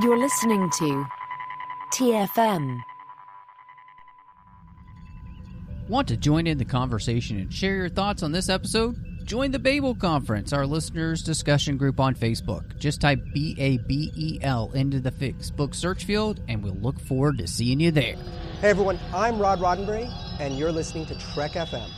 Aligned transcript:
You're 0.00 0.16
listening 0.16 0.70
to 0.70 1.06
TFM. 1.92 2.80
Want 5.86 6.08
to 6.08 6.16
join 6.16 6.46
in 6.46 6.56
the 6.56 6.64
conversation 6.64 7.38
and 7.38 7.52
share 7.52 7.76
your 7.76 7.88
thoughts 7.90 8.22
on 8.22 8.32
this 8.32 8.48
episode? 8.48 8.96
Join 9.24 9.50
the 9.50 9.58
Babel 9.58 9.94
Conference, 9.94 10.54
our 10.54 10.64
listeners' 10.64 11.22
discussion 11.22 11.76
group 11.76 12.00
on 12.00 12.14
Facebook. 12.14 12.78
Just 12.78 13.02
type 13.02 13.18
B 13.34 13.54
A 13.58 13.76
B 13.86 14.10
E 14.16 14.38
L 14.40 14.70
into 14.72 14.98
the 14.98 15.10
Facebook 15.10 15.74
search 15.74 16.06
field, 16.06 16.40
and 16.48 16.62
we'll 16.62 16.72
look 16.76 16.98
forward 16.98 17.36
to 17.36 17.46
seeing 17.46 17.78
you 17.78 17.90
there. 17.90 18.16
Hey 18.62 18.70
everyone, 18.70 18.98
I'm 19.12 19.38
Rod 19.38 19.60
Roddenberry, 19.60 20.10
and 20.40 20.58
you're 20.58 20.72
listening 20.72 21.04
to 21.06 21.18
Trek 21.18 21.52
FM. 21.52 21.90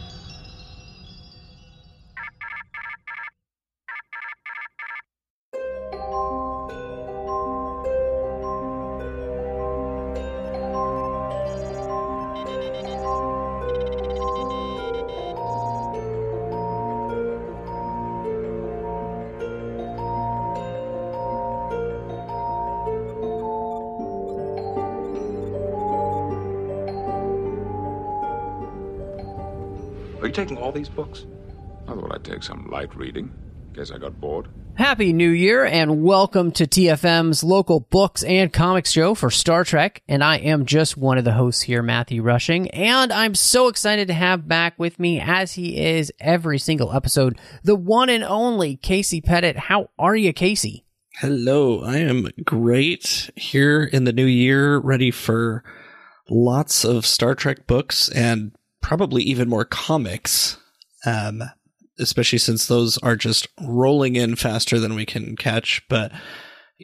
These 30.74 30.88
books? 30.88 31.24
I 31.86 31.94
thought 31.94 32.12
I'd 32.12 32.24
take 32.24 32.42
some 32.42 32.68
light 32.68 32.96
reading. 32.96 33.32
Guess 33.74 33.92
I 33.92 33.98
got 33.98 34.20
bored. 34.20 34.48
Happy 34.74 35.12
New 35.12 35.30
Year 35.30 35.64
and 35.64 36.02
welcome 36.02 36.50
to 36.50 36.66
TFM's 36.66 37.44
local 37.44 37.78
books 37.78 38.24
and 38.24 38.52
comics 38.52 38.90
show 38.90 39.14
for 39.14 39.30
Star 39.30 39.62
Trek. 39.62 40.02
And 40.08 40.24
I 40.24 40.38
am 40.38 40.66
just 40.66 40.96
one 40.96 41.16
of 41.16 41.22
the 41.22 41.34
hosts 41.34 41.62
here, 41.62 41.80
Matthew 41.80 42.22
Rushing. 42.22 42.68
And 42.72 43.12
I'm 43.12 43.36
so 43.36 43.68
excited 43.68 44.08
to 44.08 44.14
have 44.14 44.48
back 44.48 44.76
with 44.76 44.98
me, 44.98 45.20
as 45.20 45.52
he 45.52 45.78
is 45.78 46.12
every 46.18 46.58
single 46.58 46.92
episode, 46.92 47.38
the 47.62 47.76
one 47.76 48.10
and 48.10 48.24
only 48.24 48.74
Casey 48.74 49.20
Pettitt. 49.20 49.56
How 49.56 49.90
are 49.96 50.16
you, 50.16 50.32
Casey? 50.32 50.86
Hello, 51.20 51.84
I 51.84 51.98
am 51.98 52.30
great 52.44 53.30
here 53.36 53.84
in 53.84 54.02
the 54.02 54.12
new 54.12 54.26
year, 54.26 54.78
ready 54.78 55.12
for 55.12 55.62
lots 56.28 56.84
of 56.84 57.06
Star 57.06 57.36
Trek 57.36 57.68
books 57.68 58.08
and 58.08 58.50
probably 58.80 59.22
even 59.22 59.48
more 59.48 59.64
comics. 59.64 60.58
Um, 61.06 61.42
especially 61.98 62.38
since 62.38 62.66
those 62.66 62.98
are 62.98 63.16
just 63.16 63.46
rolling 63.60 64.16
in 64.16 64.34
faster 64.36 64.78
than 64.80 64.94
we 64.94 65.06
can 65.06 65.36
catch. 65.36 65.82
But 65.88 66.12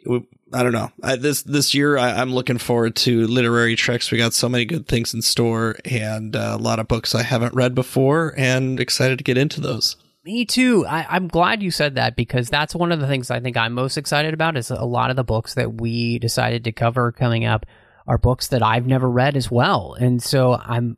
we- 0.07 0.27
I 0.53 0.63
don't 0.63 0.73
know. 0.73 0.91
I, 1.01 1.15
this 1.15 1.43
this 1.43 1.73
year, 1.73 1.97
I, 1.97 2.11
I'm 2.11 2.33
looking 2.33 2.57
forward 2.57 2.95
to 2.97 3.25
literary 3.27 3.75
treks. 3.77 4.11
We 4.11 4.17
got 4.17 4.33
so 4.33 4.49
many 4.49 4.65
good 4.65 4.85
things 4.85 5.13
in 5.13 5.21
store, 5.21 5.77
and 5.85 6.35
uh, 6.35 6.57
a 6.59 6.61
lot 6.61 6.79
of 6.79 6.89
books 6.89 7.15
I 7.15 7.23
haven't 7.23 7.53
read 7.55 7.73
before, 7.73 8.33
and 8.37 8.77
excited 8.79 9.17
to 9.19 9.23
get 9.23 9.37
into 9.37 9.61
those. 9.61 9.95
Me 10.25 10.43
too. 10.45 10.85
I, 10.85 11.05
I'm 11.09 11.27
glad 11.29 11.63
you 11.63 11.71
said 11.71 11.95
that 11.95 12.15
because 12.17 12.49
that's 12.49 12.75
one 12.75 12.91
of 12.91 12.99
the 12.99 13.07
things 13.07 13.31
I 13.31 13.39
think 13.39 13.55
I'm 13.57 13.73
most 13.73 13.97
excited 13.97 14.33
about 14.33 14.57
is 14.57 14.69
a 14.69 14.83
lot 14.83 15.09
of 15.09 15.15
the 15.15 15.23
books 15.23 15.53
that 15.55 15.79
we 15.81 16.19
decided 16.19 16.65
to 16.65 16.71
cover 16.73 17.11
coming 17.13 17.45
up 17.45 17.65
are 18.05 18.17
books 18.17 18.49
that 18.49 18.61
I've 18.61 18.85
never 18.85 19.09
read 19.09 19.35
as 19.37 19.49
well. 19.49 19.95
And 19.99 20.21
so 20.21 20.53
I'm, 20.53 20.97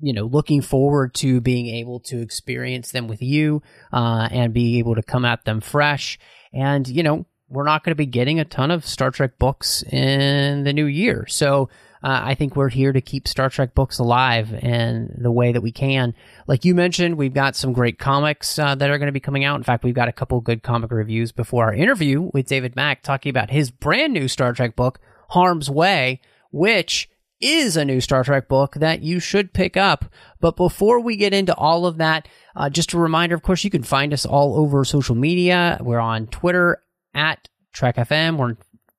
you 0.00 0.12
know, 0.12 0.24
looking 0.24 0.62
forward 0.62 1.14
to 1.14 1.40
being 1.40 1.66
able 1.76 2.00
to 2.00 2.20
experience 2.20 2.92
them 2.92 3.08
with 3.08 3.22
you 3.22 3.62
uh, 3.92 4.28
and 4.30 4.54
be 4.54 4.78
able 4.78 4.94
to 4.94 5.02
come 5.02 5.24
at 5.24 5.44
them 5.44 5.60
fresh. 5.60 6.18
And, 6.52 6.86
you 6.86 7.02
know, 7.02 7.26
we're 7.48 7.64
not 7.64 7.82
going 7.82 7.92
to 7.92 7.96
be 7.96 8.06
getting 8.06 8.38
a 8.38 8.44
ton 8.44 8.70
of 8.70 8.86
Star 8.86 9.10
Trek 9.10 9.38
books 9.38 9.82
in 9.82 10.64
the 10.64 10.72
new 10.72 10.84
year. 10.84 11.26
So 11.26 11.68
uh, 12.02 12.20
I 12.24 12.34
think 12.34 12.54
we're 12.54 12.68
here 12.68 12.92
to 12.92 13.00
keep 13.00 13.26
Star 13.26 13.48
Trek 13.48 13.74
books 13.74 13.98
alive 13.98 14.52
in 14.52 15.18
the 15.20 15.32
way 15.32 15.52
that 15.52 15.62
we 15.62 15.72
can. 15.72 16.14
Like 16.46 16.64
you 16.64 16.74
mentioned, 16.74 17.16
we've 17.16 17.34
got 17.34 17.56
some 17.56 17.72
great 17.72 17.98
comics 17.98 18.58
uh, 18.58 18.74
that 18.76 18.90
are 18.90 18.98
going 18.98 19.06
to 19.06 19.12
be 19.12 19.20
coming 19.20 19.44
out. 19.44 19.56
In 19.56 19.64
fact, 19.64 19.82
we've 19.82 19.94
got 19.94 20.08
a 20.08 20.12
couple 20.12 20.40
good 20.40 20.62
comic 20.62 20.92
reviews 20.92 21.32
before 21.32 21.64
our 21.64 21.74
interview 21.74 22.30
with 22.32 22.46
David 22.46 22.76
Mack 22.76 23.02
talking 23.02 23.30
about 23.30 23.50
his 23.50 23.70
brand 23.70 24.12
new 24.12 24.28
Star 24.28 24.52
Trek 24.52 24.76
book, 24.76 25.00
Harm's 25.30 25.70
Way, 25.70 26.20
which 26.50 27.10
is 27.40 27.76
a 27.76 27.84
new 27.84 28.00
Star 28.00 28.24
Trek 28.24 28.48
book 28.48 28.74
that 28.74 29.02
you 29.02 29.20
should 29.20 29.52
pick 29.52 29.76
up. 29.76 30.06
But 30.40 30.56
before 30.56 31.00
we 31.00 31.16
get 31.16 31.32
into 31.32 31.54
all 31.54 31.86
of 31.86 31.98
that, 31.98 32.28
uh, 32.56 32.70
just 32.70 32.92
a 32.92 32.98
reminder, 32.98 33.34
of 33.34 33.42
course, 33.42 33.64
you 33.64 33.70
can 33.70 33.82
find 33.82 34.12
us 34.12 34.26
all 34.26 34.56
over 34.56 34.84
social 34.84 35.14
media. 35.14 35.78
We're 35.80 36.00
on 36.00 36.26
Twitter 36.26 36.82
at 37.14 37.48
Trek 37.72 37.96
FM. 37.96 38.36
We're 38.36 38.46
on 38.46 38.58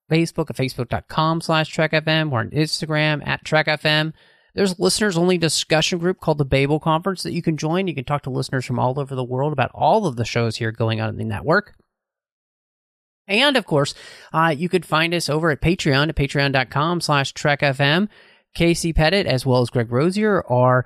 Facebook 0.09 0.49
at 0.49 0.55
facebook.com 0.55 1.41
slash 1.41 1.69
Trek 1.69 1.91
FM. 1.91 2.29
We're 2.29 2.39
on 2.39 2.49
Instagram 2.51 3.25
at 3.27 3.43
Trek 3.43 3.67
FM. 3.67 4.13
There's 4.55 4.77
a 4.77 4.81
listeners 4.81 5.17
only 5.17 5.37
discussion 5.37 5.99
group 5.99 6.19
called 6.19 6.37
the 6.37 6.45
Babel 6.45 6.79
Conference 6.79 7.23
that 7.23 7.33
you 7.33 7.41
can 7.41 7.57
join. 7.57 7.87
You 7.87 7.95
can 7.95 8.03
talk 8.03 8.23
to 8.23 8.29
listeners 8.29 8.65
from 8.65 8.79
all 8.79 8.99
over 8.99 9.15
the 9.15 9.23
world 9.23 9.53
about 9.53 9.71
all 9.73 10.07
of 10.07 10.15
the 10.15 10.25
shows 10.25 10.57
here 10.57 10.71
going 10.71 10.99
on 10.99 11.09
in 11.09 11.17
the 11.17 11.23
network. 11.23 11.75
And 13.27 13.55
of 13.55 13.65
course, 13.65 13.93
uh, 14.33 14.53
you 14.57 14.67
could 14.69 14.85
find 14.85 15.13
us 15.13 15.29
over 15.29 15.51
at 15.51 15.61
Patreon 15.61 16.09
at 16.09 16.15
patreon.com 16.15 16.99
slash 16.99 17.33
trekfm. 17.33 18.09
Casey 18.53 18.93
Pettitt, 18.93 19.25
as 19.27 19.45
well 19.45 19.61
as 19.61 19.69
Greg 19.69 19.91
Rozier, 19.91 20.43
are 20.47 20.85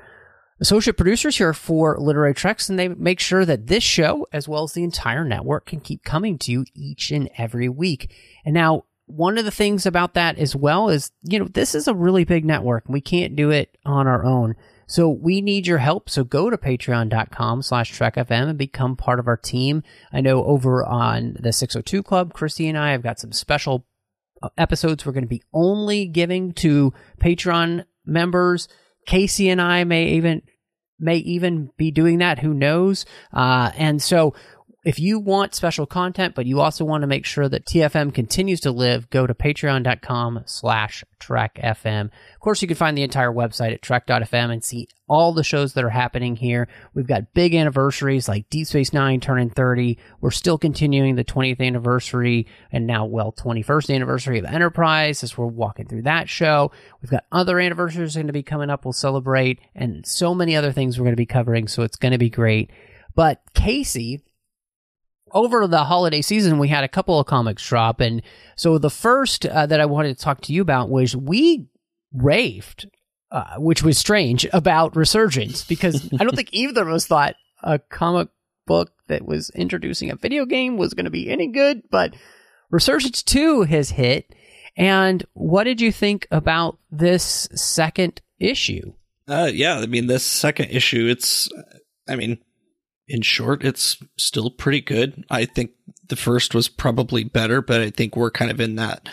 associate 0.60 0.98
producers 0.98 1.38
here 1.38 1.54
for 1.54 1.98
Literary 2.00 2.34
Treks, 2.34 2.70
and 2.70 2.78
they 2.78 2.88
make 2.88 3.20
sure 3.20 3.46
that 3.46 3.68
this 3.68 3.84
show, 3.84 4.28
as 4.32 4.48
well 4.48 4.64
as 4.64 4.74
the 4.74 4.84
entire 4.84 5.26
network, 5.26 5.66
can 5.66 5.80
keep 5.80 6.04
coming 6.04 6.38
to 6.40 6.52
you 6.52 6.66
each 6.74 7.12
and 7.12 7.30
every 7.38 7.70
week. 7.70 8.14
And 8.46 8.54
now, 8.54 8.86
one 9.06 9.38
of 9.38 9.46
the 9.46 9.52
things 9.52 9.86
about 9.86 10.14
that 10.14 10.38
as 10.38 10.56
well 10.56 10.90
is, 10.90 11.12
you 11.24 11.38
know, 11.38 11.46
this 11.46 11.76
is 11.76 11.88
a 11.88 11.94
really 11.94 12.24
big 12.24 12.46
network, 12.46 12.86
and 12.86 12.94
we 12.94 13.02
can't 13.02 13.36
do 13.36 13.50
it 13.50 13.78
on 13.86 14.08
our 14.08 14.24
own. 14.24 14.56
So 14.88 15.10
we 15.10 15.42
need 15.42 15.66
your 15.66 15.80
help. 15.80 16.10
So 16.10 16.24
go 16.24 16.50
to 16.50 16.58
patreon.com 16.58 17.62
slash 17.62 17.98
trekfm 17.98 18.50
and 18.50 18.58
become 18.58 18.96
part 18.96 19.20
of 19.20 19.28
our 19.28 19.38
team. 19.38 19.84
I 20.12 20.22
know 20.22 20.44
over 20.46 20.86
on 20.86 21.38
the 21.40 21.52
602 21.52 22.04
Club, 22.04 22.34
Christy 22.34 22.68
and 22.68 22.78
I 22.78 22.92
have 22.92 23.02
got 23.02 23.20
some 23.20 23.32
special 23.32 23.86
episodes 24.58 25.06
we're 25.06 25.12
going 25.14 25.24
to 25.24 25.28
be 25.28 25.44
only 25.54 26.06
giving 26.06 26.54
to 26.54 26.94
Patreon 27.20 27.86
members. 28.06 28.68
Casey 29.06 29.50
and 29.50 29.62
I 29.62 29.84
may 29.84 30.06
even 30.10 30.42
may 31.00 31.18
even 31.18 31.70
be 31.78 31.92
doing 31.92 32.20
that. 32.20 32.40
Who 32.40 32.54
knows? 32.54 33.06
Uh, 33.34 33.72
and 33.76 34.02
so, 34.02 34.34
if 34.84 35.00
you 35.00 35.18
want 35.18 35.56
special 35.56 35.86
content, 35.86 36.36
but 36.36 36.46
you 36.46 36.60
also 36.60 36.84
want 36.84 37.04
to 37.04 37.08
make 37.08 37.26
sure 37.26 37.48
that 37.48 37.66
TFM 37.66 38.14
continues 38.14 38.60
to 38.62 38.72
live, 38.72 39.10
go 39.10 39.26
to 39.26 39.34
patreon.com 39.34 40.44
slash 40.46 41.06
trekfm. 41.22 42.06
Of 42.06 42.40
course, 42.42 42.62
you 42.62 42.68
can 42.68 42.76
find 42.76 42.98
the 42.98 43.04
entire 43.04 43.32
website 43.32 43.74
at 43.74 43.82
trek.fm 43.82 44.52
and 44.52 44.62
see 44.62 44.90
all 45.08 45.32
the 45.32 45.44
shows 45.44 45.74
that 45.74 45.86
are 45.86 45.90
happening 45.90 46.36
here. 46.36 46.68
We've 46.94 47.08
got 47.08 47.34
big 47.34 47.56
anniversaries 47.56 48.28
like 48.28 48.50
Deep 48.50 48.68
Space 48.68 48.92
Nine 48.92 49.22
turning 49.22 49.50
30. 49.50 49.98
We're 50.20 50.32
still 50.32 50.58
continuing 50.58 51.16
the 51.16 51.24
20th 51.24 51.62
anniversary 51.62 52.48
and 52.70 52.86
now, 52.86 53.06
well, 53.06 53.32
21st 53.32 53.96
anniversary 53.96 54.40
of 54.40 54.46
Enterprise 54.46 55.24
as 55.24 55.38
we're 55.38 55.46
walking 55.46 55.88
through 55.88 56.04
that 56.04 56.28
show. 56.28 56.72
We've 57.02 57.12
got 57.12 57.26
other 57.32 57.58
anniversaries 57.60 58.16
going 58.16 58.28
to 58.28 58.34
be 58.34 58.44
coming 58.44 58.70
up 58.70 58.84
we'll 58.84 58.92
celebrate 58.92 59.60
and 59.76 60.06
so 60.06 60.36
many 60.36 60.58
other 60.58 60.74
things 60.74 60.98
we're 60.98 61.06
going 61.06 61.14
to 61.14 61.18
be 61.18 61.26
covering. 61.26 61.70
So 61.70 61.84
it's 61.84 61.96
going 61.96 62.12
to 62.12 62.18
be 62.18 62.30
great. 62.30 62.70
But 63.16 63.42
Casey, 63.54 64.24
over 65.34 65.68
the 65.68 65.84
holiday 65.84 66.22
season, 66.22 66.60
we 66.60 66.68
had 66.68 66.84
a 66.84 66.90
couple 66.90 67.20
of 67.20 67.26
comics 67.26 67.68
drop. 67.68 68.00
And 68.00 68.22
so 68.56 68.78
the 68.78 68.90
first 68.90 69.46
uh, 69.46 69.66
that 69.66 69.80
I 69.80 69.86
wanted 69.86 70.18
to 70.18 70.24
talk 70.24 70.42
to 70.42 70.54
you 70.54 70.62
about 70.62 70.90
was 70.90 71.16
we 71.16 71.68
raved, 72.14 72.90
uh, 73.32 73.56
which 73.58 73.84
was 73.84 73.98
strange, 73.98 74.48
about 74.54 74.96
Resurgence 74.96 75.64
because 75.64 76.10
I 76.20 76.24
don't 76.24 76.36
think 76.36 76.50
either 76.52 76.84
of 76.84 76.90
us 76.90 77.08
thought 77.08 77.36
a 77.64 77.80
comic 77.80 78.30
book 78.66 78.92
that 79.08 79.26
was 79.26 79.50
introducing 79.52 80.10
a 80.10 80.16
video 80.16 80.46
game 80.46 80.78
was 80.78 80.94
going 80.94 81.06
to 81.06 81.12
be 81.12 81.30
any 81.30 81.48
good. 81.48 81.84
But 81.90 82.16
Resurgence 82.70 83.24
2 83.24 83.64
has 83.64 83.92
hit. 83.92 84.34
And 84.76 85.24
what 85.34 85.66
did 85.66 85.82
you 85.82 85.92
think 85.92 86.28
about 86.32 86.80
this 86.92 87.48
second 87.54 88.22
issue? 88.40 88.94
Uh, 89.28 89.50
yeah, 89.54 89.78
I 89.78 89.86
mean, 89.86 90.08
this 90.08 90.26
second 90.26 90.72
issue, 90.72 91.08
it's, 91.08 91.50
I 92.10 92.16
mean, 92.16 92.40
in 93.14 93.22
short, 93.22 93.64
it's 93.64 94.04
still 94.18 94.50
pretty 94.50 94.82
good. 94.82 95.24
I 95.30 95.46
think 95.46 95.74
the 96.10 96.16
first 96.16 96.56
was 96.56 96.68
probably 96.68 97.24
better, 97.24 97.62
but 97.62 97.80
I 97.80 97.92
think 97.92 98.16
we're 98.16 98.32
kind 98.32 98.50
of 98.50 98.60
in 98.60 98.76
that, 98.78 99.08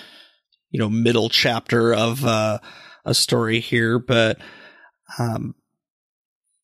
you 0.71 0.81
know, 0.81 0.89
middle 0.89 1.29
chapter 1.29 1.93
of 1.93 2.25
uh, 2.25 2.61
a 3.05 3.13
story 3.13 3.61
here. 3.61 3.99
But, 3.99 4.39
um, 5.19 5.55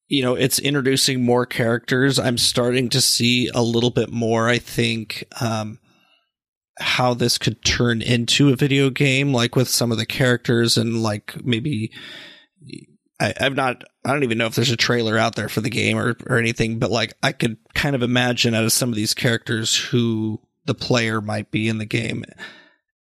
you 0.09 0.23
know, 0.23 0.35
it's 0.35 0.59
introducing 0.59 1.23
more 1.23 1.45
characters. 1.45 2.19
I'm 2.19 2.39
starting 2.39 2.89
to 2.89 3.03
see 3.03 3.51
a 3.55 3.63
little 3.63 3.91
bit 3.91 4.11
more, 4.11 4.49
I 4.49 4.57
think, 4.57 5.25
um, 5.39 5.79
how 6.79 7.13
this 7.13 7.37
could 7.37 7.63
turn 7.67 8.01
into 8.01 8.49
a 8.49 8.57
video 8.57 8.89
game, 8.89 9.35
like 9.35 9.55
with 9.55 9.69
some 9.69 9.93
of 9.93 9.99
the 9.99 10.07
characters 10.07 10.79
and 10.79 11.03
like 11.03 11.35
maybe 11.45 11.93
I, 13.21 13.35
I've 13.39 13.57
not 13.57 13.85
I 14.07 14.13
don't 14.13 14.23
even 14.23 14.39
know 14.39 14.47
if 14.47 14.55
there's 14.55 14.71
a 14.71 14.77
trailer 14.77 15.19
out 15.19 15.35
there 15.35 15.49
for 15.49 15.61
the 15.61 15.69
game 15.69 15.99
or, 15.99 16.17
or 16.29 16.39
anything, 16.39 16.79
but 16.79 16.93
like 16.93 17.15
I 17.25 17.33
could 17.33 17.57
kind 17.75 17.97
of 17.97 18.05
imagine 18.05 18.55
out 18.55 18.63
of 18.63 18.73
some 18.73 18.89
of 18.89 18.95
these 18.95 19.15
characters 19.15 19.75
who 19.75 20.41
the 20.65 20.75
player 20.75 21.21
might 21.21 21.51
be 21.51 21.69
in 21.69 21.79
the 21.79 21.87
game. 21.87 22.25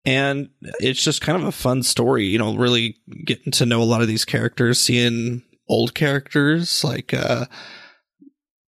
and 0.06 0.48
it's 0.81 1.04
just 1.04 1.20
kind 1.20 1.37
of 1.40 1.46
a 1.46 1.52
fun 1.52 1.82
story. 1.82 2.25
You 2.25 2.38
know, 2.38 2.56
really 2.56 2.96
getting 3.26 3.52
to 3.52 3.66
know 3.66 3.82
a 3.82 3.84
lot 3.84 4.00
of 4.00 4.08
these 4.08 4.25
characters, 4.25 4.81
seeing 4.81 5.43
old 5.69 5.94
characters 5.94 6.82
like 6.82 7.12
uh, 7.12 7.44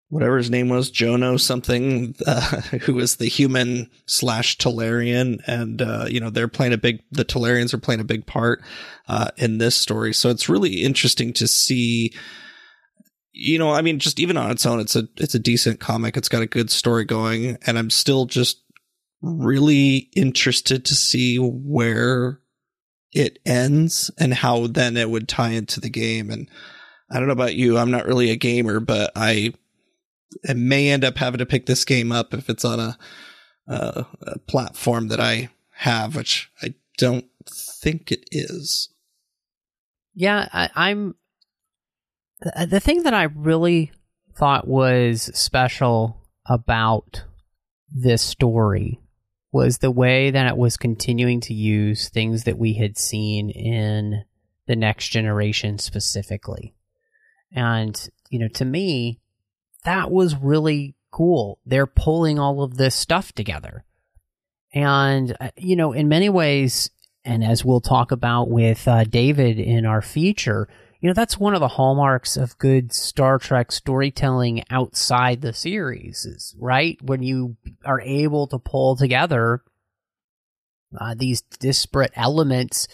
whatever 0.08 0.36
his 0.36 0.50
name 0.50 0.68
was, 0.68 0.90
Jono 0.90 1.38
something, 1.40 2.14
uh, 2.26 2.60
who 2.82 2.94
was 2.94 3.16
the 3.16 3.26
human 3.26 3.90
slash 4.06 4.56
Talarian, 4.58 5.40
and 5.46 5.82
uh, 5.82 6.06
you 6.08 6.20
know 6.20 6.30
they're 6.30 6.48
playing 6.48 6.72
a 6.72 6.78
big. 6.78 7.02
The 7.10 7.24
Talarians 7.24 7.74
are 7.74 7.78
playing 7.78 8.00
a 8.00 8.04
big 8.04 8.26
part 8.26 8.62
uh, 9.08 9.30
in 9.36 9.58
this 9.58 9.76
story, 9.76 10.12
so 10.12 10.30
it's 10.30 10.48
really 10.48 10.82
interesting 10.82 11.32
to 11.34 11.46
see. 11.46 12.12
You 13.38 13.58
know, 13.58 13.70
I 13.70 13.82
mean, 13.82 13.98
just 13.98 14.18
even 14.18 14.38
on 14.38 14.50
its 14.50 14.64
own, 14.64 14.80
it's 14.80 14.96
a 14.96 15.08
it's 15.18 15.34
a 15.34 15.38
decent 15.38 15.80
comic. 15.80 16.16
It's 16.16 16.28
got 16.28 16.42
a 16.42 16.46
good 16.46 16.70
story 16.70 17.04
going, 17.04 17.58
and 17.66 17.78
I'm 17.78 17.90
still 17.90 18.24
just 18.24 18.62
really 19.22 20.10
interested 20.14 20.84
to 20.84 20.94
see 20.94 21.36
where 21.36 22.40
it 23.12 23.38
ends 23.46 24.10
and 24.18 24.34
how 24.34 24.66
then 24.66 24.96
it 24.96 25.10
would 25.10 25.28
tie 25.28 25.50
into 25.50 25.80
the 25.80 25.90
game. 25.90 26.30
And 26.30 26.48
I 27.10 27.18
don't 27.18 27.26
know 27.26 27.32
about 27.32 27.54
you, 27.54 27.78
I'm 27.78 27.90
not 27.90 28.06
really 28.06 28.30
a 28.30 28.36
gamer, 28.36 28.80
but 28.80 29.10
I, 29.16 29.54
I 30.48 30.54
may 30.54 30.90
end 30.90 31.04
up 31.04 31.18
having 31.18 31.38
to 31.38 31.46
pick 31.46 31.66
this 31.66 31.84
game 31.84 32.12
up 32.12 32.34
if 32.34 32.48
it's 32.50 32.64
on 32.64 32.80
a, 32.80 32.98
a 33.68 34.06
platform 34.46 35.08
that 35.08 35.20
I 35.20 35.50
have, 35.72 36.16
which 36.16 36.50
I 36.62 36.74
don't 36.98 37.26
think 37.48 38.10
it 38.10 38.24
is. 38.32 38.90
Yeah, 40.14 40.48
I, 40.52 40.70
I'm. 40.74 41.14
The 42.40 42.80
thing 42.80 43.04
that 43.04 43.14
I 43.14 43.24
really 43.24 43.92
thought 44.36 44.68
was 44.68 45.30
special 45.34 46.28
about 46.46 47.24
this 47.90 48.22
story 48.22 49.00
was 49.52 49.78
the 49.78 49.90
way 49.90 50.30
that 50.30 50.46
it 50.46 50.56
was 50.56 50.76
continuing 50.76 51.40
to 51.40 51.54
use 51.54 52.08
things 52.08 52.44
that 52.44 52.58
we 52.58 52.74
had 52.74 52.98
seen 52.98 53.48
in 53.48 54.24
the 54.66 54.76
next 54.76 55.08
generation 55.08 55.78
specifically. 55.78 56.74
And, 57.52 58.08
you 58.28 58.38
know, 58.38 58.48
to 58.48 58.64
me, 58.64 59.20
that 59.86 60.10
was 60.10 60.36
really 60.36 60.94
cool. 61.10 61.58
They're 61.64 61.86
pulling 61.86 62.38
all 62.38 62.62
of 62.62 62.76
this 62.76 62.94
stuff 62.94 63.32
together. 63.32 63.84
And, 64.74 65.34
uh, 65.40 65.50
you 65.56 65.76
know, 65.76 65.92
in 65.92 66.08
many 66.08 66.28
ways, 66.28 66.90
and 67.24 67.42
as 67.42 67.64
we'll 67.64 67.80
talk 67.80 68.12
about 68.12 68.50
with 68.50 68.86
uh, 68.86 69.04
David 69.04 69.58
in 69.58 69.86
our 69.86 70.02
feature, 70.02 70.68
you 71.00 71.08
know, 71.08 71.14
that's 71.14 71.38
one 71.38 71.54
of 71.54 71.60
the 71.60 71.68
hallmarks 71.68 72.36
of 72.36 72.58
good 72.58 72.92
Star 72.92 73.38
Trek 73.38 73.70
storytelling 73.70 74.64
outside 74.70 75.40
the 75.40 75.52
series, 75.52 76.26
is, 76.26 76.54
right? 76.58 77.00
When 77.00 77.22
you 77.22 77.56
are 77.84 78.00
able 78.00 78.46
to 78.48 78.58
pull 78.58 78.96
together 78.96 79.62
uh, 80.98 81.14
these 81.16 81.42
disparate 81.42 82.12
elements 82.14 82.88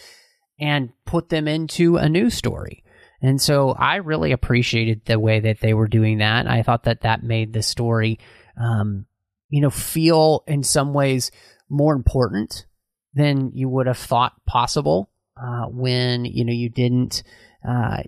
and 0.59 0.93
put 1.05 1.29
them 1.29 1.47
into 1.47 1.97
a 1.97 2.07
new 2.07 2.29
story. 2.29 2.82
And 3.23 3.41
so 3.41 3.71
I 3.71 3.95
really 3.95 4.33
appreciated 4.33 5.05
the 5.05 5.19
way 5.19 5.39
that 5.39 5.59
they 5.59 5.73
were 5.73 5.87
doing 5.87 6.19
that. 6.19 6.45
I 6.45 6.61
thought 6.61 6.83
that 6.83 7.01
that 7.01 7.23
made 7.23 7.53
the 7.53 7.63
story, 7.63 8.19
um, 8.61 9.05
you 9.49 9.61
know, 9.61 9.71
feel 9.71 10.43
in 10.45 10.61
some 10.61 10.93
ways 10.93 11.31
more 11.69 11.95
important 11.95 12.65
than 13.15 13.51
you 13.53 13.69
would 13.69 13.87
have 13.87 13.97
thought 13.97 14.33
possible 14.45 15.09
uh, 15.41 15.65
when 15.65 16.25
you 16.25 16.45
know 16.45 16.53
you 16.53 16.69
didn't 16.69 17.23
uh, 17.67 18.03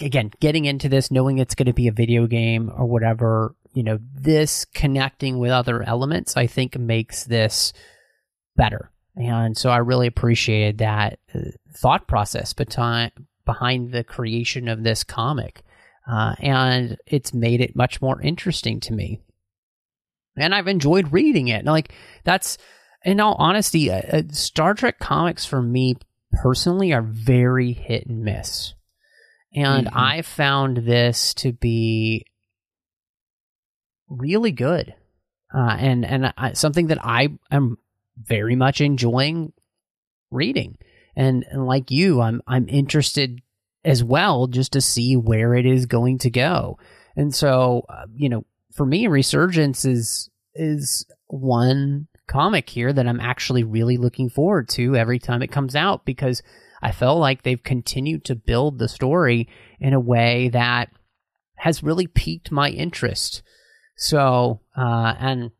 again, 0.00 0.30
getting 0.40 0.64
into 0.64 0.88
this, 0.88 1.10
knowing 1.10 1.38
it's 1.38 1.54
going 1.54 1.66
to 1.66 1.72
be 1.72 1.88
a 1.88 1.92
video 1.92 2.26
game 2.26 2.70
or 2.74 2.86
whatever, 2.86 3.54
you 3.72 3.82
know, 3.82 3.98
this 4.14 4.64
connecting 4.64 5.38
with 5.38 5.50
other 5.50 5.82
elements, 5.82 6.36
I 6.36 6.46
think 6.46 6.78
makes 6.78 7.24
this 7.24 7.72
better. 8.56 8.90
And 9.16 9.56
so 9.56 9.70
I 9.70 9.78
really 9.78 10.06
appreciated 10.06 10.78
that 10.78 11.18
uh, 11.34 11.40
thought 11.72 12.06
process 12.06 12.52
behind 12.52 13.12
behind 13.46 13.92
the 13.92 14.04
creation 14.04 14.68
of 14.68 14.82
this 14.82 15.02
comic. 15.02 15.62
Uh, 16.10 16.34
and 16.40 16.98
it's 17.06 17.32
made 17.32 17.60
it 17.62 17.74
much 17.74 18.02
more 18.02 18.20
interesting 18.20 18.80
to 18.80 18.92
me. 18.92 19.20
And 20.36 20.54
I've 20.54 20.68
enjoyed 20.68 21.12
reading 21.12 21.48
it. 21.48 21.64
Like, 21.64 21.94
that's, 22.24 22.58
in 23.04 23.20
all 23.20 23.36
honesty, 23.38 23.90
uh, 23.90 24.02
uh 24.12 24.22
Star 24.30 24.74
Trek 24.74 24.98
comics 24.98 25.46
for 25.46 25.62
me 25.62 25.96
personally 26.32 26.92
are 26.92 27.02
very 27.02 27.72
hit 27.72 28.06
and 28.06 28.22
miss. 28.22 28.74
And 29.54 29.86
mm-hmm. 29.86 29.98
I 29.98 30.22
found 30.22 30.78
this 30.78 31.32
to 31.34 31.52
be 31.52 32.26
really 34.08 34.52
good. 34.52 34.94
Uh, 35.54 35.76
and 35.78 36.04
and 36.04 36.32
I, 36.36 36.52
something 36.52 36.88
that 36.88 37.04
I 37.04 37.28
am 37.50 37.78
very 38.20 38.56
much 38.56 38.80
enjoying 38.80 39.52
reading. 40.30 40.76
And, 41.16 41.44
and 41.50 41.66
like 41.66 41.90
you, 41.90 42.20
I'm 42.20 42.42
I'm 42.46 42.68
interested 42.68 43.40
as 43.84 44.04
well 44.04 44.48
just 44.48 44.72
to 44.72 44.80
see 44.80 45.16
where 45.16 45.54
it 45.54 45.64
is 45.64 45.86
going 45.86 46.18
to 46.18 46.30
go. 46.30 46.78
And 47.16 47.34
so, 47.34 47.86
uh, 47.88 48.06
you 48.14 48.28
know, 48.28 48.44
for 48.74 48.84
me, 48.84 49.06
Resurgence 49.06 49.84
is 49.84 50.28
is 50.54 51.06
one 51.28 52.08
comic 52.26 52.68
here 52.68 52.92
that 52.92 53.06
I'm 53.06 53.20
actually 53.20 53.62
really 53.62 53.96
looking 53.96 54.28
forward 54.28 54.68
to 54.70 54.96
every 54.96 55.18
time 55.18 55.42
it 55.42 55.52
comes 55.52 55.76
out 55.76 56.04
because 56.04 56.42
I 56.82 56.92
felt 56.92 57.18
like 57.18 57.42
they've 57.42 57.62
continued 57.62 58.24
to 58.26 58.34
build 58.34 58.78
the 58.78 58.88
story 58.88 59.48
in 59.80 59.92
a 59.92 60.00
way 60.00 60.48
that 60.50 60.90
has 61.56 61.82
really 61.82 62.06
piqued 62.06 62.50
my 62.50 62.70
interest. 62.70 63.42
So, 63.96 64.60
uh, 64.76 65.14
and 65.18 65.52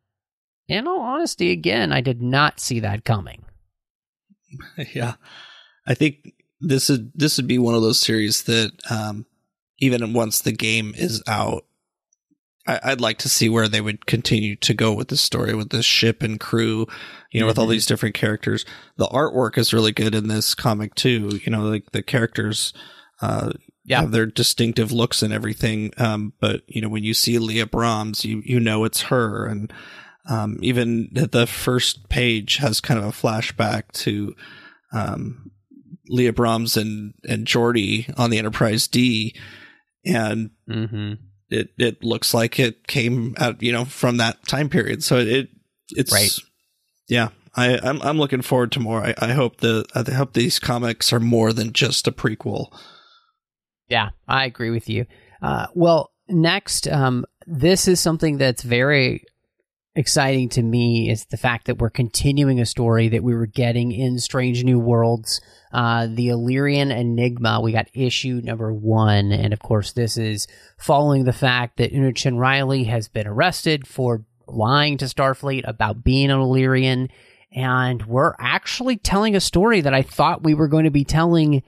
in 0.68 0.86
all 0.86 1.00
honesty, 1.00 1.52
again, 1.52 1.92
I 1.92 2.00
did 2.00 2.20
not 2.20 2.60
see 2.60 2.80
that 2.80 3.04
coming. 3.04 3.44
Yeah, 4.94 5.14
I 5.86 5.94
think 5.94 6.34
this 6.60 6.88
would 6.88 7.12
this 7.14 7.36
would 7.36 7.46
be 7.46 7.58
one 7.58 7.74
of 7.74 7.82
those 7.82 7.98
series 7.98 8.44
that 8.44 8.72
um, 8.90 9.26
even 9.78 10.12
once 10.12 10.40
the 10.40 10.52
game 10.52 10.94
is 10.96 11.22
out, 11.26 11.64
I, 12.66 12.90
would 12.90 13.00
like 13.00 13.18
to 13.18 13.28
see 13.28 13.48
where 13.48 13.68
they 13.68 13.80
would 13.80 14.06
continue 14.06 14.56
to 14.56 14.74
go 14.74 14.92
with 14.92 15.08
the 15.08 15.16
story 15.16 15.54
with 15.54 15.70
the 15.70 15.82
ship 15.82 16.22
and 16.22 16.40
crew, 16.40 16.86
you 17.30 17.40
know, 17.40 17.44
mm-hmm. 17.44 17.46
with 17.48 17.58
all 17.58 17.64
mm-hmm. 17.66 17.72
these 17.72 17.86
different 17.86 18.14
characters. 18.14 18.64
The 18.96 19.06
artwork 19.06 19.56
is 19.58 19.72
really 19.72 19.92
good 19.92 20.14
in 20.14 20.28
this 20.28 20.54
comic 20.54 20.94
too. 20.94 21.40
You 21.44 21.52
know, 21.52 21.62
like 21.62 21.92
the 21.92 22.02
characters, 22.02 22.72
uh, 23.20 23.52
yeah. 23.84 24.00
have 24.00 24.10
their 24.10 24.26
distinctive 24.26 24.90
looks 24.90 25.22
and 25.22 25.32
everything. 25.32 25.92
Um, 25.98 26.32
but 26.40 26.62
you 26.66 26.80
know, 26.80 26.88
when 26.88 27.04
you 27.04 27.14
see 27.14 27.38
Leah 27.38 27.66
Brahms, 27.66 28.24
you 28.24 28.42
you 28.44 28.58
know 28.58 28.84
it's 28.84 29.02
her, 29.02 29.46
and 29.46 29.72
um, 30.28 30.58
even 30.60 31.10
the 31.12 31.46
first 31.46 32.08
page 32.08 32.56
has 32.56 32.80
kind 32.80 32.98
of 32.98 33.06
a 33.06 33.10
flashback 33.10 33.92
to 33.92 34.34
um, 34.92 35.52
Leah 36.08 36.32
Brahms 36.32 36.76
and 36.76 37.14
and 37.28 37.46
Geordi 37.46 38.12
on 38.18 38.30
the 38.30 38.38
Enterprise 38.38 38.88
D, 38.88 39.34
and. 40.04 40.50
Mm-hmm 40.68 41.14
it 41.48 41.70
it 41.78 42.02
looks 42.02 42.34
like 42.34 42.58
it 42.58 42.86
came 42.86 43.34
out 43.38 43.62
you 43.62 43.72
know 43.72 43.84
from 43.84 44.16
that 44.16 44.46
time 44.46 44.68
period. 44.68 45.02
So 45.02 45.18
it 45.18 45.48
it's 45.90 46.12
right. 46.12 46.34
Yeah, 47.08 47.28
I 47.54 47.78
I'm 47.82 48.02
I'm 48.02 48.18
looking 48.18 48.42
forward 48.42 48.72
to 48.72 48.80
more. 48.80 49.04
I, 49.04 49.14
I 49.18 49.32
hope 49.32 49.58
the 49.58 49.84
I 49.94 50.10
hope 50.10 50.32
these 50.32 50.58
comics 50.58 51.12
are 51.12 51.20
more 51.20 51.52
than 51.52 51.72
just 51.72 52.08
a 52.08 52.12
prequel. 52.12 52.72
Yeah, 53.88 54.10
I 54.26 54.46
agree 54.46 54.70
with 54.70 54.88
you. 54.88 55.06
Uh, 55.40 55.66
well, 55.74 56.10
next, 56.28 56.88
um, 56.88 57.24
this 57.46 57.86
is 57.86 58.00
something 58.00 58.36
that's 58.38 58.62
very 58.62 59.22
exciting 59.96 60.48
to 60.50 60.62
me 60.62 61.10
is 61.10 61.24
the 61.26 61.36
fact 61.36 61.66
that 61.66 61.78
we're 61.78 61.90
continuing 61.90 62.60
a 62.60 62.66
story 62.66 63.08
that 63.08 63.24
we 63.24 63.34
were 63.34 63.46
getting 63.46 63.90
in 63.90 64.18
Strange 64.18 64.62
New 64.62 64.78
Worlds 64.78 65.40
uh, 65.76 66.06
the 66.06 66.30
Illyrian 66.30 66.90
Enigma. 66.90 67.60
We 67.60 67.70
got 67.70 67.88
issue 67.92 68.40
number 68.42 68.72
one. 68.72 69.30
And 69.30 69.52
of 69.52 69.60
course, 69.60 69.92
this 69.92 70.16
is 70.16 70.46
following 70.78 71.24
the 71.24 71.34
fact 71.34 71.76
that 71.76 71.92
Una 71.92 72.14
Chin 72.14 72.38
Riley 72.38 72.84
has 72.84 73.08
been 73.08 73.26
arrested 73.26 73.86
for 73.86 74.24
lying 74.46 74.96
to 74.98 75.04
Starfleet 75.04 75.68
about 75.68 76.02
being 76.02 76.30
an 76.30 76.40
Illyrian. 76.40 77.10
And 77.52 78.06
we're 78.06 78.34
actually 78.38 78.96
telling 78.96 79.36
a 79.36 79.40
story 79.40 79.82
that 79.82 79.92
I 79.92 80.00
thought 80.00 80.44
we 80.44 80.54
were 80.54 80.68
going 80.68 80.84
to 80.84 80.90
be 80.90 81.04
telling 81.04 81.62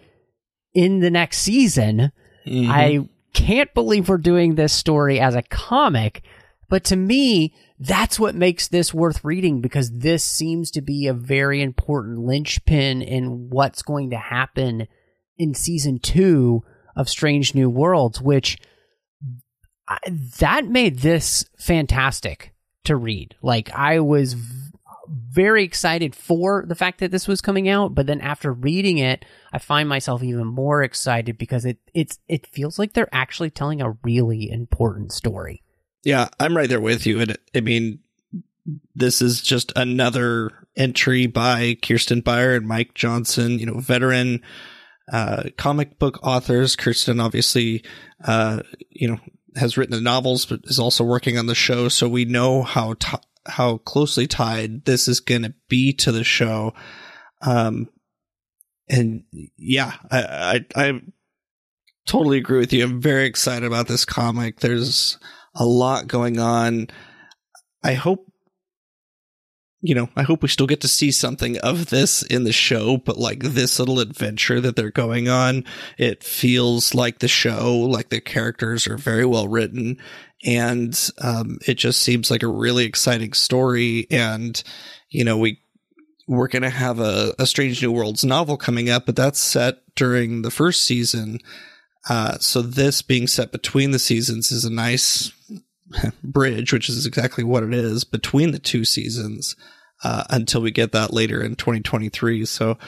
in 0.73 1.01
the 1.01 1.11
next 1.11 1.39
season. 1.39 2.11
Mm-hmm. 2.47 2.71
I 2.71 3.09
can't 3.35 3.73
believe 3.75 4.09
we're 4.09 4.17
doing 4.17 4.55
this 4.55 4.73
story 4.73 5.21
as 5.21 5.35
a 5.35 5.43
comic. 5.43 6.23
But 6.71 6.85
to 6.85 6.97
me, 6.97 7.55
that's 7.79 8.19
what 8.19 8.35
makes 8.35 8.69
this 8.69 8.93
worth 8.93 9.25
reading 9.25 9.61
because 9.61 9.91
this 9.91 10.25
seems 10.25 10.71
to 10.73 10.81
be 10.81 11.07
a 11.07 11.15
very 11.15 11.63
important 11.63 12.19
linchpin 12.19 13.03
in 13.03 13.51
what's 13.51 13.83
going 13.83 14.11
to 14.11 14.19
happen 14.19 14.89
in 15.37 15.55
season 15.55 16.01
two 16.01 16.65
of 16.97 17.09
Strange 17.09 17.55
New 17.55 17.71
Worlds, 17.71 18.21
which 18.21 18.59
that 20.39 20.67
made 20.67 20.99
this 20.99 21.45
fantastic 21.59 22.53
to 22.85 22.97
read. 22.97 23.37
Like 23.43 23.71
I 23.71 24.01
was 24.01 24.35
very 25.09 25.65
excited 25.65 26.15
for 26.15 26.65
the 26.67 26.75
fact 26.75 27.01
that 27.01 27.11
this 27.11 27.29
was 27.29 27.41
coming 27.41 27.69
out, 27.69 27.95
but 27.95 28.07
then 28.07 28.21
after 28.21 28.53
reading 28.53 28.99
it, 28.99 29.25
I 29.53 29.59
find 29.59 29.89
myself 29.89 30.23
even 30.23 30.47
more 30.47 30.83
excited 30.83 31.39
because 31.39 31.65
it 31.65 31.79
it's 31.95 32.19
it 32.29 32.47
feels 32.47 32.79
like 32.79 32.93
they're 32.93 33.09
actually 33.15 33.51
telling 33.51 33.81
a 33.81 33.97
really 34.03 34.51
important 34.51 35.13
story. 35.13 35.63
Yeah, 36.05 36.29
I'm 36.39 36.57
right 36.57 36.69
there 36.69 36.81
with 36.81 37.07
you. 37.07 37.21
And 37.21 37.37
I 37.55 37.61
mean, 37.61 38.01
this 38.95 39.23
is 39.23 39.41
just 39.41 39.73
another 39.77 40.51
entry 40.77 41.27
by 41.27 41.77
Kirsten 41.83 42.21
Beyer 42.21 42.55
and 42.55 42.67
Mike 42.67 42.95
Johnson, 42.95 43.59
you 43.59 43.67
know, 43.67 43.81
veteran 43.81 44.43
uh, 45.13 45.45
comic 45.57 45.99
book 45.99 46.19
authors. 46.23 46.77
Kirsten 46.77 47.21
obviously, 47.21 47.85
uh, 48.25 48.61
you 48.91 49.09
know, 49.09 49.19
has 49.57 49.77
written 49.77 49.95
the 49.95 50.01
novels, 50.01 50.47
but 50.47 50.61
is 50.65 50.79
also 50.79 51.03
working 51.03 51.39
on 51.39 51.47
the 51.47 51.55
show. 51.55 51.89
So 51.89 52.09
we 52.09 52.25
know 52.25 52.63
how 52.63 52.95
t- 52.95 53.17
how 53.47 53.79
closely 53.79 54.27
tied 54.27 54.85
this 54.85 55.09
is 55.09 55.21
going 55.21 55.43
to 55.43 55.55
be 55.69 55.93
to 55.95 56.13
the 56.13 56.25
show. 56.25 56.75
Um, 57.41 57.89
and 58.89 59.25
yeah, 59.57 59.95
I, 60.11 60.65
I, 60.75 60.89
I 60.89 61.01
totally 62.07 62.39
agree 62.39 62.59
with 62.59 62.73
you. 62.73 62.85
I'm 62.85 63.01
very 63.01 63.27
excited 63.27 63.67
about 63.67 63.89
this 63.89 64.05
comic. 64.05 64.61
There's 64.61 65.19
a 65.59 65.67
lot 65.67 66.09
going 66.09 66.41
on. 66.41 66.89
I 67.85 67.93
hope 67.95 68.29
you 69.81 69.95
know, 69.95 70.09
I 70.17 70.23
hope 70.23 70.43
we 70.43 70.49
still 70.49 70.67
get 70.67 70.81
to 70.81 70.89
see 70.89 71.13
something 71.13 71.57
of 71.59 71.91
this 71.91 72.23
in 72.23 72.45
the 72.45 72.53
show, 72.53 72.97
but 72.97 73.17
like 73.17 73.41
this 73.41 73.79
little 73.79 74.01
adventure 74.01 74.61
that 74.61 74.75
they're 74.75 74.91
going 74.91 75.29
on, 75.29 75.65
it 75.97 76.25
feels 76.25 76.95
like 76.95 77.21
the 77.21 77.29
show, 77.29 77.77
like 77.77 78.09
the 78.09 78.21
characters 78.21 78.89
are 78.89 78.99
very 78.99 79.25
well 79.25 79.47
written. 79.47 79.99
And, 80.45 80.99
um, 81.21 81.59
it 81.67 81.75
just 81.75 82.03
seems 82.03 82.31
like 82.31 82.43
a 82.43 82.49
really 82.49 82.85
exciting 82.87 83.35
story. 83.35 84.07
And, 84.11 84.61
you 85.11 85.23
know, 85.25 85.39
we, 85.39 85.61
we're 86.27 86.49
going 86.49 86.63
to 86.63 86.71
have 86.71 86.99
a, 86.99 87.35
a 87.39 87.47
Strange 87.47 87.81
New 87.81 87.93
Worlds 87.93 88.25
novel 88.25 88.57
coming 88.57 88.91
up, 88.91 89.07
but 89.07 89.17
that's 89.17 89.39
set 89.39 89.79
during 89.95 90.43
the 90.43 90.51
first 90.51 90.85
season. 90.85 91.39
Uh, 92.09 92.39
so 92.39 92.63
this 92.63 93.03
being 93.03 93.27
set 93.27 93.53
between 93.53 93.91
the 93.91 93.99
seasons 93.99 94.51
is 94.51 94.65
a 94.65 94.73
nice 94.73 95.33
bridge, 96.25 96.73
which 96.73 96.89
is 96.89 97.07
exactly 97.07 97.45
what 97.45 97.63
it 97.63 97.75
is 97.75 98.05
between 98.05 98.51
the 98.53 98.59
two 98.59 98.85
seasons 98.85 99.57
uh, 100.03 100.25
until 100.31 100.61
we 100.61 100.71
get 100.71 100.93
that 100.93 101.13
later 101.13 101.43
in 101.43 101.55
2023. 101.55 102.45
So 102.47 102.79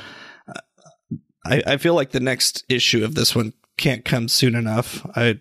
uh, 0.48 1.16
I, 1.44 1.62
I 1.66 1.76
feel 1.76 1.94
like 1.94 2.10
the 2.10 2.20
next 2.20 2.64
issue 2.68 3.04
of 3.04 3.14
this 3.14 3.34
one 3.34 3.52
can't 3.76 4.04
come 4.04 4.28
soon 4.28 4.54
enough. 4.54 5.06
I 5.16 5.40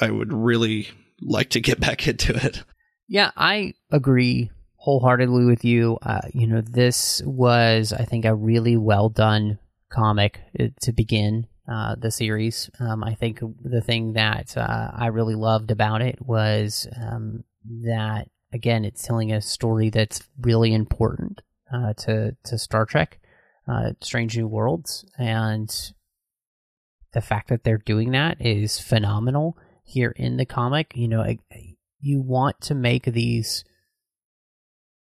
I 0.00 0.10
would 0.10 0.32
really 0.32 0.88
like 1.20 1.50
to 1.50 1.60
get 1.60 1.80
back 1.86 2.06
into 2.08 2.34
it. 2.34 2.62
Yeah, 3.08 3.30
I 3.36 3.74
agree 3.90 4.50
wholeheartedly 4.76 5.44
with 5.44 5.64
you. 5.64 5.98
Uh, 6.02 6.22
you 6.32 6.46
know, 6.46 6.62
this 6.62 7.20
was, 7.24 7.92
I 7.92 8.04
think, 8.04 8.24
a 8.24 8.34
really 8.34 8.76
well 8.76 9.08
done 9.08 9.58
comic 9.90 10.40
uh, 10.58 10.68
to 10.82 10.92
begin 10.92 11.46
uh, 11.70 11.94
the 11.96 12.10
series. 12.10 12.68
Um, 12.80 13.04
I 13.04 13.14
think 13.14 13.40
the 13.62 13.80
thing 13.80 14.14
that 14.14 14.56
uh, 14.56 14.90
I 14.94 15.06
really 15.06 15.36
loved 15.36 15.70
about 15.70 16.02
it 16.02 16.18
was 16.20 16.88
um, 17.00 17.44
that 17.84 18.28
again, 18.52 18.84
it's 18.84 19.06
telling 19.06 19.32
a 19.32 19.40
story 19.40 19.90
that's 19.90 20.22
really 20.40 20.74
important 20.74 21.42
uh, 21.72 21.92
to 21.94 22.36
to 22.44 22.58
Star 22.58 22.84
Trek, 22.86 23.20
uh, 23.68 23.92
Strange 24.00 24.36
New 24.36 24.48
Worlds, 24.48 25.04
and 25.18 25.70
the 27.12 27.20
fact 27.20 27.48
that 27.48 27.64
they're 27.64 27.78
doing 27.78 28.12
that 28.12 28.40
is 28.40 28.78
phenomenal 28.78 29.56
here 29.84 30.10
in 30.16 30.36
the 30.36 30.46
comic. 30.46 30.92
You 30.94 31.08
know, 31.08 31.36
you 32.00 32.20
want 32.20 32.60
to 32.62 32.74
make 32.74 33.04
these, 33.04 33.64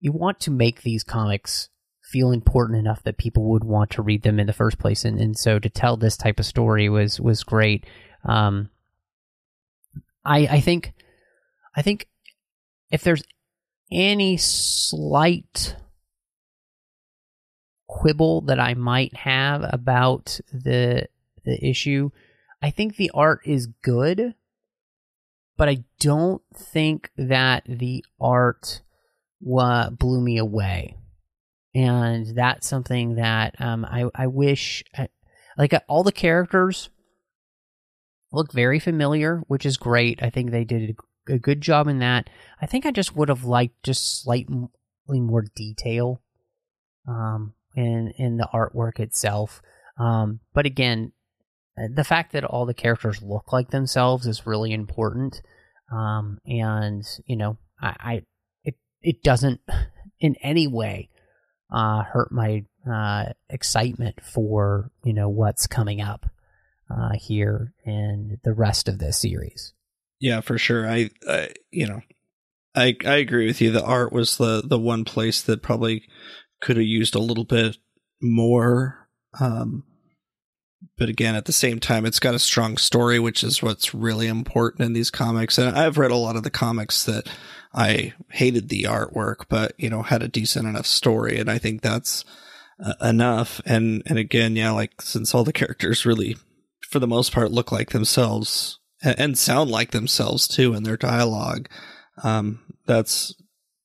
you 0.01 0.13
want 0.13 0.41
to 0.41 0.51
make 0.51 0.83
these 0.83 1.05
comics 1.05 1.69
feel 2.09 2.33
important 2.33 2.79
enough 2.79 3.03
that 3.03 3.19
people 3.19 3.45
would 3.45 3.65
want 3.65 3.91
to 3.91 4.03
read 4.03 4.23
them 4.23 4.41
in 4.41 4.47
the 4.47 4.53
first 4.53 4.79
place, 4.79 5.05
and 5.05 5.21
and 5.21 5.37
so 5.37 5.59
to 5.59 5.69
tell 5.69 5.97
this 5.97 6.17
type 6.17 6.41
of 6.41 6.47
story 6.47 6.89
was 6.89 7.21
was 7.21 7.45
great. 7.45 7.85
Um, 8.25 8.71
I 10.25 10.39
I 10.47 10.61
think 10.61 10.95
I 11.77 11.83
think 11.83 12.09
if 12.91 13.03
there's 13.03 13.23
any 13.93 14.37
slight 14.37 15.77
quibble 17.87 18.43
that 18.43 18.61
I 18.61 18.75
might 18.75 19.15
have 19.17 19.65
about 19.71 20.41
the 20.53 21.09
the 21.45 21.65
issue, 21.65 22.11
I 22.63 22.71
think 22.71 22.97
the 22.97 23.11
art 23.13 23.41
is 23.45 23.67
good, 23.83 24.35
but 25.57 25.69
I 25.69 25.85
don't 26.01 26.43
think 26.55 27.11
that 27.17 27.65
the 27.67 28.05
art 28.21 28.83
blew 29.41 30.21
me 30.21 30.39
away. 30.39 30.98
And 31.75 32.27
that's 32.35 32.67
something 32.67 33.17
that 33.17 33.61
um, 33.61 33.85
I 33.85 34.07
I 34.15 34.27
wish 34.27 34.83
uh, 34.97 35.07
like 35.57 35.75
uh, 35.75 35.81
all 35.87 36.03
the 36.03 36.13
characters 36.13 36.89
look 38.33 38.53
very 38.53 38.79
familiar, 38.79 39.43
which 39.49 39.67
is 39.67 39.77
great. 39.77 40.23
I 40.23 40.31
think 40.31 40.51
they 40.51 40.65
did 40.65 40.97
a 41.29 41.39
good 41.39 41.61
job 41.61 41.89
in 41.89 41.99
that. 41.99 42.31
I 42.61 42.67
think 42.67 42.87
I 42.87 42.91
just 42.91 43.15
would 43.17 43.29
have 43.29 43.45
liked 43.45 43.83
just 43.83 44.23
slightly 44.23 44.69
more 45.09 45.45
detail 45.55 46.23
um, 47.07 47.55
in 47.77 48.13
in 48.17 48.37
the 48.37 48.49
artwork 48.53 48.99
itself. 48.99 49.61
Um, 49.99 50.41
but 50.55 50.67
again, 50.67 51.13
uh, 51.77 51.89
the 51.93 52.05
fact 52.05 52.33
that 52.33 52.45
all 52.45 52.67
the 52.67 52.75
characters 52.75 53.23
look 53.23 53.53
like 53.53 53.71
themselves 53.71 54.27
is 54.27 54.47
really 54.47 54.73
important. 54.73 55.43
Um, 55.93 56.39
and 56.47 57.05
you 57.27 57.37
know, 57.37 57.59
I, 57.81 57.97
I 57.99 58.23
it 58.65 58.77
it 59.03 59.23
doesn't 59.23 59.61
in 60.21 60.35
any 60.43 60.67
way 60.67 61.09
uh, 61.71 62.03
hurt 62.03 62.33
my 62.33 62.65
uh, 62.91 63.33
excitement 63.51 64.21
for 64.25 64.91
you 65.05 65.13
know 65.13 65.29
what's 65.29 65.67
coming 65.67 66.01
up 66.01 66.27
uh, 66.91 67.13
here 67.15 67.75
in 67.85 68.39
the 68.45 68.53
rest 68.53 68.89
of 68.89 68.99
this 68.99 69.19
series. 69.19 69.73
Yeah, 70.21 70.41
for 70.41 70.59
sure. 70.59 70.89
I, 70.89 71.11
I 71.29 71.51
you 71.71 71.87
know, 71.87 72.01
I 72.75 72.97
I 73.05 73.17
agree 73.17 73.47
with 73.47 73.61
you. 73.61 73.71
The 73.71 73.85
art 73.85 74.13
was 74.13 74.37
the 74.37 74.63
the 74.65 74.79
one 74.79 75.05
place 75.05 75.43
that 75.43 75.63
probably 75.63 76.05
could 76.61 76.77
have 76.77 76.87
used 76.87 77.15
a 77.15 77.21
little 77.21 77.45
bit 77.45 77.77
more. 78.21 79.09
Um, 79.39 79.85
but 80.97 81.09
again, 81.09 81.35
at 81.35 81.45
the 81.45 81.53
same 81.53 81.81
time, 81.81 82.07
it's 82.07 82.21
got 82.21 82.35
a 82.35 82.41
strong 82.41 82.77
story, 82.77 83.19
which 83.19 83.45
is 83.45 83.63
what's 83.63 83.95
really 83.95 84.27
important 84.27 84.87
in 84.87 84.93
these 84.93 85.11
comics. 85.11 85.59
And 85.59 85.77
I've 85.77 85.99
read 85.99 86.11
a 86.11 86.17
lot 86.17 86.37
of 86.37 86.43
the 86.43 86.51
comics 86.51 87.05
that 87.05 87.29
I 87.75 88.15
hated 88.31 88.69
the 88.69 88.85
artwork, 88.85 89.47
but 89.49 89.73
you 89.77 89.91
know, 89.91 90.03
had 90.03 90.23
a 90.23 90.29
decent 90.29 90.67
enough 90.67 90.87
story, 90.87 91.39
and 91.39 91.51
I 91.51 91.59
think 91.59 91.83
that's 91.83 92.25
uh, 92.85 92.95
enough. 93.03 93.61
And 93.67 94.03
and 94.07 94.19
again, 94.19 94.57
yeah, 94.57 94.71
like 94.71 95.01
since 95.03 95.35
all 95.35 95.45
the 95.45 95.53
characters 95.53 96.07
really, 96.07 96.37
for 96.89 96.99
the 96.99 97.07
most 97.07 97.33
part, 97.33 97.51
look 97.51 97.71
like 97.71 97.91
themselves, 97.91 98.79
and 99.03 99.37
sound 99.37 99.71
like 99.71 99.91
themselves 99.91 100.49
too 100.49 100.75
in 100.75 100.83
their 100.83 100.97
dialogue. 100.97 101.69
Um, 102.23 102.61
that's 102.87 103.35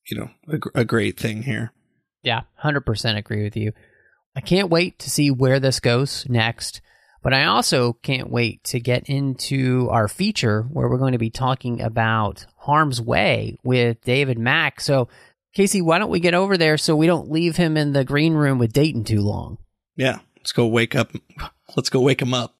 you 0.08 0.18
know 0.18 0.30
a, 0.48 0.80
a 0.80 0.84
great 0.84 1.18
thing 1.18 1.42
here. 1.42 1.72
Yeah, 2.22 2.42
hundred 2.56 2.86
percent 2.86 3.18
agree 3.18 3.44
with 3.44 3.56
you. 3.56 3.72
I 4.36 4.40
can't 4.40 4.70
wait 4.70 4.98
to 5.00 5.10
see 5.10 5.30
where 5.30 5.60
this 5.60 5.78
goes 5.78 6.26
next. 6.28 6.80
But 7.24 7.32
I 7.32 7.46
also 7.46 7.94
can't 7.94 8.28
wait 8.28 8.62
to 8.64 8.78
get 8.78 9.08
into 9.08 9.88
our 9.90 10.08
feature 10.08 10.64
where 10.64 10.90
we're 10.90 10.98
going 10.98 11.12
to 11.12 11.18
be 11.18 11.30
talking 11.30 11.80
about 11.80 12.44
Harm's 12.58 13.00
Way 13.00 13.56
with 13.64 14.02
David 14.02 14.38
Mack. 14.38 14.78
So, 14.78 15.08
Casey, 15.54 15.80
why 15.80 15.98
don't 15.98 16.10
we 16.10 16.20
get 16.20 16.34
over 16.34 16.58
there 16.58 16.76
so 16.76 16.94
we 16.94 17.06
don't 17.06 17.30
leave 17.30 17.56
him 17.56 17.78
in 17.78 17.94
the 17.94 18.04
green 18.04 18.34
room 18.34 18.58
with 18.58 18.74
Dayton 18.74 19.04
too 19.04 19.22
long? 19.22 19.56
Yeah, 19.96 20.18
let's 20.36 20.52
go 20.52 20.66
wake 20.66 20.94
up. 20.94 21.12
Let's 21.74 21.88
go 21.88 22.00
wake 22.00 22.20
him 22.20 22.34
up. 22.34 22.54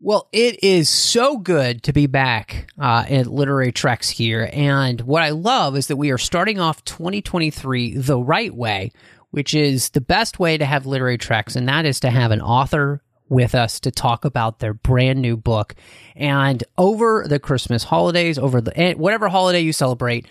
Well, 0.00 0.28
it 0.32 0.64
is 0.64 0.88
so 0.88 1.36
good 1.36 1.82
to 1.82 1.92
be 1.92 2.06
back 2.06 2.72
uh, 2.80 3.04
at 3.06 3.26
Literary 3.26 3.70
Treks 3.70 4.08
here. 4.08 4.48
And 4.50 5.02
what 5.02 5.22
I 5.22 5.30
love 5.30 5.76
is 5.76 5.88
that 5.88 5.96
we 5.96 6.10
are 6.10 6.18
starting 6.18 6.58
off 6.58 6.84
2023 6.84 7.96
the 7.96 8.18
right 8.18 8.54
way, 8.54 8.92
which 9.30 9.52
is 9.52 9.90
the 9.90 10.00
best 10.00 10.38
way 10.38 10.56
to 10.56 10.64
have 10.64 10.86
Literary 10.86 11.18
Treks, 11.18 11.54
and 11.54 11.68
that 11.68 11.84
is 11.84 12.00
to 12.00 12.10
have 12.10 12.30
an 12.30 12.40
author 12.40 13.02
with 13.28 13.54
us 13.54 13.80
to 13.80 13.90
talk 13.90 14.24
about 14.24 14.58
their 14.58 14.74
brand 14.74 15.20
new 15.20 15.36
book. 15.36 15.74
And 16.14 16.62
over 16.78 17.24
the 17.28 17.38
Christmas 17.38 17.84
holidays, 17.84 18.38
over 18.38 18.60
the 18.60 18.78
eh, 18.78 18.94
whatever 18.94 19.28
holiday 19.28 19.60
you 19.60 19.72
celebrate, 19.72 20.26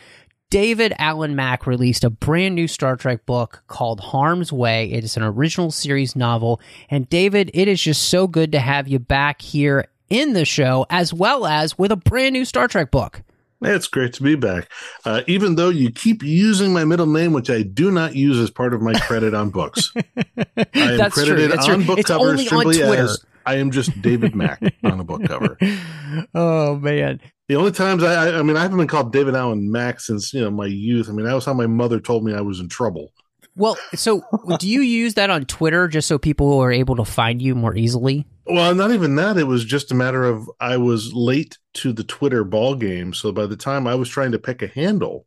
David 0.49 0.93
Allen 0.99 1.35
Mack 1.35 1.67
released 1.67 2.03
a 2.03 2.09
brand 2.09 2.55
new 2.55 2.67
Star 2.67 2.95
Trek 2.95 3.25
book 3.25 3.63
called 3.67 3.99
Harm's 3.99 4.53
Way. 4.53 4.91
It 4.91 5.03
is 5.03 5.17
an 5.17 5.23
original 5.23 5.71
series 5.71 6.15
novel. 6.15 6.61
And 6.89 7.09
David, 7.09 7.51
it 7.53 7.67
is 7.67 7.81
just 7.81 8.09
so 8.09 8.27
good 8.27 8.51
to 8.51 8.59
have 8.59 8.87
you 8.87 8.99
back 8.99 9.41
here 9.41 9.87
in 10.09 10.33
the 10.33 10.45
show, 10.45 10.85
as 10.89 11.13
well 11.13 11.45
as 11.45 11.77
with 11.77 11.91
a 11.91 11.97
brand 11.97 12.33
new 12.33 12.45
Star 12.45 12.67
Trek 12.67 12.91
book. 12.91 13.21
It's 13.62 13.88
great 13.88 14.13
to 14.13 14.24
be 14.24 14.35
back. 14.35 14.69
Uh, 15.05 15.21
even 15.27 15.55
though 15.55 15.69
you 15.69 15.91
keep 15.91 16.24
using 16.24 16.74
my 16.74 16.85
middle 16.85 17.05
name, 17.05 17.33
which 17.33 17.50
I 17.50 17.63
do 17.63 17.91
not 17.91 18.15
use 18.15 18.38
as 18.38 18.50
part 18.50 18.74
of 18.74 18.81
my 18.81 18.93
credit 18.93 19.33
on 19.33 19.50
books. 19.50 19.91
I 19.97 20.65
am 20.75 20.97
That's 20.97 21.13
credited 21.13 21.38
true. 21.38 21.47
That's 21.47 21.69
on 21.69 21.75
true. 21.75 21.85
book 21.85 22.00
It's 22.00 22.09
cover 22.09 22.29
only 22.29 22.45
simply 22.45 22.81
as 22.81 23.25
I 23.45 23.55
am 23.55 23.71
just 23.71 24.01
David 24.01 24.35
Mack 24.35 24.62
on 24.83 25.00
a 25.00 25.03
book 25.03 25.24
cover. 25.25 25.57
oh, 26.35 26.75
man. 26.77 27.21
The 27.47 27.55
only 27.55 27.71
times 27.71 28.03
I, 28.03 28.29
I, 28.29 28.39
I 28.39 28.41
mean, 28.41 28.57
I 28.57 28.63
haven't 28.63 28.77
been 28.77 28.88
called 28.88 29.13
David 29.13 29.35
Allen 29.35 29.71
Mack 29.71 30.00
since 30.00 30.33
you 30.33 30.41
know 30.41 30.51
my 30.51 30.65
youth. 30.65 31.09
I 31.09 31.13
mean, 31.13 31.25
that 31.25 31.33
was 31.33 31.45
how 31.45 31.53
my 31.53 31.67
mother 31.67 32.00
told 32.00 32.24
me 32.24 32.33
I 32.33 32.41
was 32.41 32.59
in 32.59 32.69
trouble. 32.69 33.13
Well, 33.55 33.77
so 33.93 34.21
do 34.59 34.67
you 34.67 34.81
use 34.81 35.13
that 35.13 35.29
on 35.29 35.45
Twitter 35.45 35.88
just 35.88 36.07
so 36.07 36.17
people 36.17 36.59
are 36.59 36.71
able 36.71 36.97
to 36.97 37.05
find 37.05 37.41
you 37.41 37.55
more 37.55 37.75
easily? 37.75 38.25
Well, 38.45 38.75
not 38.75 38.91
even 38.91 39.15
that. 39.15 39.38
It 39.38 39.47
was 39.47 39.63
just 39.63 39.91
a 39.91 39.95
matter 39.95 40.24
of 40.24 40.50
I 40.59 40.77
was 40.77 41.13
late 41.13 41.57
to 41.75 41.93
the 41.93 42.03
Twitter 42.03 42.43
ball 42.43 42.75
game, 42.75 43.13
so 43.13 43.31
by 43.31 43.45
the 43.45 43.55
time 43.55 43.88
I 43.88 43.95
was 43.95 44.09
trying 44.09 44.33
to 44.33 44.39
pick 44.39 44.62
a 44.62 44.67
handle, 44.67 45.25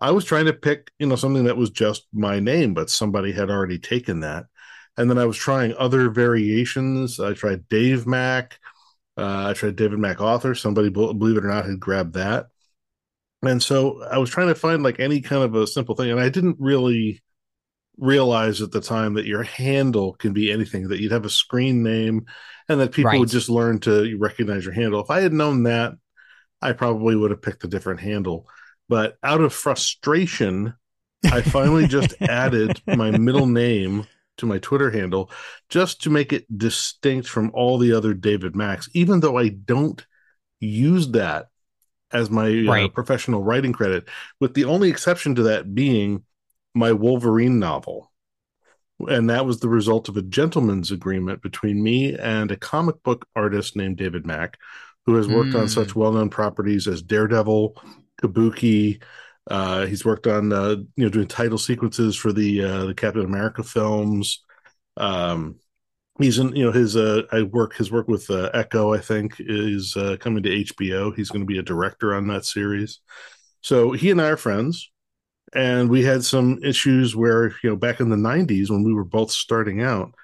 I 0.00 0.10
was 0.10 0.24
trying 0.24 0.44
to 0.46 0.52
pick, 0.52 0.90
you 0.98 1.06
know, 1.06 1.16
something 1.16 1.44
that 1.44 1.56
was 1.56 1.70
just 1.70 2.06
my 2.12 2.40
name, 2.40 2.74
but 2.74 2.90
somebody 2.90 3.32
had 3.32 3.48
already 3.48 3.78
taken 3.78 4.20
that. 4.20 4.46
And 4.98 5.08
then 5.08 5.18
I 5.18 5.24
was 5.24 5.36
trying 5.36 5.74
other 5.78 6.10
variations. 6.10 7.20
I 7.20 7.32
tried 7.32 7.68
Dave 7.68 8.06
Mack. 8.06 8.58
Uh, 9.16 9.48
I 9.48 9.52
tried 9.54 9.76
David 9.76 9.98
Mack 9.98 10.20
author. 10.20 10.54
Somebody, 10.54 10.90
believe 10.90 11.36
it 11.36 11.44
or 11.44 11.48
not, 11.48 11.66
had 11.66 11.80
grabbed 11.80 12.14
that. 12.14 12.48
And 13.42 13.62
so 13.62 14.02
I 14.02 14.18
was 14.18 14.30
trying 14.30 14.48
to 14.48 14.54
find 14.54 14.82
like 14.82 15.00
any 15.00 15.20
kind 15.20 15.42
of 15.42 15.54
a 15.54 15.66
simple 15.66 15.94
thing. 15.94 16.10
And 16.10 16.20
I 16.20 16.28
didn't 16.28 16.56
really 16.58 17.22
realize 17.98 18.60
at 18.62 18.72
the 18.72 18.80
time 18.80 19.14
that 19.14 19.26
your 19.26 19.42
handle 19.42 20.14
can 20.14 20.32
be 20.32 20.52
anything, 20.52 20.88
that 20.88 21.00
you'd 21.00 21.12
have 21.12 21.24
a 21.24 21.30
screen 21.30 21.82
name 21.82 22.26
and 22.68 22.80
that 22.80 22.92
people 22.92 23.10
Right. 23.10 23.20
would 23.20 23.28
just 23.30 23.48
learn 23.48 23.78
to 23.80 24.16
recognize 24.18 24.64
your 24.64 24.74
handle. 24.74 25.00
If 25.00 25.10
I 25.10 25.20
had 25.20 25.32
known 25.32 25.64
that, 25.64 25.94
I 26.62 26.72
probably 26.72 27.16
would 27.16 27.30
have 27.30 27.42
picked 27.42 27.64
a 27.64 27.68
different 27.68 28.00
handle. 28.00 28.48
But 28.88 29.16
out 29.22 29.40
of 29.40 29.52
frustration, 29.52 30.74
I 31.30 31.42
finally 31.42 31.86
just 31.86 32.14
added 32.28 32.80
my 32.86 33.10
middle 33.10 33.46
name 33.46 34.06
to 34.38 34.46
my 34.46 34.58
Twitter 34.58 34.90
handle 34.90 35.30
just 35.68 36.02
to 36.02 36.10
make 36.10 36.32
it 36.32 36.46
distinct 36.58 37.28
from 37.28 37.50
all 37.54 37.78
the 37.78 37.92
other 37.92 38.14
David 38.14 38.54
Macks, 38.54 38.88
even 38.94 39.20
though 39.20 39.38
I 39.38 39.48
don't 39.48 40.04
use 40.60 41.08
that 41.12 41.48
as 42.12 42.30
my 42.30 42.68
uh, 42.68 42.88
professional 42.88 43.42
writing 43.42 43.72
credit, 43.72 44.08
with 44.40 44.54
the 44.54 44.64
only 44.64 44.90
exception 44.90 45.34
to 45.36 45.44
that 45.44 45.74
being 45.74 46.24
my 46.76 46.92
Wolverine 46.92 47.58
novel. 47.58 48.12
And 49.08 49.28
that 49.28 49.44
was 49.44 49.60
the 49.60 49.68
result 49.68 50.08
of 50.08 50.16
a 50.16 50.22
gentleman's 50.22 50.90
agreement 50.90 51.42
between 51.42 51.82
me 51.82 52.16
and 52.16 52.50
a 52.50 52.56
comic 52.56 53.02
book 53.02 53.26
artist 53.36 53.76
named 53.76 53.98
David 53.98 54.26
Mack, 54.26 54.56
who 55.04 55.16
has 55.16 55.28
worked 55.28 55.54
on 55.54 55.66
Mm. 55.66 55.70
such 55.70 55.94
well 55.94 56.12
known 56.12 56.30
properties 56.30 56.88
as 56.88 57.02
Daredevil, 57.02 57.76
Kabuki. 58.22 59.02
Uh, 59.48 59.86
he's 59.86 60.04
worked 60.04 60.26
on 60.26 60.52
uh, 60.52 60.76
you 60.96 61.04
know 61.04 61.08
doing 61.10 61.28
title 61.28 61.58
sequences 61.58 62.16
for 62.16 62.32
the 62.32 62.64
uh, 62.64 62.84
the 62.86 62.94
Captain 62.94 63.24
America 63.24 63.62
films. 63.62 64.42
Um, 64.96 65.56
he's 66.20 66.38
in 66.38 66.56
you 66.56 66.64
know 66.66 66.72
his 66.72 66.96
uh, 66.96 67.22
I 67.32 67.42
work 67.42 67.74
his 67.76 67.92
work 67.92 68.08
with 68.08 68.30
uh, 68.30 68.50
Echo 68.54 68.94
I 68.94 69.00
think 69.00 69.36
is 69.40 69.96
uh, 69.96 70.16
coming 70.20 70.42
to 70.44 70.50
HBO. 70.50 71.12
He's 71.12 71.30
going 71.30 71.42
to 71.42 71.46
be 71.46 71.58
a 71.58 71.62
director 71.62 72.14
on 72.14 72.28
that 72.28 72.46
series. 72.46 73.00
So 73.62 73.92
he 73.92 74.10
and 74.10 74.20
I 74.22 74.28
are 74.30 74.36
friends, 74.36 74.90
and 75.56 75.90
we 75.90 76.04
had 76.04 76.24
some 76.24 76.60
issues 76.62 77.16
where 77.16 77.48
you 77.62 77.70
know 77.70 77.76
back 77.76 78.00
in 78.00 78.10
the 78.10 78.16
'90s 78.16 78.70
when 78.70 78.84
we 78.84 78.94
were 78.94 79.04
both 79.04 79.30
starting 79.32 79.82
out, 79.82 80.14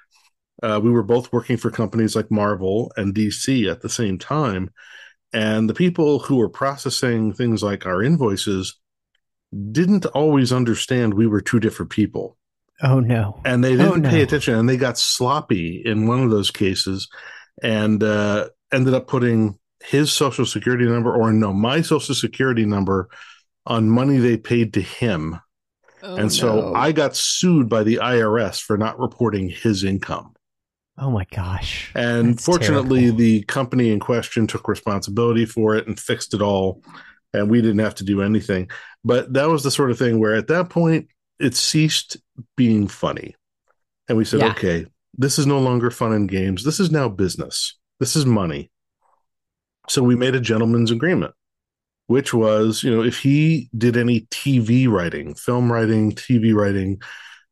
uh, 0.62 0.80
we 0.82 0.90
were 0.90 1.02
both 1.04 1.32
working 1.32 1.56
for 1.56 1.70
companies 1.70 2.16
like 2.16 2.30
Marvel 2.30 2.92
and 2.96 3.14
DC 3.14 3.70
at 3.70 3.82
the 3.82 3.88
same 3.90 4.18
time, 4.18 4.70
and 5.32 5.68
the 5.70 5.74
people 5.74 6.20
who 6.20 6.36
were 6.36 6.48
processing 6.50 7.32
things 7.32 7.62
like 7.62 7.86
our 7.86 8.02
invoices 8.02 8.78
didn't 9.72 10.06
always 10.06 10.52
understand 10.52 11.14
we 11.14 11.26
were 11.26 11.40
two 11.40 11.60
different 11.60 11.90
people 11.90 12.36
Oh 12.82 13.00
no. 13.00 13.40
and 13.44 13.62
they 13.62 13.74
Oh, 13.74 13.76
didn't 13.76 14.02
pay 14.04 14.18
no. 14.18 14.22
attention 14.22 14.54
and 14.54 14.68
they 14.68 14.76
got 14.76 14.98
sloppy 14.98 15.82
in 15.84 16.06
one 16.06 16.22
of 16.22 16.30
those 16.30 16.50
cases 16.50 17.08
and 17.62 18.02
uh, 18.02 18.48
ended 18.72 18.94
up 18.94 19.06
putting 19.08 19.58
his 19.84 20.12
social 20.12 20.46
security 20.46 20.86
number 20.86 21.14
or 21.14 21.32
no 21.32 21.52
my 21.52 21.80
social 21.82 22.14
security 22.14 22.64
number 22.64 23.08
on 23.66 23.88
money 23.90 24.18
they 24.18 24.36
paid 24.36 24.74
to 24.74 24.80
him. 24.80 25.38
Oh, 26.04 26.16
and 26.16 26.32
so 26.32 26.74
i 26.74 26.90
got 26.90 27.14
sued 27.14 27.68
by 27.68 27.84
the 27.84 28.00
irs 28.02 28.60
for 28.60 28.76
not 28.76 28.98
reporting 28.98 29.48
his 29.48 29.84
income. 29.84 30.34
Oh 30.98 31.10
my 31.10 31.24
gosh. 31.32 31.92
and 31.94 32.34
That's 32.34 32.44
fortunately 32.44 33.00
terrible. 33.02 33.18
the 33.18 33.42
company 33.44 33.90
in 33.90 34.00
question 34.00 34.46
took 34.46 34.68
responsibility 34.68 35.46
for 35.46 35.76
it 35.76 35.86
and 35.86 35.98
fixed 35.98 36.34
it 36.34 36.42
all. 36.42 36.82
And 37.32 37.48
we 37.48 37.62
didn't 37.62 37.78
have 37.78 37.94
to 37.96 38.04
do 38.04 38.20
anything. 38.20 38.68
But 39.04 39.32
that 39.32 39.48
was 39.48 39.62
the 39.62 39.70
sort 39.70 39.90
of 39.90 39.98
thing 39.98 40.18
where 40.18 40.34
at 40.34 40.48
that 40.48 40.68
point 40.68 41.08
it 41.38 41.54
ceased 41.54 42.18
being 42.56 42.88
funny. 42.88 43.36
And 44.08 44.18
we 44.18 44.24
said 44.24 44.40
Yeah. 44.40 44.50
okay 44.50 44.86
this 45.16 45.38
is 45.38 45.46
no 45.46 45.58
longer 45.58 45.90
fun 45.90 46.12
and 46.12 46.28
games. 46.28 46.64
This 46.64 46.80
is 46.80 46.90
now 46.90 47.08
business. 47.08 47.78
This 48.00 48.16
is 48.16 48.24
money. 48.24 48.70
So 49.88 50.02
we 50.02 50.16
made 50.16 50.34
a 50.34 50.40
gentleman's 50.40 50.90
agreement 50.90 51.34
which 52.12 52.34
was 52.34 52.82
you 52.82 52.94
know 52.94 53.02
if 53.02 53.20
he 53.20 53.70
did 53.76 53.96
any 53.96 54.20
tv 54.30 54.86
writing 54.86 55.34
film 55.34 55.72
writing 55.72 56.12
tv 56.12 56.54
writing 56.54 57.00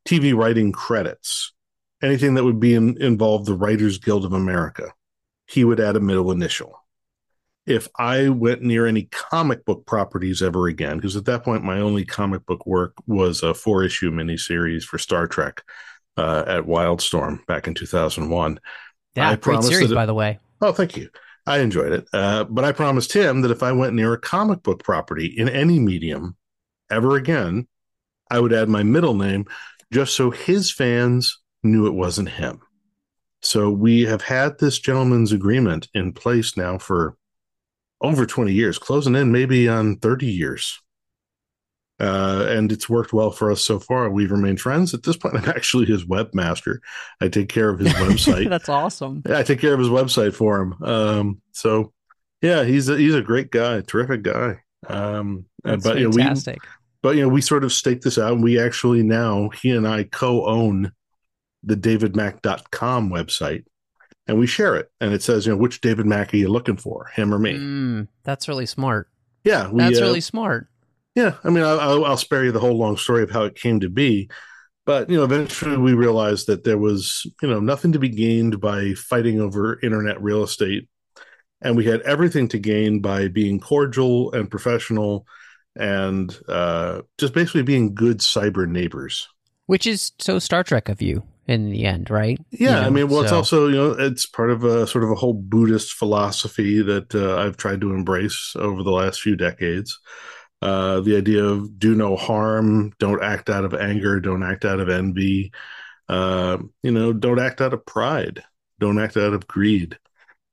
tv 0.06 0.36
writing 0.36 0.70
credits 0.70 1.54
anything 2.02 2.34
that 2.34 2.44
would 2.44 2.60
be 2.60 2.74
in, 2.74 3.00
involve 3.02 3.46
the 3.46 3.54
writers 3.54 3.96
guild 3.96 4.22
of 4.22 4.34
america 4.34 4.92
he 5.46 5.64
would 5.64 5.80
add 5.80 5.96
a 5.96 6.00
middle 6.00 6.30
initial 6.30 6.78
if 7.64 7.88
i 7.98 8.28
went 8.28 8.60
near 8.60 8.86
any 8.86 9.04
comic 9.04 9.64
book 9.64 9.86
properties 9.86 10.42
ever 10.42 10.66
again 10.66 10.96
because 10.96 11.16
at 11.16 11.24
that 11.24 11.42
point 11.42 11.64
my 11.64 11.80
only 11.80 12.04
comic 12.04 12.44
book 12.44 12.66
work 12.66 12.92
was 13.06 13.42
a 13.42 13.54
four 13.54 13.82
issue 13.82 14.10
miniseries 14.10 14.82
for 14.82 14.98
star 14.98 15.26
trek 15.26 15.62
uh, 16.18 16.44
at 16.46 16.64
wildstorm 16.64 17.44
back 17.46 17.66
in 17.66 17.72
2001 17.72 18.60
Yeah, 19.16 19.30
I 19.30 19.36
great 19.36 19.62
series, 19.62 19.92
by 19.92 20.04
the 20.04 20.12
way. 20.12 20.38
Oh, 20.60 20.72
thank 20.72 20.98
you. 20.98 21.08
I 21.46 21.58
enjoyed 21.58 21.92
it. 21.92 22.06
Uh, 22.12 22.44
but 22.44 22.64
I 22.64 22.72
promised 22.72 23.12
him 23.12 23.40
that 23.42 23.50
if 23.50 23.62
I 23.62 23.72
went 23.72 23.94
near 23.94 24.12
a 24.12 24.20
comic 24.20 24.62
book 24.62 24.82
property 24.82 25.26
in 25.26 25.48
any 25.48 25.78
medium 25.78 26.36
ever 26.90 27.16
again, 27.16 27.66
I 28.30 28.40
would 28.40 28.52
add 28.52 28.68
my 28.68 28.82
middle 28.82 29.14
name 29.14 29.46
just 29.92 30.14
so 30.14 30.30
his 30.30 30.70
fans 30.70 31.38
knew 31.62 31.86
it 31.86 31.94
wasn't 31.94 32.28
him. 32.28 32.60
So 33.42 33.70
we 33.70 34.02
have 34.02 34.22
had 34.22 34.58
this 34.58 34.78
gentleman's 34.78 35.32
agreement 35.32 35.88
in 35.94 36.12
place 36.12 36.56
now 36.56 36.78
for 36.78 37.16
over 38.00 38.26
20 38.26 38.52
years, 38.52 38.78
closing 38.78 39.14
in 39.14 39.32
maybe 39.32 39.68
on 39.68 39.96
30 39.96 40.26
years. 40.26 40.80
Uh, 42.00 42.46
and 42.48 42.72
it's 42.72 42.88
worked 42.88 43.12
well 43.12 43.30
for 43.30 43.50
us 43.52 43.62
so 43.62 43.78
far. 43.78 44.08
We've 44.08 44.30
remained 44.30 44.60
friends. 44.60 44.94
At 44.94 45.02
this 45.02 45.18
point, 45.18 45.36
I'm 45.36 45.48
actually 45.50 45.84
his 45.84 46.04
webmaster. 46.04 46.78
I 47.20 47.28
take 47.28 47.50
care 47.50 47.68
of 47.68 47.78
his 47.78 47.92
website. 47.92 48.48
That's 48.48 48.70
awesome. 48.70 49.22
Yeah, 49.28 49.38
I 49.38 49.42
take 49.42 49.60
care 49.60 49.74
of 49.74 49.78
his 49.78 49.88
website 49.88 50.34
for 50.34 50.60
him. 50.60 50.82
Um, 50.82 51.42
so 51.52 51.92
yeah, 52.40 52.64
he's 52.64 52.88
a, 52.88 52.96
he's 52.96 53.14
a 53.14 53.20
great 53.20 53.50
guy, 53.50 53.82
terrific 53.82 54.22
guy. 54.22 54.60
Um, 54.88 55.44
uh, 55.64 55.72
That's 55.72 55.84
but 55.84 55.98
you 55.98 56.04
know, 56.04 56.10
we 56.10 56.22
fantastic. 56.22 56.58
but 57.02 57.16
you 57.16 57.22
know, 57.22 57.28
we 57.28 57.42
sort 57.42 57.64
of 57.64 57.72
staked 57.72 58.04
this 58.04 58.18
out, 58.18 58.32
and 58.32 58.42
we 58.42 58.58
actually 58.58 59.02
now 59.02 59.50
he 59.50 59.70
and 59.70 59.86
I 59.86 60.04
co-own 60.04 60.92
the 61.62 61.76
DavidMack.com 61.76 63.10
website, 63.10 63.64
and 64.26 64.38
we 64.38 64.46
share 64.46 64.76
it, 64.76 64.90
and 65.02 65.12
it 65.12 65.22
says, 65.22 65.44
you 65.44 65.52
know, 65.52 65.58
which 65.58 65.82
David 65.82 66.06
Mack 66.06 66.32
are 66.32 66.38
you 66.38 66.48
looking 66.48 66.78
for, 66.78 67.08
him 67.14 67.34
or 67.34 67.38
me? 67.38 67.52
Mm, 67.52 68.08
that's 68.24 68.48
really 68.48 68.64
smart. 68.64 69.08
Yeah, 69.44 69.70
we, 69.70 69.78
That's 69.78 69.98
uh, 69.98 70.02
really 70.02 70.20
smart. 70.20 70.68
Yeah, 71.14 71.34
I 71.44 71.50
mean, 71.50 71.64
I'll, 71.64 71.80
I'll, 71.80 72.04
I'll 72.04 72.16
spare 72.16 72.44
you 72.44 72.52
the 72.52 72.60
whole 72.60 72.78
long 72.78 72.96
story 72.96 73.22
of 73.22 73.30
how 73.30 73.44
it 73.44 73.54
came 73.54 73.80
to 73.80 73.88
be, 73.88 74.30
but 74.86 75.10
you 75.10 75.16
know, 75.16 75.24
eventually 75.24 75.76
we 75.76 75.94
realized 75.94 76.46
that 76.46 76.64
there 76.64 76.78
was, 76.78 77.26
you 77.42 77.48
know, 77.48 77.60
nothing 77.60 77.92
to 77.92 77.98
be 77.98 78.08
gained 78.08 78.60
by 78.60 78.94
fighting 78.94 79.40
over 79.40 79.80
internet 79.80 80.22
real 80.22 80.42
estate, 80.42 80.88
and 81.62 81.76
we 81.76 81.84
had 81.84 82.00
everything 82.02 82.48
to 82.48 82.58
gain 82.58 83.00
by 83.00 83.28
being 83.28 83.60
cordial 83.60 84.32
and 84.32 84.50
professional, 84.50 85.26
and 85.76 86.36
uh, 86.48 87.02
just 87.18 87.34
basically 87.34 87.62
being 87.62 87.94
good 87.94 88.18
cyber 88.18 88.68
neighbors. 88.68 89.28
Which 89.66 89.86
is 89.86 90.12
so 90.18 90.38
Star 90.38 90.64
Trek 90.64 90.88
of 90.88 91.00
you 91.00 91.22
in 91.46 91.70
the 91.70 91.84
end, 91.84 92.10
right? 92.10 92.38
Yeah, 92.50 92.58
You 92.58 92.74
know, 92.76 92.86
I 92.86 92.90
mean, 92.90 93.08
well, 93.08 93.22
it's 93.22 93.32
also 93.32 93.68
you 93.68 93.76
know, 93.76 93.90
it's 93.92 94.26
part 94.26 94.50
of 94.50 94.64
a 94.64 94.86
sort 94.86 95.04
of 95.04 95.10
a 95.10 95.16
whole 95.16 95.34
Buddhist 95.34 95.92
philosophy 95.92 96.82
that 96.82 97.14
uh, 97.14 97.36
I've 97.36 97.56
tried 97.56 97.80
to 97.82 97.92
embrace 97.92 98.54
over 98.56 98.82
the 98.82 98.90
last 98.90 99.20
few 99.20 99.36
decades. 99.36 99.98
Uh, 100.62 101.00
the 101.00 101.16
idea 101.16 101.42
of 101.42 101.78
do 101.78 101.94
no 101.94 102.16
harm, 102.16 102.92
don't 102.98 103.22
act 103.22 103.48
out 103.48 103.64
of 103.64 103.74
anger, 103.74 104.20
don't 104.20 104.42
act 104.42 104.64
out 104.64 104.80
of 104.80 104.88
envy, 104.88 105.52
uh, 106.08 106.58
you 106.82 106.90
know, 106.90 107.12
don't 107.12 107.40
act 107.40 107.60
out 107.60 107.72
of 107.72 107.86
pride, 107.86 108.42
don't 108.78 108.98
act 109.00 109.16
out 109.16 109.32
of 109.32 109.46
greed. 109.46 109.98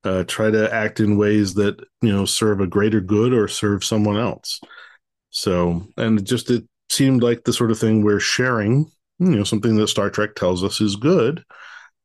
Uh, 0.03 0.23
try 0.23 0.49
to 0.49 0.73
act 0.73 0.99
in 1.01 1.17
ways 1.17 1.55
that 1.55 1.77
you 2.01 2.11
know 2.13 2.23
serve 2.23 2.61
a 2.61 2.67
greater 2.67 3.01
good 3.01 3.33
or 3.33 3.47
serve 3.47 3.83
someone 3.83 4.17
else. 4.17 4.61
So, 5.31 5.85
and 5.97 6.25
just 6.25 6.49
it 6.49 6.63
seemed 6.89 7.23
like 7.23 7.43
the 7.43 7.53
sort 7.53 7.71
of 7.71 7.79
thing 7.79 8.03
where 8.03 8.19
sharing, 8.19 8.89
you 9.19 9.35
know, 9.35 9.43
something 9.43 9.75
that 9.75 9.87
Star 9.89 10.09
Trek 10.09 10.35
tells 10.35 10.63
us 10.63 10.79
is 10.79 10.95
good 10.95 11.43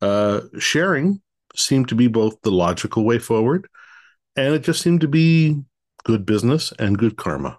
uh, 0.03 0.41
sharing 0.59 1.21
seemed 1.55 1.87
to 1.87 1.95
be 1.95 2.07
both 2.07 2.41
the 2.41 2.51
logical 2.51 3.05
way 3.05 3.19
forward 3.19 3.69
and 4.35 4.53
it 4.53 4.63
just 4.63 4.81
seemed 4.81 4.99
to 4.99 5.07
be 5.07 5.61
good 6.03 6.25
business 6.25 6.73
and 6.77 6.97
good 6.97 7.15
karma. 7.15 7.57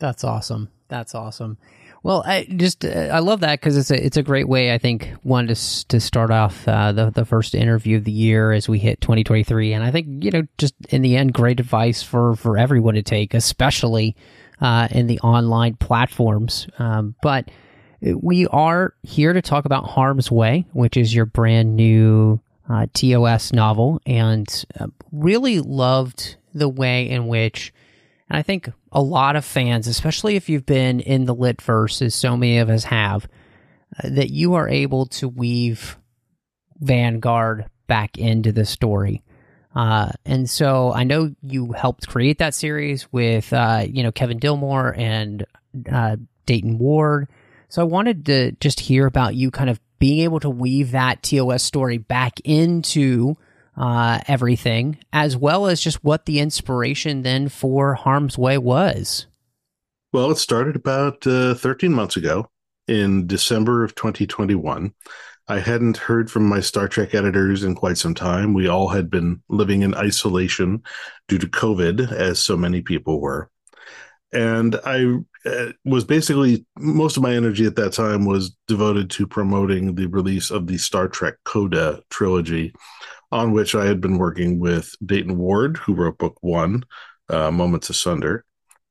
That's 0.00 0.24
awesome. 0.24 0.70
That's 0.88 1.14
awesome. 1.14 1.58
Well, 2.02 2.24
I 2.26 2.46
just 2.56 2.84
uh, 2.84 3.10
I 3.12 3.18
love 3.18 3.40
that 3.40 3.60
because 3.60 3.76
it's 3.76 3.90
a 3.90 4.04
it's 4.04 4.16
a 4.16 4.22
great 4.22 4.48
way 4.48 4.72
I 4.72 4.78
think 4.78 5.12
one 5.22 5.46
to 5.48 5.54
to 5.88 6.00
start 6.00 6.30
off 6.30 6.66
uh, 6.66 6.92
the 6.92 7.10
the 7.10 7.26
first 7.26 7.54
interview 7.54 7.98
of 7.98 8.04
the 8.04 8.12
year 8.12 8.52
as 8.52 8.68
we 8.68 8.78
hit 8.78 9.02
2023, 9.02 9.74
and 9.74 9.84
I 9.84 9.90
think 9.90 10.24
you 10.24 10.30
know 10.30 10.42
just 10.56 10.74
in 10.88 11.02
the 11.02 11.16
end, 11.16 11.34
great 11.34 11.60
advice 11.60 12.02
for 12.02 12.34
for 12.36 12.56
everyone 12.56 12.94
to 12.94 13.02
take, 13.02 13.34
especially 13.34 14.16
uh, 14.62 14.88
in 14.90 15.06
the 15.06 15.20
online 15.20 15.76
platforms. 15.76 16.66
Um, 16.78 17.14
but 17.22 17.50
we 18.00 18.46
are 18.46 18.94
here 19.02 19.34
to 19.34 19.42
talk 19.42 19.66
about 19.66 19.84
Harm's 19.84 20.30
Way, 20.30 20.64
which 20.72 20.96
is 20.96 21.14
your 21.14 21.26
brand 21.26 21.76
new 21.76 22.40
uh, 22.70 22.86
TOS 22.94 23.52
novel, 23.52 24.00
and 24.06 24.64
uh, 24.80 24.86
really 25.12 25.60
loved 25.60 26.36
the 26.54 26.68
way 26.68 27.10
in 27.10 27.28
which, 27.28 27.74
and 28.30 28.38
I 28.38 28.42
think 28.42 28.70
a 28.92 29.02
lot 29.02 29.36
of 29.36 29.44
fans, 29.44 29.86
especially 29.86 30.36
if 30.36 30.48
you've 30.48 30.66
been 30.66 31.00
in 31.00 31.24
the 31.24 31.34
lit 31.34 31.62
verse, 31.62 32.02
as 32.02 32.14
so 32.14 32.36
many 32.36 32.58
of 32.58 32.68
us 32.68 32.84
have, 32.84 33.28
uh, 33.98 34.08
that 34.10 34.30
you 34.30 34.54
are 34.54 34.68
able 34.68 35.06
to 35.06 35.28
weave 35.28 35.96
Vanguard 36.78 37.66
back 37.86 38.18
into 38.18 38.52
the 38.52 38.64
story. 38.64 39.22
Uh, 39.74 40.10
and 40.24 40.50
so 40.50 40.92
I 40.92 41.04
know 41.04 41.32
you 41.42 41.72
helped 41.72 42.08
create 42.08 42.38
that 42.38 42.54
series 42.54 43.10
with, 43.12 43.52
uh, 43.52 43.84
you 43.88 44.02
know, 44.02 44.10
Kevin 44.10 44.40
Dilmore 44.40 44.96
and 44.98 45.46
uh, 45.90 46.16
Dayton 46.46 46.78
Ward. 46.78 47.28
So 47.68 47.80
I 47.80 47.84
wanted 47.84 48.26
to 48.26 48.52
just 48.52 48.80
hear 48.80 49.06
about 49.06 49.36
you 49.36 49.52
kind 49.52 49.70
of 49.70 49.80
being 50.00 50.20
able 50.20 50.40
to 50.40 50.50
weave 50.50 50.90
that 50.92 51.22
TOS 51.22 51.62
story 51.62 51.98
back 51.98 52.40
into 52.42 53.36
uh, 53.80 54.20
everything, 54.28 54.98
as 55.12 55.36
well 55.36 55.66
as 55.66 55.80
just 55.80 56.04
what 56.04 56.26
the 56.26 56.38
inspiration 56.38 57.22
then 57.22 57.48
for 57.48 57.94
Harm's 57.94 58.36
Way 58.36 58.58
was. 58.58 59.26
Well, 60.12 60.30
it 60.30 60.36
started 60.36 60.76
about 60.76 61.26
uh, 61.26 61.54
13 61.54 61.92
months 61.92 62.16
ago 62.16 62.50
in 62.86 63.26
December 63.26 63.82
of 63.82 63.94
2021. 63.94 64.92
I 65.48 65.60
hadn't 65.60 65.96
heard 65.96 66.30
from 66.30 66.46
my 66.46 66.60
Star 66.60 66.88
Trek 66.88 67.14
editors 67.14 67.64
in 67.64 67.74
quite 67.74 67.96
some 67.96 68.14
time. 68.14 68.52
We 68.52 68.68
all 68.68 68.88
had 68.88 69.08
been 69.08 69.42
living 69.48 69.80
in 69.80 69.94
isolation 69.94 70.82
due 71.26 71.38
to 71.38 71.46
COVID, 71.46 72.12
as 72.12 72.38
so 72.38 72.56
many 72.56 72.82
people 72.82 73.18
were. 73.18 73.50
And 74.32 74.76
I 74.84 75.16
uh, 75.46 75.72
was 75.84 76.04
basically 76.04 76.66
most 76.78 77.16
of 77.16 77.22
my 77.22 77.34
energy 77.34 77.64
at 77.64 77.76
that 77.76 77.94
time 77.94 78.26
was 78.26 78.54
devoted 78.68 79.10
to 79.10 79.26
promoting 79.26 79.94
the 79.94 80.06
release 80.06 80.50
of 80.50 80.66
the 80.66 80.76
Star 80.76 81.08
Trek 81.08 81.34
Coda 81.44 82.02
trilogy, 82.10 82.74
on 83.32 83.52
which 83.52 83.74
I 83.74 83.86
had 83.86 84.00
been 84.00 84.18
working 84.18 84.58
with 84.58 84.94
Dayton 85.04 85.38
Ward, 85.38 85.76
who 85.76 85.94
wrote 85.94 86.18
book 86.18 86.38
one, 86.40 86.84
uh, 87.28 87.50
Moments 87.50 87.90
Asunder, 87.90 88.44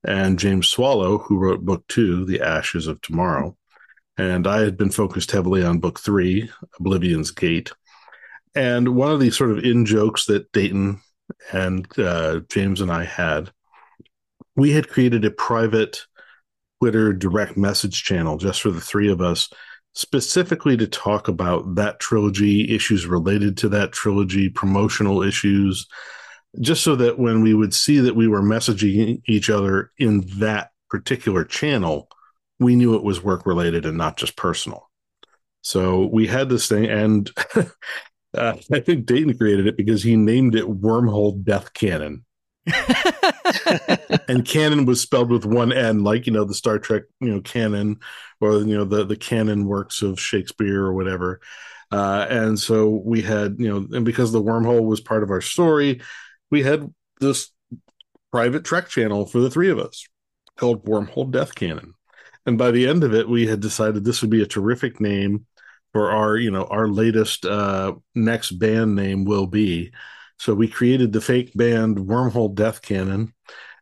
and 0.04 0.40
James 0.40 0.68
Swallow, 0.68 1.18
who 1.18 1.38
wrote 1.38 1.66
book 1.66 1.86
two, 1.88 2.26
The 2.26 2.42
Ashes 2.42 2.88
of 2.88 3.02
Tomorrow 3.02 3.58
and 4.20 4.48
I 4.48 4.60
had 4.60 4.76
been 4.76 4.92
focused 4.92 5.32
heavily 5.32 5.64
on 5.64 5.80
book 5.80 5.98
three, 5.98 6.52
Oblivion's 6.78 7.32
Gate. 7.32 7.72
And 8.54 8.90
one 8.90 9.12
of 9.12 9.22
the 9.22 9.32
sort 9.32 9.52
of 9.52 9.64
in 9.64 9.86
jokes 9.86 10.26
that 10.26 10.52
Dayton 10.52 11.00
and 11.54 11.88
uh, 11.98 12.42
James 12.50 12.82
and 12.82 12.92
I 12.92 13.06
had, 13.06 13.50
we 14.58 14.72
had 14.72 14.90
created 14.90 15.24
a 15.24 15.32
private 15.32 16.02
Twitter 16.82 17.14
direct 17.14 17.56
message 17.56 18.04
channel 18.04 18.38
just 18.38 18.62
for 18.62 18.72
the 18.72 18.82
three 18.82 19.10
of 19.10 19.22
us, 19.22 19.50
specifically 20.00 20.78
to 20.78 20.88
talk 20.88 21.28
about 21.28 21.76
that 21.76 22.00
trilogy, 22.00 22.74
issues 22.74 23.06
related 23.06 23.58
to 23.58 23.68
that 23.68 23.92
trilogy, 23.92 24.48
promotional 24.48 25.22
issues, 25.22 25.88
just 26.62 26.84
so 26.84 26.96
that 26.96 27.20
when 27.20 27.42
we 27.42 27.54
would 27.54 27.74
see 27.74 28.00
that 28.00 28.16
we 28.16 28.26
were 28.26 28.42
messaging 28.42 29.22
each 29.28 29.50
other 29.50 29.92
in 29.98 30.22
that 30.40 30.72
particular 30.90 31.44
channel, 31.44 32.08
we 32.60 32.78
knew 32.78 32.96
it 32.96 33.04
was 33.04 33.22
work 33.22 33.46
related 33.46 33.86
and 33.86 33.98
not 33.98 34.16
just 34.16 34.38
personal. 34.38 34.90
So 35.64 36.06
we 36.06 36.28
had 36.28 36.48
this 36.48 36.70
thing, 36.70 36.86
and 36.86 37.30
uh, 38.38 38.54
I 38.72 38.80
think 38.80 39.06
Dayton 39.06 39.38
created 39.38 39.68
it 39.68 39.76
because 39.76 40.02
he 40.02 40.16
named 40.16 40.56
it 40.56 40.64
Wormhole 40.64 41.44
Death 41.44 41.74
Cannon. 41.74 42.24
and 44.28 44.46
canon 44.46 44.86
was 44.86 45.02
spelled 45.02 45.32
with 45.32 45.44
one 45.44 45.74
N, 45.74 46.04
like 46.04 46.26
you 46.26 46.32
know 46.32 46.46
the 46.46 46.54
Star 46.54 46.80
Trek, 46.80 47.04
you 47.20 47.30
know, 47.30 47.42
canon, 47.42 48.00
or 48.42 48.60
you 48.60 48.78
know 48.78 48.86
the 48.86 49.06
the 49.06 49.16
canon 49.16 49.66
works 49.66 50.02
of 50.02 50.20
Shakespeare 50.20 50.84
or 50.84 50.94
whatever. 50.94 51.42
Uh, 51.92 52.28
and 52.30 52.60
so 52.60 53.02
we 53.04 53.22
had, 53.22 53.56
you 53.58 53.68
know, 53.68 53.88
and 53.98 54.06
because 54.06 54.32
the 54.32 54.42
wormhole 54.42 54.86
was 54.86 55.02
part 55.02 55.24
of 55.24 55.32
our 55.32 55.42
story, 55.42 56.02
we 56.52 56.62
had 56.62 56.94
this 57.20 57.52
private 58.32 58.64
Trek 58.64 58.90
channel 58.90 59.26
for 59.26 59.40
the 59.40 59.50
three 59.50 59.70
of 59.70 59.80
us 59.80 60.06
called 60.56 60.86
Wormhole 60.86 61.32
Death 61.32 61.56
Canon. 61.56 61.94
And 62.46 62.58
by 62.58 62.72
the 62.72 62.88
end 62.88 63.04
of 63.04 63.14
it 63.14 63.28
we 63.28 63.48
had 63.48 63.60
decided 63.60 64.04
this 64.04 64.22
would 64.22 64.30
be 64.30 64.42
a 64.42 64.48
terrific 64.48 65.00
name 65.00 65.46
for 65.94 66.12
our 66.12 66.38
you 66.38 66.52
know 66.52 66.66
our 66.66 66.88
latest 66.88 67.46
uh 67.46 67.94
next 68.14 68.52
band 68.52 68.96
name 68.96 69.26
will 69.26 69.48
be. 69.48 69.92
So 70.38 70.54
we 70.54 70.68
created 70.68 71.12
the 71.12 71.22
fake 71.22 71.52
band 71.56 71.98
wormhole 71.98 72.54
death 72.54 72.82
canon 72.82 73.34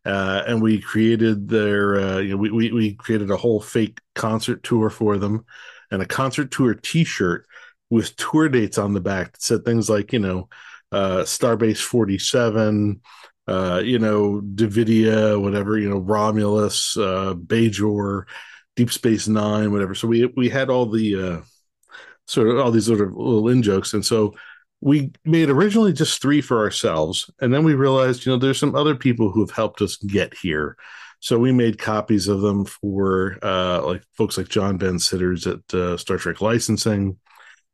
uh, 0.08 0.44
and 0.48 0.62
we 0.62 0.82
created 0.82 1.48
their 1.50 2.00
uh, 2.00 2.18
you 2.18 2.30
know 2.30 2.38
we, 2.38 2.50
we 2.50 2.72
we 2.72 2.94
created 2.96 3.30
a 3.30 3.38
whole 3.38 3.62
fake 3.62 4.00
concert 4.16 4.64
tour 4.64 4.90
for 4.90 5.18
them 5.18 5.46
and 5.92 6.02
a 6.02 6.06
concert 6.06 6.52
tour 6.52 6.74
t-shirt 6.74 7.46
with 7.90 8.16
tour 8.16 8.50
dates 8.50 8.78
on 8.78 8.94
the 8.94 9.02
back 9.02 9.34
that 9.34 9.42
said 9.42 9.64
things 9.64 9.90
like 9.90 10.14
you 10.14 10.20
know 10.20 10.50
uh 10.92 11.20
starbase 11.20 11.82
47 11.82 13.02
uh, 13.48 13.82
you 13.84 13.98
know, 13.98 14.42
Davidia, 14.42 15.42
whatever, 15.42 15.78
you 15.78 15.90
know, 15.90 16.00
Romulus, 16.00 16.98
uh, 16.98 17.34
Bajor, 17.34 18.24
Deep 18.76 18.92
Space 18.92 19.28
Nine, 19.28 19.72
whatever. 19.72 19.96
So 19.96 20.08
we 20.08 20.26
we 20.26 20.50
had 20.50 20.70
all 20.70 20.86
the 20.86 21.16
uh, 21.16 21.42
sort 22.28 22.50
of 22.50 22.58
all 22.60 22.72
these 22.72 22.88
sort 22.88 23.02
of 23.02 23.16
little 23.16 23.48
in 23.48 23.64
jokes, 23.64 23.94
and 23.94 24.06
so 24.06 24.36
we 24.82 25.12
made 25.26 25.50
originally 25.50 25.94
just 25.94 26.22
three 26.22 26.42
for 26.42 26.60
ourselves, 26.60 27.30
and 27.42 27.54
then 27.54 27.64
we 27.64 27.74
realized, 27.74 28.26
you 28.26 28.32
know, 28.32 28.38
there's 28.38 28.60
some 28.60 28.76
other 28.76 28.96
people 28.96 29.32
who 29.32 29.42
have 29.42 29.56
helped 29.56 29.82
us 29.82 29.98
get 29.98 30.36
here. 30.38 30.78
So 31.20 31.40
we 31.40 31.52
made 31.52 31.80
copies 31.80 32.28
of 32.28 32.42
them 32.42 32.66
for 32.66 33.40
uh, 33.42 33.82
like 33.84 34.04
folks 34.14 34.38
like 34.38 34.50
John 34.50 34.78
Van 34.78 35.00
Citters 35.00 35.48
at 35.48 35.74
uh, 35.74 35.98
Star 35.98 36.18
Trek 36.18 36.42
Licensing, 36.42 37.18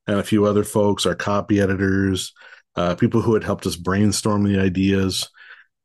and 0.07 0.19
a 0.19 0.23
few 0.23 0.45
other 0.45 0.63
folks, 0.63 1.05
our 1.05 1.15
copy 1.15 1.59
editors, 1.59 2.33
uh, 2.75 2.95
people 2.95 3.21
who 3.21 3.33
had 3.33 3.43
helped 3.43 3.65
us 3.65 3.75
brainstorm 3.75 4.43
the 4.43 4.59
ideas 4.59 5.29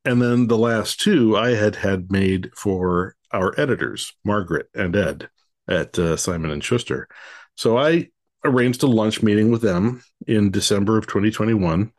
and 0.09 0.23
then 0.23 0.47
the 0.47 0.59
last 0.59 1.01
two 1.01 1.37
I 1.37 1.51
had 1.51 1.77
had 1.77 2.11
made 2.11 2.51
for 2.57 3.15
our 3.33 3.53
editors, 3.61 4.15
Margaret 4.25 4.69
and 4.75 4.97
Ed 4.97 5.29
at 5.69 5.99
uh, 5.99 6.17
Simon 6.17 6.51
and 6.51 6.65
Schuster. 6.65 7.09
So 7.57 7.77
I 7.77 8.09
arranged 8.43 8.83
a 8.83 8.87
lunch 8.87 9.23
meeting 9.23 9.51
with 9.51 9.61
them 9.61 10.03
in 10.29 10.51
December 10.51 10.99
of 10.99 11.07
2021. 11.07 11.93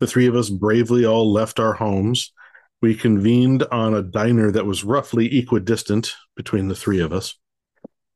The 0.00 0.06
three 0.06 0.26
of 0.26 0.36
us 0.36 0.50
bravely 0.50 1.06
all 1.06 1.32
left 1.32 1.60
our 1.60 1.74
homes. 1.74 2.32
We 2.82 2.94
convened 2.94 3.62
on 3.70 3.94
a 3.94 4.02
diner 4.02 4.50
that 4.50 4.66
was 4.66 4.84
roughly 4.84 5.38
equidistant 5.38 6.14
between 6.36 6.68
the 6.68 6.74
three 6.74 7.00
of 7.00 7.12
us. 7.12 7.38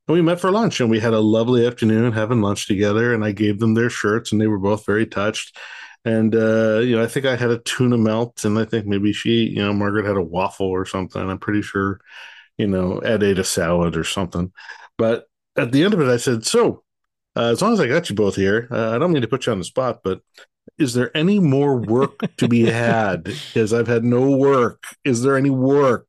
And 0.07 0.15
we 0.15 0.21
met 0.21 0.39
for 0.39 0.51
lunch 0.51 0.79
and 0.79 0.89
we 0.89 0.99
had 0.99 1.13
a 1.13 1.19
lovely 1.19 1.65
afternoon 1.65 2.11
having 2.11 2.41
lunch 2.41 2.67
together. 2.67 3.13
And 3.13 3.23
I 3.23 3.31
gave 3.31 3.59
them 3.59 3.73
their 3.73 3.89
shirts 3.89 4.31
and 4.31 4.41
they 4.41 4.47
were 4.47 4.59
both 4.59 4.85
very 4.85 5.05
touched 5.05 5.57
and 6.05 6.35
uh, 6.35 6.81
you 6.83 6.95
know, 6.95 7.03
I 7.03 7.07
think 7.07 7.25
I 7.25 7.35
had 7.35 7.49
a 7.49 7.57
tuna 7.57 7.97
melt, 7.97 8.45
and 8.45 8.59
I 8.59 8.65
think 8.65 8.85
maybe 8.85 9.11
she, 9.11 9.47
you 9.47 9.57
know, 9.57 9.73
Margaret 9.73 10.05
had 10.05 10.17
a 10.17 10.21
waffle 10.21 10.67
or 10.67 10.85
something. 10.85 11.19
I'm 11.19 11.39
pretty 11.39 11.63
sure, 11.63 11.99
you 12.57 12.67
know, 12.67 12.99
Ed 12.99 13.23
ate 13.23 13.39
a 13.39 13.43
salad 13.43 13.97
or 13.97 14.03
something. 14.03 14.53
But 14.99 15.25
at 15.57 15.71
the 15.71 15.83
end 15.83 15.95
of 15.95 16.01
it, 16.01 16.07
I 16.07 16.17
said, 16.17 16.45
"So, 16.45 16.83
uh, 17.35 17.51
as 17.51 17.61
long 17.61 17.73
as 17.73 17.79
I 17.79 17.87
got 17.87 18.09
you 18.09 18.15
both 18.15 18.35
here, 18.35 18.67
uh, 18.71 18.91
I 18.91 18.97
don't 18.97 19.11
mean 19.11 19.21
to 19.21 19.27
put 19.27 19.45
you 19.45 19.51
on 19.51 19.59
the 19.59 19.65
spot, 19.65 20.01
but 20.03 20.21
is 20.77 20.93
there 20.93 21.15
any 21.15 21.39
more 21.39 21.77
work 21.77 22.19
to 22.37 22.47
be 22.47 22.61
had? 22.71 23.23
Because 23.23 23.73
I've 23.73 23.87
had 23.87 24.03
no 24.03 24.35
work. 24.35 24.83
Is 25.03 25.21
there 25.21 25.37
any 25.37 25.49
work?" 25.49 26.07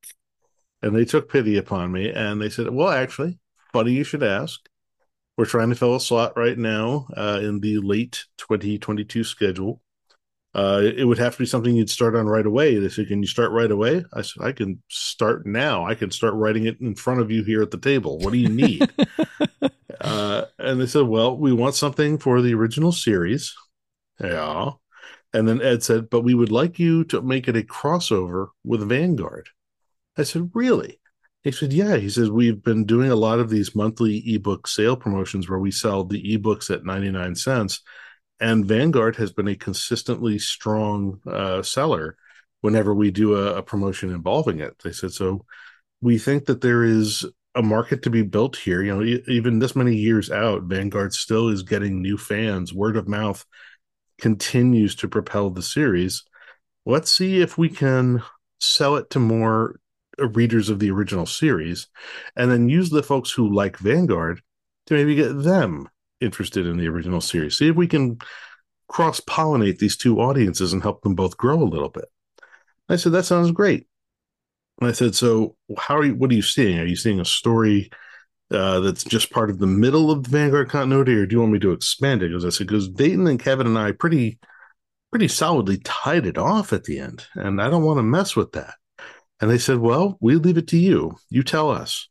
And 0.82 0.94
they 0.94 1.04
took 1.04 1.30
pity 1.30 1.56
upon 1.56 1.92
me, 1.92 2.10
and 2.10 2.40
they 2.40 2.48
said, 2.48 2.70
"Well, 2.70 2.88
actually, 2.88 3.38
funny 3.72 3.92
you 3.92 4.04
should 4.04 4.22
ask." 4.22 4.60
We're 5.36 5.44
trying 5.44 5.68
to 5.68 5.74
fill 5.76 5.94
a 5.94 6.00
slot 6.00 6.36
right 6.36 6.56
now 6.56 7.08
uh, 7.14 7.40
in 7.42 7.60
the 7.60 7.76
late 7.78 8.24
2022 8.38 9.22
schedule 9.22 9.82
uh, 10.56 10.80
it 10.82 11.04
would 11.04 11.18
have 11.18 11.34
to 11.34 11.38
be 11.40 11.46
something 11.46 11.76
you'd 11.76 11.90
start 11.90 12.16
on 12.16 12.24
right 12.24 12.46
away. 12.46 12.78
They 12.78 12.88
said, 12.88 13.08
"Can 13.08 13.20
you 13.20 13.28
start 13.28 13.52
right 13.52 13.70
away?" 13.70 14.02
I 14.14 14.22
said, 14.22 14.42
"I 14.42 14.52
can 14.52 14.82
start 14.88 15.44
now. 15.44 15.84
I 15.84 15.94
can 15.94 16.10
start 16.10 16.32
writing 16.32 16.64
it 16.64 16.80
in 16.80 16.94
front 16.94 17.20
of 17.20 17.30
you 17.30 17.44
here 17.44 17.60
at 17.60 17.70
the 17.70 17.76
table. 17.76 18.18
What 18.20 18.32
do 18.32 18.38
you 18.38 18.48
need?" 18.48 18.90
uh, 20.00 20.44
and 20.58 20.80
they 20.80 20.86
said, 20.86 21.02
"Well, 21.06 21.36
we 21.36 21.52
want 21.52 21.74
something 21.74 22.18
for 22.18 22.42
the 22.42 22.54
original 22.54 22.92
series." 22.92 23.54
Yeah, 24.20 24.70
and 25.32 25.48
then 25.48 25.62
Ed 25.62 25.82
said, 25.82 26.10
"But 26.10 26.22
we 26.22 26.34
would 26.34 26.52
like 26.52 26.78
you 26.78 27.04
to 27.04 27.22
make 27.22 27.48
it 27.48 27.56
a 27.56 27.62
crossover 27.62 28.48
with 28.64 28.88
Vanguard." 28.88 29.48
I 30.16 30.22
said, 30.24 30.50
"Really?" 30.54 31.00
He 31.42 31.52
said, 31.52 31.72
"Yeah." 31.72 31.96
He 31.96 32.08
says, 32.10 32.30
"We've 32.30 32.62
been 32.62 32.84
doing 32.84 33.10
a 33.10 33.16
lot 33.16 33.38
of 33.38 33.50
these 33.50 33.74
monthly 33.74 34.18
ebook 34.34 34.66
sale 34.66 34.96
promotions 34.96 35.48
where 35.48 35.58
we 35.58 35.70
sell 35.70 36.04
the 36.04 36.36
ebooks 36.36 36.70
at 36.70 36.84
ninety 36.84 37.10
nine 37.10 37.34
cents." 37.34 37.82
and 38.40 38.66
Vanguard 38.66 39.16
has 39.16 39.32
been 39.32 39.48
a 39.48 39.56
consistently 39.56 40.38
strong 40.38 41.20
uh, 41.26 41.62
seller 41.62 42.16
whenever 42.60 42.94
we 42.94 43.10
do 43.10 43.36
a, 43.36 43.56
a, 43.56 43.62
promotion 43.62 44.10
involving 44.10 44.60
it. 44.60 44.76
They 44.82 44.92
said 44.92 45.12
so. 45.12 45.44
We 46.00 46.18
think 46.18 46.46
that 46.46 46.60
there 46.60 46.84
is 46.84 47.24
a 47.56 47.62
market 47.62 48.02
to 48.02 48.10
be 48.10 48.22
built 48.22 48.56
here. 48.56 48.82
You 48.82 48.94
know, 48.94 49.20
even 49.28 49.58
this 49.58 49.74
many 49.74 49.96
years 49.96 50.30
out, 50.30 50.64
Vanguard 50.64 51.12
still 51.14 51.48
is 51.48 51.62
getting 51.62 52.02
new 52.02 52.18
fans. 52.18 52.74
Word 52.74 52.96
of 52.96 53.08
mouth 53.08 53.44
continues 54.18 54.94
to 54.96 55.08
propel 55.08 55.50
the 55.50 55.62
series. 55.62 56.22
Let's 56.84 57.10
see 57.10 57.40
if 57.40 57.58
we 57.58 57.68
can 57.68 58.22
sell 58.60 58.96
it 58.96 59.10
to 59.10 59.18
more 59.18 59.80
uh, 60.20 60.28
readers 60.28 60.68
of 60.68 60.78
the 60.78 60.90
original 60.90 61.26
series, 61.26 61.88
and 62.36 62.50
then 62.50 62.68
use 62.68 62.90
the 62.90 63.02
folks 63.02 63.32
who 63.32 63.52
like 63.52 63.78
Vanguard 63.78 64.40
to 64.86 64.94
maybe 64.94 65.14
get 65.14 65.42
them 65.42 65.88
interested 66.20 66.66
in 66.66 66.76
the 66.76 66.88
original 66.88 67.20
series. 67.20 67.56
See 67.56 67.68
if 67.68 67.76
we 67.76 67.86
can 67.86 68.18
cross 68.88 69.20
pollinate 69.20 69.78
these 69.78 69.96
two 69.96 70.20
audiences 70.20 70.72
and 70.72 70.82
help 70.82 71.02
them 71.02 71.14
both 71.14 71.36
grow 71.36 71.60
a 71.60 71.64
little 71.64 71.88
bit. 71.88 72.06
I 72.88 72.96
said, 72.96 73.12
that 73.12 73.24
sounds 73.24 73.50
great. 73.50 73.88
And 74.80 74.88
I 74.88 74.92
said, 74.92 75.14
"So, 75.14 75.56
how 75.78 75.96
are 75.96 76.04
you? 76.04 76.14
What 76.14 76.30
are 76.30 76.34
you 76.34 76.42
seeing? 76.42 76.78
Are 76.78 76.84
you 76.84 76.96
seeing 76.96 77.20
a 77.20 77.24
story 77.24 77.90
uh, 78.50 78.80
that's 78.80 79.04
just 79.04 79.32
part 79.32 79.50
of 79.50 79.58
the 79.58 79.66
middle 79.66 80.10
of 80.10 80.24
the 80.24 80.30
Vanguard 80.30 80.68
continuity, 80.68 81.14
or 81.14 81.26
do 81.26 81.34
you 81.34 81.40
want 81.40 81.52
me 81.52 81.58
to 81.60 81.72
expand 81.72 82.22
it?" 82.22 82.28
Because 82.28 82.44
I 82.44 82.50
said, 82.50 82.66
"Because 82.66 82.88
Dayton 82.88 83.26
and 83.26 83.40
Kevin 83.40 83.66
and 83.66 83.78
I 83.78 83.92
pretty, 83.92 84.38
pretty 85.10 85.28
solidly 85.28 85.78
tied 85.78 86.26
it 86.26 86.38
off 86.38 86.72
at 86.72 86.84
the 86.84 86.98
end, 86.98 87.26
and 87.34 87.60
I 87.60 87.70
don't 87.70 87.84
want 87.84 87.98
to 87.98 88.02
mess 88.02 88.36
with 88.36 88.52
that." 88.52 88.74
And 89.40 89.50
they 89.50 89.58
said, 89.58 89.78
"Well, 89.78 90.18
we 90.20 90.36
leave 90.36 90.58
it 90.58 90.68
to 90.68 90.78
you. 90.78 91.16
You 91.30 91.42
tell 91.42 91.70
us. 91.70 92.08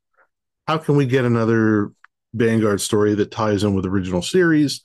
How 0.67 0.79
can 0.79 0.95
we 0.95 1.05
get 1.05 1.25
another 1.25 1.91
Vanguard 2.33 2.81
story 2.81 3.13
that 3.15 3.31
ties 3.31 3.63
in 3.63 3.75
with 3.75 3.85
original 3.85 4.23
series 4.23 4.81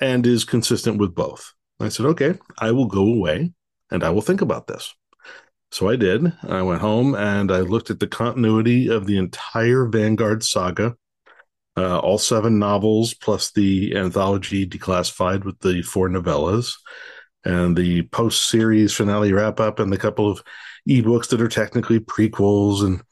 and 0.00 0.26
is 0.26 0.44
consistent 0.44 0.98
with 0.98 1.14
both?" 1.14 1.54
I 1.78 1.88
said, 1.88 2.06
"Okay, 2.06 2.38
I 2.58 2.72
will 2.72 2.86
go 2.86 3.06
away 3.06 3.52
and 3.90 4.02
I 4.02 4.10
will 4.10 4.22
think 4.22 4.40
about 4.40 4.66
this." 4.66 4.92
So 5.72 5.88
I 5.88 5.96
did. 5.96 6.30
I 6.46 6.60
went 6.60 6.82
home 6.82 7.14
and 7.14 7.50
I 7.50 7.60
looked 7.60 7.88
at 7.88 7.98
the 7.98 8.06
continuity 8.06 8.88
of 8.88 9.06
the 9.06 9.16
entire 9.16 9.86
Vanguard 9.86 10.44
saga, 10.44 10.96
uh, 11.78 11.98
all 11.98 12.18
seven 12.18 12.58
novels 12.58 13.14
plus 13.14 13.52
the 13.52 13.96
anthology 13.96 14.66
declassified 14.66 15.46
with 15.46 15.58
the 15.60 15.80
four 15.80 16.10
novellas, 16.10 16.74
and 17.46 17.74
the 17.74 18.02
post 18.02 18.50
series 18.50 18.92
finale 18.92 19.32
wrap 19.32 19.60
up, 19.60 19.78
and 19.78 19.90
the 19.90 19.96
couple 19.96 20.30
of 20.30 20.42
ebooks 20.86 21.28
that 21.30 21.40
are 21.40 21.48
technically 21.48 22.00
prequels. 22.00 22.84
And, 22.84 23.02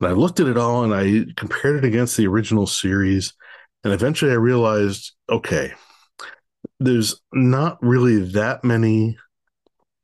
and 0.00 0.08
I 0.08 0.12
looked 0.12 0.38
at 0.38 0.46
it 0.46 0.56
all 0.56 0.84
and 0.84 0.94
I 0.94 1.32
compared 1.36 1.78
it 1.78 1.84
against 1.84 2.16
the 2.16 2.28
original 2.28 2.68
series. 2.68 3.34
And 3.82 3.92
eventually 3.92 4.30
I 4.30 4.36
realized 4.36 5.14
okay, 5.28 5.72
there's 6.78 7.20
not 7.32 7.76
really 7.82 8.20
that 8.34 8.62
many 8.62 9.18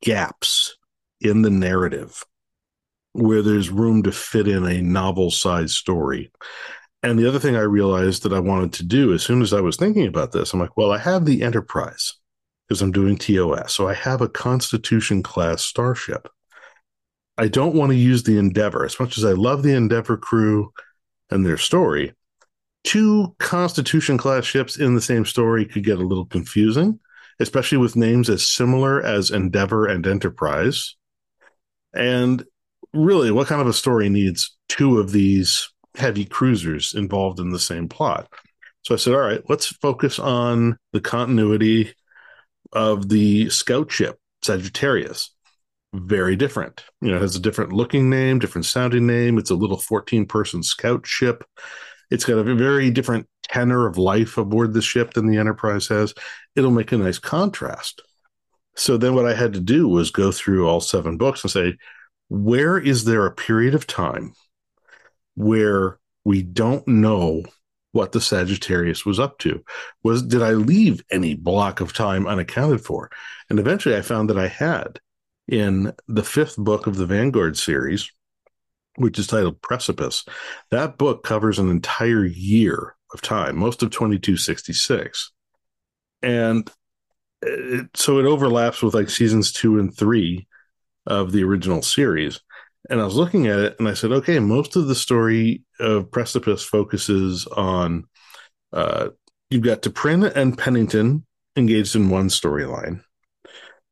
gaps 0.01 0.75
in 1.21 1.41
the 1.41 1.49
narrative 1.49 2.23
where 3.13 3.41
there's 3.41 3.69
room 3.69 4.03
to 4.03 4.11
fit 4.11 4.47
in 4.47 4.65
a 4.65 4.81
novel 4.81 5.31
sized 5.31 5.75
story. 5.75 6.31
And 7.01 7.17
the 7.17 7.27
other 7.27 7.39
thing 7.39 7.55
I 7.55 7.61
realized 7.61 8.23
that 8.23 8.33
I 8.33 8.39
wanted 8.39 8.73
to 8.73 8.83
do 8.83 9.13
as 9.13 9.23
soon 9.23 9.41
as 9.41 9.53
I 9.53 9.61
was 9.61 9.77
thinking 9.77 10.07
about 10.07 10.31
this, 10.31 10.53
I'm 10.53 10.59
like, 10.59 10.75
well, 10.75 10.91
I 10.91 10.97
have 10.97 11.23
the 11.23 11.43
Enterprise 11.43 12.13
because 12.67 12.81
I'm 12.81 12.91
doing 12.91 13.15
TOS. 13.15 13.73
So 13.73 13.87
I 13.87 13.93
have 13.93 14.21
a 14.21 14.29
Constitution 14.29 15.23
class 15.23 15.63
starship. 15.63 16.27
I 17.37 17.47
don't 17.47 17.75
want 17.75 17.91
to 17.91 17.97
use 17.97 18.23
the 18.23 18.37
Endeavor 18.37 18.85
as 18.85 18.99
much 18.99 19.17
as 19.17 19.23
I 19.23 19.31
love 19.31 19.63
the 19.63 19.75
Endeavor 19.75 20.17
crew 20.17 20.73
and 21.29 21.45
their 21.45 21.57
story. 21.57 22.13
Two 22.83 23.35
Constitution 23.39 24.17
class 24.17 24.45
ships 24.45 24.77
in 24.77 24.95
the 24.95 25.01
same 25.01 25.25
story 25.25 25.65
could 25.65 25.83
get 25.83 25.99
a 25.99 26.05
little 26.05 26.25
confusing, 26.25 26.99
especially 27.39 27.77
with 27.77 27.95
names 27.95 28.29
as 28.29 28.49
similar 28.49 29.01
as 29.01 29.31
Endeavor 29.31 29.87
and 29.87 30.05
Enterprise. 30.05 30.95
And 31.95 32.43
really, 32.93 33.31
what 33.31 33.47
kind 33.47 33.61
of 33.61 33.67
a 33.67 33.73
story 33.73 34.09
needs 34.09 34.55
two 34.69 34.99
of 34.99 35.11
these 35.11 35.69
heavy 35.95 36.25
cruisers 36.25 36.93
involved 36.93 37.39
in 37.39 37.49
the 37.49 37.59
same 37.59 37.87
plot? 37.87 38.27
So 38.83 38.93
I 38.93 38.97
said, 38.97 39.13
all 39.13 39.19
right, 39.19 39.41
let's 39.49 39.67
focus 39.67 40.19
on 40.19 40.77
the 40.93 41.01
continuity 41.01 41.93
of 42.71 43.09
the 43.09 43.49
scout 43.49 43.91
ship, 43.91 44.19
Sagittarius. 44.43 45.31
Very 45.93 46.35
different. 46.35 46.83
You 47.01 47.09
know, 47.09 47.17
it 47.17 47.21
has 47.21 47.35
a 47.35 47.41
different 47.41 47.73
looking 47.73 48.09
name, 48.09 48.37
different 48.37 48.65
sounding 48.65 49.07
name. 49.07 49.37
It's 49.37 49.49
a 49.49 49.55
little 49.55 49.77
14 49.77 50.25
person 50.27 50.61
scout 50.61 51.07
ship. 51.07 51.43
It's 52.11 52.25
got 52.25 52.37
a 52.37 52.55
very 52.55 52.91
different 52.91 53.27
tenor 53.43 53.87
of 53.87 53.97
life 53.97 54.37
aboard 54.37 54.73
the 54.73 54.81
ship 54.81 55.13
than 55.13 55.27
the 55.27 55.37
Enterprise 55.37 55.87
has. 55.87 56.13
It'll 56.55 56.71
make 56.71 56.91
a 56.91 56.97
nice 56.97 57.17
contrast. 57.17 58.01
So 58.75 58.97
then 58.97 59.15
what 59.15 59.25
I 59.25 59.33
had 59.33 59.53
to 59.53 59.59
do 59.59 59.87
was 59.87 60.11
go 60.11 60.31
through 60.31 60.67
all 60.67 60.81
seven 60.81 61.17
books 61.17 61.43
and 61.43 61.51
say, 61.51 61.77
where 62.29 62.77
is 62.77 63.05
there 63.05 63.25
a 63.25 63.33
period 63.33 63.75
of 63.75 63.87
time 63.87 64.33
where 65.35 65.99
we 66.23 66.41
don't 66.41 66.87
know 66.87 67.43
what 67.91 68.11
the 68.11 68.19
Sagittarius 68.19 69.05
was 69.05 69.19
up 69.19 69.37
to? 69.39 69.63
Was 70.03 70.23
did 70.23 70.41
I 70.41 70.51
leave 70.51 71.03
any 71.09 71.35
block 71.35 71.79
of 71.79 71.93
time 71.93 72.27
unaccounted 72.27 72.81
for? 72.81 73.09
And 73.49 73.59
eventually 73.59 73.95
I 73.95 74.01
found 74.01 74.29
that 74.29 74.39
I 74.39 74.47
had 74.47 74.99
in 75.47 75.93
the 76.07 76.23
fifth 76.23 76.57
book 76.57 76.87
of 76.87 76.97
the 76.97 77.05
Vanguard 77.05 77.57
series, 77.57 78.11
which 78.97 79.19
is 79.19 79.27
titled 79.27 79.61
Precipice. 79.61 80.25
That 80.71 80.97
book 80.97 81.23
covers 81.23 81.59
an 81.59 81.69
entire 81.69 82.25
year 82.25 82.95
of 83.13 83.21
time, 83.21 83.55
most 83.57 83.83
of 83.83 83.91
2266. 83.91 85.31
And 86.21 86.69
it, 87.41 87.87
so 87.95 88.19
it 88.19 88.25
overlaps 88.25 88.81
with 88.81 88.93
like 88.93 89.09
seasons 89.09 89.51
two 89.51 89.79
and 89.79 89.95
three 89.95 90.47
of 91.05 91.31
the 91.31 91.43
original 91.43 91.81
series. 91.81 92.41
And 92.89 93.01
I 93.01 93.05
was 93.05 93.15
looking 93.15 93.47
at 93.47 93.59
it 93.59 93.75
and 93.79 93.87
I 93.87 93.93
said, 93.93 94.11
okay, 94.11 94.39
most 94.39 94.75
of 94.75 94.87
the 94.87 94.95
story 94.95 95.63
of 95.79 96.11
Precipice 96.11 96.63
focuses 96.63 97.47
on 97.47 98.05
uh, 98.71 99.09
you've 99.49 99.63
got 99.63 99.81
T'Pring 99.81 100.31
and 100.35 100.57
Pennington 100.57 101.25
engaged 101.55 101.95
in 101.95 102.09
one 102.09 102.29
storyline. 102.29 103.01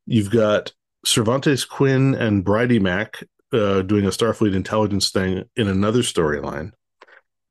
You've 0.05 0.31
got 0.31 0.73
Cervantes 1.05 1.65
Quinn 1.65 2.15
and 2.15 2.45
Bridy 2.45 2.79
Mac 2.79 3.23
uh, 3.51 3.81
doing 3.81 4.05
a 4.05 4.09
Starfleet 4.09 4.55
intelligence 4.55 5.11
thing 5.11 5.43
in 5.55 5.67
another 5.67 6.01
storyline. 6.01 6.71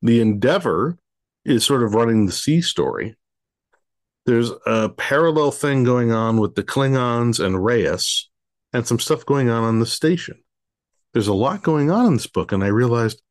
The 0.01 0.21
Endeavor 0.21 0.97
is 1.45 1.65
sort 1.65 1.83
of 1.83 1.93
running 1.93 2.25
the 2.25 2.31
sea 2.31 2.61
story 2.61 3.15
there's 4.25 4.51
a 4.65 4.89
parallel 4.89 5.51
thing 5.51 5.83
going 5.83 6.11
on 6.11 6.37
with 6.37 6.55
the 6.55 6.63
Klingons 6.63 7.43
and 7.43 7.63
Reyes, 7.63 8.29
and 8.71 8.87
some 8.87 8.99
stuff 8.99 9.25
going 9.25 9.49
on 9.49 9.63
on 9.63 9.79
the 9.79 9.85
station. 9.85 10.41
There's 11.13 11.27
a 11.27 11.33
lot 11.33 11.61
going 11.61 11.91
on 11.91 12.07
in 12.07 12.13
this 12.13 12.27
book, 12.27 12.51
and 12.51 12.63
I 12.63 12.67
realized 12.67 13.21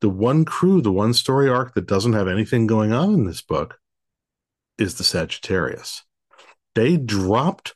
the 0.00 0.08
one 0.08 0.44
crew, 0.44 0.80
the 0.80 0.92
one 0.92 1.14
story 1.14 1.48
arc 1.48 1.74
that 1.74 1.86
doesn't 1.86 2.12
have 2.12 2.28
anything 2.28 2.66
going 2.66 2.92
on 2.92 3.12
in 3.12 3.26
this 3.26 3.42
book 3.42 3.78
is 4.78 4.96
the 4.96 5.04
Sagittarius. 5.04 6.02
They 6.74 6.96
dropped 6.96 7.74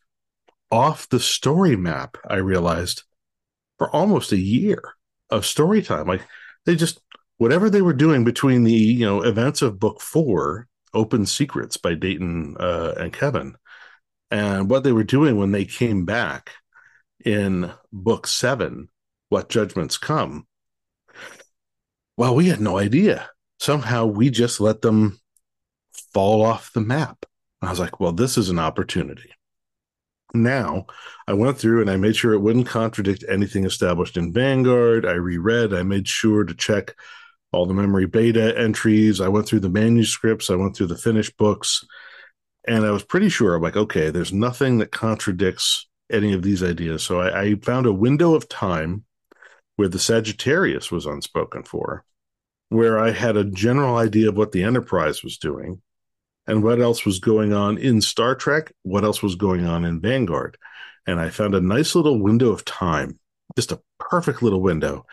off 0.71 1.09
the 1.09 1.21
story 1.21 1.77
map, 1.77 2.19
I 2.29 2.37
realized, 2.37 3.03
for 3.79 3.91
almost 3.95 4.33
a 4.33 4.39
year 4.39 4.95
of 5.31 5.47
story 5.47 5.83
time. 5.83 6.07
Like 6.07 6.23
they 6.67 6.77
just 6.77 7.01
whatever 7.39 7.71
they 7.71 7.83
were 7.83 7.95
doing 7.95 8.25
between 8.25 8.65
the 8.65 8.73
you 8.73 9.05
know 9.05 9.23
events 9.23 9.63
of 9.63 9.81
book 9.81 10.01
four 10.01 10.69
Open 10.93 11.27
Secrets 11.27 11.77
by 11.77 11.95
Dayton 11.95 12.57
uh, 12.59 12.95
and 12.99 13.13
Kevin. 13.13 13.57
And 14.31 14.71
what 14.71 14.85
they 14.85 14.93
were 14.93 15.05
doing 15.05 15.37
when 15.37 15.53
they 15.53 15.65
came 15.65 16.05
back 16.05 16.51
in 17.25 17.71
book 17.93 18.27
seven, 18.27 18.89
What 19.29 19.49
Judgments 19.49 19.99
Come, 19.99 20.47
well, 22.17 22.35
we 22.35 22.49
had 22.49 22.61
no 22.61 22.79
idea. 22.79 23.31
Somehow 23.59 24.07
we 24.07 24.31
just 24.31 24.61
let 24.61 24.83
them 24.83 25.19
fall 26.13 26.43
off 26.43 26.73
the 26.73 26.81
map. 26.81 27.25
I 27.63 27.71
was 27.71 27.81
like, 27.81 28.01
well, 28.01 28.13
this 28.13 28.39
is 28.39 28.49
an 28.49 28.59
opportunity. 28.59 29.31
Now, 30.33 30.87
I 31.27 31.33
went 31.33 31.59
through 31.59 31.81
and 31.81 31.91
I 31.91 31.97
made 31.97 32.17
sure 32.17 32.33
it 32.33 32.41
wouldn't 32.41 32.69
contradict 32.69 33.25
anything 33.29 33.65
established 33.65 34.17
in 34.17 34.33
Vanguard. 34.33 35.05
I 35.05 35.13
reread, 35.13 35.75
I 35.75 35.83
made 35.83 36.07
sure 36.07 36.45
to 36.45 36.55
check 36.55 36.95
all 37.53 37.67
the 37.67 37.75
memory 37.75 38.07
beta 38.07 38.57
entries. 38.59 39.21
I 39.21 39.29
went 39.29 39.47
through 39.47 39.61
the 39.61 39.69
manuscripts, 39.69 40.51
I 40.51 40.55
went 40.55 40.77
through 40.77 40.87
the 40.89 40.97
finished 40.97 41.37
books, 41.37 41.85
and 42.67 42.85
I 42.85 42.91
was 42.91 43.03
pretty 43.03 43.29
sure 43.29 43.55
I'm 43.55 43.63
like, 43.63 43.77
okay, 43.77 44.11
there's 44.11 44.33
nothing 44.33 44.79
that 44.79 44.93
contradicts 44.93 45.89
any 46.11 46.33
of 46.33 46.43
these 46.43 46.63
ideas. 46.63 47.03
So 47.03 47.21
I, 47.21 47.43
I 47.43 47.55
found 47.57 47.87
a 47.87 47.93
window 47.93 48.35
of 48.35 48.49
time 48.49 49.05
where 49.77 49.89
the 49.89 49.99
Sagittarius 49.99 50.91
was 50.91 51.07
unspoken 51.07 51.63
for, 51.63 52.05
where 52.69 52.99
I 52.99 53.11
had 53.11 53.37
a 53.37 53.45
general 53.45 53.97
idea 53.97 54.29
of 54.29 54.37
what 54.37 54.53
the 54.53 54.63
Enterprise 54.63 55.23
was 55.23 55.39
doing 55.39 55.81
and 56.47 56.63
what 56.63 56.81
else 56.81 57.05
was 57.05 57.19
going 57.19 57.53
on 57.53 57.79
in 57.79 58.01
Star 58.01 58.35
Trek, 58.35 58.73
what 58.83 59.05
else 59.05 59.23
was 59.23 59.37
going 59.37 59.67
on 59.67 59.85
in 59.85 60.01
Vanguard. 60.01 60.59
And 61.07 61.19
I 61.19 61.31
found 61.31 61.55
a 61.55 61.61
nice 61.61 61.95
little 61.95 62.21
window 62.21 62.51
of 62.51 62.65
time, 62.65 63.19
just 63.57 63.73
a 63.73 63.81
perfect 63.99 64.43
little 64.43 64.61
window 64.61 65.07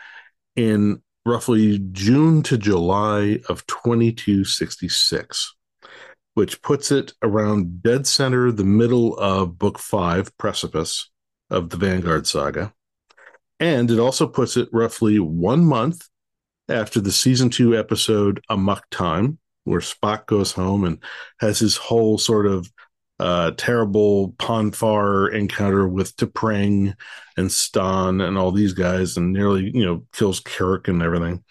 in 0.54 1.02
roughly 1.28 1.78
June 1.92 2.42
to 2.42 2.56
July 2.56 3.40
of 3.48 3.66
2266, 3.66 5.54
which 6.34 6.62
puts 6.62 6.90
it 6.90 7.12
around 7.22 7.82
dead 7.82 8.06
center, 8.06 8.50
the 8.50 8.64
middle 8.64 9.16
of 9.18 9.58
Book 9.58 9.78
Five, 9.78 10.36
Precipice 10.38 11.10
of 11.50 11.68
the 11.68 11.76
Vanguard 11.76 12.26
Saga. 12.26 12.72
And 13.60 13.90
it 13.90 13.98
also 13.98 14.26
puts 14.26 14.56
it 14.56 14.68
roughly 14.72 15.18
one 15.18 15.64
month 15.64 16.08
after 16.68 17.00
the 17.00 17.12
season 17.12 17.50
two 17.50 17.76
episode 17.76 18.42
Amok 18.48 18.84
Time, 18.90 19.38
where 19.64 19.80
Spock 19.80 20.26
goes 20.26 20.52
home 20.52 20.84
and 20.84 20.98
has 21.40 21.58
his 21.58 21.76
whole 21.76 22.16
sort 22.16 22.46
of 22.46 22.72
uh, 23.20 23.52
terrible 23.56 24.34
Pon 24.38 24.70
farr 24.70 25.28
encounter 25.28 25.88
with 25.88 26.16
T'Pring 26.16 26.94
and 27.36 27.48
Stonn 27.48 28.26
and 28.26 28.38
all 28.38 28.52
these 28.52 28.72
guys, 28.72 29.16
and 29.16 29.32
nearly 29.32 29.70
you 29.74 29.84
know 29.84 30.04
kills 30.12 30.40
Kirk 30.40 30.88
and 30.88 31.02
everything. 31.02 31.42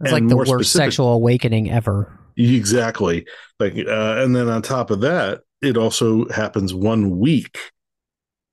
It's 0.00 0.12
and 0.12 0.12
like 0.12 0.28
the 0.28 0.36
worst 0.36 0.50
specific, 0.50 0.86
sexual 0.86 1.12
awakening 1.12 1.70
ever. 1.70 2.18
Exactly. 2.36 3.26
Like, 3.60 3.74
uh, 3.74 4.16
and 4.18 4.34
then 4.34 4.48
on 4.48 4.62
top 4.62 4.90
of 4.90 5.00
that, 5.02 5.42
it 5.62 5.76
also 5.76 6.28
happens 6.28 6.74
one 6.74 7.18
week 7.18 7.58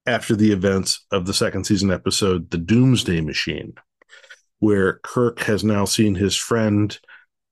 after 0.06 0.36
the 0.36 0.52
events 0.52 1.06
of 1.12 1.26
the 1.26 1.34
second 1.34 1.66
season 1.66 1.92
episode, 1.92 2.52
The 2.52 2.58
Doomsday 2.58 3.22
Machine, 3.22 3.74
where 4.60 5.00
Kirk 5.04 5.40
has 5.42 5.64
now 5.64 5.86
seen 5.86 6.16
his 6.16 6.36
friend 6.36 6.98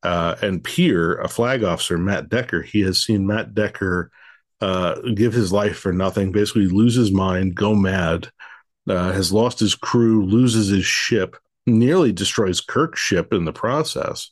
uh, 0.03 0.35
and 0.41 0.63
peer, 0.63 1.19
a 1.19 1.27
flag 1.27 1.63
officer, 1.63 1.97
Matt 1.97 2.29
Decker. 2.29 2.61
He 2.61 2.81
has 2.81 3.03
seen 3.03 3.27
Matt 3.27 3.53
Decker 3.53 4.11
uh, 4.61 4.95
give 5.15 5.33
his 5.33 5.53
life 5.53 5.77
for 5.77 5.93
nothing, 5.93 6.31
basically 6.31 6.67
lose 6.67 6.95
his 6.95 7.11
mind, 7.11 7.55
go 7.55 7.73
mad, 7.73 8.29
uh, 8.87 9.11
has 9.11 9.31
lost 9.31 9.59
his 9.59 9.75
crew, 9.75 10.25
loses 10.25 10.67
his 10.67 10.85
ship, 10.85 11.37
nearly 11.65 12.11
destroys 12.11 12.61
Kirk's 12.61 12.99
ship 12.99 13.33
in 13.33 13.45
the 13.45 13.53
process. 13.53 14.31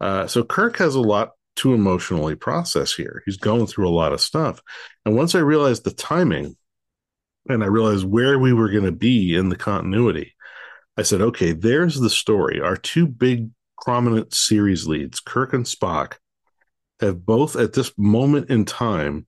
Uh, 0.00 0.26
so 0.26 0.44
Kirk 0.44 0.76
has 0.76 0.94
a 0.94 1.00
lot 1.00 1.32
to 1.56 1.74
emotionally 1.74 2.36
process 2.36 2.92
here. 2.92 3.22
He's 3.24 3.38
going 3.38 3.66
through 3.66 3.88
a 3.88 3.90
lot 3.90 4.12
of 4.12 4.20
stuff. 4.20 4.60
And 5.04 5.16
once 5.16 5.34
I 5.34 5.38
realized 5.38 5.84
the 5.84 5.90
timing 5.90 6.56
and 7.48 7.64
I 7.64 7.66
realized 7.66 8.04
where 8.04 8.38
we 8.38 8.52
were 8.52 8.70
going 8.70 8.84
to 8.84 8.92
be 8.92 9.34
in 9.34 9.48
the 9.48 9.56
continuity, 9.56 10.34
I 10.98 11.02
said, 11.02 11.20
okay, 11.20 11.52
there's 11.52 11.98
the 11.98 12.10
story. 12.10 12.60
Our 12.60 12.76
two 12.76 13.06
big 13.06 13.50
prominent 13.82 14.34
series 14.34 14.86
leads, 14.86 15.20
Kirk 15.20 15.52
and 15.52 15.64
Spock, 15.64 16.14
have 17.00 17.24
both 17.24 17.56
at 17.56 17.72
this 17.72 17.92
moment 17.96 18.50
in 18.50 18.64
time 18.64 19.26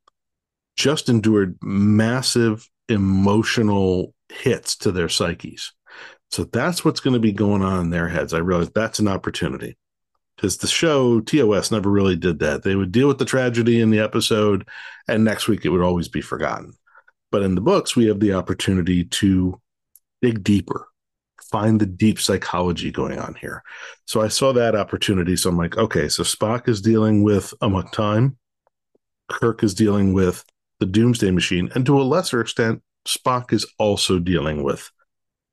just 0.79 1.09
endured 1.09 1.59
massive 1.61 2.71
emotional 2.89 4.15
hits 4.29 4.77
to 4.77 4.93
their 4.93 5.09
psyches. 5.09 5.73
So 6.31 6.45
that's 6.45 6.85
what's 6.85 7.01
going 7.01 7.15
to 7.15 7.21
be 7.21 7.33
going 7.33 7.63
on 7.63 7.81
in 7.81 7.91
their 7.91 8.09
heads. 8.09 8.33
I 8.33 8.39
realized 8.39 8.75
that's 8.75 9.01
an 9.01 9.09
opportunity 9.09 9.77
because 10.37 10.59
the 10.59 10.69
show 10.69 11.21
TOS 11.21 11.73
never 11.73 11.91
really 11.91 12.15
did 12.15 12.39
that. 12.39 12.63
They 12.63 12.77
would 12.77 12.93
deal 12.93 13.09
with 13.09 13.19
the 13.19 13.25
tragedy 13.25 13.81
in 13.81 13.91
the 13.91 13.99
episode, 13.99 14.69
and 15.09 15.25
next 15.25 15.49
week 15.49 15.65
it 15.65 15.71
would 15.71 15.83
always 15.83 16.09
be 16.09 16.21
forgotten. 16.21 16.75
But 17.33 17.43
in 17.43 17.57
the 17.57 17.61
books, 17.61 17.97
we 17.97 18.07
have 18.07 18.21
the 18.21 18.35
opportunity 18.35 19.05
to 19.05 19.61
dig 20.23 20.45
deeper, 20.45 20.87
find 21.51 21.81
the 21.81 21.87
deep 21.87 22.21
psychology 22.21 22.93
going 22.93 23.19
on 23.19 23.35
here. 23.35 23.65
So 24.07 24.21
I 24.21 24.29
saw 24.29 24.53
that 24.53 24.77
opportunity. 24.77 25.35
So 25.35 25.51
I'm 25.51 25.57
like, 25.57 25.77
okay, 25.77 26.09
so 26.09 26.23
Spock 26.23 26.69
is 26.69 26.81
dealing 26.81 27.23
with 27.25 27.53
Amok 27.61 27.91
Time, 27.93 28.37
Kirk 29.29 29.65
is 29.65 29.75
dealing 29.75 30.13
with 30.13 30.45
the 30.81 30.87
Doomsday 30.87 31.31
Machine, 31.31 31.71
and 31.75 31.85
to 31.87 32.01
a 32.01 32.03
lesser 32.03 32.41
extent, 32.41 32.83
Spock 33.07 33.53
is 33.53 33.67
also 33.79 34.19
dealing 34.19 34.63
with 34.63 34.91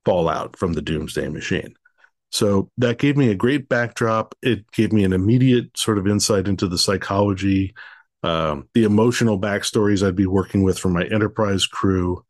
fallout 0.04 0.58
from 0.58 0.74
the 0.74 0.82
Doomsday 0.82 1.30
Machine. 1.30 1.76
So 2.32 2.70
that 2.78 2.98
gave 2.98 3.16
me 3.16 3.30
a 3.30 3.36
great 3.36 3.70
backdrop. 3.70 4.36
It 4.42 4.70
gave 4.72 4.92
me 4.92 5.04
an 5.04 5.14
immediate 5.14 5.78
sort 5.78 5.98
of 5.98 6.08
insight 6.08 6.48
into 6.48 6.68
the 6.68 6.78
psychology, 6.78 7.74
um, 8.24 8.68
the 8.74 8.84
emotional 8.84 9.40
backstories 9.40 10.06
I'd 10.06 10.16
be 10.16 10.26
working 10.26 10.64
with 10.64 10.78
from 10.78 10.94
my 10.94 11.06
Enterprise 11.06 11.66
crew. 11.66 12.26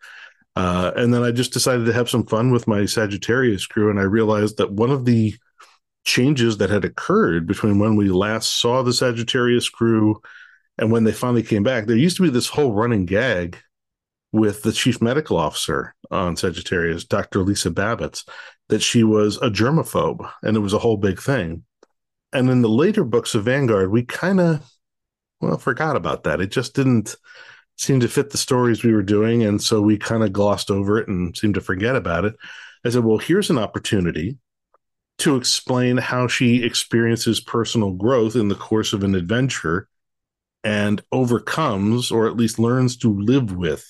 Uh, 0.56 0.92
and 0.96 1.14
then 1.14 1.24
I 1.24 1.32
just 1.32 1.54
decided 1.54 1.86
to 1.86 1.94
have 1.94 2.10
some 2.10 2.26
fun 2.26 2.52
with 2.52 2.68
my 2.68 2.86
Sagittarius 2.86 3.66
crew. 3.66 3.90
And 3.90 4.00
I 4.00 4.04
realized 4.04 4.58
that 4.58 4.72
one 4.72 4.92
of 4.92 5.06
the 5.06 5.34
changes 6.06 6.58
that 6.58 6.70
had 6.70 6.86
occurred 6.86 7.48
between 7.48 7.80
when 7.80 7.96
we 7.96 8.10
last 8.10 8.62
saw 8.62 8.84
the 8.84 8.94
Sagittarius 8.94 9.70
crew 9.70 10.22
and 10.78 10.92
when 10.92 11.04
they 11.04 11.12
finally 11.12 11.44
came 11.44 11.64
back, 11.64 11.86
there 11.86 11.96
used 11.96 12.18
to 12.18 12.24
be 12.24 12.30
this 12.30 12.50
whole 12.50 12.74
running 12.74 13.06
gag 13.06 13.58
with 14.32 14.64
the 14.64 14.72
chief 14.72 15.02
medical 15.02 15.38
officer 15.38 15.96
on 16.12 16.36
Sagittarius, 16.36 17.06
Dr. 17.06 17.40
Lisa 17.40 17.72
Babitz, 17.72 18.28
that 18.68 18.82
she 18.82 19.04
was 19.04 19.38
a 19.38 19.50
germaphobe 19.50 20.30
and 20.44 20.58
it 20.58 20.60
was 20.60 20.74
a 20.74 20.80
whole 20.80 20.98
big 20.98 21.22
thing. 21.22 21.64
And 22.34 22.50
in 22.50 22.62
the 22.62 22.70
later 22.70 23.06
books 23.06 23.34
of 23.34 23.46
Vanguard, 23.46 23.92
we 23.92 24.04
kind 24.04 24.42
of, 24.42 24.70
well, 25.40 25.58
forgot 25.58 25.96
about 25.96 26.24
that. 26.24 26.42
It 26.42 26.52
just 26.52 26.76
didn't 26.76 27.16
seem 27.78 28.02
to 28.02 28.10
fit 28.10 28.30
the 28.30 28.38
stories 28.38 28.84
we 28.84 28.94
were 28.94 29.04
doing. 29.04 29.44
And 29.44 29.62
so 29.62 29.82
we 29.82 29.98
kind 29.98 30.24
of 30.24 30.34
glossed 30.34 30.70
over 30.70 30.98
it 30.98 31.08
and 31.08 31.36
seemed 31.36 31.56
to 31.56 31.62
forget 31.62 31.96
about 31.96 32.26
it. 32.26 32.36
I 32.84 32.90
said, 32.90 33.06
well, 33.06 33.18
here's 33.18 33.50
an 33.50 33.58
opportunity 33.58 34.38
to 35.20 35.38
explain 35.38 35.96
how 35.98 36.28
she 36.28 36.64
experiences 36.64 37.40
personal 37.40 37.92
growth 37.92 38.36
in 38.36 38.50
the 38.50 38.56
course 38.56 38.92
of 38.92 39.04
an 39.04 39.16
adventure 39.16 39.88
and 40.66 41.02
overcomes 41.12 42.12
or 42.12 42.28
at 42.28 42.36
least 42.36 42.60
learns 42.60 42.98
to 42.98 43.14
live 43.14 43.56
with 43.56 43.86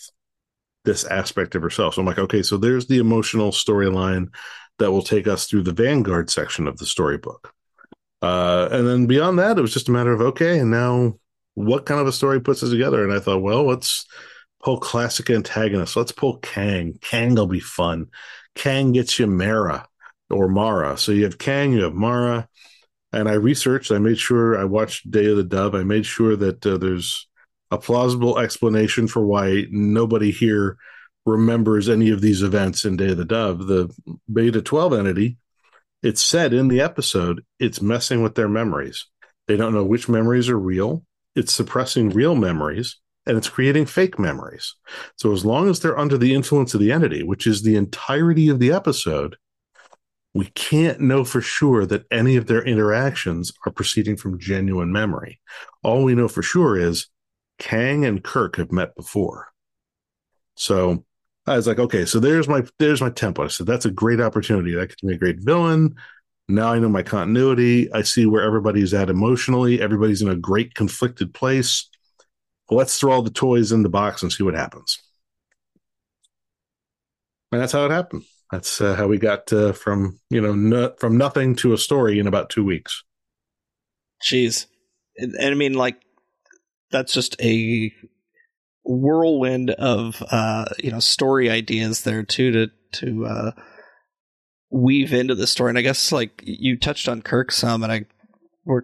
this 0.83 1.05
aspect 1.05 1.55
of 1.55 1.63
herself. 1.63 1.95
So 1.95 2.01
I'm 2.01 2.05
like, 2.05 2.19
okay, 2.19 2.43
so 2.43 2.57
there's 2.57 2.85
the 2.87 2.99
emotional 2.99 3.51
storyline 3.51 4.27
that 4.77 4.91
will 4.91 5.01
take 5.01 5.25
us 5.25 5.47
through 5.47 5.63
the 5.63 5.71
Vanguard 5.71 6.29
section 6.29 6.67
of 6.67 6.77
the 6.77 6.85
storybook. 6.85 7.53
Uh, 8.21 8.67
and 8.71 8.85
then 8.85 9.07
beyond 9.07 9.39
that, 9.39 9.57
it 9.57 9.61
was 9.61 9.73
just 9.73 9.87
a 9.87 9.91
matter 9.91 10.11
of 10.11 10.21
okay, 10.21 10.59
and 10.59 10.69
now 10.69 11.13
what 11.53 11.85
kind 11.85 12.01
of 12.01 12.07
a 12.07 12.11
story 12.11 12.41
puts 12.41 12.61
us 12.61 12.71
together? 12.71 13.03
And 13.03 13.13
I 13.13 13.19
thought, 13.19 13.41
well, 13.41 13.63
let's 13.63 14.05
pull 14.61 14.77
classic 14.79 15.29
antagonists. 15.29 15.95
Let's 15.95 16.11
pull 16.11 16.37
Kang. 16.39 16.97
Kang 17.01 17.35
will 17.35 17.47
be 17.47 17.61
fun. 17.61 18.07
Kang 18.55 18.91
gets 18.91 19.17
you 19.17 19.27
Mara 19.27 19.87
or 20.29 20.49
Mara. 20.49 20.97
So 20.97 21.13
you 21.13 21.23
have 21.23 21.37
Kang, 21.37 21.71
you 21.71 21.83
have 21.83 21.93
Mara. 21.93 22.49
And 23.15 23.29
I 23.29 23.33
researched, 23.35 23.93
I 23.93 23.97
made 23.97 24.19
sure 24.19 24.59
I 24.59 24.65
watched 24.65 25.09
Day 25.09 25.27
of 25.27 25.37
the 25.37 25.43
Dove. 25.43 25.73
I 25.73 25.83
made 25.83 26.05
sure 26.05 26.35
that 26.35 26.65
uh, 26.65 26.75
there's 26.75 27.29
a 27.71 27.77
plausible 27.77 28.37
explanation 28.37 29.07
for 29.07 29.25
why 29.25 29.67
nobody 29.71 30.31
here 30.31 30.77
remembers 31.25 31.87
any 31.87 32.09
of 32.09 32.19
these 32.19 32.41
events 32.41 32.83
in 32.83 32.97
Day 32.97 33.11
of 33.11 33.17
the 33.17 33.23
Dove. 33.23 33.67
The 33.67 33.89
Beta 34.31 34.61
12 34.61 34.91
entity, 34.91 35.37
it's 36.03 36.21
said 36.21 36.53
in 36.53 36.67
the 36.67 36.81
episode, 36.81 37.41
it's 37.57 37.81
messing 37.81 38.21
with 38.21 38.35
their 38.35 38.49
memories. 38.49 39.05
They 39.47 39.55
don't 39.55 39.73
know 39.73 39.85
which 39.85 40.09
memories 40.09 40.49
are 40.49 40.59
real. 40.59 41.01
It's 41.37 41.53
suppressing 41.53 42.09
real 42.09 42.35
memories 42.35 42.97
and 43.25 43.37
it's 43.37 43.47
creating 43.47 43.85
fake 43.85 44.19
memories. 44.19 44.75
So 45.15 45.31
as 45.31 45.45
long 45.45 45.69
as 45.69 45.79
they're 45.79 45.97
under 45.97 46.17
the 46.17 46.33
influence 46.33 46.73
of 46.73 46.81
the 46.81 46.91
entity, 46.91 47.23
which 47.23 47.47
is 47.47 47.63
the 47.63 47.77
entirety 47.77 48.49
of 48.49 48.59
the 48.59 48.73
episode, 48.73 49.37
we 50.35 50.47
can't 50.47 50.99
know 50.99 51.23
for 51.23 51.39
sure 51.39 51.85
that 51.85 52.05
any 52.11 52.35
of 52.35 52.45
their 52.45 52.61
interactions 52.61 53.53
are 53.65 53.71
proceeding 53.71 54.17
from 54.17 54.37
genuine 54.37 54.91
memory. 54.91 55.39
All 55.81 56.03
we 56.03 56.13
know 56.13 56.27
for 56.27 56.43
sure 56.43 56.77
is 56.77 57.07
Kang 57.57 58.03
and 58.03 58.21
Kirk 58.21 58.57
have 58.57 58.69
met 58.69 58.93
before. 58.97 59.47
So 60.57 61.05
I 61.47 61.55
was 61.55 61.67
like, 61.67 61.79
okay, 61.79 62.03
so 62.03 62.19
there's 62.19 62.49
my 62.49 62.63
there's 62.79 62.99
my 62.99 63.11
template. 63.11 63.45
I 63.45 63.47
said 63.47 63.65
that's 63.65 63.85
a 63.85 63.91
great 63.91 64.19
opportunity. 64.19 64.75
That 64.75 64.89
could 64.89 65.07
be 65.07 65.15
a 65.15 65.17
great 65.17 65.39
villain. 65.39 65.95
Now 66.49 66.73
I 66.73 66.79
know 66.79 66.89
my 66.89 67.01
continuity. 67.01 67.91
I 67.93 68.01
see 68.01 68.25
where 68.25 68.43
everybody's 68.43 68.93
at 68.93 69.09
emotionally. 69.09 69.81
Everybody's 69.81 70.21
in 70.21 70.27
a 70.27 70.35
great 70.35 70.73
conflicted 70.73 71.33
place. 71.33 71.89
Let's 72.69 72.99
throw 72.99 73.13
all 73.13 73.21
the 73.21 73.29
toys 73.29 73.71
in 73.71 73.83
the 73.83 73.89
box 73.89 74.21
and 74.21 74.33
see 74.33 74.43
what 74.43 74.53
happens. 74.53 75.01
And 77.53 77.61
that's 77.61 77.71
how 77.71 77.85
it 77.85 77.91
happened. 77.91 78.23
That's 78.55 78.79
uh, 78.79 78.95
how 78.95 79.07
we 79.07 79.17
got 79.17 79.51
uh, 79.51 79.73
from 79.73 80.17
you 80.29 80.39
know 80.39 80.55
no, 80.55 80.93
from 80.97 81.17
nothing 81.17 81.57
to 81.57 81.73
a 81.73 81.77
story 81.77 82.19
in 82.19 82.25
about 82.25 82.49
two 82.49 82.63
weeks. 82.63 83.03
Jeez, 84.23 84.67
and, 85.17 85.33
and 85.33 85.49
I 85.51 85.55
mean, 85.55 85.73
like 85.73 85.97
that's 86.89 87.11
just 87.11 87.35
a 87.41 87.91
whirlwind 88.85 89.71
of 89.71 90.23
uh, 90.31 90.65
you 90.81 90.89
know 90.89 91.01
story 91.01 91.49
ideas 91.49 92.03
there 92.03 92.23
too 92.23 92.51
to 92.53 92.67
to 93.01 93.25
uh, 93.25 93.51
weave 94.69 95.13
into 95.13 95.35
the 95.35 95.47
story. 95.47 95.71
And 95.71 95.77
I 95.77 95.81
guess 95.81 96.13
like 96.13 96.41
you 96.45 96.79
touched 96.79 97.09
on 97.09 97.23
Kirk 97.23 97.51
some, 97.51 97.83
and 97.83 97.91
I 97.91 98.05
we're 98.63 98.83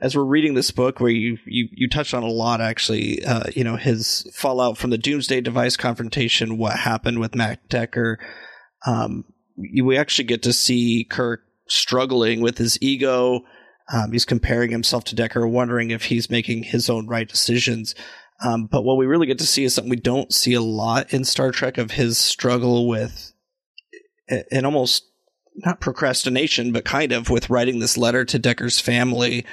as 0.00 0.16
we're 0.16 0.24
reading 0.24 0.54
this 0.54 0.70
book 0.70 0.98
where 0.98 1.10
you 1.10 1.36
you 1.44 1.68
you 1.72 1.90
touched 1.90 2.14
on 2.14 2.22
a 2.22 2.28
lot 2.28 2.62
actually. 2.62 3.22
Uh, 3.22 3.50
you 3.54 3.64
know 3.64 3.76
his 3.76 4.26
fallout 4.32 4.78
from 4.78 4.88
the 4.88 4.96
Doomsday 4.96 5.42
device 5.42 5.76
confrontation, 5.76 6.56
what 6.56 6.78
happened 6.78 7.18
with 7.18 7.34
Matt 7.34 7.68
Decker. 7.68 8.18
Um, 8.86 9.24
we 9.56 9.96
actually 9.96 10.24
get 10.24 10.42
to 10.42 10.52
see 10.52 11.06
Kirk 11.08 11.42
struggling 11.66 12.40
with 12.40 12.58
his 12.58 12.78
ego. 12.80 13.40
Um, 13.92 14.12
he's 14.12 14.24
comparing 14.24 14.70
himself 14.70 15.04
to 15.04 15.14
Decker, 15.14 15.46
wondering 15.46 15.90
if 15.90 16.04
he's 16.04 16.30
making 16.30 16.64
his 16.64 16.90
own 16.90 17.06
right 17.06 17.28
decisions. 17.28 17.94
Um, 18.44 18.66
but 18.66 18.82
what 18.82 18.96
we 18.96 19.06
really 19.06 19.26
get 19.26 19.38
to 19.38 19.46
see 19.46 19.64
is 19.64 19.74
something 19.74 19.90
we 19.90 19.96
don't 19.96 20.32
see 20.32 20.54
a 20.54 20.60
lot 20.60 21.12
in 21.12 21.24
Star 21.24 21.50
Trek 21.50 21.78
of 21.78 21.92
his 21.92 22.18
struggle 22.18 22.88
with 22.88 23.32
an 24.28 24.64
almost 24.64 25.04
not 25.56 25.80
procrastination, 25.80 26.72
but 26.72 26.84
kind 26.84 27.12
of 27.12 27.30
with 27.30 27.50
writing 27.50 27.78
this 27.78 27.96
letter 27.96 28.24
to 28.24 28.38
Decker's 28.38 28.80
family 28.80 29.44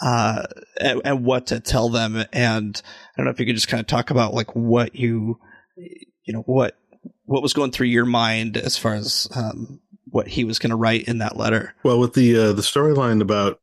uh, 0.00 0.44
and, 0.80 1.02
and, 1.04 1.24
what 1.24 1.46
to 1.48 1.60
tell 1.60 1.88
them. 1.88 2.24
And 2.32 2.80
I 2.84 3.16
don't 3.16 3.26
know 3.26 3.30
if 3.30 3.38
you 3.38 3.46
could 3.46 3.54
just 3.54 3.68
kind 3.68 3.80
of 3.80 3.86
talk 3.86 4.10
about 4.10 4.34
like 4.34 4.54
what 4.56 4.96
you, 4.96 5.38
you 5.76 6.32
know, 6.32 6.42
what 6.46 6.78
what 7.24 7.42
was 7.42 7.52
going 7.52 7.70
through 7.70 7.86
your 7.88 8.04
mind 8.04 8.56
as 8.56 8.76
far 8.76 8.94
as 8.94 9.28
um, 9.34 9.80
what 10.04 10.28
he 10.28 10.44
was 10.44 10.58
going 10.58 10.70
to 10.70 10.76
write 10.76 11.08
in 11.08 11.18
that 11.18 11.36
letter. 11.36 11.74
Well, 11.82 11.98
with 11.98 12.14
the 12.14 12.36
uh, 12.36 12.52
the 12.52 12.62
storyline 12.62 13.20
about 13.20 13.60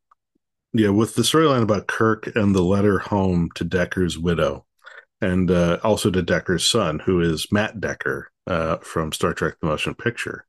yeah, 0.72 0.90
with 0.90 1.14
the 1.14 1.22
storyline 1.22 1.62
about 1.62 1.86
Kirk 1.86 2.34
and 2.34 2.54
the 2.54 2.62
letter 2.62 2.98
home 2.98 3.50
to 3.54 3.64
Decker's 3.64 4.18
widow, 4.18 4.64
and 5.20 5.50
uh, 5.50 5.78
also 5.82 6.10
to 6.10 6.22
Decker's 6.22 6.68
son, 6.68 6.98
who 6.98 7.20
is 7.20 7.50
Matt 7.52 7.80
Decker 7.80 8.30
uh, 8.46 8.78
from 8.78 9.12
Star 9.12 9.34
Trek: 9.34 9.54
The 9.60 9.68
Motion 9.68 9.94
Picture. 9.94 10.46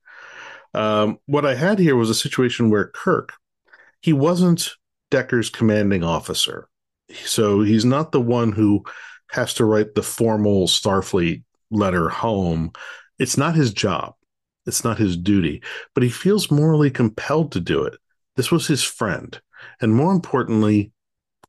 Um, 0.73 1.19
what 1.25 1.45
I 1.45 1.55
had 1.55 1.77
here 1.77 1.95
was 1.95 2.09
a 2.09 2.15
situation 2.15 2.69
where 2.69 2.87
Kirk, 2.87 3.33
he 4.01 4.11
wasn't 4.11 4.71
Decker's 5.11 5.49
commanding 5.49 6.03
officer, 6.03 6.67
so 7.25 7.61
he's 7.61 7.85
not 7.85 8.11
the 8.11 8.21
one 8.21 8.51
who 8.51 8.83
has 9.31 9.53
to 9.55 9.65
write 9.65 9.95
the 9.95 10.03
formal 10.03 10.67
Starfleet 10.67 11.43
letter 11.74 12.09
home. 12.09 12.71
It's 13.19 13.38
not 13.38 13.55
his 13.55 13.74
job. 13.74 14.13
It's 14.65 14.84
not 14.84 14.97
his 14.97 15.17
duty, 15.17 15.61
but 15.93 16.03
he 16.03 16.09
feels 16.09 16.49
morally 16.49 16.89
compelled 16.89 17.51
to 17.51 17.59
do 17.59 17.84
it. 17.84 17.97
This 18.36 18.51
was 18.51 18.67
his 18.67 18.84
friend. 18.84 19.39
And 19.82 19.93
more 19.93 20.11
importantly, 20.11 20.91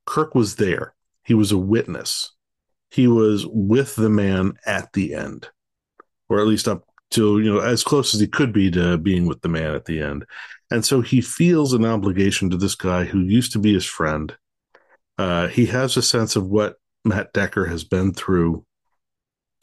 Kirk 0.06 0.34
was 0.34 0.56
there. 0.56 0.94
He 1.24 1.34
was 1.34 1.52
a 1.52 1.58
witness. 1.58 2.32
He 2.90 3.06
was 3.06 3.46
with 3.46 3.96
the 3.96 4.10
man 4.10 4.54
at 4.66 4.92
the 4.92 5.14
end, 5.14 5.48
or 6.28 6.40
at 6.40 6.46
least 6.46 6.68
up 6.68 6.84
to, 7.12 7.38
you 7.40 7.52
know, 7.52 7.60
as 7.60 7.82
close 7.82 8.14
as 8.14 8.20
he 8.20 8.26
could 8.26 8.52
be 8.52 8.70
to 8.72 8.98
being 8.98 9.26
with 9.26 9.40
the 9.42 9.48
man 9.48 9.74
at 9.74 9.84
the 9.84 10.00
end. 10.00 10.24
And 10.70 10.84
so 10.84 11.00
he 11.00 11.20
feels 11.20 11.72
an 11.72 11.84
obligation 11.84 12.50
to 12.50 12.56
this 12.56 12.74
guy 12.74 13.04
who 13.04 13.20
used 13.20 13.52
to 13.52 13.58
be 13.58 13.72
his 13.72 13.84
friend. 13.84 14.36
Uh, 15.18 15.48
he 15.48 15.66
has 15.66 15.96
a 15.96 16.02
sense 16.02 16.36
of 16.36 16.48
what 16.48 16.76
Matt 17.04 17.32
Decker 17.32 17.66
has 17.66 17.84
been 17.84 18.12
through. 18.12 18.64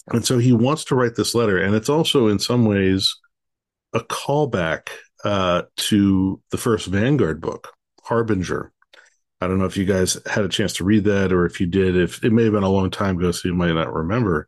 And 0.08 0.26
so 0.26 0.38
he 0.38 0.54
wants 0.54 0.86
to 0.86 0.96
write 0.96 1.16
this 1.16 1.36
letter. 1.36 1.58
And 1.58 1.76
it's 1.76 1.90
also, 1.90 2.28
in 2.28 2.40
some 2.40 2.66
ways, 2.66 3.16
a 3.94 4.00
callback 4.00 4.90
uh, 5.24 5.64
to 5.78 6.42
the 6.50 6.58
first 6.58 6.88
Vanguard 6.88 7.42
book, 7.42 7.72
Harbinger. 8.04 8.72
I 9.40 9.48
don't 9.48 9.58
know 9.58 9.66
if 9.66 9.78
you 9.78 9.86
guys 9.86 10.18
had 10.26 10.46
a 10.46 10.50
chance 10.50 10.74
to 10.74 10.84
read 10.84 11.04
that 11.06 11.32
or 11.32 11.46
if 11.46 11.60
you 11.60 11.68
did. 11.68 11.96
If 11.96 12.24
it 12.24 12.32
may 12.32 12.44
have 12.44 12.54
been 12.54 12.64
a 12.64 12.70
long 12.70 12.92
time 12.92 13.18
ago, 13.18 13.32
so 13.32 13.48
you 13.48 13.56
might 13.56 13.74
not 13.74 13.94
remember. 13.94 14.48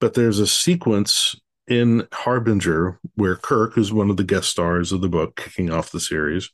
But 0.00 0.14
there's 0.14 0.38
a 0.38 0.46
sequence 0.46 1.34
in 1.68 2.06
Harbinger 2.12 2.98
where 3.14 3.36
Kirk, 3.36 3.74
who's 3.74 3.92
one 3.92 4.10
of 4.10 4.16
the 4.16 4.24
guest 4.24 4.48
stars 4.48 4.92
of 4.92 5.00
the 5.00 5.08
book, 5.08 5.36
kicking 5.36 5.70
off 5.70 5.92
the 5.92 6.00
series, 6.00 6.50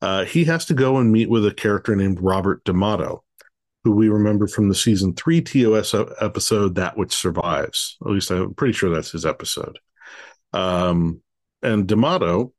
uh, 0.00 0.24
he 0.24 0.44
has 0.44 0.64
to 0.66 0.74
go 0.74 0.96
and 0.96 1.12
meet 1.12 1.30
with 1.30 1.46
a 1.46 1.54
character 1.54 1.94
named 1.94 2.20
Robert 2.20 2.64
D'Amato, 2.64 3.22
who 3.84 3.92
we 3.92 4.08
remember 4.08 4.46
from 4.46 4.68
the 4.68 4.74
season 4.74 5.14
three 5.14 5.40
TOS 5.40 5.94
episode, 6.20 6.74
That 6.76 6.96
Which 6.96 7.12
Survives. 7.12 7.96
At 8.04 8.12
least 8.12 8.30
I'm 8.30 8.54
pretty 8.54 8.74
sure 8.74 8.90
that's 8.90 9.10
his 9.10 9.26
episode. 9.26 9.78
Um, 10.52 11.20
and 11.62 11.86
D'Amato, 11.86 12.52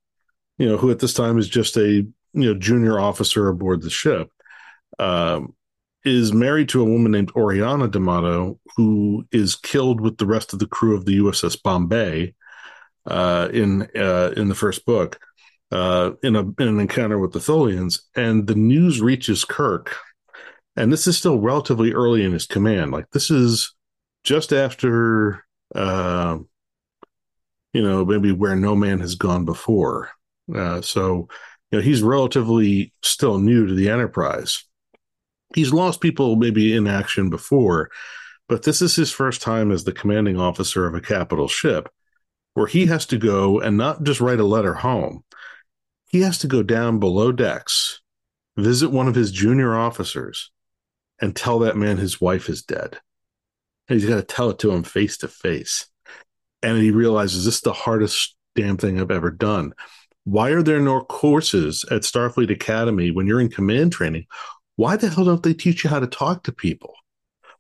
you 0.57 0.67
know, 0.67 0.77
who 0.77 0.91
at 0.91 0.99
this 0.99 1.13
time 1.13 1.37
is 1.37 1.47
just 1.47 1.77
a 1.77 1.87
you 1.87 2.13
know 2.33 2.55
junior 2.55 2.99
officer 2.99 3.47
aboard 3.47 3.81
the 3.81 3.89
ship, 3.89 4.29
um, 4.99 5.53
is 6.03 6.33
married 6.33 6.69
to 6.69 6.81
a 6.81 6.85
woman 6.85 7.11
named 7.11 7.31
Oriana 7.35 7.87
D'Amato, 7.87 8.59
who 8.75 9.25
is 9.31 9.55
killed 9.55 10.01
with 10.01 10.17
the 10.17 10.25
rest 10.25 10.53
of 10.53 10.59
the 10.59 10.67
crew 10.67 10.95
of 10.95 11.05
the 11.05 11.19
USS 11.19 11.61
Bombay 11.61 12.33
uh, 13.05 13.49
in 13.53 13.87
uh, 13.95 14.33
in 14.35 14.49
the 14.49 14.55
first 14.55 14.85
book 14.85 15.19
uh, 15.73 16.11
in, 16.21 16.35
a, 16.35 16.41
in 16.41 16.67
an 16.67 16.79
encounter 16.79 17.17
with 17.17 17.33
the 17.33 17.39
Tholians, 17.39 18.01
and 18.15 18.45
the 18.45 18.55
news 18.55 19.01
reaches 19.01 19.43
Kirk, 19.43 19.97
and 20.75 20.91
this 20.91 21.07
is 21.07 21.17
still 21.17 21.39
relatively 21.39 21.93
early 21.93 22.23
in 22.23 22.31
his 22.31 22.45
command. 22.45 22.91
Like 22.91 23.09
this 23.11 23.29
is 23.29 23.73
just 24.23 24.53
after 24.53 25.43
uh, 25.75 26.37
you 27.73 27.81
know, 27.81 28.05
maybe 28.05 28.31
where 28.31 28.55
no 28.55 28.75
man 28.75 28.99
has 28.99 29.15
gone 29.15 29.45
before. 29.45 30.11
Uh, 30.53 30.81
so, 30.81 31.27
you 31.71 31.79
know, 31.79 31.81
he's 31.81 32.03
relatively 32.03 32.93
still 33.01 33.39
new 33.39 33.65
to 33.65 33.73
the 33.73 33.89
enterprise. 33.89 34.63
He's 35.55 35.73
lost 35.73 36.01
people 36.01 36.35
maybe 36.35 36.75
in 36.75 36.87
action 36.87 37.29
before, 37.29 37.89
but 38.47 38.63
this 38.63 38.81
is 38.81 38.95
his 38.95 39.11
first 39.11 39.41
time 39.41 39.71
as 39.71 39.83
the 39.83 39.91
commanding 39.91 40.39
officer 40.39 40.85
of 40.85 40.95
a 40.95 41.01
capital 41.01 41.47
ship 41.47 41.89
where 42.53 42.67
he 42.67 42.85
has 42.85 43.05
to 43.07 43.17
go 43.17 43.59
and 43.59 43.77
not 43.77 44.03
just 44.03 44.21
write 44.21 44.39
a 44.39 44.45
letter 44.45 44.75
home. 44.75 45.23
He 46.07 46.21
has 46.21 46.37
to 46.39 46.47
go 46.47 46.61
down 46.61 46.99
below 46.99 47.31
decks, 47.31 48.01
visit 48.55 48.89
one 48.89 49.07
of 49.07 49.15
his 49.15 49.31
junior 49.31 49.75
officers, 49.75 50.51
and 51.21 51.35
tell 51.35 51.59
that 51.59 51.77
man 51.77 51.97
his 51.97 52.19
wife 52.19 52.49
is 52.49 52.63
dead. 52.63 52.99
And 53.87 53.99
he's 53.99 54.09
got 54.09 54.15
to 54.15 54.23
tell 54.23 54.49
it 54.49 54.59
to 54.59 54.71
him 54.71 54.83
face 54.83 55.17
to 55.17 55.27
face 55.27 55.87
and 56.63 56.77
he 56.77 56.91
realizes 56.91 57.45
this 57.45 57.55
is 57.55 57.61
the 57.61 57.73
hardest 57.73 58.35
damn 58.55 58.77
thing 58.77 58.99
I've 58.99 59.11
ever 59.11 59.29
done. 59.29 59.73
Why 60.23 60.51
are 60.51 60.63
there 60.63 60.79
no 60.79 61.01
courses 61.01 61.85
at 61.91 62.01
Starfleet 62.01 62.49
Academy 62.49 63.11
when 63.11 63.27
you're 63.27 63.41
in 63.41 63.49
command 63.49 63.91
training? 63.91 64.25
Why 64.77 64.95
the 64.95 65.09
hell 65.09 65.25
don't 65.25 65.43
they 65.43 65.53
teach 65.53 65.83
you 65.83 65.89
how 65.89 65.99
to 65.99 66.07
talk 66.07 66.43
to 66.43 66.53
people? 66.53 66.93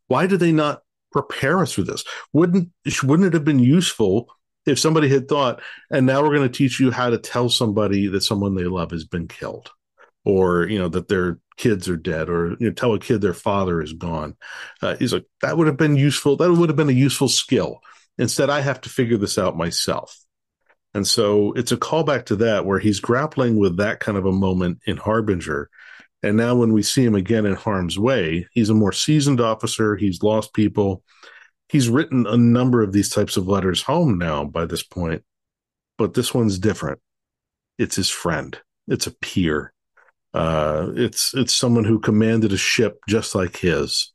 Why 0.07 0.25
do 0.25 0.37
they 0.37 0.53
not 0.53 0.81
prepare 1.11 1.59
us 1.59 1.73
for 1.73 1.83
this? 1.83 2.03
Wouldn't 2.31 2.69
wouldn't 3.03 3.27
it 3.27 3.33
have 3.33 3.45
been 3.45 3.59
useful 3.59 4.29
if 4.65 4.79
somebody 4.79 5.09
had 5.09 5.27
thought, 5.27 5.61
and 5.91 6.05
now 6.05 6.23
we're 6.23 6.35
going 6.35 6.49
to 6.49 6.57
teach 6.57 6.79
you 6.79 6.89
how 6.89 7.09
to 7.09 7.17
tell 7.17 7.49
somebody 7.49 8.07
that 8.07 8.21
someone 8.21 8.55
they 8.55 8.63
love 8.63 8.91
has 8.91 9.03
been 9.03 9.27
killed, 9.27 9.69
or 10.25 10.67
you 10.67 10.79
know 10.79 10.89
that 10.89 11.07
their 11.07 11.39
kids 11.57 11.87
are 11.89 11.97
dead, 11.97 12.29
or 12.29 12.51
you 12.59 12.67
know, 12.67 12.71
tell 12.71 12.93
a 12.93 12.99
kid 12.99 13.21
their 13.21 13.33
father 13.33 13.81
is 13.81 13.93
gone. 13.93 14.35
Uh, 14.81 14.95
he's 14.97 15.13
like 15.13 15.25
that 15.41 15.57
would 15.57 15.67
have 15.67 15.77
been 15.77 15.95
useful. 15.95 16.35
That 16.37 16.51
would 16.51 16.69
have 16.69 16.75
been 16.75 16.89
a 16.89 16.93
useful 16.93 17.29
skill 17.29 17.81
Instead, 18.17 18.49
I 18.49 18.61
have 18.61 18.81
to 18.81 18.89
figure 18.89 19.17
this 19.17 19.37
out 19.37 19.57
myself. 19.57 20.19
And 20.93 21.07
so 21.07 21.53
it's 21.53 21.71
a 21.71 21.77
callback 21.77 22.25
to 22.27 22.35
that 22.37 22.65
where 22.65 22.79
he's 22.79 22.99
grappling 22.99 23.57
with 23.57 23.77
that 23.77 23.99
kind 23.99 24.17
of 24.17 24.25
a 24.25 24.31
moment 24.31 24.79
in 24.85 24.97
Harbinger. 24.97 25.69
And 26.21 26.37
now 26.37 26.55
when 26.55 26.71
we 26.71 26.83
see 26.83 27.03
him 27.03 27.15
again 27.15 27.45
in 27.45 27.55
harm's 27.55 27.97
way, 27.97 28.47
he's 28.53 28.69
a 28.69 28.75
more 28.75 28.91
seasoned 28.91 29.41
officer. 29.41 29.95
He's 29.95 30.21
lost 30.21 30.53
people. 30.53 31.03
He's 31.67 31.89
written 31.89 32.27
a 32.27 32.37
number 32.37 32.83
of 32.83 32.93
these 32.93 33.09
types 33.09 33.35
of 33.35 33.47
letters 33.47 33.81
home 33.81 34.19
now 34.19 34.45
by 34.45 34.65
this 34.65 34.83
point, 34.83 35.23
but 35.97 36.13
this 36.13 36.33
one's 36.33 36.59
different. 36.59 36.99
It's 37.79 37.95
his 37.95 38.09
friend. 38.09 38.57
It's 38.87 39.07
a 39.07 39.11
peer. 39.11 39.72
Uh, 40.33 40.91
it's 40.95 41.33
it's 41.35 41.53
someone 41.53 41.83
who 41.83 41.99
commanded 41.99 42.51
a 42.51 42.57
ship 42.57 42.99
just 43.07 43.35
like 43.35 43.57
his, 43.57 44.11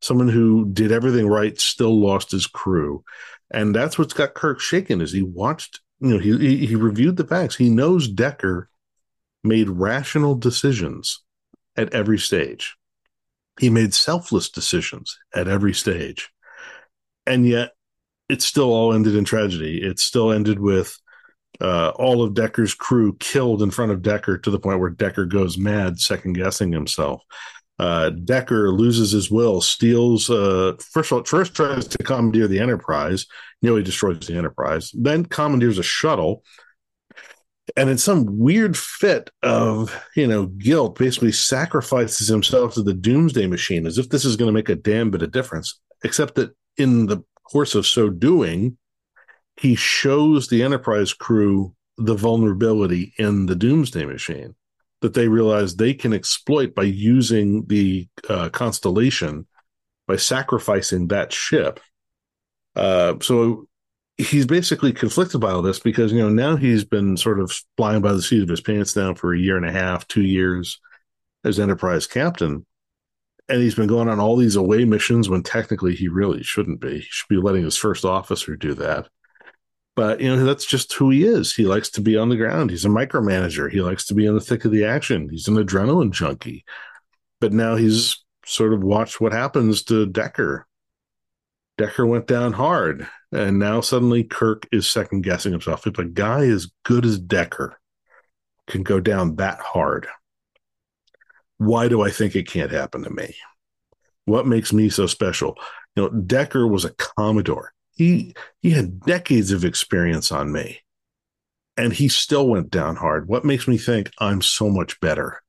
someone 0.00 0.28
who 0.28 0.66
did 0.72 0.92
everything 0.92 1.26
right, 1.26 1.60
still 1.60 2.00
lost 2.00 2.30
his 2.30 2.46
crew, 2.46 3.04
and 3.50 3.74
that's 3.74 3.98
what's 3.98 4.14
got 4.14 4.34
Kirk 4.34 4.60
shaken. 4.60 5.00
Is 5.00 5.12
he 5.12 5.22
watched? 5.22 5.80
You 6.00 6.10
know, 6.10 6.18
he 6.18 6.66
he 6.66 6.74
reviewed 6.74 7.16
the 7.16 7.26
facts. 7.26 7.56
He 7.56 7.68
knows 7.68 8.08
Decker 8.08 8.70
made 9.44 9.68
rational 9.68 10.34
decisions 10.34 11.22
at 11.76 11.92
every 11.92 12.18
stage. 12.18 12.76
He 13.60 13.68
made 13.70 13.92
selfless 13.92 14.48
decisions 14.48 15.18
at 15.34 15.48
every 15.48 15.74
stage, 15.74 16.30
and 17.26 17.46
yet 17.46 17.72
it 18.28 18.40
still 18.42 18.72
all 18.72 18.94
ended 18.94 19.16
in 19.16 19.24
tragedy. 19.24 19.82
It 19.82 19.98
still 19.98 20.32
ended 20.32 20.60
with 20.60 20.98
uh, 21.60 21.92
all 21.96 22.22
of 22.22 22.34
Decker's 22.34 22.74
crew 22.74 23.16
killed 23.18 23.62
in 23.62 23.70
front 23.70 23.92
of 23.92 24.02
Decker 24.02 24.38
to 24.38 24.50
the 24.50 24.60
point 24.60 24.80
where 24.80 24.90
Decker 24.90 25.26
goes 25.26 25.58
mad, 25.58 25.98
second 25.98 26.34
guessing 26.34 26.72
himself. 26.72 27.22
Uh, 27.78 28.10
Decker 28.10 28.72
loses 28.72 29.12
his 29.12 29.30
will, 29.30 29.60
steals. 29.60 30.30
Uh, 30.30 30.74
first, 30.92 31.12
all, 31.12 31.22
first 31.24 31.54
tries 31.54 31.86
to 31.86 31.98
commandeer 31.98 32.48
the 32.48 32.58
Enterprise, 32.58 33.26
nearly 33.62 33.82
destroys 33.82 34.26
the 34.26 34.36
Enterprise. 34.36 34.90
Then 34.94 35.24
commandeers 35.24 35.78
a 35.78 35.82
shuttle, 35.84 36.42
and 37.76 37.88
in 37.88 37.98
some 37.98 38.38
weird 38.38 38.76
fit 38.76 39.30
of 39.42 39.94
you 40.16 40.26
know 40.26 40.46
guilt, 40.46 40.98
basically 40.98 41.32
sacrifices 41.32 42.28
himself 42.28 42.74
to 42.74 42.82
the 42.82 42.94
Doomsday 42.94 43.46
Machine, 43.46 43.86
as 43.86 43.98
if 43.98 44.08
this 44.08 44.24
is 44.24 44.36
going 44.36 44.48
to 44.48 44.52
make 44.52 44.68
a 44.68 44.74
damn 44.74 45.10
bit 45.10 45.22
of 45.22 45.30
difference. 45.30 45.80
Except 46.04 46.34
that 46.36 46.50
in 46.76 47.06
the 47.06 47.22
course 47.44 47.74
of 47.74 47.86
so 47.86 48.08
doing, 48.08 48.76
he 49.58 49.74
shows 49.74 50.48
the 50.48 50.62
Enterprise 50.62 51.12
crew 51.12 51.74
the 51.96 52.14
vulnerability 52.14 53.12
in 53.18 53.46
the 53.46 53.56
Doomsday 53.56 54.04
Machine 54.04 54.54
that 55.00 55.14
they 55.14 55.28
realize 55.28 55.74
they 55.74 55.94
can 55.94 56.12
exploit 56.12 56.74
by 56.74 56.82
using 56.82 57.64
the 57.66 58.08
uh, 58.28 58.48
constellation 58.50 59.46
by 60.06 60.16
sacrificing 60.16 61.08
that 61.08 61.32
ship. 61.32 61.80
Uh, 62.74 63.14
so 63.20 63.68
he's 64.16 64.46
basically 64.46 64.92
conflicted 64.92 65.40
by 65.40 65.50
all 65.50 65.62
this 65.62 65.78
because 65.78 66.12
you 66.12 66.18
know 66.18 66.28
now 66.28 66.56
he's 66.56 66.84
been 66.84 67.16
sort 67.16 67.40
of 67.40 67.52
flying 67.76 68.00
by 68.00 68.12
the 68.12 68.22
seat 68.22 68.42
of 68.42 68.48
his 68.48 68.60
pants 68.60 68.96
now 68.96 69.14
for 69.14 69.34
a 69.34 69.38
year 69.38 69.56
and 69.56 69.66
a 69.66 69.72
half, 69.72 70.06
two 70.08 70.22
years 70.22 70.80
as 71.44 71.60
Enterprise 71.60 72.06
captain, 72.06 72.64
and 73.48 73.60
he's 73.60 73.74
been 73.74 73.86
going 73.86 74.08
on 74.08 74.20
all 74.20 74.36
these 74.36 74.56
away 74.56 74.84
missions 74.84 75.28
when 75.28 75.42
technically 75.42 75.94
he 75.94 76.08
really 76.08 76.42
shouldn't 76.42 76.80
be. 76.80 77.00
He 77.00 77.06
should 77.08 77.28
be 77.28 77.36
letting 77.36 77.64
his 77.64 77.76
first 77.76 78.04
officer 78.04 78.56
do 78.56 78.74
that. 78.74 79.08
But 79.98 80.20
you 80.20 80.28
know, 80.28 80.44
that's 80.44 80.64
just 80.64 80.92
who 80.92 81.10
he 81.10 81.24
is. 81.24 81.52
He 81.52 81.66
likes 81.66 81.90
to 81.90 82.00
be 82.00 82.16
on 82.16 82.28
the 82.28 82.36
ground. 82.36 82.70
He's 82.70 82.84
a 82.84 82.88
micromanager. 82.88 83.68
He 83.68 83.80
likes 83.80 84.06
to 84.06 84.14
be 84.14 84.26
in 84.26 84.34
the 84.34 84.40
thick 84.40 84.64
of 84.64 84.70
the 84.70 84.84
action. 84.84 85.28
He's 85.28 85.48
an 85.48 85.56
adrenaline 85.56 86.12
junkie. 86.12 86.64
But 87.40 87.52
now 87.52 87.74
he's 87.74 88.24
sort 88.46 88.74
of 88.74 88.84
watched 88.84 89.20
what 89.20 89.32
happens 89.32 89.82
to 89.86 90.06
Decker. 90.06 90.68
Decker 91.78 92.06
went 92.06 92.28
down 92.28 92.52
hard, 92.52 93.08
and 93.32 93.58
now 93.58 93.80
suddenly 93.80 94.22
Kirk 94.22 94.68
is 94.70 94.88
second 94.88 95.22
guessing 95.22 95.50
himself. 95.50 95.84
If 95.84 95.98
a 95.98 96.04
guy 96.04 96.44
as 96.44 96.70
good 96.84 97.04
as 97.04 97.18
Decker 97.18 97.80
can 98.68 98.84
go 98.84 99.00
down 99.00 99.34
that 99.34 99.58
hard, 99.58 100.06
why 101.56 101.88
do 101.88 102.02
I 102.02 102.10
think 102.10 102.36
it 102.36 102.46
can't 102.46 102.70
happen 102.70 103.02
to 103.02 103.10
me? 103.10 103.34
What 104.26 104.46
makes 104.46 104.72
me 104.72 104.90
so 104.90 105.08
special? 105.08 105.58
You 105.96 106.04
know, 106.04 106.08
Decker 106.10 106.68
was 106.68 106.84
a 106.84 106.94
Commodore 106.94 107.72
he 107.98 108.32
he 108.62 108.70
had 108.70 109.00
decades 109.00 109.50
of 109.50 109.64
experience 109.64 110.30
on 110.32 110.52
me. 110.52 110.80
And 111.76 111.92
he 111.92 112.08
still 112.08 112.48
went 112.48 112.70
down 112.70 112.96
hard. 112.96 113.28
What 113.28 113.44
makes 113.44 113.68
me 113.68 113.76
think 113.76 114.10
i'm 114.18 114.40
so 114.40 114.70
much 114.70 114.98
better? 115.00 115.42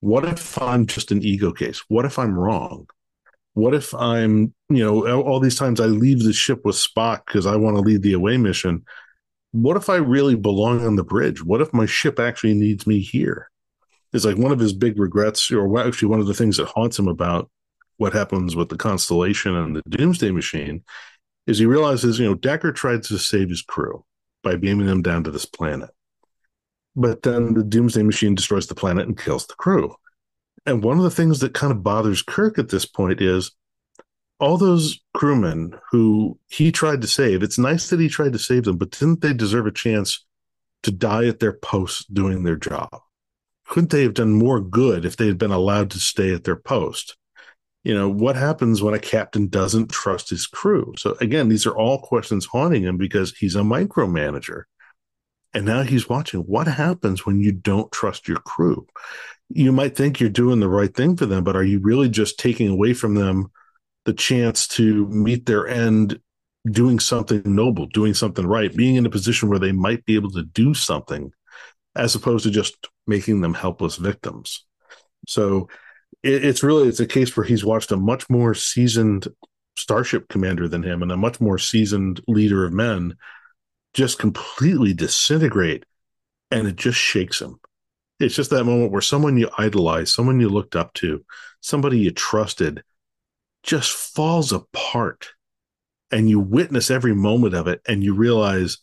What 0.00 0.24
if 0.24 0.60
i'm 0.60 0.86
just 0.86 1.12
an 1.12 1.22
ego 1.22 1.52
case? 1.52 1.82
What 1.88 2.06
if 2.06 2.18
i'm 2.18 2.36
wrong? 2.36 2.88
What 3.52 3.74
if 3.74 3.94
i'm 3.94 4.54
you 4.70 4.82
know 4.82 5.22
all 5.22 5.38
these 5.38 5.58
times 5.58 5.80
i 5.80 5.84
leave 5.84 6.24
the 6.24 6.32
ship 6.32 6.62
with 6.64 6.76
spock 6.76 7.26
because 7.26 7.46
i 7.46 7.56
want 7.56 7.76
to 7.76 7.82
lead 7.82 8.02
the 8.02 8.14
away 8.14 8.38
mission. 8.38 8.84
What 9.52 9.76
if 9.76 9.90
I 9.90 9.96
really 9.96 10.34
belong 10.34 10.86
on 10.86 10.96
the 10.96 11.04
bridge? 11.04 11.44
What 11.44 11.60
if 11.60 11.74
my 11.74 11.84
ship 11.84 12.18
actually 12.18 12.54
needs 12.54 12.86
me 12.86 13.00
here? 13.00 13.50
It's 14.14 14.24
like 14.24 14.38
one 14.38 14.50
of 14.50 14.58
his 14.58 14.72
big 14.72 14.98
regrets, 14.98 15.50
or 15.50 15.78
actually 15.78 16.08
one 16.08 16.20
of 16.20 16.26
the 16.26 16.32
things 16.32 16.56
that 16.56 16.68
haunts 16.68 16.98
him 16.98 17.06
about 17.06 17.50
what 17.98 18.14
happens 18.14 18.56
with 18.56 18.70
the 18.70 18.78
Constellation 18.78 19.54
and 19.54 19.76
the 19.76 19.82
Doomsday 19.90 20.30
Machine 20.30 20.82
is 21.46 21.58
he 21.58 21.66
realizes, 21.66 22.18
you 22.18 22.26
know, 22.26 22.34
Decker 22.34 22.72
tried 22.72 23.02
to 23.04 23.18
save 23.18 23.48
his 23.48 23.62
crew 23.62 24.04
by 24.42 24.56
beaming 24.56 24.86
them 24.86 25.02
down 25.02 25.24
to 25.24 25.30
this 25.30 25.46
planet. 25.46 25.90
But 26.94 27.22
then 27.22 27.54
the 27.54 27.64
Doomsday 27.64 28.02
Machine 28.02 28.34
destroys 28.34 28.66
the 28.66 28.74
planet 28.74 29.06
and 29.06 29.18
kills 29.18 29.46
the 29.46 29.54
crew. 29.54 29.94
And 30.66 30.82
one 30.82 30.98
of 30.98 31.04
the 31.04 31.10
things 31.10 31.40
that 31.40 31.54
kind 31.54 31.72
of 31.72 31.82
bothers 31.82 32.22
Kirk 32.22 32.58
at 32.58 32.68
this 32.68 32.84
point 32.84 33.20
is 33.20 33.52
all 34.38 34.58
those 34.58 35.00
crewmen 35.14 35.78
who 35.90 36.38
he 36.48 36.72
tried 36.72 37.00
to 37.00 37.06
save. 37.06 37.42
It's 37.42 37.58
nice 37.58 37.90
that 37.90 38.00
he 38.00 38.08
tried 38.08 38.32
to 38.32 38.38
save 38.38 38.64
them, 38.64 38.76
but 38.76 38.90
didn't 38.90 39.20
they 39.20 39.32
deserve 39.32 39.66
a 39.66 39.72
chance 39.72 40.24
to 40.82 40.90
die 40.90 41.26
at 41.26 41.40
their 41.40 41.52
posts 41.52 42.04
doing 42.06 42.42
their 42.42 42.56
job? 42.56 42.90
Couldn't 43.66 43.90
they 43.90 44.02
have 44.02 44.14
done 44.14 44.32
more 44.32 44.60
good 44.60 45.04
if 45.04 45.16
they 45.16 45.28
had 45.28 45.38
been 45.38 45.52
allowed 45.52 45.90
to 45.92 46.00
stay 46.00 46.34
at 46.34 46.44
their 46.44 46.56
post? 46.56 47.16
You 47.84 47.94
know, 47.94 48.08
what 48.08 48.36
happens 48.36 48.80
when 48.82 48.94
a 48.94 48.98
captain 48.98 49.48
doesn't 49.48 49.90
trust 49.90 50.30
his 50.30 50.46
crew? 50.46 50.94
So, 50.96 51.16
again, 51.20 51.48
these 51.48 51.66
are 51.66 51.76
all 51.76 52.00
questions 52.00 52.46
haunting 52.46 52.82
him 52.82 52.96
because 52.96 53.36
he's 53.36 53.56
a 53.56 53.60
micromanager. 53.60 54.64
And 55.54 55.66
now 55.66 55.82
he's 55.82 56.08
watching 56.08 56.40
what 56.40 56.66
happens 56.66 57.26
when 57.26 57.40
you 57.40 57.52
don't 57.52 57.90
trust 57.92 58.28
your 58.28 58.38
crew 58.38 58.86
you 59.54 59.72
might 59.72 59.96
think 59.96 60.18
you're 60.20 60.30
doing 60.30 60.60
the 60.60 60.68
right 60.68 60.94
thing 60.94 61.16
for 61.16 61.26
them, 61.26 61.44
but 61.44 61.56
are 61.56 61.64
you 61.64 61.78
really 61.78 62.08
just 62.08 62.38
taking 62.38 62.68
away 62.68 62.94
from 62.94 63.14
them 63.14 63.50
the 64.04 64.12
chance 64.12 64.66
to 64.66 65.06
meet 65.08 65.46
their 65.46 65.66
end 65.66 66.18
doing 66.70 66.98
something 66.98 67.42
noble, 67.44 67.86
doing 67.86 68.14
something 68.14 68.46
right, 68.46 68.74
being 68.74 68.96
in 68.96 69.06
a 69.06 69.10
position 69.10 69.48
where 69.48 69.58
they 69.58 69.72
might 69.72 70.04
be 70.04 70.14
able 70.14 70.30
to 70.30 70.42
do 70.42 70.74
something 70.74 71.32
as 71.94 72.14
opposed 72.14 72.44
to 72.44 72.50
just 72.50 72.88
making 73.06 73.40
them 73.40 73.54
helpless 73.54 73.96
victims. 73.96 74.64
So 75.28 75.68
it, 76.22 76.44
it's 76.44 76.62
really 76.62 76.88
it's 76.88 77.00
a 77.00 77.06
case 77.06 77.36
where 77.36 77.46
he's 77.46 77.64
watched 77.64 77.92
a 77.92 77.96
much 77.96 78.28
more 78.30 78.54
seasoned 78.54 79.28
starship 79.76 80.28
commander 80.28 80.68
than 80.68 80.82
him 80.82 81.02
and 81.02 81.10
a 81.10 81.16
much 81.16 81.40
more 81.40 81.58
seasoned 81.58 82.20
leader 82.28 82.64
of 82.64 82.72
men 82.72 83.16
just 83.94 84.18
completely 84.18 84.92
disintegrate 84.92 85.84
and 86.50 86.66
it 86.66 86.76
just 86.76 86.98
shakes 86.98 87.40
him 87.40 87.58
it's 88.22 88.36
just 88.36 88.50
that 88.50 88.64
moment 88.64 88.92
where 88.92 89.00
someone 89.00 89.36
you 89.36 89.50
idolize, 89.58 90.12
someone 90.12 90.40
you 90.40 90.48
looked 90.48 90.76
up 90.76 90.94
to, 90.94 91.24
somebody 91.60 91.98
you 91.98 92.12
trusted 92.12 92.84
just 93.62 93.92
falls 93.92 94.52
apart. 94.52 95.30
And 96.10 96.28
you 96.28 96.38
witness 96.38 96.90
every 96.90 97.14
moment 97.14 97.54
of 97.54 97.66
it 97.66 97.80
and 97.88 98.04
you 98.04 98.14
realize 98.14 98.78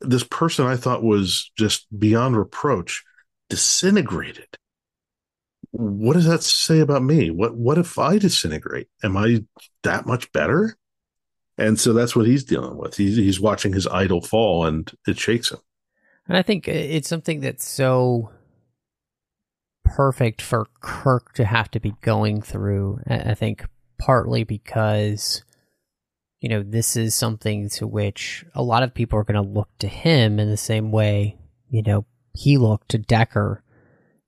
this 0.00 0.24
person 0.24 0.66
I 0.66 0.76
thought 0.76 1.02
was 1.02 1.50
just 1.58 1.86
beyond 1.98 2.36
reproach 2.36 3.04
disintegrated. 3.48 4.46
What 5.72 6.14
does 6.14 6.26
that 6.26 6.42
say 6.42 6.80
about 6.80 7.02
me? 7.02 7.30
What 7.30 7.56
what 7.56 7.78
if 7.78 7.98
I 7.98 8.18
disintegrate? 8.18 8.88
Am 9.02 9.16
I 9.16 9.44
that 9.82 10.06
much 10.06 10.30
better? 10.32 10.76
And 11.56 11.78
so 11.78 11.92
that's 11.92 12.16
what 12.16 12.26
he's 12.26 12.44
dealing 12.44 12.76
with. 12.76 12.96
He's 12.96 13.16
he's 13.16 13.40
watching 13.40 13.72
his 13.72 13.86
idol 13.86 14.20
fall 14.20 14.64
and 14.64 14.90
it 15.06 15.18
shakes 15.18 15.50
him. 15.50 15.60
And 16.26 16.36
I 16.36 16.42
think 16.42 16.68
uh, 16.68 16.72
it's 16.72 17.08
something 17.08 17.40
that's 17.40 17.68
so 17.68 18.30
perfect 19.84 20.40
for 20.40 20.66
Kirk 20.80 21.34
to 21.34 21.44
have 21.44 21.70
to 21.72 21.80
be 21.80 21.94
going 22.00 22.42
through. 22.42 23.00
I 23.06 23.34
think 23.34 23.64
partly 23.98 24.44
because, 24.44 25.44
you 26.40 26.48
know, 26.48 26.62
this 26.62 26.96
is 26.96 27.14
something 27.14 27.68
to 27.70 27.86
which 27.86 28.44
a 28.54 28.62
lot 28.62 28.82
of 28.82 28.94
people 28.94 29.18
are 29.18 29.24
going 29.24 29.42
to 29.42 29.50
look 29.50 29.68
to 29.80 29.88
him 29.88 30.38
in 30.38 30.48
the 30.48 30.56
same 30.56 30.90
way, 30.92 31.36
you 31.68 31.82
know, 31.82 32.06
he 32.32 32.56
looked 32.56 32.90
to 32.90 32.98
Decker. 32.98 33.62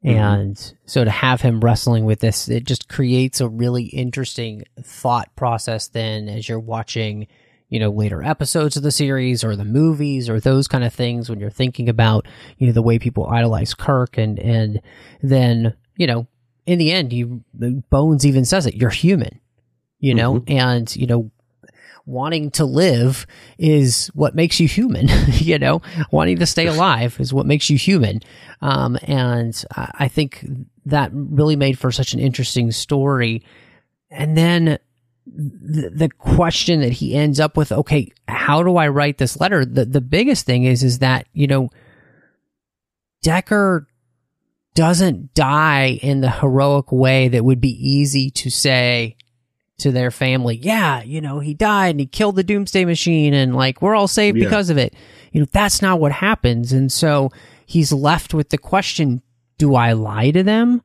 Mm-hmm. 0.04 0.18
And 0.18 0.74
so 0.84 1.04
to 1.04 1.10
have 1.10 1.40
him 1.40 1.60
wrestling 1.60 2.04
with 2.04 2.20
this, 2.20 2.48
it 2.48 2.64
just 2.64 2.88
creates 2.88 3.40
a 3.40 3.48
really 3.48 3.84
interesting 3.84 4.64
thought 4.82 5.34
process 5.36 5.88
then 5.88 6.28
as 6.28 6.48
you're 6.48 6.58
watching 6.58 7.28
you 7.72 7.78
know, 7.78 7.90
later 7.90 8.22
episodes 8.22 8.76
of 8.76 8.82
the 8.82 8.90
series 8.90 9.42
or 9.42 9.56
the 9.56 9.64
movies 9.64 10.28
or 10.28 10.38
those 10.38 10.68
kind 10.68 10.84
of 10.84 10.92
things 10.92 11.30
when 11.30 11.40
you're 11.40 11.48
thinking 11.48 11.88
about, 11.88 12.28
you 12.58 12.66
know, 12.66 12.72
the 12.74 12.82
way 12.82 12.98
people 12.98 13.26
idolize 13.28 13.72
Kirk 13.72 14.18
and, 14.18 14.38
and 14.38 14.82
then, 15.22 15.74
you 15.96 16.06
know, 16.06 16.26
in 16.66 16.78
the 16.78 16.92
end, 16.92 17.14
you, 17.14 17.42
Bones 17.54 18.26
even 18.26 18.44
says 18.44 18.66
it, 18.66 18.74
you're 18.74 18.90
human, 18.90 19.40
you 19.98 20.14
know, 20.14 20.40
mm-hmm. 20.40 20.52
and, 20.52 20.94
you 20.94 21.06
know, 21.06 21.30
wanting 22.06 22.50
to 22.52 22.64
live 22.64 23.26
is 23.58 24.08
what 24.14 24.34
makes 24.34 24.60
you 24.60 24.68
human, 24.68 25.08
you 25.32 25.58
know, 25.58 25.82
wanting 26.10 26.38
to 26.38 26.46
stay 26.46 26.66
alive 26.66 27.16
is 27.20 27.32
what 27.32 27.46
makes 27.46 27.70
you 27.70 27.76
human. 27.76 28.20
Um, 28.60 28.98
and 29.02 29.64
I 29.76 30.08
think 30.08 30.44
that 30.86 31.10
really 31.12 31.56
made 31.56 31.78
for 31.78 31.92
such 31.92 32.12
an 32.12 32.20
interesting 32.20 32.72
story. 32.72 33.42
And 34.10 34.36
then 34.36 34.78
the, 35.26 35.90
the 35.90 36.08
question 36.08 36.80
that 36.80 36.92
he 36.92 37.14
ends 37.14 37.38
up 37.38 37.56
with 37.56 37.70
okay 37.70 38.10
how 38.26 38.62
do 38.62 38.76
i 38.76 38.88
write 38.88 39.18
this 39.18 39.38
letter 39.38 39.64
the 39.64 39.84
the 39.84 40.00
biggest 40.00 40.44
thing 40.44 40.64
is 40.64 40.82
is 40.82 40.98
that 40.98 41.28
you 41.32 41.46
know 41.46 41.70
decker 43.22 43.86
doesn't 44.74 45.32
die 45.34 45.98
in 46.02 46.22
the 46.22 46.30
heroic 46.30 46.90
way 46.90 47.28
that 47.28 47.44
would 47.44 47.60
be 47.60 47.70
easy 47.70 48.30
to 48.30 48.50
say 48.50 49.16
to 49.82 49.92
their 49.92 50.10
family 50.10 50.56
yeah 50.56 51.02
you 51.02 51.20
know 51.20 51.40
he 51.40 51.54
died 51.54 51.90
and 51.90 52.00
he 52.00 52.06
killed 52.06 52.36
the 52.36 52.42
doomsday 52.42 52.84
machine 52.84 53.34
and 53.34 53.54
like 53.54 53.82
we're 53.82 53.94
all 53.94 54.08
saved 54.08 54.38
yeah. 54.38 54.44
because 54.44 54.70
of 54.70 54.78
it 54.78 54.94
you 55.32 55.40
know 55.40 55.46
that's 55.52 55.82
not 55.82 56.00
what 56.00 56.12
happens 56.12 56.72
and 56.72 56.92
so 56.92 57.30
he's 57.66 57.92
left 57.92 58.32
with 58.32 58.48
the 58.50 58.58
question 58.58 59.22
do 59.58 59.74
i 59.74 59.92
lie 59.92 60.30
to 60.30 60.42
them 60.42 60.82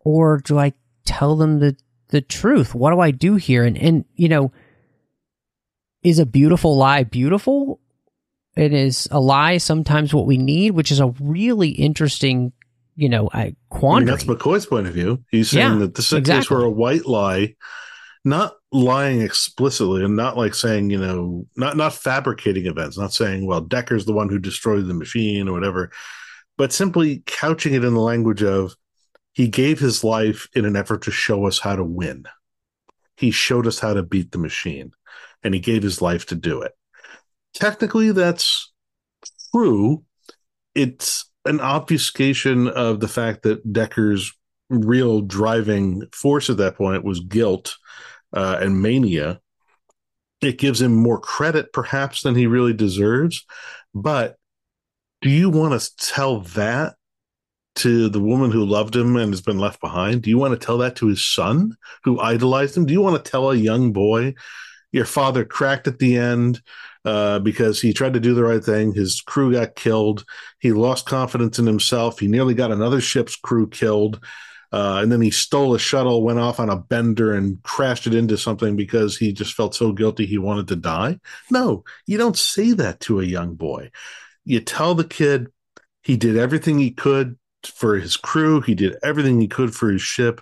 or 0.00 0.38
do 0.38 0.58
i 0.58 0.72
tell 1.04 1.36
them 1.36 1.58
the 1.58 1.76
the 2.10 2.20
truth. 2.20 2.74
What 2.74 2.90
do 2.90 3.00
I 3.00 3.10
do 3.10 3.36
here? 3.36 3.64
And, 3.64 3.76
and, 3.78 4.04
you 4.14 4.28
know, 4.28 4.52
is 6.02 6.18
a 6.18 6.26
beautiful 6.26 6.76
lie 6.76 7.04
beautiful? 7.04 7.80
It 8.56 8.72
is 8.72 9.08
a 9.10 9.20
lie 9.20 9.58
sometimes 9.58 10.12
what 10.12 10.26
we 10.26 10.36
need, 10.36 10.72
which 10.72 10.90
is 10.90 11.00
a 11.00 11.14
really 11.20 11.70
interesting, 11.70 12.52
you 12.96 13.08
know, 13.08 13.30
I, 13.32 13.54
quandary. 13.68 14.12
I 14.12 14.16
mean, 14.16 14.26
that's 14.28 14.42
McCoy's 14.42 14.66
point 14.66 14.86
of 14.86 14.94
view. 14.94 15.24
He's 15.30 15.50
saying 15.50 15.74
yeah, 15.74 15.78
that 15.78 15.94
this 15.94 16.06
is 16.06 16.18
exactly. 16.18 16.38
a 16.38 16.42
case 16.42 16.50
where 16.50 16.62
a 16.62 16.70
white 16.70 17.06
lie, 17.06 17.54
not 18.24 18.54
lying 18.70 19.22
explicitly 19.22 20.04
and 20.04 20.14
not 20.14 20.36
like 20.36 20.54
saying, 20.54 20.90
you 20.90 20.98
know, 20.98 21.46
not, 21.56 21.76
not 21.76 21.94
fabricating 21.94 22.66
events, 22.66 22.98
not 22.98 23.12
saying, 23.12 23.46
well, 23.46 23.60
Decker's 23.60 24.04
the 24.04 24.12
one 24.12 24.28
who 24.28 24.38
destroyed 24.38 24.86
the 24.86 24.94
machine 24.94 25.48
or 25.48 25.52
whatever, 25.52 25.90
but 26.58 26.72
simply 26.72 27.22
couching 27.26 27.74
it 27.74 27.84
in 27.84 27.94
the 27.94 28.00
language 28.00 28.42
of, 28.42 28.74
he 29.32 29.48
gave 29.48 29.78
his 29.78 30.02
life 30.04 30.48
in 30.54 30.64
an 30.64 30.76
effort 30.76 31.02
to 31.02 31.10
show 31.10 31.46
us 31.46 31.58
how 31.60 31.76
to 31.76 31.84
win. 31.84 32.24
He 33.16 33.30
showed 33.30 33.66
us 33.66 33.78
how 33.78 33.94
to 33.94 34.02
beat 34.02 34.32
the 34.32 34.38
machine, 34.38 34.92
and 35.42 35.54
he 35.54 35.60
gave 35.60 35.82
his 35.82 36.02
life 36.02 36.26
to 36.26 36.34
do 36.34 36.62
it. 36.62 36.72
Technically, 37.54 38.12
that's 38.12 38.72
true. 39.52 40.04
It's 40.74 41.30
an 41.44 41.60
obfuscation 41.60 42.68
of 42.68 43.00
the 43.00 43.08
fact 43.08 43.42
that 43.42 43.72
Decker's 43.72 44.32
real 44.68 45.20
driving 45.20 46.02
force 46.12 46.50
at 46.50 46.58
that 46.58 46.76
point 46.76 47.04
was 47.04 47.20
guilt 47.20 47.76
uh, 48.32 48.58
and 48.60 48.82
mania. 48.82 49.40
It 50.40 50.58
gives 50.58 50.80
him 50.80 50.94
more 50.94 51.20
credit, 51.20 51.72
perhaps, 51.72 52.22
than 52.22 52.34
he 52.34 52.46
really 52.46 52.72
deserves. 52.72 53.44
But 53.94 54.36
do 55.20 55.28
you 55.28 55.50
want 55.50 55.78
to 55.78 55.96
tell 55.96 56.40
that 56.40 56.94
to 57.76 58.08
the 58.08 58.20
woman 58.20 58.50
who 58.50 58.64
loved 58.64 58.96
him 58.96 59.16
and 59.16 59.32
has 59.32 59.42
been 59.42 59.58
left 59.58 59.80
behind? 59.80 60.22
Do 60.22 60.30
you 60.30 60.38
want 60.38 60.58
to 60.58 60.64
tell 60.64 60.78
that 60.78 60.96
to 60.96 61.06
his 61.06 61.24
son 61.24 61.76
who 62.04 62.20
idolized 62.20 62.76
him? 62.76 62.86
Do 62.86 62.92
you 62.92 63.00
want 63.00 63.22
to 63.22 63.30
tell 63.30 63.50
a 63.50 63.56
young 63.56 63.92
boy 63.92 64.34
your 64.92 65.04
father 65.04 65.44
cracked 65.44 65.86
at 65.86 65.98
the 65.98 66.16
end 66.16 66.62
uh, 67.04 67.38
because 67.38 67.80
he 67.80 67.92
tried 67.92 68.14
to 68.14 68.20
do 68.20 68.34
the 68.34 68.44
right 68.44 68.64
thing? 68.64 68.92
His 68.92 69.20
crew 69.20 69.52
got 69.52 69.76
killed. 69.76 70.24
He 70.58 70.72
lost 70.72 71.06
confidence 71.06 71.58
in 71.58 71.66
himself. 71.66 72.18
He 72.18 72.28
nearly 72.28 72.54
got 72.54 72.72
another 72.72 73.00
ship's 73.00 73.36
crew 73.36 73.68
killed. 73.68 74.20
Uh, 74.72 75.00
and 75.02 75.10
then 75.10 75.20
he 75.20 75.30
stole 75.30 75.74
a 75.74 75.78
shuttle, 75.78 76.22
went 76.22 76.38
off 76.38 76.60
on 76.60 76.70
a 76.70 76.76
bender, 76.76 77.34
and 77.34 77.62
crashed 77.62 78.06
it 78.06 78.14
into 78.14 78.36
something 78.36 78.76
because 78.76 79.16
he 79.16 79.32
just 79.32 79.54
felt 79.54 79.74
so 79.74 79.92
guilty 79.92 80.26
he 80.26 80.38
wanted 80.38 80.68
to 80.68 80.76
die. 80.76 81.18
No, 81.50 81.84
you 82.06 82.18
don't 82.18 82.36
say 82.36 82.72
that 82.72 83.00
to 83.00 83.20
a 83.20 83.24
young 83.24 83.54
boy. 83.54 83.90
You 84.44 84.60
tell 84.60 84.94
the 84.94 85.04
kid 85.04 85.48
he 86.02 86.16
did 86.16 86.36
everything 86.36 86.78
he 86.78 86.92
could 86.92 87.36
for 87.66 87.96
his 87.96 88.16
crew. 88.16 88.60
He 88.60 88.74
did 88.74 88.96
everything 89.02 89.40
he 89.40 89.48
could 89.48 89.74
for 89.74 89.90
his 89.90 90.02
ship. 90.02 90.40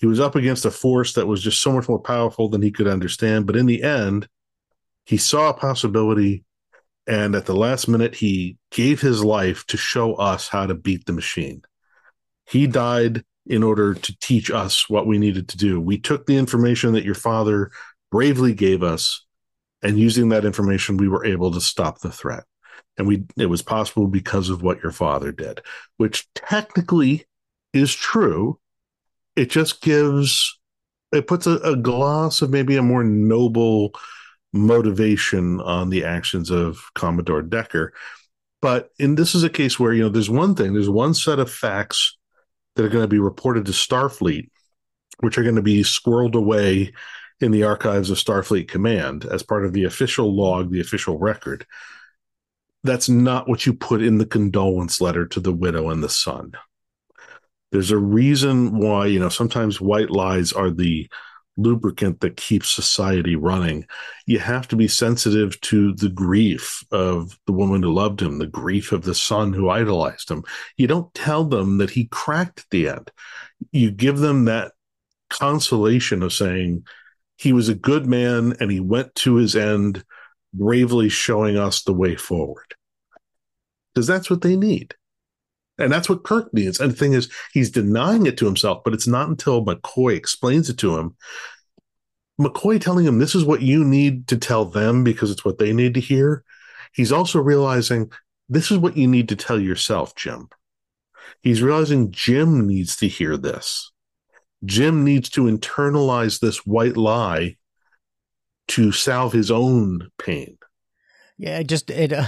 He 0.00 0.06
was 0.06 0.20
up 0.20 0.34
against 0.34 0.64
a 0.64 0.70
force 0.70 1.12
that 1.12 1.26
was 1.26 1.42
just 1.42 1.60
so 1.60 1.72
much 1.72 1.88
more 1.88 2.00
powerful 2.00 2.48
than 2.48 2.62
he 2.62 2.70
could 2.70 2.88
understand. 2.88 3.46
But 3.46 3.56
in 3.56 3.66
the 3.66 3.82
end, 3.82 4.26
he 5.04 5.18
saw 5.18 5.50
a 5.50 5.54
possibility. 5.54 6.44
And 7.06 7.34
at 7.34 7.46
the 7.46 7.54
last 7.54 7.88
minute, 7.88 8.14
he 8.14 8.56
gave 8.70 9.00
his 9.00 9.22
life 9.22 9.66
to 9.66 9.76
show 9.76 10.14
us 10.14 10.48
how 10.48 10.66
to 10.66 10.74
beat 10.74 11.04
the 11.04 11.12
machine. 11.12 11.62
He 12.46 12.66
died 12.66 13.24
in 13.50 13.64
order 13.64 13.94
to 13.94 14.18
teach 14.20 14.48
us 14.48 14.88
what 14.88 15.08
we 15.08 15.18
needed 15.18 15.48
to 15.48 15.56
do. 15.56 15.80
We 15.80 15.98
took 15.98 16.24
the 16.24 16.36
information 16.36 16.92
that 16.92 17.04
your 17.04 17.16
father 17.16 17.72
bravely 18.12 18.54
gave 18.54 18.84
us, 18.84 19.26
and 19.82 19.98
using 19.98 20.28
that 20.28 20.44
information, 20.44 20.96
we 20.96 21.08
were 21.08 21.24
able 21.24 21.50
to 21.50 21.60
stop 21.60 21.98
the 21.98 22.12
threat. 22.12 22.44
And 22.96 23.08
we 23.08 23.24
it 23.36 23.46
was 23.46 23.60
possible 23.60 24.06
because 24.06 24.50
of 24.50 24.62
what 24.62 24.82
your 24.82 24.92
father 24.92 25.32
did, 25.32 25.62
which 25.96 26.28
technically 26.34 27.26
is 27.72 27.92
true. 27.92 28.60
It 29.34 29.50
just 29.50 29.82
gives 29.82 30.56
it 31.12 31.26
puts 31.26 31.46
a, 31.48 31.56
a 31.56 31.74
gloss 31.74 32.42
of 32.42 32.50
maybe 32.50 32.76
a 32.76 32.82
more 32.82 33.02
noble 33.02 33.94
motivation 34.52 35.60
on 35.60 35.90
the 35.90 36.04
actions 36.04 36.50
of 36.50 36.78
Commodore 36.94 37.42
Decker. 37.42 37.92
But 38.62 38.90
in 38.98 39.16
this 39.16 39.34
is 39.34 39.42
a 39.42 39.50
case 39.50 39.80
where, 39.80 39.92
you 39.92 40.02
know, 40.02 40.08
there's 40.08 40.30
one 40.30 40.54
thing, 40.54 40.74
there's 40.74 40.90
one 40.90 41.14
set 41.14 41.38
of 41.40 41.50
facts 41.50 42.16
that 42.80 42.86
are 42.86 42.90
going 42.90 43.04
to 43.04 43.08
be 43.08 43.18
reported 43.18 43.66
to 43.66 43.72
Starfleet, 43.72 44.48
which 45.18 45.36
are 45.36 45.42
going 45.42 45.56
to 45.56 45.60
be 45.60 45.82
squirreled 45.82 46.34
away 46.34 46.94
in 47.38 47.50
the 47.50 47.64
archives 47.64 48.08
of 48.10 48.16
Starfleet 48.16 48.68
Command 48.68 49.26
as 49.26 49.42
part 49.42 49.66
of 49.66 49.74
the 49.74 49.84
official 49.84 50.34
log, 50.34 50.72
the 50.72 50.80
official 50.80 51.18
record. 51.18 51.66
That's 52.82 53.10
not 53.10 53.46
what 53.46 53.66
you 53.66 53.74
put 53.74 54.00
in 54.00 54.16
the 54.16 54.24
condolence 54.24 54.98
letter 54.98 55.26
to 55.26 55.40
the 55.40 55.52
widow 55.52 55.90
and 55.90 56.02
the 56.02 56.08
son. 56.08 56.52
There's 57.70 57.90
a 57.90 57.98
reason 57.98 58.78
why, 58.78 59.08
you 59.08 59.18
know, 59.18 59.28
sometimes 59.28 59.78
white 59.78 60.08
lies 60.08 60.50
are 60.54 60.70
the 60.70 61.06
lubricant 61.56 62.20
that 62.20 62.36
keeps 62.36 62.70
society 62.70 63.36
running. 63.36 63.86
You 64.26 64.38
have 64.38 64.68
to 64.68 64.76
be 64.76 64.88
sensitive 64.88 65.60
to 65.62 65.94
the 65.94 66.08
grief 66.08 66.84
of 66.90 67.38
the 67.46 67.52
woman 67.52 67.82
who 67.82 67.92
loved 67.92 68.22
him, 68.22 68.38
the 68.38 68.46
grief 68.46 68.92
of 68.92 69.02
the 69.02 69.14
son 69.14 69.52
who 69.52 69.68
idolized 69.68 70.30
him. 70.30 70.44
You 70.76 70.86
don't 70.86 71.12
tell 71.14 71.44
them 71.44 71.78
that 71.78 71.90
he 71.90 72.06
cracked 72.06 72.60
at 72.60 72.70
the 72.70 72.88
end. 72.88 73.10
You 73.72 73.90
give 73.90 74.18
them 74.18 74.46
that 74.46 74.72
consolation 75.28 76.22
of 76.22 76.32
saying 76.32 76.84
he 77.36 77.52
was 77.52 77.68
a 77.68 77.74
good 77.74 78.06
man 78.06 78.54
and 78.60 78.70
he 78.70 78.80
went 78.80 79.14
to 79.16 79.36
his 79.36 79.56
end, 79.56 80.04
bravely 80.52 81.08
showing 81.08 81.56
us 81.56 81.82
the 81.82 81.94
way 81.94 82.16
forward. 82.16 82.74
Because 83.94 84.06
that's 84.06 84.30
what 84.30 84.42
they 84.42 84.56
need. 84.56 84.94
And 85.80 85.90
that's 85.90 86.08
what 86.08 86.24
Kirk 86.24 86.52
needs. 86.52 86.78
And 86.78 86.92
the 86.92 86.96
thing 86.96 87.14
is, 87.14 87.30
he's 87.52 87.70
denying 87.70 88.26
it 88.26 88.36
to 88.38 88.46
himself, 88.46 88.82
but 88.84 88.94
it's 88.94 89.06
not 89.06 89.28
until 89.28 89.64
McCoy 89.64 90.14
explains 90.14 90.68
it 90.68 90.78
to 90.78 90.96
him. 90.96 91.16
McCoy 92.40 92.80
telling 92.80 93.06
him 93.06 93.18
this 93.18 93.34
is 93.34 93.44
what 93.44 93.62
you 93.62 93.84
need 93.84 94.28
to 94.28 94.36
tell 94.36 94.64
them 94.64 95.04
because 95.04 95.30
it's 95.30 95.44
what 95.44 95.58
they 95.58 95.72
need 95.72 95.94
to 95.94 96.00
hear. 96.00 96.44
He's 96.92 97.12
also 97.12 97.40
realizing 97.40 98.10
this 98.48 98.70
is 98.70 98.78
what 98.78 98.96
you 98.96 99.06
need 99.06 99.28
to 99.30 99.36
tell 99.36 99.60
yourself, 99.60 100.14
Jim. 100.14 100.48
He's 101.42 101.62
realizing 101.62 102.10
Jim 102.10 102.66
needs 102.66 102.96
to 102.96 103.08
hear 103.08 103.36
this. 103.36 103.92
Jim 104.64 105.04
needs 105.04 105.30
to 105.30 105.44
internalize 105.44 106.40
this 106.40 106.66
white 106.66 106.96
lie 106.96 107.56
to 108.68 108.92
salve 108.92 109.32
his 109.32 109.50
own 109.50 110.10
pain. 110.18 110.58
Yeah, 111.38 111.62
just 111.62 111.90
it. 111.90 112.12
Uh, 112.12 112.26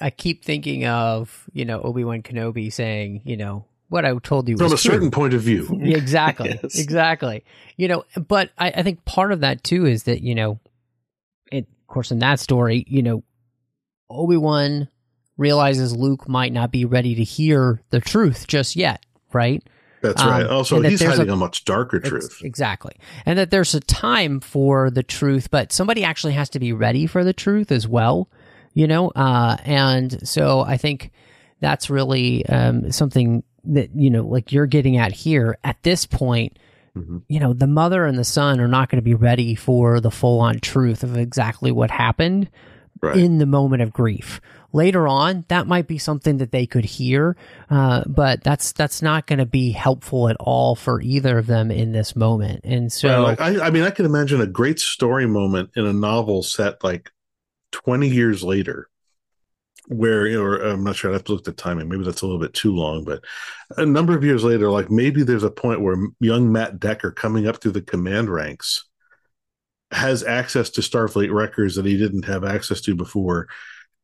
I 0.00 0.10
keep 0.10 0.44
thinking 0.44 0.86
of 0.86 1.48
you 1.52 1.64
know 1.64 1.80
Obi 1.82 2.04
Wan 2.04 2.22
Kenobi 2.22 2.72
saying 2.72 3.22
you 3.24 3.36
know 3.36 3.64
what 3.88 4.04
I 4.04 4.16
told 4.18 4.48
you 4.48 4.56
from 4.56 4.66
a 4.66 4.68
true. 4.70 4.76
certain 4.76 5.10
point 5.10 5.34
of 5.34 5.40
view. 5.40 5.66
Exactly, 5.82 6.50
Yes. 6.62 6.78
exactly. 6.78 7.44
You 7.76 7.88
know, 7.88 8.04
but 8.28 8.50
I, 8.58 8.70
I 8.70 8.82
think 8.82 9.04
part 9.04 9.32
of 9.32 9.40
that 9.40 9.64
too 9.64 9.86
is 9.86 10.02
that 10.04 10.22
you 10.22 10.34
know, 10.34 10.60
it, 11.50 11.66
of 11.68 11.86
course, 11.86 12.10
in 12.10 12.18
that 12.18 12.40
story, 12.40 12.84
you 12.88 13.02
know, 13.02 13.22
Obi 14.10 14.36
Wan 14.36 14.88
realizes 15.36 15.96
Luke 15.96 16.28
might 16.28 16.52
not 16.52 16.70
be 16.72 16.84
ready 16.84 17.14
to 17.14 17.22
hear 17.24 17.80
the 17.90 18.00
truth 18.00 18.46
just 18.48 18.76
yet, 18.76 19.04
right? 19.32 19.62
That's 20.02 20.20
Um, 20.22 20.28
right. 20.30 20.46
Also, 20.46 20.76
and 20.76 20.84
that 20.84 20.90
he's 20.90 21.02
hiding 21.02 21.28
a- 21.30 21.32
a, 21.32 21.36
much 21.36 21.64
darker 21.64 21.98
truth. 22.00 22.40
Exactly. 22.44 22.94
And 23.26 23.38
that 23.38 23.50
there's 23.50 23.74
a 23.74 23.80
time 23.80 24.40
for 24.40 24.90
the 24.90 25.02
truth, 25.02 25.50
but 25.50 25.72
somebody 25.72 26.04
actually 26.04 26.34
has 26.34 26.48
to 26.50 26.60
be 26.60 26.72
ready 26.72 27.06
for 27.06 27.24
the 27.24 27.32
truth 27.32 27.70
as 27.72 27.86
well, 27.88 28.28
you 28.74 28.86
know? 28.86 29.08
Uh, 29.10 29.56
and 29.64 30.26
so 30.28 30.60
I 30.60 30.76
think 30.76 31.10
that's 31.60 31.90
really 31.90 32.46
um, 32.46 32.92
something 32.92 33.42
that, 33.64 33.90
you 33.94 34.10
know, 34.10 34.24
like 34.26 34.52
you're 34.52 34.66
getting 34.66 34.96
at 34.96 35.12
here 35.12 35.58
at 35.64 35.82
this 35.82 36.06
point. 36.06 36.58
Mhm. 36.96 37.22
You 37.28 37.38
know, 37.40 37.52
the 37.52 37.66
mother 37.66 38.06
and 38.06 38.18
the 38.18 38.24
son 38.24 38.60
are 38.60 38.68
not 38.68 38.88
going 38.88 38.98
to 38.98 39.04
be 39.04 39.14
ready 39.14 39.54
for 39.54 40.00
the 40.00 40.10
full 40.10 40.40
on 40.40 40.58
truth 40.60 41.02
of 41.02 41.16
exactly 41.16 41.70
what 41.70 41.90
happened 41.90 42.48
Right. 43.00 43.16
in 43.16 43.38
the 43.38 43.46
moment 43.46 43.82
of 43.82 43.92
grief. 43.92 44.40
Later 44.72 45.06
on, 45.06 45.44
that 45.48 45.66
might 45.68 45.86
be 45.86 45.98
something 45.98 46.38
that 46.38 46.50
they 46.50 46.66
could 46.66 46.84
hear, 46.84 47.36
uh, 47.70 48.02
but 48.06 48.42
that's 48.42 48.72
that's 48.72 49.00
not 49.02 49.26
going 49.26 49.38
to 49.38 49.46
be 49.46 49.70
helpful 49.70 50.28
at 50.28 50.36
all 50.40 50.74
for 50.74 51.00
either 51.00 51.38
of 51.38 51.46
them 51.46 51.70
in 51.70 51.92
this 51.92 52.16
moment. 52.16 52.60
And 52.64 52.92
so, 52.92 53.22
like, 53.22 53.40
I, 53.40 53.66
I 53.66 53.70
mean, 53.70 53.84
I 53.84 53.90
can 53.90 54.04
imagine 54.04 54.40
a 54.40 54.46
great 54.46 54.80
story 54.80 55.26
moment 55.26 55.70
in 55.76 55.86
a 55.86 55.92
novel 55.92 56.42
set 56.42 56.82
like 56.82 57.10
20 57.84 58.08
years 58.08 58.42
later, 58.42 58.88
where, 59.86 60.26
or 60.40 60.56
I'm 60.56 60.84
not 60.84 60.96
sure, 60.96 61.10
I 61.10 61.14
have 61.14 61.24
to 61.24 61.32
look 61.32 61.40
at 61.42 61.44
the 61.44 61.52
timing. 61.52 61.88
Maybe 61.88 62.04
that's 62.04 62.22
a 62.22 62.26
little 62.26 62.40
bit 62.40 62.52
too 62.54 62.74
long, 62.74 63.04
but 63.04 63.24
a 63.76 63.86
number 63.86 64.16
of 64.16 64.24
years 64.24 64.44
later, 64.44 64.70
like 64.70 64.90
maybe 64.90 65.22
there's 65.22 65.44
a 65.44 65.50
point 65.50 65.80
where 65.80 65.96
young 66.20 66.52
Matt 66.52 66.78
Decker 66.78 67.10
coming 67.10 67.46
up 67.46 67.60
through 67.60 67.72
the 67.72 67.82
command 67.82 68.28
ranks 68.28 68.84
has 69.90 70.22
access 70.22 70.70
to 70.70 70.82
Starfleet 70.82 71.32
records 71.32 71.76
that 71.76 71.86
he 71.86 71.96
didn't 71.96 72.26
have 72.26 72.44
access 72.44 72.80
to 72.82 72.94
before. 72.94 73.48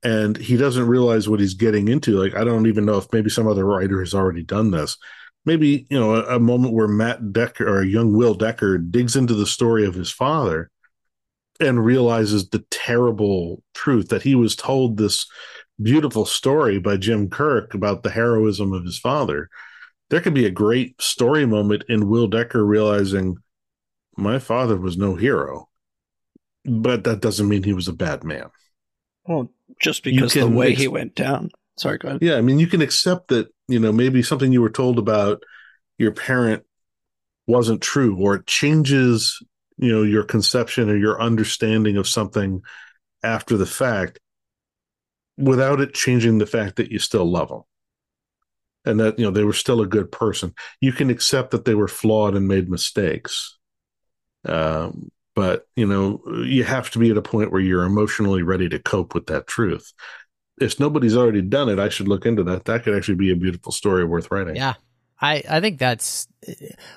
And 0.02 0.36
he 0.36 0.56
doesn't 0.56 0.86
realize 0.86 1.28
what 1.28 1.40
he's 1.40 1.54
getting 1.54 1.88
into. 1.88 2.12
Like, 2.12 2.34
I 2.34 2.44
don't 2.44 2.66
even 2.66 2.84
know 2.84 2.98
if 2.98 3.12
maybe 3.12 3.30
some 3.30 3.46
other 3.46 3.64
writer 3.64 4.00
has 4.00 4.14
already 4.14 4.42
done 4.42 4.70
this 4.70 4.96
maybe 5.44 5.86
you 5.90 5.98
know 5.98 6.14
a, 6.14 6.36
a 6.36 6.40
moment 6.40 6.74
where 6.74 6.88
Matt 6.88 7.32
Decker 7.32 7.68
or 7.68 7.82
young 7.82 8.14
Will 8.16 8.34
Decker 8.34 8.78
digs 8.78 9.16
into 9.16 9.34
the 9.34 9.46
story 9.46 9.84
of 9.84 9.94
his 9.94 10.10
father 10.10 10.70
and 11.60 11.84
realizes 11.84 12.48
the 12.48 12.64
terrible 12.70 13.62
truth 13.74 14.08
that 14.08 14.22
he 14.22 14.34
was 14.34 14.56
told 14.56 14.96
this 14.96 15.26
beautiful 15.80 16.24
story 16.24 16.78
by 16.78 16.96
Jim 16.96 17.28
Kirk 17.28 17.74
about 17.74 18.02
the 18.02 18.10
heroism 18.10 18.72
of 18.72 18.84
his 18.84 18.98
father. 18.98 19.48
There 20.10 20.20
could 20.20 20.34
be 20.34 20.46
a 20.46 20.50
great 20.50 21.00
story 21.00 21.46
moment 21.46 21.84
in 21.88 22.08
Will 22.08 22.26
Decker 22.26 22.64
realizing 22.64 23.36
my 24.16 24.38
father 24.38 24.76
was 24.76 24.96
no 24.96 25.14
hero, 25.14 25.68
but 26.64 27.04
that 27.04 27.20
doesn't 27.20 27.48
mean 27.48 27.62
he 27.62 27.72
was 27.72 27.88
a 27.88 27.92
bad 27.92 28.22
man. 28.22 28.50
Well, 29.26 29.50
just 29.80 30.04
because 30.04 30.34
the 30.34 30.46
way 30.46 30.72
ex- 30.72 30.80
he 30.80 30.88
went 30.88 31.14
down. 31.14 31.50
Sorry, 31.78 31.98
go 31.98 32.08
ahead. 32.08 32.22
Yeah, 32.22 32.36
I 32.36 32.40
mean, 32.40 32.58
you 32.58 32.66
can 32.66 32.82
accept 32.82 33.28
that, 33.28 33.48
you 33.66 33.80
know, 33.80 33.92
maybe 33.92 34.22
something 34.22 34.52
you 34.52 34.62
were 34.62 34.70
told 34.70 34.98
about 34.98 35.42
your 35.98 36.12
parent 36.12 36.62
wasn't 37.46 37.80
true, 37.80 38.16
or 38.20 38.36
it 38.36 38.46
changes, 38.46 39.42
you 39.76 39.92
know, 39.92 40.02
your 40.02 40.24
conception 40.24 40.90
or 40.90 40.96
your 40.96 41.20
understanding 41.20 41.96
of 41.96 42.08
something 42.08 42.62
after 43.22 43.56
the 43.56 43.66
fact 43.66 44.18
without 45.36 45.80
it 45.80 45.94
changing 45.94 46.38
the 46.38 46.46
fact 46.46 46.76
that 46.76 46.92
you 46.92 46.98
still 46.98 47.24
love 47.24 47.48
them 47.48 47.62
and 48.84 49.00
that, 49.00 49.18
you 49.18 49.24
know, 49.24 49.30
they 49.30 49.44
were 49.44 49.52
still 49.52 49.80
a 49.80 49.86
good 49.86 50.12
person. 50.12 50.54
You 50.80 50.92
can 50.92 51.10
accept 51.10 51.50
that 51.50 51.64
they 51.64 51.74
were 51.74 51.88
flawed 51.88 52.36
and 52.36 52.46
made 52.46 52.68
mistakes. 52.68 53.58
Um, 54.46 55.10
but, 55.34 55.66
you 55.74 55.86
know, 55.86 56.22
you 56.44 56.62
have 56.62 56.90
to 56.92 57.00
be 57.00 57.10
at 57.10 57.16
a 57.16 57.22
point 57.22 57.50
where 57.50 57.60
you're 57.60 57.84
emotionally 57.84 58.42
ready 58.42 58.68
to 58.68 58.78
cope 58.78 59.14
with 59.14 59.26
that 59.26 59.48
truth 59.48 59.92
if 60.60 60.78
nobody's 60.78 61.16
already 61.16 61.42
done 61.42 61.68
it, 61.68 61.78
I 61.78 61.88
should 61.88 62.08
look 62.08 62.26
into 62.26 62.44
that. 62.44 62.64
That 62.64 62.84
could 62.84 62.96
actually 62.96 63.16
be 63.16 63.32
a 63.32 63.36
beautiful 63.36 63.72
story 63.72 64.04
worth 64.04 64.30
writing. 64.30 64.56
Yeah. 64.56 64.74
I, 65.20 65.42
I 65.48 65.60
think 65.60 65.78
that's 65.78 66.28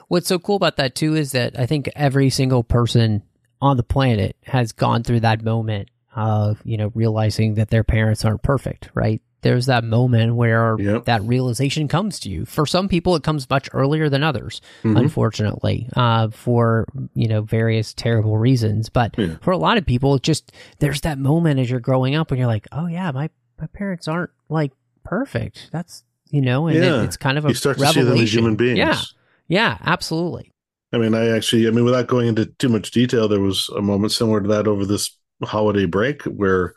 what's 0.07 0.27
so 0.27 0.39
cool 0.39 0.55
about 0.55 0.77
that 0.77 0.95
too 0.95 1.15
is 1.15 1.31
that 1.33 1.57
I 1.59 1.65
think 1.65 1.89
every 1.95 2.29
single 2.29 2.63
person 2.63 3.23
on 3.61 3.77
the 3.77 3.83
planet 3.83 4.35
has 4.43 4.71
gone 4.71 5.03
through 5.03 5.21
that 5.21 5.43
moment 5.43 5.89
of, 6.15 6.61
you 6.65 6.77
know, 6.77 6.91
realizing 6.95 7.55
that 7.55 7.69
their 7.69 7.83
parents 7.83 8.25
aren't 8.25 8.41
perfect, 8.43 8.89
right? 8.93 9.21
There's 9.41 9.67
that 9.67 9.83
moment 9.83 10.35
where 10.35 10.75
Yep. 10.79 11.05
that 11.05 11.21
realization 11.23 11.87
comes 11.87 12.19
to 12.21 12.29
you. 12.29 12.45
For 12.45 12.65
some 12.65 12.87
people, 12.89 13.15
it 13.15 13.21
comes 13.23 13.47
much 13.49 13.69
earlier 13.71 14.09
than 14.09 14.23
others, 14.23 14.61
Mhm. 14.83 14.99
unfortunately, 14.99 15.87
uh, 15.95 16.29
for, 16.29 16.87
you 17.13 17.27
know, 17.27 17.41
various 17.41 17.93
terrible 17.93 18.37
reasons. 18.39 18.89
But 18.89 19.13
Yeah. 19.17 19.35
for 19.41 19.51
a 19.51 19.57
lot 19.57 19.77
of 19.77 19.85
people, 19.85 20.17
just, 20.17 20.51
there's 20.79 21.01
that 21.01 21.19
moment 21.19 21.59
as 21.59 21.69
you're 21.69 21.79
growing 21.79 22.15
up 22.15 22.31
when 22.31 22.39
you're 22.39 22.47
like, 22.47 22.67
oh 22.71 22.87
yeah, 22.87 23.11
my, 23.11 23.29
my 23.61 23.67
parents 23.67 24.07
aren't 24.07 24.31
like 24.49 24.71
perfect. 25.03 25.69
That's, 25.71 26.03
you 26.29 26.41
know, 26.41 26.67
and 26.67 26.77
it- 26.77 27.03
it's 27.05 27.17
kind 27.17 27.37
of 27.37 27.45
a 27.45 27.49
You 27.49 27.53
start 27.53 27.77
to 27.77 27.81
see 27.81 27.99
revelation. 27.99 28.13
them 28.15 28.23
as 28.23 28.33
human 28.33 28.55
beings. 28.55 28.77
Yeah, 28.77 29.01
yeah, 29.47 29.77
absolutely. 29.81 30.53
I 30.93 30.97
mean, 30.97 31.13
I 31.13 31.27
actually, 31.29 31.67
I 31.67 31.71
mean, 31.71 31.83
without 31.85 32.07
going 32.07 32.27
into 32.27 32.45
too 32.45 32.69
much 32.69 32.91
detail, 32.91 33.27
there 33.27 33.41
was 33.41 33.69
a 33.75 33.81
moment 33.81 34.13
similar 34.13 34.41
to 34.41 34.47
that 34.49 34.67
over 34.67 34.85
this 34.85 35.17
holiday 35.43 35.85
break 35.85 36.23
where 36.23 36.73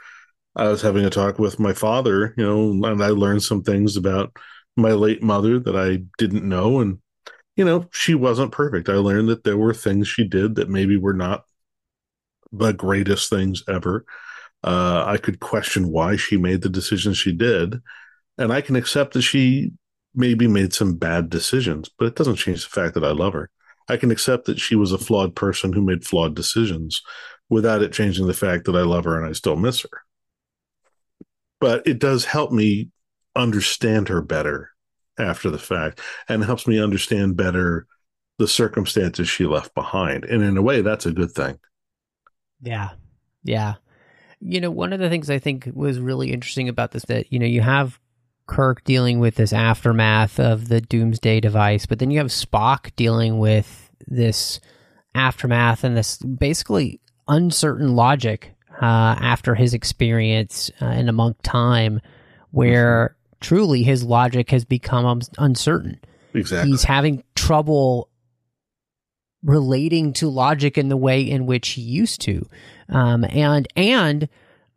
I 0.57 0.69
was 0.69 0.83
having 0.83 1.05
a 1.05 1.11
talk 1.11 1.39
with 1.39 1.61
my 1.61 1.73
father, 1.73 2.35
you 2.37 2.45
know, 2.45 2.71
and 2.91 3.03
I 3.03 3.09
learned 3.09 3.43
some 3.45 3.63
things 3.63 3.97
about 3.97 4.35
my 4.77 4.93
late 4.93 5.23
mother 5.23 5.61
that 5.61 5.77
I 5.77 6.03
didn't 6.19 6.49
know. 6.49 6.81
And, 6.81 6.99
you 7.57 7.65
know, 7.65 7.87
she 7.93 8.15
wasn't 8.15 8.51
perfect. 8.53 8.89
I 8.89 8.95
learned 8.95 9.29
that 9.29 9.45
there 9.45 9.57
were 9.57 9.73
things 9.75 10.09
she 10.09 10.25
did 10.27 10.57
that 10.57 10.69
maybe 10.69 10.97
were 10.97 11.15
not 11.15 11.45
the 12.53 12.73
greatest 12.73 13.31
things 13.31 13.63
ever. 13.69 14.05
Uh, 14.65 15.05
I 15.07 15.17
could 15.19 15.39
question 15.41 15.89
why 15.89 16.17
she 16.17 16.37
made 16.37 16.63
the 16.63 16.69
decisions 16.69 17.17
she 17.17 17.33
did. 17.33 17.81
And 18.41 18.53
I 18.53 18.61
can 18.61 18.75
accept 18.75 19.15
that 19.15 19.23
she 19.23 19.71
maybe 20.15 20.49
made 20.49 20.73
some 20.75 20.97
bad 20.97 21.31
decisions, 21.31 21.89
but 21.97 22.07
it 22.07 22.17
doesn't 22.17 22.37
change 22.37 22.65
the 22.65 22.71
fact 22.71 22.95
that 22.95 23.05
I 23.05 23.13
love 23.13 23.35
her. 23.35 23.51
I 23.89 23.97
can 23.97 24.11
accept 24.11 24.47
that 24.47 24.59
she 24.59 24.75
was 24.75 24.91
a 24.91 24.99
flawed 24.99 25.37
person 25.37 25.73
who 25.73 25.83
made 25.83 26.05
flawed 26.05 26.35
decisions 26.35 27.03
without 27.49 27.83
it 27.83 27.93
changing 27.93 28.27
the 28.27 28.35
fact 28.35 28.65
that 28.65 28.75
I 28.75 28.83
love 28.83 29.05
her 29.05 29.17
and 29.17 29.29
I 29.29 29.33
still 29.33 29.57
miss 29.57 29.83
her. 29.83 30.03
but 31.61 31.87
it 31.87 31.99
does 31.99 32.25
help 32.25 32.53
me 32.53 32.89
understand 33.37 34.09
her 34.09 34.23
better 34.23 34.71
after 35.19 35.51
the 35.51 35.59
fact 35.59 36.01
and 36.29 36.45
helps 36.45 36.67
me 36.67 36.81
understand 36.81 37.37
better 37.37 37.87
the 38.39 38.49
circumstances 38.49 39.29
she 39.29 39.45
left 39.47 39.75
behind. 39.75 40.25
And 40.25 40.43
in 40.43 40.57
a 40.57 40.63
way, 40.63 40.81
that's 40.81 41.07
a 41.07 41.13
good 41.13 41.33
thing. 41.33 41.59
Yeah. 42.63 42.91
Yeah. 43.45 43.75
You 44.41 44.61
know, 44.61 44.71
one 44.71 44.93
of 44.93 45.01
the 45.01 45.11
things 45.11 45.29
I 45.31 45.39
think 45.39 45.69
was 45.75 45.99
really 46.01 46.33
interesting 46.33 46.69
about 46.69 46.93
this 46.93 47.05
that, 47.07 47.33
you 47.33 47.39
know, 47.39 47.47
you 47.47 47.61
have 47.61 47.99
Kirk 48.51 48.83
dealing 48.83 49.21
with 49.21 49.37
this 49.37 49.53
aftermath 49.53 50.41
of 50.41 50.69
the 50.69 50.81
doomsday 50.81 51.39
device, 51.39 51.87
but 51.87 52.01
then 52.01 52.11
you 52.11 52.19
have 52.19 52.27
Spock 52.27 52.91
dealing 52.97 53.39
with 53.39 53.91
this 54.09 54.59
aftermath 55.15 55.85
and 55.85 55.97
this 55.97 56.19
basically 56.19 57.01
uncertain 57.29 57.95
logic 57.95 58.53
uh, 58.83 59.15
after 59.21 59.55
his 59.55 59.73
experience 59.73 60.69
uh, 60.83 60.87
in 60.87 61.09
Amok 61.09 61.37
Time, 61.43 62.01
where 62.51 63.15
mm-hmm. 63.15 63.39
truly 63.41 63.83
his 63.85 64.03
logic 64.03 64.51
has 64.51 64.65
become 64.65 65.07
un- 65.07 65.23
uncertain. 65.39 66.01
Exactly. 66.35 66.73
He's 66.73 66.83
having 66.83 67.23
trouble 67.37 68.09
relating 69.45 70.13
to 70.15 70.29
logic 70.29 70.77
in 70.77 70.89
the 70.89 70.97
way 70.97 71.23
in 71.23 71.47
which 71.47 71.69
he 71.69 71.83
used 71.83 72.21
to. 72.23 72.49
Um, 72.89 73.25
and, 73.31 73.69
and, 73.77 74.29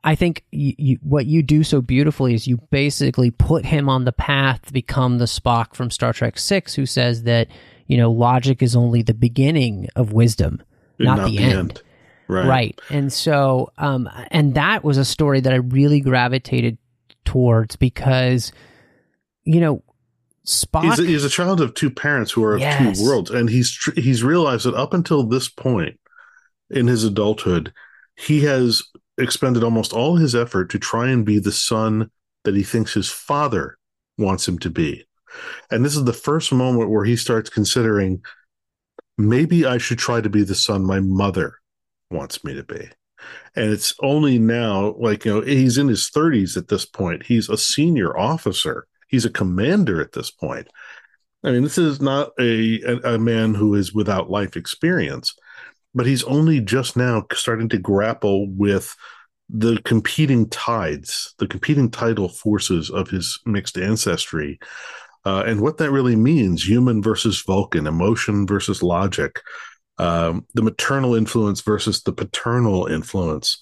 I 0.03 0.15
think 0.15 0.43
you, 0.51 0.73
you, 0.77 0.99
what 1.01 1.25
you 1.25 1.41
do 1.41 1.63
so 1.63 1.81
beautifully 1.81 2.33
is 2.33 2.47
you 2.47 2.57
basically 2.71 3.31
put 3.31 3.65
him 3.65 3.87
on 3.87 4.03
the 4.03 4.11
path 4.11 4.65
to 4.65 4.73
become 4.73 5.17
the 5.17 5.25
Spock 5.25 5.75
from 5.75 5.89
Star 5.89 6.11
Trek 6.11 6.37
Six, 6.37 6.73
who 6.75 6.85
says 6.85 7.23
that 7.23 7.47
you 7.87 7.97
know 7.97 8.11
logic 8.11 8.61
is 8.61 8.75
only 8.75 9.01
the 9.01 9.13
beginning 9.13 9.87
of 9.95 10.11
wisdom, 10.11 10.61
not, 10.99 11.17
not, 11.17 11.25
the, 11.29 11.37
the 11.37 11.43
end. 11.43 11.53
end. 11.53 11.81
Right. 12.27 12.47
Right. 12.47 12.81
And 12.89 13.11
so, 13.11 13.71
um, 13.77 14.09
and 14.31 14.55
that 14.55 14.83
was 14.83 14.97
a 14.97 15.05
story 15.05 15.41
that 15.41 15.53
I 15.53 15.57
really 15.57 15.99
gravitated 15.99 16.77
towards 17.25 17.75
because, 17.75 18.51
you 19.43 19.59
know, 19.59 19.83
Spock. 20.45 20.83
He's 20.83 20.99
a, 20.99 21.03
he's 21.05 21.23
a 21.23 21.29
child 21.29 21.61
of 21.61 21.73
two 21.73 21.89
parents 21.89 22.31
who 22.31 22.43
are 22.43 22.55
of 22.55 22.59
yes. 22.59 22.97
two 22.99 23.05
worlds, 23.05 23.29
and 23.29 23.49
he's 23.49 23.77
he's 23.95 24.23
realized 24.23 24.65
that 24.65 24.75
up 24.75 24.93
until 24.93 25.23
this 25.23 25.47
point 25.47 25.99
in 26.69 26.87
his 26.87 27.03
adulthood, 27.03 27.71
he 28.15 28.41
has 28.43 28.83
expended 29.17 29.63
almost 29.63 29.93
all 29.93 30.15
his 30.15 30.35
effort 30.35 30.69
to 30.71 30.79
try 30.79 31.09
and 31.09 31.25
be 31.25 31.39
the 31.39 31.51
son 31.51 32.09
that 32.43 32.55
he 32.55 32.63
thinks 32.63 32.93
his 32.93 33.09
father 33.09 33.77
wants 34.17 34.47
him 34.47 34.57
to 34.59 34.69
be. 34.69 35.05
And 35.71 35.83
this 35.83 35.95
is 35.95 36.03
the 36.03 36.13
first 36.13 36.51
moment 36.51 36.89
where 36.89 37.05
he 37.05 37.15
starts 37.15 37.49
considering 37.49 38.23
maybe 39.17 39.65
I 39.65 39.77
should 39.77 39.99
try 39.99 40.21
to 40.21 40.29
be 40.29 40.43
the 40.43 40.55
son 40.55 40.85
my 40.85 40.99
mother 40.99 41.55
wants 42.11 42.43
me 42.43 42.53
to 42.53 42.63
be. 42.63 42.89
And 43.55 43.71
it's 43.71 43.93
only 44.01 44.37
now, 44.37 44.95
like, 44.97 45.25
you 45.25 45.33
know, 45.33 45.41
he's 45.41 45.77
in 45.77 45.87
his 45.87 46.09
30s 46.09 46.57
at 46.57 46.67
this 46.67 46.85
point. 46.85 47.23
He's 47.23 47.49
a 47.49 47.57
senior 47.57 48.17
officer, 48.17 48.87
he's 49.07 49.25
a 49.25 49.29
commander 49.29 50.01
at 50.01 50.11
this 50.11 50.29
point. 50.29 50.67
I 51.43 51.51
mean, 51.51 51.63
this 51.63 51.77
is 51.77 52.01
not 52.01 52.31
a, 52.39 52.81
a, 52.81 53.15
a 53.15 53.19
man 53.19 53.53
who 53.53 53.75
is 53.75 53.93
without 53.93 54.29
life 54.29 54.55
experience 54.55 55.35
but 55.93 56.05
he's 56.05 56.23
only 56.23 56.59
just 56.59 56.97
now 56.97 57.25
starting 57.33 57.69
to 57.69 57.77
grapple 57.77 58.49
with 58.49 58.95
the 59.49 59.79
competing 59.83 60.49
tides, 60.49 61.35
the 61.37 61.47
competing 61.47 61.91
tidal 61.91 62.29
forces 62.29 62.89
of 62.89 63.09
his 63.09 63.39
mixed 63.45 63.77
ancestry, 63.77 64.59
uh, 65.25 65.43
and 65.45 65.61
what 65.61 65.77
that 65.77 65.91
really 65.91 66.15
means 66.15 66.67
human 66.67 67.01
versus 67.01 67.41
Vulcan, 67.41 67.87
emotion 67.87 68.47
versus 68.47 68.83
logic, 68.83 69.39
um, 69.97 70.45
the 70.53 70.63
maternal 70.63 71.15
influence 71.15 71.61
versus 71.61 72.03
the 72.03 72.13
paternal 72.13 72.87
influence. 72.87 73.59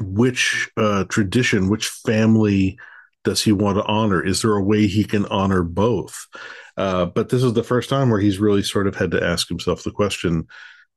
Which 0.00 0.68
uh, 0.76 1.04
tradition, 1.04 1.70
which 1.70 1.86
family 1.86 2.78
does 3.22 3.42
he 3.42 3.52
want 3.52 3.78
to 3.78 3.84
honor? 3.84 4.24
Is 4.24 4.42
there 4.42 4.54
a 4.54 4.62
way 4.62 4.86
he 4.86 5.04
can 5.04 5.24
honor 5.26 5.62
both? 5.62 6.26
Uh, 6.76 7.06
but 7.06 7.28
this 7.28 7.42
is 7.42 7.52
the 7.52 7.62
first 7.62 7.88
time 7.88 8.10
where 8.10 8.20
he's 8.20 8.40
really 8.40 8.62
sort 8.62 8.88
of 8.88 8.96
had 8.96 9.12
to 9.12 9.24
ask 9.24 9.48
himself 9.48 9.84
the 9.84 9.92
question 9.92 10.46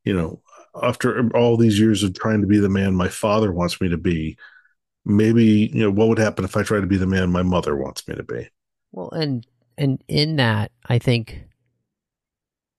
you 0.04 0.16
know, 0.16 0.42
after 0.82 1.30
all 1.36 1.58
these 1.58 1.80
years 1.80 2.04
of 2.04 2.14
trying 2.14 2.42
to 2.42 2.48
be 2.48 2.60
the 2.60 2.70
man 2.70 2.96
my 2.96 3.08
father 3.08 3.52
wants 3.52 3.82
me 3.82 3.90
to 3.90 3.98
be, 3.98 4.38
maybe, 5.06 5.72
you 5.74 5.82
know, 5.84 5.92
what 5.92 6.08
would 6.08 6.20
happen 6.20 6.46
if 6.46 6.56
I 6.56 6.64
try 6.64 6.80
to 6.80 6.88
be 6.88 6.98
the 6.98 7.08
man 7.08 7.32
my 7.32 7.44
mother 7.44 7.76
wants 7.76 8.08
me 8.08 8.16
to 8.16 8.24
be? 8.24 8.50
Well, 8.92 9.10
and 9.12 9.46
and 9.78 10.04
in 10.08 10.38
that, 10.38 10.72
I 10.88 11.00
think 11.00 11.44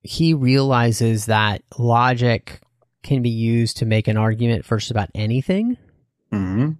he 0.02 0.34
realizes 0.34 1.26
that 1.26 1.62
logic 1.78 2.60
can 3.02 3.22
be 3.22 3.30
used 3.30 3.76
to 3.78 3.86
make 3.86 4.08
an 4.08 4.16
argument 4.16 4.64
for 4.64 4.78
just 4.78 4.90
about 4.90 5.10
anything. 5.14 5.76
Mm-hmm. 6.32 6.72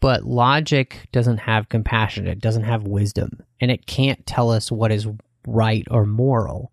But 0.00 0.24
logic 0.24 1.08
doesn't 1.12 1.38
have 1.38 1.68
compassion. 1.68 2.26
It 2.26 2.40
doesn't 2.40 2.64
have 2.64 2.86
wisdom, 2.86 3.42
and 3.60 3.70
it 3.70 3.86
can't 3.86 4.24
tell 4.26 4.50
us 4.50 4.70
what 4.70 4.92
is 4.92 5.08
right 5.46 5.86
or 5.90 6.04
moral 6.04 6.72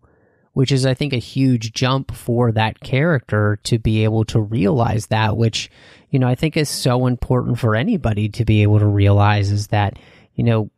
which 0.52 0.70
is, 0.70 0.84
I 0.84 0.94
think, 0.94 1.12
a 1.12 1.18
huge 1.18 1.72
jump 1.72 2.14
for 2.14 2.52
that 2.52 2.80
character 2.80 3.58
to 3.64 3.78
be 3.78 4.04
able 4.04 4.24
to 4.26 4.40
realize 4.40 5.06
that, 5.06 5.36
which, 5.36 5.70
you 6.10 6.18
know, 6.18 6.28
I 6.28 6.34
think 6.34 6.56
is 6.56 6.68
so 6.68 7.06
important 7.06 7.58
for 7.58 7.74
anybody 7.74 8.28
to 8.30 8.44
be 8.44 8.62
able 8.62 8.78
to 8.78 8.86
realize 8.86 9.50
is 9.50 9.68
that, 9.68 9.98
you 10.34 10.44
know, 10.44 10.70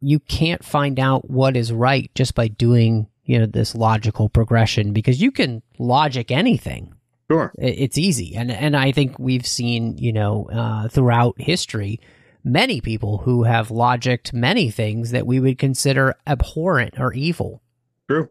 you 0.00 0.18
can't 0.18 0.64
find 0.64 0.98
out 0.98 1.30
what 1.30 1.56
is 1.56 1.72
right 1.72 2.10
just 2.14 2.34
by 2.34 2.48
doing, 2.48 3.06
you 3.24 3.38
know, 3.38 3.46
this 3.46 3.74
logical 3.74 4.28
progression 4.28 4.92
because 4.92 5.22
you 5.22 5.30
can 5.30 5.62
logic 5.78 6.32
anything. 6.32 6.94
Sure. 7.30 7.52
It's 7.56 7.96
easy. 7.96 8.34
And, 8.34 8.50
and 8.50 8.76
I 8.76 8.90
think 8.90 9.18
we've 9.18 9.46
seen, 9.46 9.96
you 9.96 10.12
know, 10.12 10.50
uh, 10.52 10.88
throughout 10.88 11.40
history, 11.40 12.00
many 12.42 12.80
people 12.80 13.18
who 13.18 13.44
have 13.44 13.68
logicked 13.68 14.32
many 14.32 14.70
things 14.70 15.12
that 15.12 15.26
we 15.26 15.38
would 15.38 15.58
consider 15.58 16.16
abhorrent 16.26 16.94
or 16.98 17.12
evil. 17.12 17.62
True. 18.10 18.28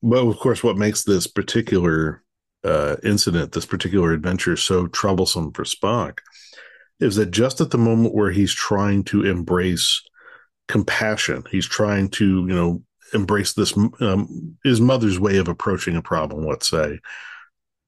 Well, 0.00 0.28
of 0.28 0.38
course, 0.38 0.62
what 0.62 0.76
makes 0.76 1.04
this 1.04 1.26
particular 1.26 2.22
uh, 2.64 2.96
incident, 3.02 3.52
this 3.52 3.66
particular 3.66 4.12
adventure, 4.12 4.56
so 4.56 4.86
troublesome 4.86 5.52
for 5.52 5.64
Spock 5.64 6.18
is 7.00 7.16
that 7.16 7.30
just 7.30 7.60
at 7.60 7.70
the 7.70 7.78
moment 7.78 8.14
where 8.14 8.30
he's 8.30 8.52
trying 8.52 9.04
to 9.04 9.24
embrace 9.24 10.02
compassion, 10.66 11.44
he's 11.50 11.66
trying 11.66 12.08
to, 12.10 12.24
you 12.24 12.54
know, 12.54 12.82
embrace 13.14 13.54
this 13.54 13.76
um, 14.00 14.56
his 14.64 14.80
mother's 14.80 15.18
way 15.18 15.38
of 15.38 15.48
approaching 15.48 15.96
a 15.96 16.02
problem. 16.02 16.46
Let's 16.46 16.68
say 16.68 16.98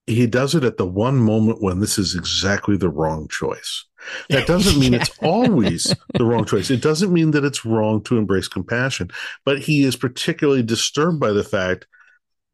he 0.07 0.27
does 0.27 0.55
it 0.55 0.63
at 0.63 0.77
the 0.77 0.85
one 0.85 1.17
moment 1.17 1.61
when 1.61 1.79
this 1.79 1.97
is 1.97 2.15
exactly 2.15 2.75
the 2.75 2.89
wrong 2.89 3.27
choice. 3.29 3.85
That 4.29 4.47
doesn't 4.47 4.79
mean 4.79 4.93
yeah. 4.93 5.01
it's 5.01 5.17
always 5.21 5.93
the 6.15 6.25
wrong 6.25 6.45
choice. 6.45 6.71
It 6.71 6.81
doesn't 6.81 7.13
mean 7.13 7.31
that 7.31 7.45
it's 7.45 7.65
wrong 7.65 8.01
to 8.03 8.17
embrace 8.17 8.47
compassion, 8.47 9.11
but 9.45 9.59
he 9.59 9.83
is 9.83 9.95
particularly 9.95 10.63
disturbed 10.63 11.19
by 11.19 11.31
the 11.31 11.43
fact 11.43 11.85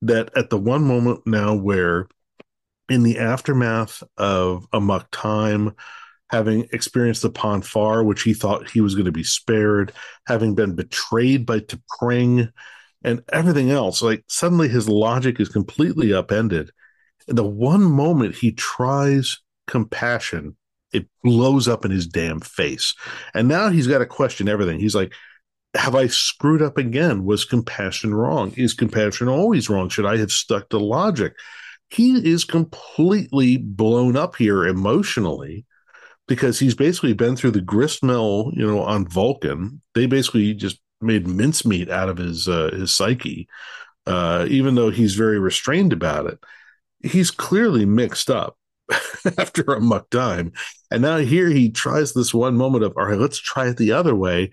that 0.02 0.30
at 0.36 0.50
the 0.50 0.58
one 0.58 0.84
moment 0.84 1.22
now 1.26 1.56
where 1.56 2.08
in 2.90 3.04
the 3.04 3.20
aftermath 3.20 4.04
of 4.18 4.68
Amok 4.74 5.08
Time, 5.12 5.74
having 6.30 6.68
experienced 6.72 7.22
the 7.22 7.30
Pon 7.30 7.62
farr, 7.62 8.04
which 8.04 8.24
he 8.24 8.34
thought 8.34 8.70
he 8.70 8.82
was 8.82 8.96
going 8.96 9.06
to 9.06 9.12
be 9.12 9.24
spared, 9.24 9.94
having 10.26 10.56
been 10.56 10.76
betrayed 10.76 11.46
by 11.46 11.60
T'Pring 11.60 12.52
and 13.04 13.24
everything 13.32 13.72
else, 13.72 14.02
like 14.02 14.24
suddenly 14.28 14.68
his 14.68 14.90
logic 14.90 15.40
is 15.40 15.50
completely 15.50 16.14
upended. 16.14 16.72
And 17.28 17.38
The 17.38 17.46
one 17.46 17.84
moment 17.84 18.36
he 18.36 18.52
tries 18.52 19.38
compassion, 19.68 20.56
it 20.92 21.08
blows 21.24 21.68
up 21.68 21.86
in 21.86 21.92
his 21.92 22.08
damn 22.08 22.40
face. 22.40 22.94
And 23.34 23.48
now 23.48 23.70
he's 23.70 23.88
got 23.88 24.00
to 24.00 24.06
question 24.06 24.48
everything. 24.50 24.80
He's 24.80 24.96
like, 24.96 25.14
have 25.78 25.96
I 25.96 26.08
screwed 26.08 26.62
up 26.62 26.78
again? 26.78 27.24
Was 27.24 27.46
compassion 27.46 28.14
wrong? 28.14 28.52
Is 28.58 28.74
compassion 28.74 29.28
always 29.28 29.70
wrong? 29.70 29.90
Should 29.90 30.06
I 30.06 30.18
have 30.18 30.32
stuck 30.32 30.70
to 30.70 30.78
logic? 30.78 31.34
He 31.90 32.16
is 32.30 32.44
completely 32.44 33.58
blown 33.58 34.18
up 34.18 34.36
here 34.36 34.66
emotionally 34.66 35.66
because 36.28 36.60
he's 36.60 36.76
basically 36.76 37.14
been 37.14 37.36
through 37.36 37.52
the 37.52 37.62
grist 37.62 38.04
mill, 38.04 38.52
you 38.54 38.66
know, 38.66 38.82
on 38.82 39.08
Vulcan. 39.08 39.82
They 39.94 40.08
basically 40.08 40.54
just 40.54 40.82
made 41.00 41.28
mincemeat 41.28 41.90
out 41.90 42.10
of 42.10 42.18
his 42.18 42.50
uh, 42.50 42.72
his 42.74 42.94
psyche, 42.94 43.48
uh, 44.06 44.46
even 44.50 44.76
though 44.76 44.90
he's 44.90 45.16
very 45.16 45.40
restrained 45.40 45.94
about 45.94 46.26
it. 46.26 46.40
He's 47.04 47.32
clearly 47.32 47.86
mixed 47.86 48.30
up 48.30 48.58
after 49.38 49.64
Amok 49.64 50.10
Time, 50.10 50.52
and 50.92 51.02
now 51.02 51.18
here 51.18 51.50
he 51.50 51.70
tries 51.70 52.14
this 52.14 52.34
one 52.34 52.56
moment 52.56 52.84
of, 52.84 52.94
all 52.98 53.06
right, 53.06 53.20
let's 53.20 53.38
try 53.38 53.68
it 53.68 53.78
the 53.78 53.94
other 53.94 54.16
way 54.16 54.52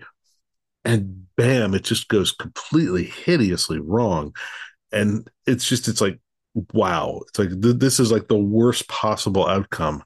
and 0.85 1.25
bam, 1.35 1.73
it 1.73 1.83
just 1.83 2.07
goes 2.07 2.31
completely 2.31 3.03
hideously 3.03 3.79
wrong. 3.79 4.35
And 4.91 5.27
it's 5.45 5.67
just, 5.67 5.87
it's 5.87 6.01
like, 6.01 6.19
wow, 6.73 7.21
it's 7.27 7.39
like 7.39 7.49
th- 7.61 7.77
this 7.77 7.99
is 7.99 8.11
like 8.11 8.27
the 8.27 8.37
worst 8.37 8.87
possible 8.87 9.47
outcome. 9.47 10.03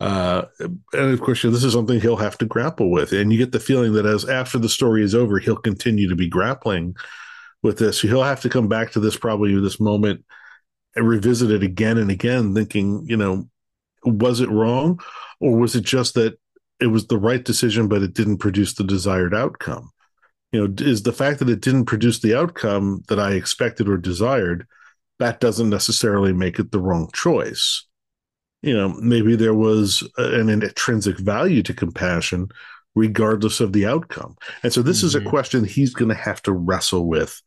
Uh, 0.00 0.46
and 0.58 1.12
of 1.12 1.20
course, 1.20 1.42
this 1.42 1.64
is 1.64 1.72
something 1.72 2.00
he'll 2.00 2.16
have 2.16 2.36
to 2.38 2.46
grapple 2.46 2.90
with. 2.90 3.12
And 3.12 3.32
you 3.32 3.38
get 3.38 3.52
the 3.52 3.60
feeling 3.60 3.92
that 3.92 4.06
as 4.06 4.28
after 4.28 4.58
the 4.58 4.68
story 4.68 5.02
is 5.02 5.14
over, 5.14 5.38
he'll 5.38 5.56
continue 5.56 6.08
to 6.08 6.16
be 6.16 6.28
grappling 6.28 6.96
with 7.62 7.78
this. 7.78 8.00
He'll 8.00 8.22
have 8.22 8.40
to 8.42 8.48
come 8.48 8.68
back 8.68 8.90
to 8.92 9.00
this 9.00 9.16
probably 9.16 9.58
this 9.60 9.80
moment 9.80 10.24
and 10.94 11.06
revisit 11.06 11.50
it 11.50 11.62
again 11.62 11.98
and 11.98 12.10
again, 12.10 12.54
thinking, 12.54 13.06
you 13.06 13.16
know, 13.16 13.48
was 14.04 14.40
it 14.40 14.50
wrong? 14.50 15.00
Or 15.40 15.58
was 15.58 15.76
it 15.76 15.84
just 15.84 16.14
that 16.14 16.38
it 16.80 16.86
was 16.86 17.06
the 17.06 17.18
right 17.18 17.42
decision, 17.42 17.88
but 17.88 18.02
it 18.02 18.14
didn't 18.14 18.38
produce 18.38 18.74
the 18.74 18.84
desired 18.84 19.34
outcome. 19.34 19.90
You 20.52 20.68
know, 20.68 20.74
is 20.78 21.02
the 21.02 21.12
fact 21.12 21.40
that 21.40 21.48
it 21.48 21.60
didn't 21.60 21.86
produce 21.86 22.20
the 22.20 22.36
outcome 22.36 23.02
that 23.08 23.18
I 23.18 23.32
expected 23.32 23.88
or 23.88 23.96
desired, 23.96 24.66
that 25.18 25.40
doesn't 25.40 25.70
necessarily 25.70 26.32
make 26.32 26.58
it 26.58 26.70
the 26.70 26.80
wrong 26.80 27.10
choice. 27.12 27.84
You 28.62 28.74
know, 28.74 28.88
maybe 29.00 29.36
there 29.36 29.54
was 29.54 30.02
an 30.16 30.48
intrinsic 30.48 31.18
value 31.18 31.62
to 31.62 31.74
compassion, 31.74 32.48
regardless 32.94 33.60
of 33.60 33.72
the 33.72 33.86
outcome. 33.86 34.36
And 34.62 34.72
so 34.72 34.82
this 34.82 34.98
mm-hmm. 34.98 35.06
is 35.06 35.14
a 35.14 35.20
mm-hmm. 35.20 35.28
question 35.28 35.64
he's 35.64 35.94
going 35.94 36.08
to 36.08 36.14
have 36.14 36.42
to 36.42 36.52
wrestle 36.52 37.06
with 37.06 37.40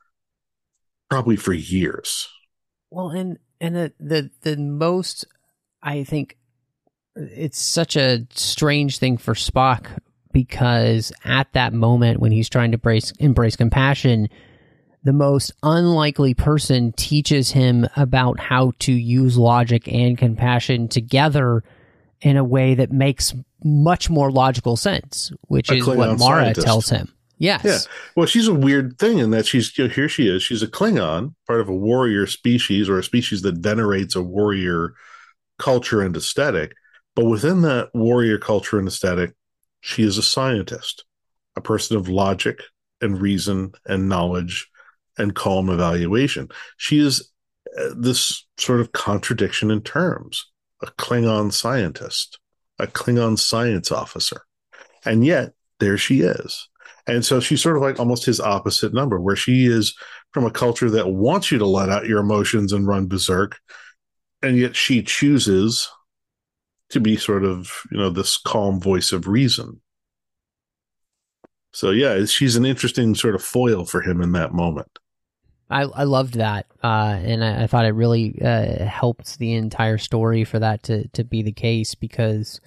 probably 1.10 1.36
for 1.36 1.54
years. 1.54 2.28
Well, 2.92 3.10
and 3.10 3.38
and 3.60 3.76
the 3.76 3.94
the 4.00 4.30
the 4.42 4.58
most 4.58 5.26
I 5.82 6.04
think 6.04 6.38
it's 7.16 7.60
such 7.60 7.96
a 7.96 8.26
strange 8.32 8.98
thing 8.98 9.18
for 9.18 9.34
Spock 9.34 9.88
because 10.32 11.12
at 11.24 11.52
that 11.54 11.74
moment 11.74 12.20
when 12.20 12.32
he's 12.32 12.50
trying 12.50 12.72
to 12.72 12.76
embrace, 12.76 13.12
embrace 13.20 13.56
compassion, 13.56 14.30
the 15.04 15.14
most 15.14 15.52
unlikely 15.64 16.34
person 16.34 16.92
teaches 16.94 17.52
him 17.52 17.88
about 17.96 18.40
how 18.40 18.74
to 18.80 18.92
use 18.92 19.38
logic 19.38 19.88
and 19.88 20.18
compassion 20.18 20.88
together 20.88 21.64
in 22.22 22.38
a 22.38 22.44
way 22.44 22.76
that 22.76 22.92
makes 22.92 23.34
much 23.64 24.10
more 24.10 24.32
logical 24.32 24.76
sense, 24.76 25.32
which 25.48 25.72
a 25.72 25.76
is 25.76 25.88
what 25.88 25.98
Mara 25.98 26.18
scientist. 26.18 26.68
tells 26.68 26.90
him. 26.90 27.14
Yes. 27.38 27.64
Yeah. 27.64 27.80
Well, 28.16 28.26
she's 28.26 28.50
a 28.50 28.54
weird 28.54 29.00
thing 29.00 29.18
in 29.18 29.30
that 29.32 29.46
she's 29.46 29.76
you 29.78 29.88
know, 29.88 29.94
here. 29.94 30.10
She 30.10 30.28
is. 30.28 30.44
She's 30.44 30.62
a 30.62 30.68
Klingon, 30.68 31.34
part 31.48 31.62
of 31.62 31.70
a 31.70 31.74
warrior 31.74 32.28
species 32.28 32.90
or 32.90 33.00
a 33.00 33.04
species 33.04 33.42
that 33.44 33.56
venerates 33.56 34.16
a 34.16 34.22
warrior 34.22 34.94
culture 35.58 36.02
and 36.02 36.16
aesthetic. 36.16 36.74
But 37.16 37.26
within 37.26 37.62
that 37.62 37.90
warrior 37.94 38.38
culture 38.38 38.78
and 38.78 38.88
aesthetic, 38.88 39.34
she 39.82 40.04
is 40.04 40.18
a 40.18 40.24
scientist, 40.24 41.06
a 41.56 41.62
person 41.62 41.98
of 41.98 42.10
logic 42.10 42.62
and 43.02 43.22
reason 43.22 43.74
and 43.86 44.10
knowledge 44.10 44.70
and 45.18 45.36
calm 45.36 45.70
evaluation. 45.70 46.50
She 46.78 47.00
is 47.00 47.32
uh, 47.78 47.94
this 47.98 48.46
sort 48.58 48.82
of 48.82 48.92
contradiction 48.92 49.72
in 49.72 49.82
terms 49.82 50.46
a 50.82 50.88
Klingon 50.88 51.52
scientist, 51.52 52.40
a 52.80 52.88
Klingon 52.88 53.38
science 53.38 53.92
officer. 53.92 54.42
And 55.06 55.26
yet, 55.26 55.54
there 55.80 55.98
she 55.98 56.22
is. 56.22 56.70
And 57.08 57.26
so 57.26 57.40
she's 57.40 57.62
sort 57.62 57.76
of 57.76 57.82
like 57.82 58.00
almost 58.00 58.26
his 58.26 58.40
opposite 58.40 58.94
number, 58.94 59.20
where 59.20 59.36
she 59.36 59.66
is 59.66 59.96
from 60.32 60.46
a 60.46 60.52
culture 60.52 60.90
that 60.92 61.10
wants 61.10 61.52
you 61.52 61.58
to 61.58 61.66
let 61.66 61.90
out 61.90 62.06
your 62.06 62.20
emotions 62.20 62.72
and 62.72 62.88
run 62.88 63.08
berserk. 63.08 63.60
And 64.42 64.58
yet 64.58 64.76
she 64.76 65.04
chooses 65.04 65.90
to 66.90 67.00
be 67.00 67.16
sort 67.16 67.44
of 67.44 67.84
you 67.92 67.98
know 67.98 68.10
this 68.10 68.38
calm 68.38 68.80
voice 68.80 69.12
of 69.12 69.28
reason. 69.28 69.82
So 71.72 71.92
yeah 71.92 72.26
she's 72.26 72.56
an 72.56 72.66
interesting 72.66 73.16
sort 73.16 73.36
of 73.36 73.44
foil 73.44 73.86
for 73.86 74.02
him 74.02 74.22
in 74.22 74.32
that 74.34 74.54
moment. 74.54 75.00
I 75.70 75.84
i 75.84 76.04
loved 76.04 76.36
that 76.36 76.66
uh, 76.84 77.20
and 77.22 77.44
I, 77.44 77.64
I, 77.64 77.68
thought 77.68 77.86
it 77.86 77.90
really 77.90 78.40
uh, 78.42 78.86
helped 78.86 79.38
the 79.38 79.54
entire 79.54 79.98
story 79.98 80.44
for 80.44 80.60
that 80.60 80.84
to 80.84 81.08
to 81.10 81.24
be 81.24 81.44
the 81.44 81.52
case 81.52 81.96
because 81.96 82.60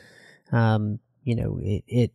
um 0.52 1.00
you 1.24 1.34
know 1.34 1.58
it 1.62 1.84
it 1.86 2.12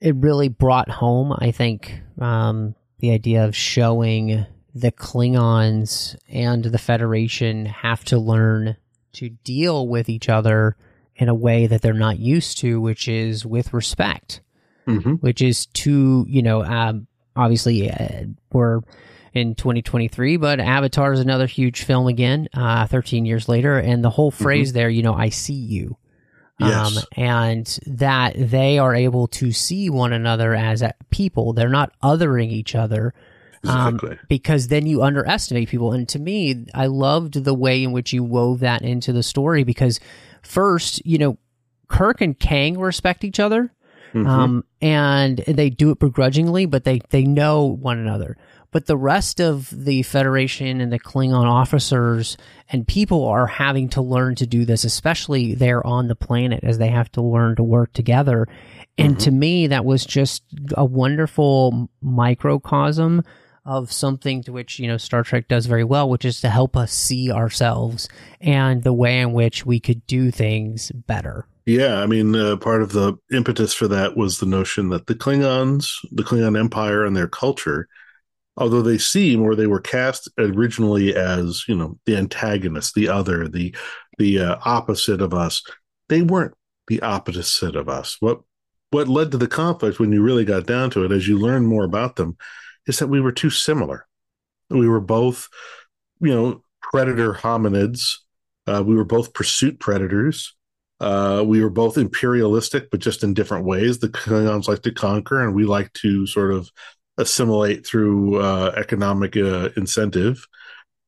it 0.00 0.16
really 0.16 0.48
brought 0.48 0.88
home 0.88 1.34
i 1.38 1.50
think 1.50 2.00
um 2.20 2.74
the 2.98 3.12
idea 3.12 3.44
of 3.44 3.54
showing 3.54 4.44
the 4.74 4.92
klingons 4.92 6.16
and 6.28 6.64
the 6.64 6.78
federation 6.78 7.66
have 7.66 8.04
to 8.04 8.18
learn 8.18 8.76
to 9.12 9.28
deal 9.28 9.88
with 9.88 10.08
each 10.08 10.28
other 10.28 10.76
in 11.18 11.28
a 11.28 11.34
way 11.34 11.66
that 11.66 11.82
they're 11.82 11.92
not 11.92 12.18
used 12.18 12.58
to, 12.58 12.80
which 12.80 13.08
is 13.08 13.44
with 13.44 13.74
respect, 13.74 14.40
mm-hmm. 14.86 15.14
which 15.14 15.42
is 15.42 15.66
to, 15.66 16.24
you 16.28 16.42
know, 16.42 16.62
um, 16.64 17.06
obviously 17.34 17.90
uh, 17.90 18.24
we're 18.52 18.80
in 19.34 19.54
2023, 19.54 20.36
but 20.36 20.60
Avatar 20.60 21.12
is 21.12 21.20
another 21.20 21.46
huge 21.46 21.82
film 21.82 22.06
again, 22.06 22.48
uh, 22.54 22.86
13 22.86 23.24
years 23.26 23.48
later. 23.48 23.78
And 23.78 24.02
the 24.02 24.10
whole 24.10 24.30
phrase 24.30 24.68
mm-hmm. 24.68 24.78
there, 24.78 24.88
you 24.88 25.02
know, 25.02 25.14
I 25.14 25.28
see 25.28 25.54
you. 25.54 25.96
Yes. 26.60 26.96
Um, 26.96 27.04
and 27.16 27.78
that 27.86 28.34
they 28.36 28.78
are 28.78 28.94
able 28.94 29.28
to 29.28 29.52
see 29.52 29.90
one 29.90 30.12
another 30.12 30.54
as 30.54 30.82
people. 31.10 31.52
They're 31.52 31.68
not 31.68 31.92
othering 32.02 32.50
each 32.50 32.74
other. 32.74 33.14
Um, 33.64 34.00
because 34.28 34.68
then 34.68 34.86
you 34.86 35.02
underestimate 35.02 35.68
people. 35.68 35.92
And 35.92 36.08
to 36.10 36.18
me, 36.18 36.66
I 36.74 36.86
loved 36.86 37.44
the 37.44 37.54
way 37.54 37.82
in 37.82 37.92
which 37.92 38.12
you 38.12 38.22
wove 38.22 38.60
that 38.60 38.82
into 38.82 39.12
the 39.12 39.22
story 39.22 39.64
because 39.64 40.00
first, 40.42 41.04
you 41.04 41.18
know, 41.18 41.38
Kirk 41.88 42.20
and 42.20 42.38
Kang 42.38 42.78
respect 42.78 43.24
each 43.24 43.40
other. 43.40 43.72
Mm-hmm. 44.14 44.26
Um, 44.26 44.64
and 44.80 45.38
they 45.38 45.68
do 45.68 45.90
it 45.90 45.98
begrudgingly, 45.98 46.66
but 46.66 46.84
they, 46.84 47.00
they 47.10 47.24
know 47.24 47.64
one 47.64 47.98
another. 47.98 48.36
But 48.70 48.86
the 48.86 48.96
rest 48.96 49.40
of 49.40 49.70
the 49.70 50.02
Federation 50.02 50.80
and 50.80 50.92
the 50.92 50.98
Klingon 50.98 51.46
officers 51.46 52.36
and 52.68 52.86
people 52.86 53.26
are 53.26 53.46
having 53.46 53.88
to 53.90 54.02
learn 54.02 54.34
to 54.36 54.46
do 54.46 54.66
this, 54.66 54.84
especially 54.84 55.54
there 55.54 55.86
on 55.86 56.08
the 56.08 56.14
planet 56.14 56.64
as 56.64 56.76
they 56.76 56.88
have 56.88 57.10
to 57.12 57.22
learn 57.22 57.56
to 57.56 57.62
work 57.62 57.94
together. 57.94 58.46
And 58.98 59.12
mm-hmm. 59.12 59.24
to 59.24 59.30
me, 59.30 59.66
that 59.68 59.86
was 59.86 60.04
just 60.04 60.42
a 60.76 60.84
wonderful 60.84 61.88
microcosm 62.02 63.24
of 63.64 63.92
something 63.92 64.42
to 64.44 64.52
which, 64.52 64.78
you 64.78 64.86
know, 64.86 64.96
Star 64.96 65.22
Trek 65.22 65.48
does 65.48 65.66
very 65.66 65.84
well, 65.84 66.08
which 66.08 66.24
is 66.24 66.40
to 66.40 66.48
help 66.48 66.76
us 66.76 66.92
see 66.92 67.30
ourselves 67.30 68.08
and 68.40 68.82
the 68.82 68.92
way 68.92 69.20
in 69.20 69.32
which 69.32 69.66
we 69.66 69.80
could 69.80 70.06
do 70.06 70.30
things 70.30 70.90
better. 70.92 71.46
Yeah, 71.66 72.00
I 72.00 72.06
mean, 72.06 72.34
uh, 72.34 72.56
part 72.56 72.80
of 72.80 72.92
the 72.92 73.18
impetus 73.30 73.74
for 73.74 73.88
that 73.88 74.16
was 74.16 74.38
the 74.38 74.46
notion 74.46 74.88
that 74.88 75.06
the 75.06 75.14
Klingons, 75.14 75.90
the 76.10 76.22
Klingon 76.22 76.58
Empire, 76.58 77.04
and 77.04 77.14
their 77.14 77.28
culture, 77.28 77.88
although 78.56 78.80
they 78.80 78.96
seem 78.96 79.42
or 79.42 79.54
they 79.54 79.66
were 79.66 79.80
cast 79.80 80.30
originally 80.38 81.14
as 81.14 81.64
you 81.68 81.74
know 81.74 81.98
the 82.06 82.16
antagonist, 82.16 82.94
the 82.94 83.08
other, 83.08 83.48
the 83.48 83.74
the 84.16 84.38
uh, 84.38 84.56
opposite 84.64 85.20
of 85.20 85.34
us, 85.34 85.62
they 86.08 86.22
weren't 86.22 86.54
the 86.86 87.02
opposite 87.02 87.76
of 87.76 87.86
us. 87.86 88.16
What 88.20 88.40
what 88.90 89.06
led 89.06 89.30
to 89.32 89.36
the 89.36 89.46
conflict 89.46 90.00
when 90.00 90.10
you 90.10 90.22
really 90.22 90.46
got 90.46 90.66
down 90.66 90.88
to 90.90 91.04
it, 91.04 91.12
as 91.12 91.28
you 91.28 91.38
learn 91.38 91.66
more 91.66 91.84
about 91.84 92.16
them, 92.16 92.38
is 92.88 92.98
that 92.98 93.06
we 93.06 93.20
were 93.20 93.32
too 93.32 93.50
similar. 93.50 94.06
We 94.70 94.88
were 94.88 95.00
both, 95.00 95.48
you 96.20 96.34
know, 96.34 96.62
predator 96.82 97.34
hominids. 97.34 98.14
Uh, 98.66 98.82
we 98.84 98.96
were 98.96 99.04
both 99.04 99.32
pursuit 99.34 99.78
predators. 99.78 100.54
Uh, 101.00 101.44
we 101.46 101.62
were 101.62 101.70
both 101.70 101.96
imperialistic, 101.96 102.90
but 102.90 103.00
just 103.00 103.22
in 103.22 103.34
different 103.34 103.64
ways. 103.64 103.98
The 103.98 104.08
Klingons 104.08 104.66
like 104.66 104.82
to 104.82 104.92
conquer, 104.92 105.40
and 105.42 105.54
we 105.54 105.64
like 105.64 105.92
to 105.94 106.26
sort 106.26 106.52
of 106.52 106.70
assimilate 107.18 107.86
through 107.86 108.40
uh, 108.40 108.72
economic 108.76 109.36
uh, 109.36 109.70
incentive. 109.76 110.46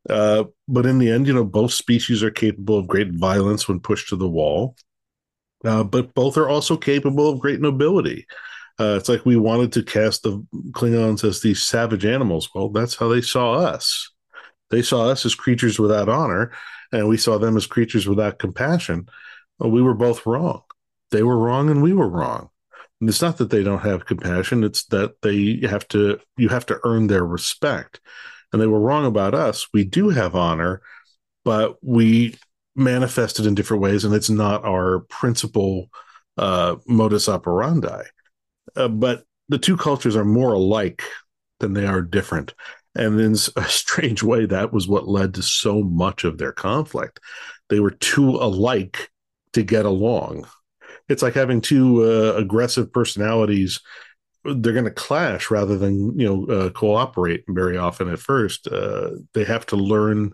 Uh, 0.09 0.45
but 0.69 0.87
in 0.87 0.99
the 0.99 1.11
end, 1.11 1.27
you 1.27 1.33
know, 1.33 1.45
both 1.45 1.73
species 1.73 2.23
are 2.23 2.31
capable 2.31 2.79
of 2.79 2.87
great 2.87 3.13
violence 3.13 3.69
when 3.69 3.81
pushed 3.81 4.09
to 4.09 4.17
the 4.17 4.29
wall. 4.29 4.77
Uh, 5.65 5.85
but 5.85 6.15
both 6.15 6.39
are 6.39 6.49
also 6.49 6.77
capable 6.77 7.29
of 7.29 7.41
great 7.41 7.61
nobility. 7.61 8.27
Uh, 8.81 8.97
it's 8.97 9.11
like 9.11 9.27
we 9.27 9.37
wanted 9.37 9.71
to 9.73 9.83
cast 9.83 10.23
the 10.23 10.43
Klingons 10.71 11.23
as 11.23 11.43
these 11.43 11.63
savage 11.63 12.07
animals. 12.07 12.49
Well, 12.55 12.71
that's 12.71 12.97
how 12.97 13.09
they 13.09 13.21
saw 13.21 13.53
us. 13.53 14.11
They 14.71 14.81
saw 14.81 15.11
us 15.11 15.27
as 15.27 15.35
creatures 15.35 15.79
without 15.79 16.09
honor, 16.09 16.53
and 16.91 17.07
we 17.07 17.19
saw 17.19 17.37
them 17.37 17.59
as 17.59 17.67
creatures 17.67 18.09
without 18.09 18.39
compassion. 18.39 19.07
Well, 19.59 19.71
we 19.71 19.83
were 19.83 19.95
both 19.95 20.25
wrong. 20.25 20.63
They 21.11 21.23
were 21.23 21.37
wrong, 21.37 21.69
and 21.69 21.83
we 21.83 21.93
were 21.93 22.09
wrong. 22.09 22.49
And 23.01 23.11
it's 23.11 23.21
not 23.21 23.37
that 23.37 23.51
they 23.51 23.63
don't 23.63 23.81
have 23.81 24.07
compassion; 24.07 24.65
it's 24.65 24.85
that 24.87 25.21
they 25.21 25.61
have 25.69 25.87
to. 25.89 26.19
You 26.39 26.49
have 26.49 26.65
to 26.67 26.81
earn 26.83 27.09
their 27.09 27.27
respect, 27.27 28.01
and 28.51 28.63
they 28.63 28.67
were 28.67 28.81
wrong 28.81 29.05
about 29.05 29.35
us. 29.35 29.67
We 29.75 29.85
do 29.85 30.09
have 30.09 30.35
honor, 30.35 30.81
but 31.45 31.77
we 31.83 32.39
manifest 32.75 33.41
it 33.41 33.47
in 33.47 33.55
different 33.55 33.83
ways, 33.83 34.05
and 34.05 34.15
it's 34.15 34.31
not 34.31 34.65
our 34.65 35.01
principal 35.01 35.91
uh, 36.39 36.77
modus 36.87 37.29
operandi. 37.29 38.05
Uh, 38.77 38.89
but 38.89 39.25
the 39.49 39.59
two 39.59 39.77
cultures 39.77 40.17
are 40.17 40.25
more 40.25 40.53
alike 40.53 41.03
than 41.59 41.73
they 41.73 41.87
are 41.87 42.03
different. 42.03 42.55
And 42.95 43.21
in 43.21 43.33
a 43.57 43.65
strange 43.65 44.23
way, 44.23 44.47
that 44.47 44.73
was 44.73 44.89
what 44.89 45.09
led 45.09 45.35
to 45.35 45.43
so 45.43 45.83
much 45.83 46.25
of 46.25 46.39
their 46.39 46.53
conflict. 46.53 47.21
They 47.69 47.81
were 47.81 47.93
too 47.93 48.31
alike 48.31 49.11
to 49.53 49.63
get 49.63 49.85
along. 49.85 50.47
It's 51.09 51.23
like 51.23 51.35
having 51.35 51.61
two 51.61 52.05
uh, 52.05 52.35
aggressive 52.37 52.93
personalities. 52.93 53.81
They're 54.45 54.73
going 54.73 54.85
to 54.85 54.91
clash 54.91 55.51
rather 55.51 55.77
than 55.77 56.19
you 56.19 56.27
know 56.27 56.55
uh, 56.55 56.71
cooperate 56.71 57.45
very 57.49 57.77
often. 57.77 58.09
At 58.09 58.21
first, 58.21 58.69
uh, 58.69 59.11
they 59.35 59.45
have 59.45 59.67
to 59.67 59.77
learn 59.77 60.33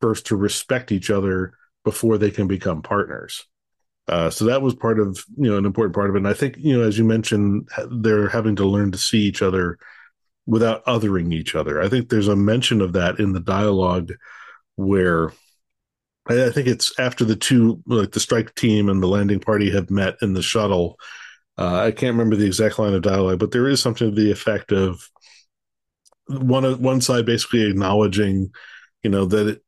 first 0.00 0.26
to 0.26 0.36
respect 0.36 0.92
each 0.92 1.10
other 1.10 1.54
before 1.84 2.18
they 2.18 2.30
can 2.30 2.46
become 2.46 2.82
partners. 2.82 3.44
Uh, 4.08 4.30
so 4.30 4.46
that 4.46 4.62
was 4.62 4.74
part 4.74 4.98
of 4.98 5.24
you 5.36 5.50
know 5.50 5.56
an 5.58 5.64
important 5.64 5.94
part 5.94 6.10
of 6.10 6.16
it. 6.16 6.18
And 6.18 6.28
I 6.28 6.34
think 6.34 6.56
you 6.58 6.76
know 6.76 6.86
as 6.86 6.98
you 6.98 7.04
mentioned, 7.04 7.68
they're 7.90 8.28
having 8.28 8.56
to 8.56 8.66
learn 8.66 8.92
to 8.92 8.98
see 8.98 9.20
each 9.20 9.42
other 9.42 9.78
without 10.46 10.84
othering 10.86 11.32
each 11.32 11.54
other. 11.54 11.80
I 11.80 11.88
think 11.88 12.08
there's 12.08 12.28
a 12.28 12.36
mention 12.36 12.80
of 12.80 12.94
that 12.94 13.20
in 13.20 13.32
the 13.32 13.40
dialogue 13.40 14.12
where 14.76 15.32
I, 16.28 16.46
I 16.46 16.50
think 16.50 16.66
it's 16.68 16.98
after 16.98 17.24
the 17.24 17.36
two 17.36 17.82
like 17.86 18.12
the 18.12 18.20
strike 18.20 18.54
team 18.54 18.88
and 18.88 19.02
the 19.02 19.08
landing 19.08 19.40
party 19.40 19.70
have 19.70 19.90
met 19.90 20.16
in 20.22 20.34
the 20.34 20.42
shuttle. 20.42 20.98
Uh, 21.58 21.76
I 21.86 21.90
can't 21.90 22.14
remember 22.14 22.36
the 22.36 22.46
exact 22.46 22.78
line 22.78 22.94
of 22.94 23.02
dialogue, 23.02 23.38
but 23.38 23.50
there 23.50 23.68
is 23.68 23.80
something 23.80 24.14
to 24.14 24.20
the 24.20 24.30
effect 24.32 24.72
of 24.72 25.08
one 26.28 26.80
one 26.82 27.00
side 27.00 27.26
basically 27.26 27.68
acknowledging, 27.68 28.50
you 29.02 29.10
know, 29.10 29.26
that 29.26 29.48
it, 29.48 29.62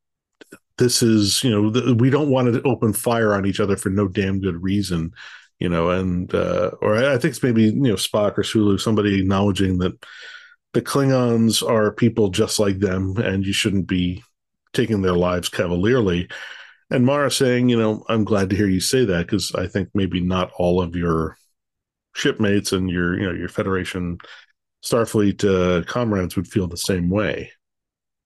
this 0.79 1.03
is, 1.03 1.43
you 1.45 1.51
know, 1.51 1.95
we 1.95 2.11
don't 2.11 2.31
want 2.31 2.53
to 2.53 2.62
open 2.62 2.93
fire 2.93 3.35
on 3.35 3.47
each 3.47 3.61
other 3.61 3.77
for 3.77 3.91
no 3.91 4.09
damn 4.09 4.41
good 4.41 4.62
reason, 4.62 5.12
you 5.59 5.68
know, 5.68 5.91
and 5.91 6.35
uh, 6.35 6.72
or 6.81 6.97
I 6.97 7.12
think 7.18 7.33
it's 7.33 7.43
maybe 7.43 7.64
you 7.64 7.72
know 7.72 7.95
Spock 7.95 8.37
or 8.37 8.43
Sulu, 8.43 8.79
somebody 8.79 9.20
acknowledging 9.20 9.79
that 9.79 9.93
the 10.72 10.83
Klingons 10.83 11.66
are 11.66 11.93
people 11.93 12.29
just 12.29 12.59
like 12.59 12.79
them, 12.81 13.16
and 13.18 13.47
you 13.47 13.53
shouldn't 13.53 13.87
be 13.87 14.22
taking 14.72 15.03
their 15.03 15.14
lives 15.14 15.49
cavalierly. 15.49 16.29
And 16.91 17.07
Mara 17.07 17.31
saying, 17.31 17.68
you 17.68 17.79
know, 17.79 18.05
I'm 18.09 18.25
glad 18.25 18.51
to 18.51 18.57
hear 18.57 18.68
you 18.68 18.81
say 18.81 19.05
that 19.05 19.27
because 19.27 19.55
I 19.55 19.66
think 19.68 19.89
maybe 19.95 20.20
not 20.20 20.53
all 20.57 20.83
of 20.83 20.95
your 20.95 21.37
shipmates 22.14 22.72
and 22.72 22.91
your, 22.91 23.18
you 23.18 23.27
know, 23.27 23.33
your 23.33 23.49
Federation 23.49 24.18
Starfleet 24.85 25.45
uh, 25.45 25.85
comrades 25.85 26.37
would 26.37 26.47
feel 26.47 26.66
the 26.66 26.77
same 26.77 27.09
way. 27.09 27.51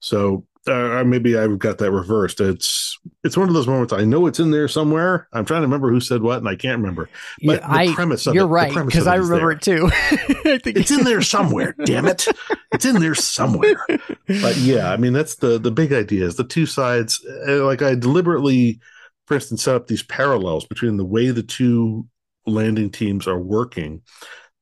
So 0.00 0.46
uh, 0.68 1.04
maybe 1.04 1.36
I've 1.36 1.58
got 1.58 1.78
that 1.78 1.90
reversed. 1.90 2.40
It's 2.40 2.98
it's 3.24 3.36
one 3.36 3.48
of 3.48 3.54
those 3.54 3.66
moments. 3.66 3.92
I 3.92 4.04
know 4.04 4.26
it's 4.26 4.40
in 4.40 4.50
there 4.50 4.68
somewhere. 4.68 5.28
I'm 5.32 5.44
trying 5.44 5.62
to 5.62 5.66
remember 5.66 5.90
who 5.90 6.00
said 6.00 6.22
what, 6.22 6.38
and 6.38 6.48
I 6.48 6.56
can't 6.56 6.78
remember. 6.78 7.08
But 7.44 7.60
yeah, 7.60 7.68
the 7.68 7.72
I, 7.72 7.94
premise 7.94 8.26
of 8.26 8.34
you're 8.34 8.44
it, 8.44 8.48
right 8.48 8.74
because 8.74 9.06
I 9.06 9.16
remember 9.16 9.52
it 9.52 9.62
too. 9.62 9.90
I 9.92 10.58
think 10.58 10.76
it's 10.76 10.90
in 10.90 11.04
there 11.04 11.22
somewhere. 11.22 11.74
damn 11.84 12.06
it, 12.06 12.26
it's 12.72 12.84
in 12.84 13.00
there 13.00 13.14
somewhere. 13.14 13.84
But 13.88 14.56
yeah, 14.56 14.90
I 14.90 14.96
mean 14.96 15.12
that's 15.12 15.36
the 15.36 15.58
the 15.58 15.70
big 15.70 15.92
idea 15.92 16.24
is 16.24 16.36
the 16.36 16.44
two 16.44 16.66
sides. 16.66 17.24
Uh, 17.46 17.64
like 17.64 17.82
I 17.82 17.94
deliberately, 17.94 18.80
for 19.26 19.34
instance, 19.34 19.64
set 19.64 19.74
up 19.74 19.86
these 19.86 20.02
parallels 20.02 20.66
between 20.66 20.96
the 20.96 21.04
way 21.04 21.30
the 21.30 21.42
two 21.42 22.06
landing 22.46 22.90
teams 22.90 23.26
are 23.26 23.38
working. 23.40 24.02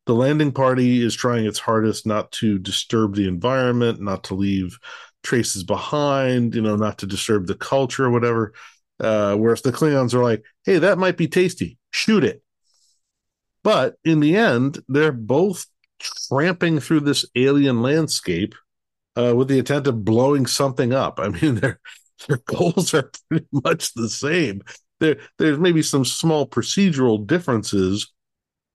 The 0.07 0.15
landing 0.15 0.53
party 0.53 1.03
is 1.03 1.17
trying 1.17 1.47
its 1.47 1.59
hardest 1.59 2.07
not 2.07 2.31
to 2.33 2.59
disturb 2.59 3.17
the 3.17 3.27
environment, 3.27 4.01
not 4.01 4.25
to 4.25 4.35
leave 4.35 4.79
traces 5.27 5.65
behind, 5.65 6.55
you 6.55 6.63
know, 6.63 6.77
not 6.77 6.99
to 6.99 7.07
disturb 7.07 7.47
the 7.47 7.55
culture 7.57 8.05
or 8.05 8.11
whatever. 8.11 8.55
Uh, 8.99 9.35
whereas 9.35 9.61
the 9.61 9.73
Klingons 9.73 10.15
are 10.15 10.23
like, 10.23 10.43
hey, 10.65 10.79
that 10.79 10.99
might 10.99 11.17
be 11.17 11.29
tasty, 11.29 11.77
shoot 11.91 12.25
it. 12.25 12.43
But 13.63 13.97
in 14.05 14.21
the 14.21 14.37
end, 14.37 14.79
they're 14.89 15.13
both 15.13 15.67
tramping 15.99 16.79
through 16.79 17.01
this 17.01 17.25
alien 17.35 17.83
landscape 17.83 18.55
uh, 19.17 19.35
with 19.35 19.49
the 19.49 19.59
intent 19.59 19.87
of 19.87 20.05
blowing 20.05 20.47
something 20.47 20.93
up. 20.93 21.19
I 21.21 21.29
mean, 21.29 21.57
their 21.57 21.81
their 22.29 22.39
goals 22.47 22.95
are 22.95 23.11
pretty 23.29 23.47
much 23.53 23.93
the 23.95 24.09
same. 24.09 24.63
There, 25.01 25.17
there's 25.39 25.59
maybe 25.59 25.83
some 25.83 26.05
small 26.05 26.47
procedural 26.47 27.27
differences, 27.27 28.11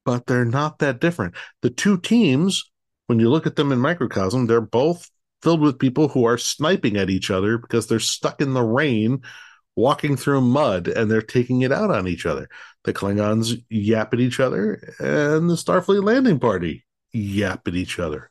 but 0.05 0.27
they're 0.27 0.45
not 0.45 0.79
that 0.79 1.01
different. 1.01 1.35
The 1.61 1.71
two 1.71 1.97
teams, 1.97 2.69
when 3.07 3.19
you 3.19 3.29
look 3.29 3.47
at 3.47 3.55
them 3.55 3.71
in 3.71 3.79
microcosm, 3.79 4.45
they're 4.45 4.61
both 4.61 5.09
filled 5.41 5.61
with 5.61 5.79
people 5.79 6.07
who 6.07 6.25
are 6.25 6.37
sniping 6.37 6.97
at 6.97 7.09
each 7.09 7.31
other 7.31 7.57
because 7.57 7.87
they're 7.87 7.99
stuck 7.99 8.41
in 8.41 8.53
the 8.53 8.63
rain 8.63 9.21
walking 9.75 10.17
through 10.17 10.41
mud 10.41 10.87
and 10.87 11.09
they're 11.09 11.21
taking 11.21 11.61
it 11.61 11.71
out 11.71 11.91
on 11.91 12.07
each 12.07 12.25
other. 12.25 12.49
The 12.83 12.93
Klingons 12.93 13.63
yap 13.69 14.13
at 14.13 14.19
each 14.19 14.39
other 14.39 14.93
and 14.99 15.49
the 15.49 15.55
Starfleet 15.55 16.03
landing 16.03 16.39
party 16.39 16.85
yap 17.11 17.67
at 17.67 17.75
each 17.75 17.99
other. 17.99 18.29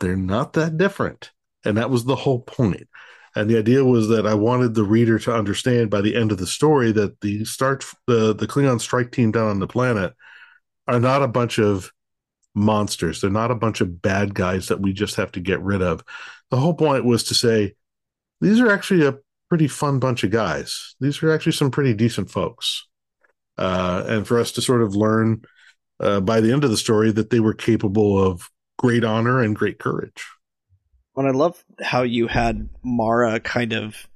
They're 0.00 0.16
not 0.16 0.54
that 0.54 0.76
different. 0.76 1.30
And 1.64 1.76
that 1.76 1.90
was 1.90 2.04
the 2.04 2.16
whole 2.16 2.40
point. 2.40 2.88
And 3.34 3.48
the 3.48 3.58
idea 3.58 3.84
was 3.84 4.08
that 4.08 4.26
I 4.26 4.34
wanted 4.34 4.74
the 4.74 4.84
reader 4.84 5.18
to 5.20 5.34
understand 5.34 5.90
by 5.90 6.00
the 6.00 6.14
end 6.14 6.32
of 6.32 6.38
the 6.38 6.46
story 6.46 6.92
that 6.92 7.20
the 7.20 7.44
start 7.44 7.84
the 8.06 8.34
the 8.34 8.46
Klingon 8.46 8.80
strike 8.80 9.10
team 9.10 9.30
down 9.30 9.48
on 9.48 9.58
the 9.58 9.66
planet 9.66 10.12
are 10.86 11.00
not 11.00 11.22
a 11.22 11.28
bunch 11.28 11.58
of 11.58 11.92
monsters. 12.54 13.20
They're 13.20 13.30
not 13.30 13.50
a 13.50 13.56
bunch 13.56 13.80
of 13.80 14.02
bad 14.02 14.34
guys 14.34 14.68
that 14.68 14.80
we 14.80 14.92
just 14.92 15.16
have 15.16 15.32
to 15.32 15.40
get 15.40 15.60
rid 15.62 15.82
of. 15.82 16.04
The 16.50 16.58
whole 16.58 16.74
point 16.74 17.04
was 17.04 17.24
to 17.24 17.34
say 17.34 17.74
these 18.40 18.60
are 18.60 18.70
actually 18.70 19.06
a 19.06 19.18
pretty 19.48 19.68
fun 19.68 19.98
bunch 19.98 20.24
of 20.24 20.30
guys. 20.30 20.94
These 21.00 21.22
are 21.22 21.32
actually 21.32 21.52
some 21.52 21.70
pretty 21.70 21.94
decent 21.94 22.30
folks. 22.30 22.86
Uh, 23.58 24.04
and 24.06 24.26
for 24.26 24.38
us 24.38 24.52
to 24.52 24.62
sort 24.62 24.82
of 24.82 24.96
learn 24.96 25.42
uh, 26.00 26.20
by 26.20 26.40
the 26.40 26.52
end 26.52 26.64
of 26.64 26.70
the 26.70 26.76
story 26.76 27.12
that 27.12 27.30
they 27.30 27.40
were 27.40 27.54
capable 27.54 28.22
of 28.22 28.50
great 28.78 29.04
honor 29.04 29.40
and 29.40 29.54
great 29.54 29.78
courage. 29.78 30.26
And 31.16 31.28
I 31.28 31.30
love 31.30 31.62
how 31.80 32.02
you 32.02 32.26
had 32.26 32.70
Mara 32.82 33.38
kind 33.40 33.72
of 33.72 34.08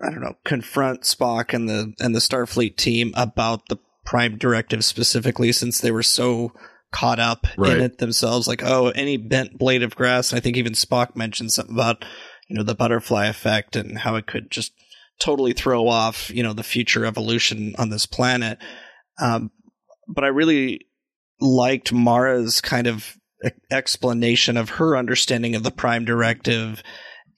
I 0.00 0.10
don't 0.10 0.20
know, 0.20 0.36
confront 0.44 1.02
Spock 1.02 1.54
and 1.54 1.68
the 1.68 1.94
and 2.00 2.14
the 2.14 2.20
Starfleet 2.20 2.76
team 2.76 3.12
about 3.16 3.68
the 3.68 3.78
Prime 4.06 4.38
Directive 4.38 4.84
specifically, 4.84 5.52
since 5.52 5.80
they 5.80 5.90
were 5.90 6.02
so 6.02 6.52
caught 6.92 7.18
up 7.18 7.46
right. 7.58 7.76
in 7.76 7.82
it 7.82 7.98
themselves. 7.98 8.48
Like, 8.48 8.62
oh, 8.64 8.88
any 8.90 9.18
bent 9.18 9.58
blade 9.58 9.82
of 9.82 9.96
grass. 9.96 10.32
I 10.32 10.40
think 10.40 10.56
even 10.56 10.72
Spock 10.72 11.14
mentioned 11.14 11.52
something 11.52 11.74
about, 11.74 12.04
you 12.48 12.56
know, 12.56 12.62
the 12.62 12.74
butterfly 12.74 13.26
effect 13.26 13.76
and 13.76 13.98
how 13.98 14.14
it 14.14 14.26
could 14.26 14.50
just 14.50 14.72
totally 15.20 15.52
throw 15.52 15.88
off, 15.88 16.30
you 16.30 16.42
know, 16.42 16.52
the 16.52 16.62
future 16.62 17.04
evolution 17.04 17.74
on 17.78 17.90
this 17.90 18.06
planet. 18.06 18.58
Um, 19.20 19.50
but 20.08 20.24
I 20.24 20.28
really 20.28 20.86
liked 21.40 21.92
Mara's 21.92 22.60
kind 22.60 22.86
of 22.86 23.16
explanation 23.70 24.56
of 24.56 24.70
her 24.70 24.96
understanding 24.96 25.54
of 25.54 25.62
the 25.62 25.70
Prime 25.70 26.04
Directive 26.04 26.82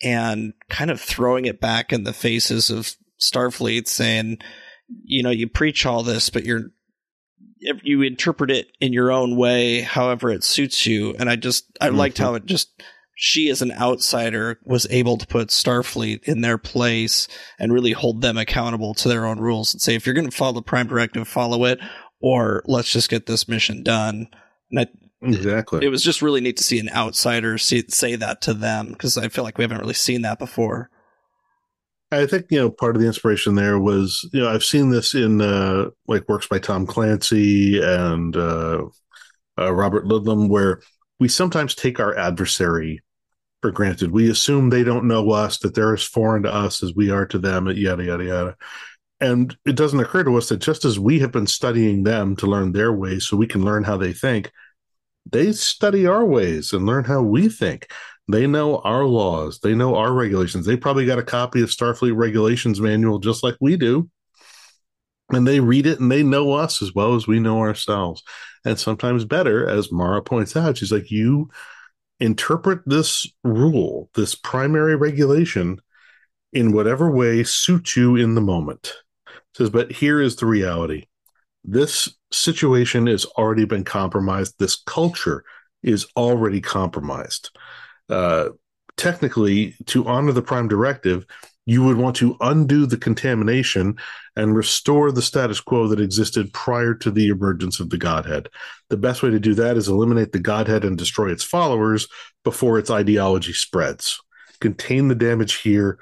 and 0.02 0.52
kind 0.68 0.90
of 0.90 1.00
throwing 1.00 1.46
it 1.46 1.60
back 1.60 1.92
in 1.92 2.04
the 2.04 2.12
faces 2.12 2.70
of 2.70 2.92
Starfleet, 3.20 3.88
saying, 3.88 4.38
you 5.04 5.22
know, 5.22 5.30
you 5.30 5.48
preach 5.48 5.86
all 5.86 6.02
this, 6.02 6.30
but 6.30 6.44
you're 6.44 6.70
if 7.60 7.80
you 7.82 8.02
interpret 8.02 8.50
it 8.50 8.68
in 8.80 8.92
your 8.92 9.10
own 9.10 9.36
way, 9.36 9.80
however 9.80 10.30
it 10.30 10.44
suits 10.44 10.86
you. 10.86 11.14
And 11.18 11.28
I 11.28 11.36
just 11.36 11.64
I 11.80 11.88
mm-hmm. 11.88 11.96
liked 11.96 12.18
how 12.18 12.34
it 12.34 12.46
just 12.46 12.82
she 13.20 13.48
as 13.48 13.62
an 13.62 13.72
outsider 13.72 14.60
was 14.64 14.86
able 14.90 15.16
to 15.16 15.26
put 15.26 15.48
Starfleet 15.48 16.22
in 16.22 16.40
their 16.40 16.56
place 16.56 17.26
and 17.58 17.72
really 17.72 17.90
hold 17.90 18.22
them 18.22 18.38
accountable 18.38 18.94
to 18.94 19.08
their 19.08 19.26
own 19.26 19.40
rules 19.40 19.74
and 19.74 19.82
say 19.82 19.96
if 19.96 20.06
you're 20.06 20.14
going 20.14 20.30
to 20.30 20.36
follow 20.36 20.52
the 20.52 20.62
prime 20.62 20.86
directive, 20.86 21.26
follow 21.26 21.64
it, 21.64 21.80
or 22.20 22.62
let's 22.66 22.92
just 22.92 23.10
get 23.10 23.26
this 23.26 23.48
mission 23.48 23.82
done. 23.82 24.28
And 24.70 24.80
I, 24.80 24.86
exactly, 25.20 25.78
it, 25.78 25.84
it 25.84 25.88
was 25.88 26.04
just 26.04 26.22
really 26.22 26.40
neat 26.40 26.58
to 26.58 26.64
see 26.64 26.78
an 26.78 26.90
outsider 26.90 27.58
see, 27.58 27.84
say 27.88 28.14
that 28.14 28.40
to 28.42 28.54
them 28.54 28.88
because 28.92 29.18
I 29.18 29.28
feel 29.28 29.42
like 29.42 29.58
we 29.58 29.64
haven't 29.64 29.80
really 29.80 29.94
seen 29.94 30.22
that 30.22 30.38
before. 30.38 30.90
I 32.10 32.26
think 32.26 32.46
you 32.50 32.58
know 32.58 32.70
part 32.70 32.96
of 32.96 33.02
the 33.02 33.06
inspiration 33.06 33.54
there 33.54 33.78
was 33.78 34.28
you 34.32 34.40
know 34.40 34.48
I've 34.48 34.64
seen 34.64 34.90
this 34.90 35.14
in 35.14 35.40
uh, 35.40 35.90
like 36.06 36.28
works 36.28 36.46
by 36.46 36.58
Tom 36.58 36.86
Clancy 36.86 37.82
and 37.82 38.34
uh, 38.36 38.86
uh, 39.58 39.74
Robert 39.74 40.06
Ludlum 40.06 40.48
where 40.48 40.80
we 41.20 41.28
sometimes 41.28 41.74
take 41.74 42.00
our 42.00 42.16
adversary 42.16 43.02
for 43.60 43.70
granted. 43.70 44.12
We 44.12 44.30
assume 44.30 44.70
they 44.70 44.84
don't 44.84 45.08
know 45.08 45.30
us, 45.30 45.58
that 45.58 45.74
they're 45.74 45.94
as 45.94 46.04
foreign 46.04 46.44
to 46.44 46.54
us 46.54 46.82
as 46.82 46.94
we 46.94 47.10
are 47.10 47.26
to 47.26 47.38
them, 47.38 47.66
yada 47.66 48.04
yada 48.04 48.24
yada. 48.24 48.56
And 49.20 49.56
it 49.66 49.74
doesn't 49.74 49.98
occur 49.98 50.22
to 50.24 50.36
us 50.36 50.48
that 50.48 50.58
just 50.58 50.84
as 50.84 50.98
we 50.98 51.18
have 51.18 51.32
been 51.32 51.46
studying 51.46 52.04
them 52.04 52.36
to 52.36 52.46
learn 52.46 52.72
their 52.72 52.92
ways, 52.92 53.26
so 53.26 53.36
we 53.36 53.48
can 53.48 53.64
learn 53.64 53.82
how 53.82 53.96
they 53.96 54.12
think, 54.12 54.52
they 55.30 55.52
study 55.52 56.06
our 56.06 56.24
ways 56.24 56.72
and 56.72 56.86
learn 56.86 57.04
how 57.04 57.20
we 57.20 57.48
think. 57.48 57.90
They 58.28 58.46
know 58.46 58.78
our 58.78 59.04
laws. 59.04 59.58
They 59.60 59.74
know 59.74 59.94
our 59.94 60.12
regulations. 60.12 60.66
They 60.66 60.76
probably 60.76 61.06
got 61.06 61.18
a 61.18 61.24
copy 61.24 61.62
of 61.62 61.70
Starfleet 61.70 62.14
regulations 62.14 62.80
manual 62.80 63.18
just 63.18 63.42
like 63.42 63.56
we 63.60 63.76
do. 63.76 64.10
And 65.30 65.46
they 65.46 65.60
read 65.60 65.86
it 65.86 65.98
and 66.00 66.12
they 66.12 66.22
know 66.22 66.52
us 66.52 66.82
as 66.82 66.94
well 66.94 67.14
as 67.14 67.26
we 67.26 67.40
know 67.40 67.60
ourselves. 67.60 68.22
And 68.64 68.78
sometimes 68.78 69.24
better, 69.24 69.66
as 69.66 69.90
Mara 69.90 70.22
points 70.22 70.56
out, 70.56 70.76
she's 70.76 70.92
like, 70.92 71.10
you 71.10 71.50
interpret 72.20 72.80
this 72.86 73.26
rule, 73.44 74.10
this 74.14 74.34
primary 74.34 74.96
regulation, 74.96 75.80
in 76.52 76.72
whatever 76.72 77.10
way 77.10 77.44
suits 77.44 77.96
you 77.96 78.16
in 78.16 78.34
the 78.34 78.40
moment. 78.40 78.94
Says, 79.54 79.70
but 79.70 79.92
here 79.92 80.20
is 80.20 80.36
the 80.36 80.46
reality. 80.46 81.06
This 81.64 82.14
situation 82.32 83.06
has 83.06 83.24
already 83.24 83.64
been 83.64 83.84
compromised. 83.84 84.54
This 84.58 84.76
culture 84.76 85.44
is 85.82 86.06
already 86.16 86.60
compromised 86.60 87.50
uh, 88.08 88.50
technically, 88.96 89.76
to 89.86 90.06
honor 90.06 90.32
the 90.32 90.42
prime 90.42 90.68
directive, 90.68 91.24
you 91.68 91.84
would 91.84 91.98
want 91.98 92.16
to 92.16 92.34
undo 92.40 92.86
the 92.86 92.96
contamination 92.96 93.98
and 94.36 94.56
restore 94.56 95.12
the 95.12 95.20
status 95.20 95.60
quo 95.60 95.86
that 95.88 96.00
existed 96.00 96.50
prior 96.54 96.94
to 96.94 97.10
the 97.10 97.28
emergence 97.28 97.78
of 97.78 97.90
the 97.90 97.98
Godhead. 97.98 98.48
The 98.88 98.96
best 98.96 99.22
way 99.22 99.28
to 99.28 99.38
do 99.38 99.54
that 99.54 99.76
is 99.76 99.86
eliminate 99.86 100.32
the 100.32 100.38
Godhead 100.38 100.84
and 100.84 100.96
destroy 100.96 101.30
its 101.30 101.44
followers 101.44 102.08
before 102.42 102.78
its 102.78 102.90
ideology 102.90 103.52
spreads. 103.52 104.18
Contain 104.60 105.08
the 105.08 105.14
damage 105.14 105.56
here 105.56 105.98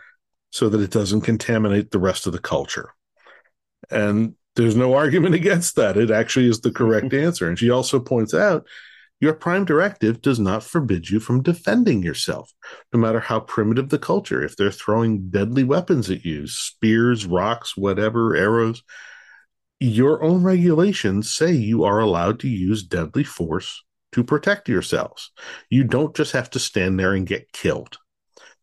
so 0.51 0.69
that 0.69 0.81
it 0.81 0.93
doesn't 0.93 1.23
contaminate 1.23 1.91
the 1.91 1.99
rest 1.99 2.29
of 2.29 2.33
the 2.33 2.39
culture. 2.39 2.91
And 3.91 4.37
there's 4.55 4.77
no 4.77 4.95
argument 4.95 5.35
against 5.43 5.75
that. 5.77 5.97
It 5.97 6.13
actually 6.13 6.49
is 6.49 6.61
the 6.61 6.71
correct 6.71 7.13
answer. 7.13 7.49
And 7.49 7.59
she 7.59 7.71
also 7.71 7.99
points 7.99 8.35
out 8.35 8.67
your 9.21 9.33
prime 9.33 9.65
directive 9.65 10.21
does 10.21 10.39
not 10.39 10.63
forbid 10.63 11.09
you 11.09 11.21
from 11.21 11.43
defending 11.43 12.03
yourself, 12.03 12.53
no 12.93 12.99
matter 13.01 13.21
how 13.21 13.41
primitive 13.41 13.89
the 13.89 13.99
culture. 13.99 14.43
If 14.45 14.57
they're 14.57 14.71
throwing 14.71 15.31
deadly 15.31 15.65
weapons 15.65 16.11
at 16.11 16.25
you, 16.25 16.47
spears, 16.47 17.25
rocks, 17.25 17.77
whatever, 17.77 18.37
arrows, 18.37 18.83
your 19.81 20.23
own 20.23 20.43
regulations 20.43 21.33
say 21.35 21.53
you 21.53 21.85
are 21.85 21.99
allowed 21.99 22.41
to 22.41 22.49
use 22.49 22.83
deadly 22.83 23.25
force 23.25 23.83
to 24.13 24.25
protect 24.25 24.69
yourselves. 24.69 25.31
You 25.71 25.85
don't 25.85 26.17
just 26.17 26.33
have 26.33 26.51
to 26.51 26.59
stand 26.59 26.99
there 26.99 27.13
and 27.13 27.27
get 27.27 27.53
killed. 27.53 27.99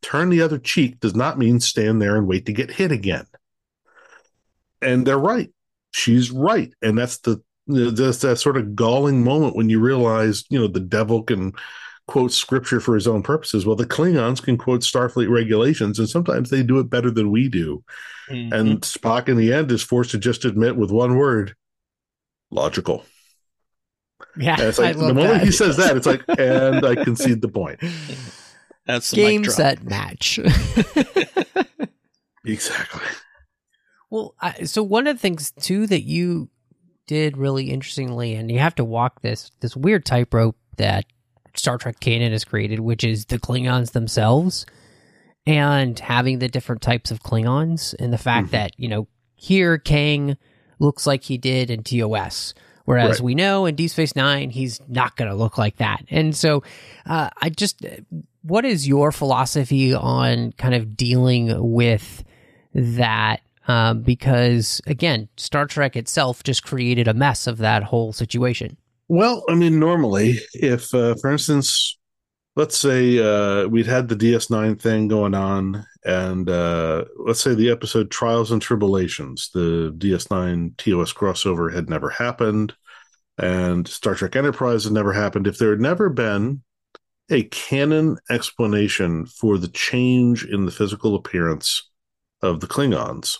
Turn 0.02 0.30
the 0.30 0.42
other 0.42 0.58
cheek 0.58 1.00
does 1.00 1.16
not 1.16 1.38
mean 1.38 1.60
stand 1.60 2.02
there 2.02 2.18
and 2.18 2.28
wait 2.28 2.46
to 2.48 2.54
get 2.54 2.72
hit 2.72 2.92
again. 2.92 3.26
And 4.82 5.06
they're 5.06 5.18
right. 5.18 5.50
She's 5.92 6.30
right. 6.30 6.74
And 6.82 6.98
that's 6.98 7.20
the 7.20 7.42
that's 7.68 8.20
that 8.20 8.38
sort 8.38 8.58
of 8.58 8.76
galling 8.76 9.24
moment 9.24 9.56
when 9.56 9.70
you 9.70 9.80
realize, 9.80 10.44
you 10.50 10.60
know, 10.60 10.68
the 10.68 10.80
devil 10.80 11.24
can 11.24 11.54
quote 12.08 12.32
scripture 12.32 12.80
for 12.80 12.96
his 12.96 13.08
own 13.08 13.24
purposes. 13.24 13.66
Well, 13.66 13.76
the 13.76 13.86
Klingons 13.86 14.42
can 14.42 14.58
quote 14.58 14.82
Starfleet 14.82 15.30
regulations, 15.30 16.00
and 16.00 16.10
sometimes 16.10 16.50
they 16.50 16.64
do 16.64 16.80
it 16.80 16.90
better 16.90 17.10
than 17.10 17.32
we 17.32 17.50
do. 17.50 17.84
Mm-hmm. 18.30 18.54
And 18.54 18.82
Spock, 18.82 19.30
in 19.30 19.38
the 19.38 19.54
end, 19.54 19.72
is 19.72 19.82
forced 19.82 20.12
to 20.12 20.18
just 20.18 20.46
admit 20.46 20.76
with 20.76 20.92
one 20.92 21.16
word 21.16 21.56
logical. 22.52 23.06
Yeah, 24.36 24.54
and 24.54 24.64
it's 24.64 24.80
like 24.80 24.98
the 24.98 25.14
moment 25.14 25.40
that. 25.40 25.44
he 25.44 25.52
says 25.52 25.78
that, 25.78 25.96
it's 25.96 26.08
like, 26.08 26.24
and 26.38 26.86
I 26.86 26.96
concede 26.96 27.42
the 27.42 27.50
point. 27.50 27.80
That's 28.86 29.12
the 29.12 29.18
game 29.18 29.46
set 29.46 29.84
match. 29.84 30.40
exactly. 32.46 33.02
Well, 34.10 34.36
I, 34.42 34.64
so 34.64 34.84
one 34.84 35.08
of 35.08 35.16
the 35.16 35.22
things 35.22 35.52
too 35.52 35.88
that 35.88 36.04
you 36.04 36.50
did 37.08 37.38
really 37.38 37.70
interestingly, 37.70 38.36
and 38.36 38.52
you 38.52 38.60
have 38.60 38.76
to 38.76 38.86
walk 38.86 39.22
this 39.22 39.52
this 39.60 39.76
weird 39.76 40.06
tightrope 40.06 40.58
that 40.78 41.06
Star 41.56 41.78
Trek 41.78 42.00
canon 42.00 42.32
has 42.32 42.44
created, 42.44 42.80
which 42.80 43.04
is 43.04 43.26
the 43.26 43.40
Klingons 43.40 43.92
themselves, 43.92 44.66
and 45.46 45.98
having 46.00 46.40
the 46.40 46.50
different 46.50 46.82
types 46.82 47.12
of 47.12 47.22
Klingons, 47.22 47.94
and 48.00 48.12
the 48.12 48.18
fact 48.18 48.48
mm-hmm. 48.48 48.56
that 48.58 48.72
you 48.78 48.88
know 48.88 49.08
here 49.36 49.78
Kang 49.78 50.38
looks 50.80 51.06
like 51.06 51.24
he 51.24 51.38
did 51.38 51.70
in 51.70 51.84
TOS, 51.84 52.54
Whereas 52.86 53.20
right. 53.20 53.22
we 53.22 53.36
know 53.36 53.66
in 53.66 53.76
Deep 53.76 53.90
Space 53.90 54.16
Nine, 54.16 54.50
he's 54.50 54.82
not 54.88 55.16
going 55.16 55.30
to 55.30 55.36
look 55.36 55.58
like 55.58 55.78
that. 55.78 56.04
And 56.10 56.36
so, 56.36 56.64
uh, 57.06 57.30
I 57.42 57.50
just, 57.50 57.86
what 58.42 58.66
is 58.66 58.88
your 58.88 59.12
philosophy 59.12 59.94
on 59.94 60.52
kind 60.54 60.76
of 60.76 60.98
dealing 60.98 61.72
with 61.74 62.24
that? 62.74 63.42
Um, 63.68 64.02
because 64.02 64.82
again, 64.88 65.30
Star 65.38 65.66
Trek 65.66 65.96
itself 65.96 66.44
just 66.44 66.64
created 66.64 67.08
a 67.08 67.14
mess 67.14 67.48
of 67.48 67.60
that 67.60 67.84
whole 67.84 68.12
situation. 68.12 68.78
Well, 69.08 69.44
I 69.50 69.56
mean, 69.56 69.80
normally, 69.80 70.40
if, 70.54 70.94
uh, 70.94 71.16
for 71.16 71.32
instance, 71.32 71.98
let's 72.56 72.78
say 72.78 73.20
uh, 73.20 73.68
we'd 73.68 73.86
had 73.86 74.08
the 74.08 74.16
DS9 74.16 74.82
thing 74.82 75.08
going 75.08 75.34
on, 75.34 75.86
and 76.06 76.50
uh, 76.50 77.06
let's 77.18 77.42
say 77.42 77.54
the 77.54 77.72
episode 77.72 78.12
Trials 78.12 78.52
and 78.52 78.62
Tribulations, 78.62 79.50
the 79.54 79.94
DS9 79.98 80.78
TOS 80.78 81.14
crossover 81.14 81.74
had 81.74 81.90
never 81.90 82.10
happened, 82.10 82.74
and 83.38 83.88
Star 83.88 84.16
Trek 84.16 84.36
Enterprise 84.36 84.84
had 84.84 84.94
never 84.94 85.14
happened. 85.14 85.48
If 85.48 85.58
there 85.58 85.72
had 85.72 85.82
never 85.82 86.10
been 86.10 86.62
a 87.30 87.44
canon 87.44 88.18
explanation 88.30 89.26
for 89.26 89.58
the 89.58 89.70
change 89.70 90.46
in 90.46 90.66
the 90.66 90.72
physical 90.72 91.16
appearance 91.16 91.90
of 92.42 92.60
the 92.60 92.68
Klingons, 92.68 93.38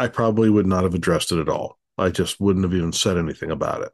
I 0.00 0.08
probably 0.08 0.48
would 0.48 0.66
not 0.66 0.84
have 0.84 0.94
addressed 0.94 1.30
it 1.30 1.38
at 1.38 1.50
all. 1.50 1.78
I 1.98 2.08
just 2.08 2.40
wouldn't 2.40 2.64
have 2.64 2.72
even 2.72 2.90
said 2.90 3.18
anything 3.18 3.50
about 3.50 3.82
it. 3.82 3.92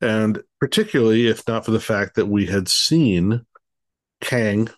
And 0.00 0.42
particularly 0.58 1.28
if 1.28 1.46
not 1.46 1.64
for 1.64 1.70
the 1.70 1.78
fact 1.78 2.16
that 2.16 2.26
we 2.26 2.46
had 2.46 2.68
seen 2.68 3.46
Kang, 4.20 4.70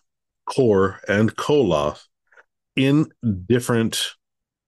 Kor, 0.45 1.01
and 1.09 1.35
Koloth 1.35 2.03
in 2.77 3.11
different 3.47 4.11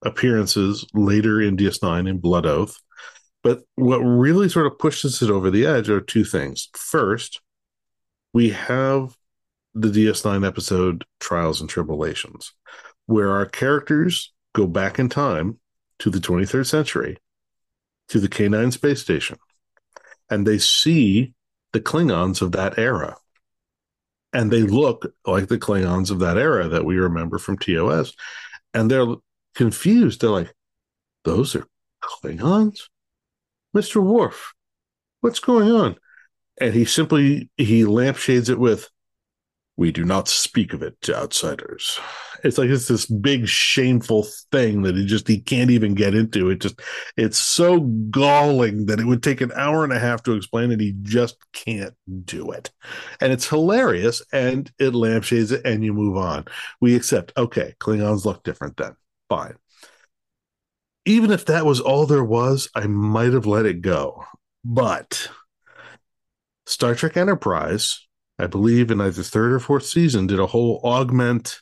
appearances 0.01 0.87
later 0.95 1.43
in 1.43 1.59
DS9 1.59 2.09
in 2.09 2.19
Blood 2.19 2.47
Oath. 2.47 2.81
But 3.43 3.65
what 3.75 3.99
really 3.99 4.49
sort 4.49 4.67
of 4.67 4.79
pushes 4.79 5.21
it 5.21 5.29
over 5.29 5.51
the 5.51 5.67
edge 5.67 5.91
are 5.91 6.01
two 6.01 6.25
things. 6.25 6.71
First, 6.75 7.43
we 8.33 8.51
have 8.51 9.15
the 9.75 9.89
DS9 9.89 10.47
episode 10.47 11.05
Trials 11.21 11.61
and 11.61 11.69
Tribulations, 11.69 12.55
where 13.05 13.33
our 13.33 13.45
characters 13.45 14.33
go 14.55 14.67
back 14.67 14.99
in 14.99 15.11
time 15.11 15.59
to 16.01 16.11
the 16.11 16.19
23rd 16.19 16.67
century, 16.67 17.19
to 18.09 18.21
the 18.21 18.29
K9 18.29 18.73
space 18.73 19.01
station, 19.01 19.39
and 20.31 20.47
they 20.47 20.59
see 20.59 21.35
the 21.73 21.81
Klingons 21.81 22.41
of 22.41 22.53
that 22.53 22.79
era. 22.79 23.17
And 24.33 24.51
they 24.51 24.63
look 24.63 25.07
like 25.27 25.49
the 25.49 25.59
Klingons 25.59 26.11
of 26.11 26.19
that 26.21 26.37
era 26.37 26.69
that 26.69 26.85
we 26.85 26.97
remember 26.97 27.39
from 27.39 27.57
TOS. 27.57 28.15
And 28.73 28.91
they're 28.91 29.07
confused. 29.55 30.21
They're 30.21 30.31
like, 30.31 30.53
those 31.25 31.55
are 31.55 31.67
Klingons? 32.03 32.89
Mr. 33.77 34.03
Worf, 34.03 34.55
what's 35.21 35.41
going 35.41 35.71
on? 35.71 35.97
And 36.61 36.75
he 36.75 36.85
simply 36.85 37.51
he 37.57 37.85
lampshades 37.85 38.49
it 38.49 38.59
with, 38.59 38.89
we 39.77 39.91
do 39.91 40.05
not 40.05 40.29
speak 40.29 40.73
of 40.73 40.83
it 40.83 41.01
to 41.03 41.17
outsiders. 41.17 41.99
It's 42.45 42.59
like 42.59 42.69
it's 42.69 42.87
this 42.87 43.07
big 43.07 43.49
shameful 43.49 44.27
thing 44.53 44.83
that 44.83 44.97
he 44.97 45.05
just 45.05 45.27
he 45.27 45.41
can't 45.41 45.71
even 45.71 45.95
get 45.95 46.15
into. 46.15 46.51
It 46.51 46.61
just 46.61 46.81
it's 47.17 47.39
so 47.39 47.81
galling 47.81 48.87
that 48.87 49.01
it 49.01 49.07
would 49.07 49.23
take 49.23 49.41
an 49.41 49.51
hour 49.57 49.83
and 49.83 49.93
a 49.93 49.99
half 49.99 50.23
to 50.25 50.35
explain 50.35 50.71
it. 50.71 50.81
He 50.81 50.95
just 51.03 51.37
can't 51.53 51.95
do 52.25 52.53
it. 52.53 52.71
And 53.21 53.33
it's 53.33 53.49
hilarious 53.49 54.23
and 54.33 54.71
it 54.79 54.95
lampshades 54.95 55.51
it 55.51 55.63
and 55.65 55.83
you 55.83 55.93
move 55.93 56.17
on. 56.17 56.45
We 56.81 56.95
accept, 56.95 57.33
okay, 57.37 57.75
Klingons 57.81 58.25
look 58.25 58.45
different 58.45 58.77
then. 58.77 58.95
Fine. 59.29 59.57
Even 61.07 61.31
if 61.31 61.47
that 61.47 61.67
was 61.67 61.81
all 61.81 62.07
there 62.07 62.25
was, 62.25 62.69
I 62.75 62.87
might 62.87 63.33
have 63.33 63.47
let 63.47 63.67
it 63.67 63.83
go. 63.83 64.25
But 64.65 65.29
Star 66.67 66.95
Trek 66.95 67.17
Enterprise 67.17 68.07
I 68.39 68.47
believe 68.47 68.91
in 68.91 69.01
either 69.01 69.23
third 69.23 69.53
or 69.53 69.61
fourth 69.61 69.87
season, 69.87 70.27
did 70.27 70.41
a 70.41 70.47
whole 70.47 70.81
augment 70.83 71.61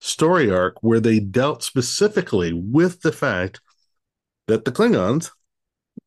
story 0.00 0.50
arc 0.50 0.82
where 0.82 1.00
they 1.00 1.20
dealt 1.20 1.62
specifically 1.62 2.52
with 2.52 3.02
the 3.02 3.12
fact 3.12 3.60
that 4.46 4.64
the 4.64 4.72
Klingons 4.72 5.30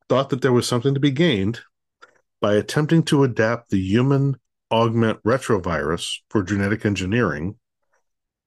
thought 0.10 0.30
that 0.30 0.42
there 0.42 0.54
was 0.54 0.68
something 0.68 0.94
to 0.94 1.00
be 1.00 1.12
gained 1.12 1.62
by 2.42 2.56
attempting 2.56 3.04
to 3.04 3.24
adapt 3.24 3.70
the 3.70 3.80
human 3.80 4.36
augment 4.70 5.22
retrovirus 5.24 6.18
for 6.30 6.44
genetic 6.44 6.86
engineering 6.86 7.56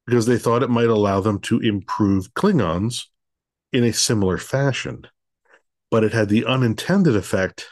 because 0.07 0.27
they 0.27 0.39
thought 0.39 0.63
it 0.63 0.71
might 0.71 0.89
allow 0.89 1.21
them 1.21 1.39
to 1.41 1.61
improve 1.61 2.33
Klingons 2.35 3.07
in 3.73 3.85
a 3.85 3.93
similar 3.93 4.39
fashion. 4.39 5.07
But 5.91 6.05
it 6.05 6.13
had 6.13 6.29
the 6.29 6.45
unintended 6.45 7.17
effect 7.17 7.69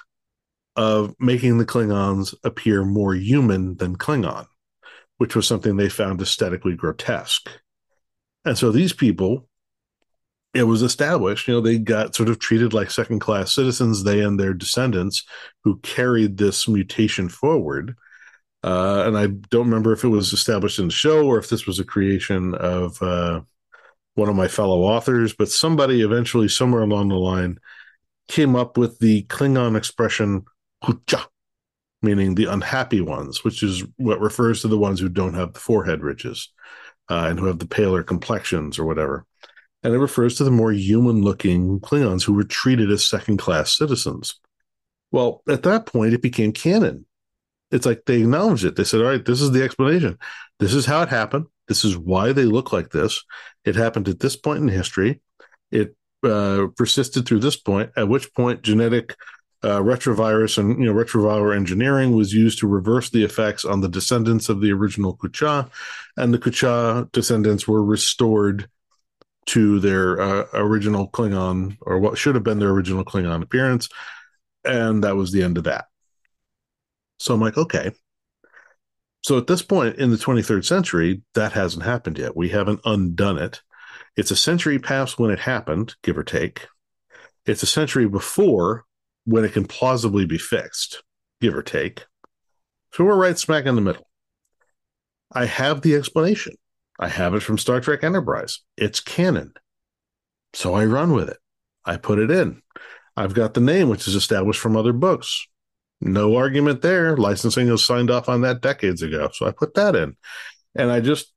of 0.77 1.15
making 1.21 1.59
the 1.59 1.67
Klingons 1.67 2.35
appear 2.43 2.85
more 2.85 3.15
human 3.15 3.77
than 3.77 3.97
Klingon, 3.97 4.47
which 5.19 5.37
was 5.37 5.47
something 5.47 5.77
they 5.77 5.89
found 5.89 6.21
aesthetically 6.21 6.75
grotesque. 6.75 7.49
And 8.45 8.59
so 8.59 8.71
these 8.71 8.93
people, 8.93 9.49
it 10.53 10.65
was 10.65 10.83
established, 10.83 11.49
you 11.49 11.55
know, 11.55 11.61
they 11.61 11.79
got 11.79 12.15
sort 12.15 12.29
of 12.29 12.39
treated 12.39 12.73
like 12.73 12.91
second 12.91 13.21
class 13.21 13.53
citizens, 13.53 14.05
they 14.05 14.21
and 14.21 14.39
their 14.39 14.55
descendants 14.55 15.25
who 15.63 15.79
carried 15.81 16.37
this 16.37 16.69
mutation 16.69 17.29
forward. 17.29 17.97
Uh, 18.63 19.05
and 19.07 19.19
I 19.19 19.27
don't 19.27 19.67
remember 19.67 19.93
if 19.93 20.05
it 20.05 20.09
was 20.09 20.33
established 20.33 20.79
in 20.79 20.87
the 20.87 20.93
show 20.93 21.27
or 21.27 21.39
if 21.39 21.51
this 21.51 21.67
was 21.67 21.79
a 21.79 21.85
creation 21.85 22.55
of 22.55 23.01
uh, 23.03 23.43
one 24.15 24.29
of 24.29 24.37
my 24.37 24.49
fellow 24.49 24.83
authors, 24.83 25.35
but 25.35 25.51
somebody 25.51 26.03
eventually, 26.03 26.49
somewhere 26.49 26.83
along 26.83 27.09
the 27.09 27.17
line, 27.17 27.59
came 28.29 28.57
up 28.57 28.79
with 28.79 28.99
the 29.01 29.25
Klingon 29.25 29.77
expression 29.77 30.45
QuchHa', 30.85 31.27
meaning 32.03 32.35
the 32.35 32.47
unhappy 32.47 33.01
ones, 33.01 33.43
which 33.43 33.63
is 33.63 33.85
what 33.97 34.21
refers 34.21 34.61
to 34.63 34.69
the 34.69 34.79
ones 34.79 35.01
who 35.01 35.09
don't 35.09 35.35
have 35.35 35.55
the 35.55 35.61
forehead 35.61 36.03
ridges 36.03 36.53
uh, 37.11 37.27
and 37.29 37.39
who 37.39 37.47
have 37.47 37.59
the 37.59 37.67
paler 37.67 38.03
complexions 38.03 38.79
or 38.79 38.85
whatever. 38.85 39.25
And 39.83 39.95
it 39.95 39.99
refers 39.99 40.37
to 40.37 40.45
the 40.45 40.51
more 40.51 40.73
human 40.73 41.23
looking 41.23 41.81
Klingons 41.81 42.23
who 42.23 42.35
were 42.35 42.45
treated 42.45 42.91
as 42.91 43.05
second 43.05 43.39
class 43.39 43.77
citizens. 43.77 44.41
Well, 45.11 45.43
at 45.49 45.63
that 45.63 45.87
point, 45.87 46.15
it 46.15 46.23
became 46.23 46.53
canon. 46.53 47.07
It's 47.71 47.87
like 47.87 48.03
they 48.05 48.21
acknowledged 48.21 48.65
it. 48.65 48.77
They 48.77 48.85
said, 48.85 49.01
all 49.01 49.09
right, 49.09 49.25
this 49.25 49.41
is 49.41 49.53
the 49.53 49.63
explanation. 49.63 50.19
This 50.59 50.75
is 50.75 50.87
how 50.87 51.03
it 51.03 51.09
happened. 51.09 51.47
This 51.69 51.85
is 51.85 51.97
why 51.97 52.33
they 52.33 52.45
look 52.45 52.73
like 52.73 52.91
this. 52.91 53.23
It 53.65 53.75
happened 53.75 54.09
at 54.09 54.21
this 54.21 54.37
point 54.37 54.61
in 54.61 54.69
history. 54.69 55.21
It 55.71 55.97
uh, 56.23 56.69
persisted 56.77 57.27
through 57.27 57.41
this 57.41 57.57
point, 57.57 57.91
at 57.97 58.09
which 58.09 58.33
point 58.35 58.63
genetic 58.63 59.17
uh, 59.65 59.81
retrovirus 59.81 60.59
and 60.59 60.79
you 60.79 60.85
know 60.85 60.93
retroviral 60.93 61.57
engineering 61.57 62.13
was 62.13 62.35
used 62.35 62.59
to 62.59 62.69
reverse 62.69 63.09
the 63.09 63.25
effects 63.25 63.65
on 63.65 63.81
the 63.81 63.89
descendants 63.89 64.51
of 64.51 64.61
the 64.61 64.71
original 64.71 65.17
QuchHa', 65.17 65.71
and 66.19 66.35
the 66.35 66.39
QuchHa' 66.39 67.11
descendants 67.13 67.67
were 67.67 67.83
restored 67.83 68.69
to 69.47 69.81
their 69.81 70.21
uh, 70.21 70.47
original 70.53 71.09
Klingon 71.09 71.79
or 71.81 71.99
what 71.99 72.19
should 72.19 72.35
have 72.35 72.45
been 72.45 72.59
their 72.59 72.71
original 72.71 73.07
Klingon 73.07 73.43
appearance, 73.43 73.89
and 74.65 75.03
that 75.03 75.17
was 75.17 75.33
the 75.33 75.43
end 75.43 75.57
of 75.57 75.65
that. 75.65 75.87
So 77.19 77.33
I'm 77.33 77.41
like, 77.41 77.57
okay. 77.57 77.93
So 79.23 79.39
at 79.39 79.47
this 79.47 79.63
point 79.63 79.97
in 79.97 80.11
the 80.11 80.19
23rd 80.19 80.67
century, 80.67 81.23
that 81.35 81.53
hasn't 81.53 81.85
happened 81.85 82.19
yet. 82.19 82.37
We 82.37 82.51
haven't 82.51 82.81
undone 82.85 83.39
it. 83.39 83.63
It's 84.15 84.31
a 84.31 84.37
century 84.37 84.79
past 84.79 85.19
when 85.19 85.31
it 85.31 85.39
happened, 85.39 85.95
give 86.03 86.19
or 86.19 86.25
take. 86.25 86.67
It's 87.47 87.63
a 87.63 87.67
century 87.67 88.07
before 88.07 88.85
when 89.25 89.45
it 89.45 89.53
can 89.53 89.65
plausibly 89.65 90.27
be 90.27 90.39
fixed, 90.39 91.03
give 91.41 91.55
or 91.55 91.63
take. 91.63 92.05
So 92.93 93.05
we're 93.05 93.17
right 93.17 93.39
smack 93.39 93.67
in 93.67 93.75
the 93.75 93.81
middle. 93.81 94.09
I 95.33 95.47
have 95.47 95.81
the 95.81 95.97
explanation. 95.97 96.55
I 96.99 97.09
have 97.09 97.35
it 97.35 97.41
from 97.41 97.59
Star 97.59 97.81
Trek 97.81 98.05
Enterprise. 98.05 98.61
It's 98.77 99.01
canon. 99.01 99.53
So 100.53 100.75
I 100.75 100.85
run 100.85 101.13
with 101.13 101.29
it. 101.29 101.39
I 101.85 101.97
put 101.97 102.19
it 102.19 102.31
in. 102.31 102.63
I've 103.17 103.35
got 103.35 103.55
the 103.55 103.61
name, 103.61 103.89
which 103.89 104.07
is 104.07 104.15
established 104.15 104.61
from 104.61 104.77
other 104.77 104.93
books. 104.93 105.47
No 106.01 106.37
argument 106.37 106.83
there. 106.83 107.17
Licensing 107.17 107.69
was 107.69 107.85
signed 107.85 108.11
off 108.11 108.29
on 108.29 108.43
that 108.43 108.61
decades 108.61 109.03
ago. 109.03 109.31
So 109.33 109.47
I 109.47 109.51
put 109.51 109.75
that 109.75 109.97
in. 109.97 110.17
And 110.75 110.91
I 110.91 111.01
just, 111.01 111.33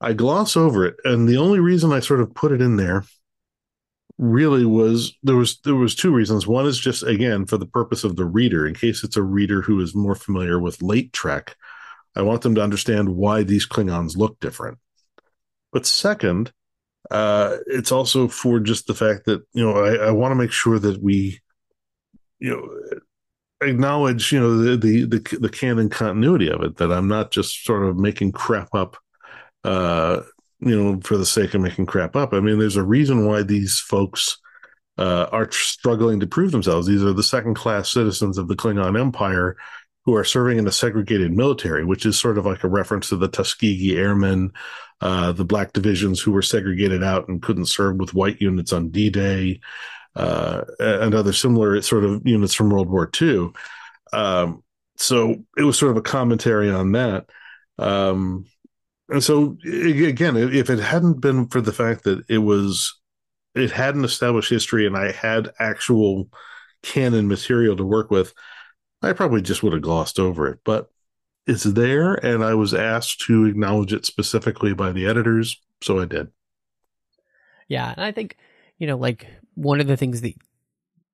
I 0.00 0.12
gloss 0.12 0.56
over 0.56 0.84
it. 0.86 0.96
And 1.04 1.28
the 1.28 1.36
only 1.38 1.60
reason 1.60 1.92
I 1.92 2.00
sort 2.00 2.20
of 2.20 2.34
put 2.34 2.52
it 2.52 2.60
in 2.60 2.76
there 2.76 3.04
really 4.20 4.66
was 4.66 5.16
there 5.22 5.36
was 5.36 5.58
there 5.64 5.74
was 5.74 5.94
two 5.94 6.12
reasons. 6.12 6.46
One 6.46 6.66
is 6.66 6.78
just 6.78 7.02
again 7.02 7.46
for 7.46 7.56
the 7.56 7.66
purpose 7.66 8.04
of 8.04 8.16
the 8.16 8.26
reader. 8.26 8.66
In 8.66 8.74
case 8.74 9.02
it's 9.02 9.16
a 9.16 9.22
reader 9.22 9.62
who 9.62 9.80
is 9.80 9.94
more 9.94 10.14
familiar 10.14 10.60
with 10.60 10.82
late 10.82 11.12
trek 11.12 11.56
i 12.16 12.22
want 12.22 12.42
them 12.42 12.54
to 12.56 12.62
understand 12.62 13.08
why 13.08 13.42
these 13.42 13.66
klingons 13.66 14.16
look 14.16 14.38
different. 14.40 14.78
But 15.72 15.86
second 15.86 16.52
uh 17.10 17.56
it's 17.66 17.90
also 17.90 18.28
for 18.28 18.60
just 18.60 18.86
the 18.86 18.94
fact 18.94 19.24
that 19.24 19.42
you 19.54 19.64
know 19.64 19.74
i, 19.82 20.08
I 20.08 20.10
want 20.10 20.32
to 20.32 20.36
make 20.36 20.52
sure 20.52 20.78
that 20.78 21.02
we 21.02 21.40
you 22.38 22.50
know 22.50 23.66
acknowledge 23.66 24.32
you 24.32 24.38
know 24.38 24.58
the, 24.58 24.76
the 24.76 25.04
the 25.04 25.38
the 25.38 25.48
canon 25.48 25.88
continuity 25.88 26.50
of 26.50 26.62
it 26.62 26.76
that 26.76 26.92
i'm 26.92 27.08
not 27.08 27.30
just 27.30 27.64
sort 27.64 27.86
of 27.86 27.96
making 27.96 28.32
crap 28.32 28.74
up 28.74 28.98
uh 29.64 30.20
you 30.60 30.80
know, 30.80 31.00
for 31.00 31.16
the 31.16 31.26
sake 31.26 31.54
of 31.54 31.60
making 31.60 31.86
crap 31.86 32.16
up. 32.16 32.32
I 32.32 32.40
mean, 32.40 32.58
there's 32.58 32.76
a 32.76 32.82
reason 32.82 33.26
why 33.26 33.42
these 33.42 33.78
folks 33.78 34.38
uh, 34.98 35.26
are 35.32 35.50
struggling 35.50 36.20
to 36.20 36.26
prove 36.26 36.52
themselves. 36.52 36.86
These 36.86 37.02
are 37.02 37.12
the 37.12 37.22
second 37.22 37.54
class 37.54 37.90
citizens 37.90 38.38
of 38.38 38.48
the 38.48 38.56
Klingon 38.56 39.00
Empire 39.00 39.56
who 40.04 40.14
are 40.14 40.24
serving 40.24 40.58
in 40.58 40.66
a 40.66 40.72
segregated 40.72 41.32
military, 41.32 41.84
which 41.84 42.06
is 42.06 42.18
sort 42.18 42.38
of 42.38 42.46
like 42.46 42.64
a 42.64 42.68
reference 42.68 43.08
to 43.08 43.16
the 43.16 43.28
Tuskegee 43.28 43.96
Airmen, 43.96 44.52
uh, 45.00 45.32
the 45.32 45.44
black 45.44 45.72
divisions 45.72 46.20
who 46.20 46.32
were 46.32 46.42
segregated 46.42 47.02
out 47.02 47.28
and 47.28 47.42
couldn't 47.42 47.66
serve 47.66 47.96
with 47.96 48.14
white 48.14 48.40
units 48.40 48.72
on 48.72 48.90
D 48.90 49.10
Day, 49.10 49.60
uh, 50.16 50.62
and 50.78 51.14
other 51.14 51.32
similar 51.32 51.80
sort 51.82 52.04
of 52.04 52.26
units 52.26 52.54
from 52.54 52.70
World 52.70 52.88
War 52.88 53.10
II. 53.20 53.50
Um, 54.12 54.62
so 54.96 55.36
it 55.56 55.62
was 55.62 55.78
sort 55.78 55.92
of 55.92 55.96
a 55.96 56.02
commentary 56.02 56.70
on 56.70 56.92
that. 56.92 57.30
Um, 57.78 58.46
and 59.10 59.22
so 59.22 59.56
again, 59.64 60.36
if 60.36 60.70
it 60.70 60.78
hadn't 60.78 61.20
been 61.20 61.48
for 61.48 61.60
the 61.60 61.72
fact 61.72 62.04
that 62.04 62.24
it 62.28 62.38
was, 62.38 63.00
it 63.54 63.70
had 63.70 63.94
an 63.94 64.04
established 64.04 64.50
history, 64.50 64.86
and 64.86 64.96
I 64.96 65.12
had 65.12 65.52
actual 65.58 66.28
canon 66.82 67.28
material 67.28 67.76
to 67.76 67.84
work 67.84 68.10
with, 68.10 68.32
I 69.02 69.12
probably 69.12 69.42
just 69.42 69.62
would 69.62 69.72
have 69.72 69.82
glossed 69.82 70.18
over 70.18 70.48
it. 70.48 70.60
But 70.64 70.90
it's 71.46 71.64
there, 71.64 72.14
and 72.14 72.44
I 72.44 72.54
was 72.54 72.74
asked 72.74 73.20
to 73.22 73.46
acknowledge 73.46 73.92
it 73.92 74.06
specifically 74.06 74.72
by 74.74 74.92
the 74.92 75.06
editors, 75.06 75.60
so 75.82 76.00
I 76.00 76.04
did. 76.04 76.28
Yeah, 77.68 77.92
and 77.96 78.04
I 78.04 78.12
think 78.12 78.36
you 78.78 78.86
know, 78.86 78.96
like 78.96 79.26
one 79.54 79.80
of 79.80 79.86
the 79.86 79.96
things 79.96 80.22
that 80.22 80.34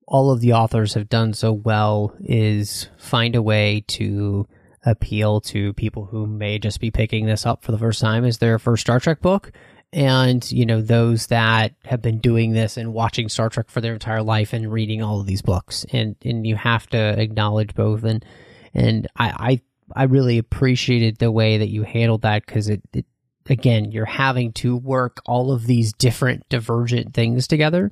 all 0.07 0.31
of 0.31 0.39
the 0.39 0.53
authors 0.53 0.93
have 0.93 1.09
done 1.09 1.33
so 1.33 1.51
well 1.51 2.15
is 2.21 2.89
find 2.97 3.35
a 3.35 3.41
way 3.41 3.83
to 3.87 4.47
appeal 4.87 5.41
to 5.41 5.73
people 5.73 6.05
who 6.05 6.25
may 6.25 6.57
just 6.57 6.79
be 6.79 6.89
picking 6.89 7.25
this 7.25 7.45
up 7.45 7.61
for 7.63 7.73
the 7.73 7.77
first 7.77 7.99
time 7.99 8.23
as 8.23 8.37
their 8.37 8.57
first 8.57 8.81
Star 8.81 8.99
Trek 8.99 9.21
book. 9.21 9.51
And, 9.91 10.49
you 10.51 10.65
know, 10.65 10.81
those 10.81 11.27
that 11.27 11.73
have 11.85 12.01
been 12.01 12.19
doing 12.19 12.53
this 12.53 12.77
and 12.77 12.93
watching 12.93 13.29
Star 13.29 13.49
Trek 13.49 13.69
for 13.69 13.81
their 13.81 13.93
entire 13.93 14.23
life 14.23 14.53
and 14.53 14.71
reading 14.71 15.01
all 15.01 15.19
of 15.19 15.27
these 15.27 15.41
books. 15.41 15.85
And, 15.91 16.15
and 16.23 16.47
you 16.47 16.55
have 16.55 16.87
to 16.87 16.97
acknowledge 16.97 17.75
both. 17.75 18.03
And, 18.03 18.25
and 18.73 19.07
I, 19.17 19.61
I, 19.95 20.01
I 20.01 20.03
really 20.03 20.37
appreciated 20.37 21.17
the 21.17 21.31
way 21.31 21.57
that 21.57 21.69
you 21.69 21.83
handled 21.83 22.21
that 22.21 22.45
because 22.45 22.69
it, 22.69 22.81
it, 22.93 23.05
again, 23.49 23.91
you're 23.91 24.05
having 24.05 24.53
to 24.53 24.75
work 24.75 25.21
all 25.25 25.51
of 25.51 25.67
these 25.67 25.93
different 25.93 26.47
divergent 26.49 27.13
things 27.13 27.47
together. 27.47 27.91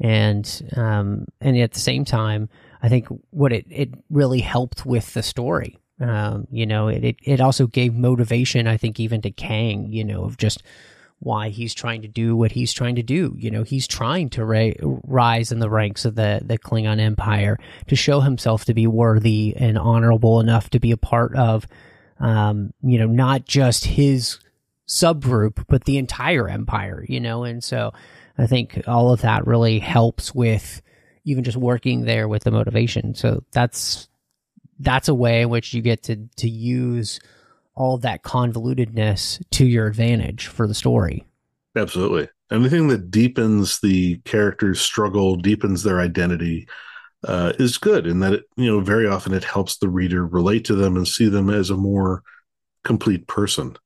And, 0.00 0.70
um, 0.76 1.26
and 1.40 1.56
at 1.58 1.72
the 1.72 1.80
same 1.80 2.04
time, 2.04 2.50
I 2.82 2.90
think 2.90 3.08
what 3.30 3.52
it, 3.52 3.66
it 3.70 3.90
really 4.10 4.40
helped 4.40 4.84
with 4.84 5.14
the 5.14 5.22
story 5.22 5.78
um, 6.00 6.46
you 6.50 6.66
know, 6.66 6.88
it, 6.88 7.04
it, 7.04 7.16
it 7.22 7.40
also 7.40 7.66
gave 7.66 7.94
motivation, 7.94 8.66
I 8.66 8.76
think, 8.76 9.00
even 9.00 9.22
to 9.22 9.30
Kang, 9.30 9.92
you 9.92 10.04
know, 10.04 10.24
of 10.24 10.36
just 10.36 10.62
why 11.18 11.48
he's 11.48 11.72
trying 11.72 12.02
to 12.02 12.08
do 12.08 12.36
what 12.36 12.52
he's 12.52 12.72
trying 12.72 12.96
to 12.96 13.02
do. 13.02 13.34
You 13.38 13.50
know, 13.50 13.62
he's 13.62 13.86
trying 13.86 14.28
to 14.30 14.44
ra- 14.44 14.72
rise 14.82 15.50
in 15.50 15.60
the 15.60 15.70
ranks 15.70 16.04
of 16.04 16.14
the, 16.14 16.42
the 16.44 16.58
Klingon 16.58 17.00
Empire 17.00 17.58
to 17.88 17.96
show 17.96 18.20
himself 18.20 18.66
to 18.66 18.74
be 18.74 18.86
worthy 18.86 19.54
and 19.56 19.78
honorable 19.78 20.40
enough 20.40 20.68
to 20.70 20.80
be 20.80 20.90
a 20.90 20.98
part 20.98 21.34
of, 21.34 21.66
um, 22.20 22.72
you 22.82 22.98
know, 22.98 23.06
not 23.06 23.46
just 23.46 23.86
his 23.86 24.38
subgroup, 24.86 25.64
but 25.68 25.84
the 25.84 25.96
entire 25.96 26.48
empire, 26.48 27.04
you 27.08 27.20
know, 27.20 27.44
and 27.44 27.64
so 27.64 27.92
I 28.36 28.46
think 28.46 28.82
all 28.86 29.10
of 29.10 29.22
that 29.22 29.46
really 29.46 29.78
helps 29.78 30.34
with 30.34 30.82
even 31.24 31.42
just 31.42 31.56
working 31.56 32.04
there 32.04 32.28
with 32.28 32.44
the 32.44 32.50
motivation. 32.50 33.14
So 33.14 33.42
that's 33.52 34.08
that's 34.78 35.08
a 35.08 35.14
way 35.14 35.42
in 35.42 35.48
which 35.48 35.74
you 35.74 35.82
get 35.82 36.02
to 36.04 36.28
to 36.36 36.48
use 36.48 37.20
all 37.74 37.98
that 37.98 38.22
convolutedness 38.22 39.42
to 39.50 39.66
your 39.66 39.86
advantage 39.86 40.46
for 40.46 40.66
the 40.66 40.74
story. 40.74 41.26
Absolutely. 41.76 42.28
Anything 42.50 42.88
that 42.88 43.10
deepens 43.10 43.80
the 43.80 44.16
character's 44.18 44.80
struggle, 44.80 45.36
deepens 45.36 45.82
their 45.82 46.00
identity, 46.00 46.66
uh, 47.24 47.52
is 47.58 47.76
good 47.76 48.06
in 48.06 48.20
that 48.20 48.32
it, 48.34 48.44
you 48.56 48.66
know, 48.66 48.80
very 48.80 49.06
often 49.06 49.34
it 49.34 49.44
helps 49.44 49.76
the 49.76 49.88
reader 49.88 50.26
relate 50.26 50.64
to 50.66 50.74
them 50.74 50.96
and 50.96 51.06
see 51.06 51.28
them 51.28 51.50
as 51.50 51.70
a 51.70 51.76
more 51.76 52.22
complete 52.84 53.26
person. 53.26 53.76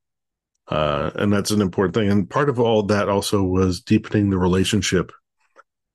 Uh, 0.69 1.11
and 1.17 1.33
that's 1.33 1.51
an 1.51 1.61
important 1.61 1.95
thing. 1.95 2.11
And 2.11 2.31
part 2.31 2.49
of 2.49 2.61
all 2.61 2.85
that 2.85 3.09
also 3.09 3.43
was 3.43 3.81
deepening 3.81 4.31
the 4.31 4.39
relationship 4.39 5.11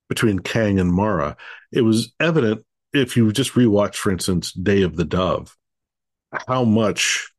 between 0.08 0.40
Kang 0.40 0.78
and 0.78 0.92
Mara. 0.92 1.36
It 1.72 1.80
was 1.80 2.12
evident 2.20 2.65
if 2.96 3.16
you 3.16 3.30
just 3.32 3.52
rewatch, 3.52 3.96
for 3.96 4.10
instance, 4.10 4.52
Day 4.52 4.82
of 4.82 4.96
the 4.96 5.04
Dove, 5.04 5.56
how 6.46 6.64
much 6.64 7.30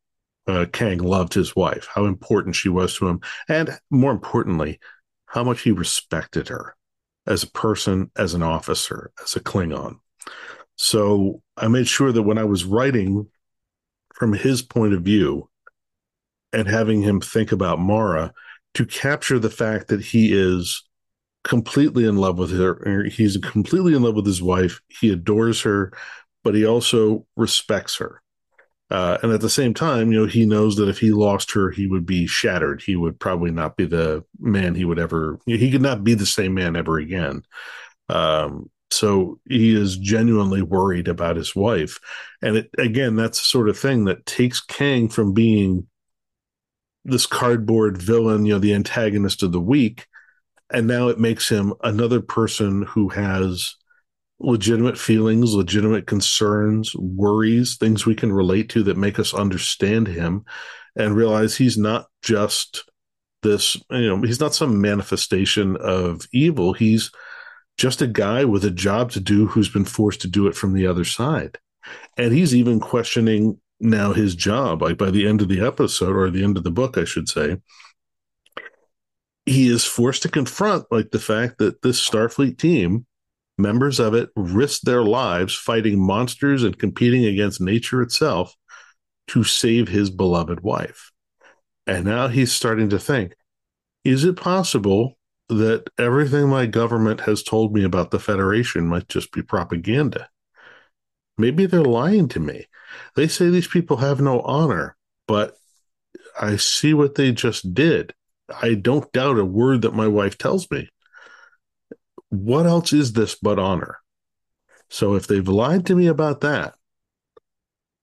uh, 0.47 0.65
Kang 0.71 0.99
loved 0.99 1.33
his 1.33 1.55
wife, 1.55 1.87
how 1.93 2.05
important 2.05 2.55
she 2.55 2.69
was 2.69 2.95
to 2.97 3.07
him, 3.07 3.21
and 3.49 3.77
more 3.89 4.11
importantly, 4.11 4.79
how 5.25 5.43
much 5.43 5.61
he 5.61 5.71
respected 5.71 6.47
her 6.47 6.75
as 7.25 7.43
a 7.43 7.51
person, 7.51 8.09
as 8.15 8.33
an 8.33 8.43
officer, 8.43 9.11
as 9.21 9.35
a 9.35 9.41
Klingon. 9.41 9.99
So 10.77 11.41
I 11.57 11.67
made 11.67 11.87
sure 11.87 12.11
that 12.11 12.23
when 12.23 12.37
I 12.37 12.45
was 12.45 12.63
writing 12.63 13.27
from 14.15 14.33
his 14.33 14.61
point 14.61 14.93
of 14.93 15.01
view 15.01 15.49
and 16.53 16.67
having 16.67 17.01
him 17.01 17.19
think 17.19 17.51
about 17.51 17.79
Mara, 17.79 18.33
to 18.75 18.85
capture 18.85 19.39
the 19.39 19.49
fact 19.49 19.89
that 19.89 20.01
he 20.01 20.31
is 20.31 20.86
completely 21.47 22.05
in 22.05 22.17
love 22.17 22.37
with 22.37 22.51
her. 22.51 23.05
He's 23.05 23.37
completely 23.37 23.95
in 23.95 24.03
love 24.03 24.15
with 24.15 24.25
his 24.25 24.41
wife. 24.41 24.81
He 24.89 25.09
adores 25.11 25.61
her, 25.61 25.93
but 26.43 26.53
he 26.53 26.65
also 26.65 27.25
respects 27.37 27.97
her. 27.97 28.21
Uh, 28.89 29.17
and 29.23 29.31
at 29.31 29.41
the 29.41 29.49
same 29.49 29.73
time, 29.73 30.11
you 30.11 30.19
know, 30.19 30.25
he 30.25 30.45
knows 30.45 30.75
that 30.75 30.89
if 30.89 30.99
he 30.99 31.11
lost 31.11 31.51
her, 31.51 31.71
he 31.71 31.87
would 31.87 32.05
be 32.05 32.27
shattered. 32.27 32.81
He 32.81 32.95
would 32.95 33.19
probably 33.19 33.51
not 33.51 33.77
be 33.77 33.85
the 33.85 34.23
man 34.39 34.75
he 34.75 34.85
would 34.85 34.99
ever, 34.99 35.39
he 35.45 35.71
could 35.71 35.81
not 35.81 36.03
be 36.03 36.13
the 36.13 36.25
same 36.25 36.53
man 36.53 36.75
ever 36.75 36.97
again. 36.97 37.43
Um, 38.09 38.69
so 38.91 39.39
he 39.47 39.73
is 39.75 39.97
genuinely 39.97 40.61
worried 40.61 41.07
about 41.07 41.35
his 41.35 41.55
wife. 41.55 41.99
And 42.41 42.57
it, 42.57 42.69
again, 42.77 43.15
that's 43.15 43.39
the 43.39 43.45
sort 43.45 43.69
of 43.69 43.79
thing 43.79 44.05
that 44.05 44.25
takes 44.25 44.61
Kang 44.61 45.09
from 45.09 45.33
being 45.33 45.87
this 47.03 47.25
cardboard 47.25 47.97
villain, 47.97 48.45
you 48.45 48.53
know, 48.53 48.59
the 48.59 48.73
antagonist 48.73 49.43
of 49.43 49.51
the 49.53 49.61
week, 49.61 50.07
and 50.71 50.87
now 50.87 51.07
it 51.07 51.19
makes 51.19 51.49
him 51.49 51.73
another 51.83 52.21
person 52.21 52.83
who 52.83 53.09
has 53.09 53.75
legitimate 54.39 54.97
feelings, 54.97 55.53
legitimate 55.53 56.05
concerns, 56.05 56.95
worries, 56.95 57.77
things 57.77 58.05
we 58.05 58.15
can 58.15 58.31
relate 58.31 58.69
to 58.69 58.83
that 58.83 58.97
make 58.97 59.17
us 59.17 59.33
understand 59.33 60.07
him 60.07 60.45
and 60.95 61.15
realize 61.15 61.55
he's 61.55 61.77
not 61.77 62.07
just 62.21 62.83
this, 63.43 63.77
you 63.89 64.07
know, 64.07 64.21
he's 64.21 64.39
not 64.39 64.53
some 64.53 64.81
manifestation 64.81 65.77
of 65.77 66.21
evil. 66.33 66.73
He's 66.73 67.11
just 67.77 68.01
a 68.01 68.07
guy 68.07 68.43
with 68.43 68.65
a 68.65 68.71
job 68.71 69.11
to 69.11 69.19
do 69.19 69.47
who's 69.47 69.69
been 69.69 69.85
forced 69.85 70.21
to 70.21 70.27
do 70.27 70.47
it 70.47 70.55
from 70.55 70.73
the 70.73 70.87
other 70.87 71.05
side. 71.05 71.57
And 72.17 72.33
he's 72.33 72.53
even 72.53 72.79
questioning 72.79 73.59
now 73.79 74.13
his 74.13 74.35
job, 74.35 74.81
like 74.81 74.97
by 74.97 75.11
the 75.11 75.27
end 75.27 75.41
of 75.41 75.47
the 75.47 75.61
episode 75.61 76.15
or 76.15 76.29
the 76.29 76.43
end 76.43 76.57
of 76.57 76.63
the 76.63 76.71
book, 76.71 76.97
I 76.97 77.05
should 77.05 77.29
say 77.29 77.57
he 79.47 79.69
is 79.69 79.85
forced 79.85 80.21
to 80.23 80.29
confront 80.29 80.85
like 80.91 81.11
the 81.11 81.19
fact 81.19 81.57
that 81.57 81.81
this 81.81 82.05
Starfleet 82.05 82.57
team, 82.57 83.05
members 83.57 83.99
of 83.99 84.13
it, 84.13 84.29
risked 84.35 84.85
their 84.85 85.03
lives 85.03 85.55
fighting 85.55 85.99
monsters 85.99 86.63
and 86.63 86.77
competing 86.77 87.25
against 87.25 87.61
nature 87.61 88.01
itself 88.01 88.53
to 89.27 89.43
save 89.43 89.87
his 89.87 90.09
beloved 90.09 90.61
wife. 90.61 91.11
And 91.85 92.05
now 92.05 92.27
he's 92.27 92.51
starting 92.51 92.89
to 92.89 92.99
think, 92.99 93.33
is 94.03 94.25
it 94.25 94.35
possible 94.35 95.17
that 95.49 95.89
everything 95.97 96.49
my 96.49 96.65
government 96.65 97.21
has 97.21 97.41
told 97.41 97.73
me 97.73 97.83
about 97.83 98.11
the 98.11 98.19
Federation 98.19 98.85
might 98.85 99.07
just 99.07 99.31
be 99.31 99.41
propaganda. 99.41 100.29
Maybe 101.37 101.65
they're 101.65 101.83
lying 101.83 102.27
to 102.29 102.39
me. 102.39 102.65
They 103.15 103.27
say 103.27 103.49
these 103.49 103.67
people 103.67 103.97
have 103.97 104.19
no 104.19 104.41
honor, 104.41 104.97
but 105.25 105.55
I 106.39 106.57
see 106.57 106.93
what 106.93 107.15
they 107.15 107.31
just 107.31 107.73
did. 107.73 108.13
I 108.49 108.75
don't 108.75 109.11
doubt 109.11 109.39
a 109.39 109.45
word 109.45 109.81
that 109.81 109.93
my 109.93 110.07
wife 110.07 110.37
tells 110.37 110.69
me. 110.71 110.89
What 112.29 112.65
else 112.65 112.93
is 112.93 113.13
this 113.13 113.35
but 113.35 113.59
honor? 113.59 113.99
So 114.89 115.15
if 115.15 115.27
they've 115.27 115.47
lied 115.47 115.85
to 115.87 115.95
me 115.95 116.07
about 116.07 116.41
that, 116.41 116.75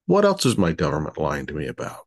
what 0.07 0.25
else 0.25 0.45
is 0.45 0.59
my 0.59 0.73
government 0.73 1.19
lying 1.19 1.47
to 1.47 1.55
me 1.55 1.67
about? 1.67 2.01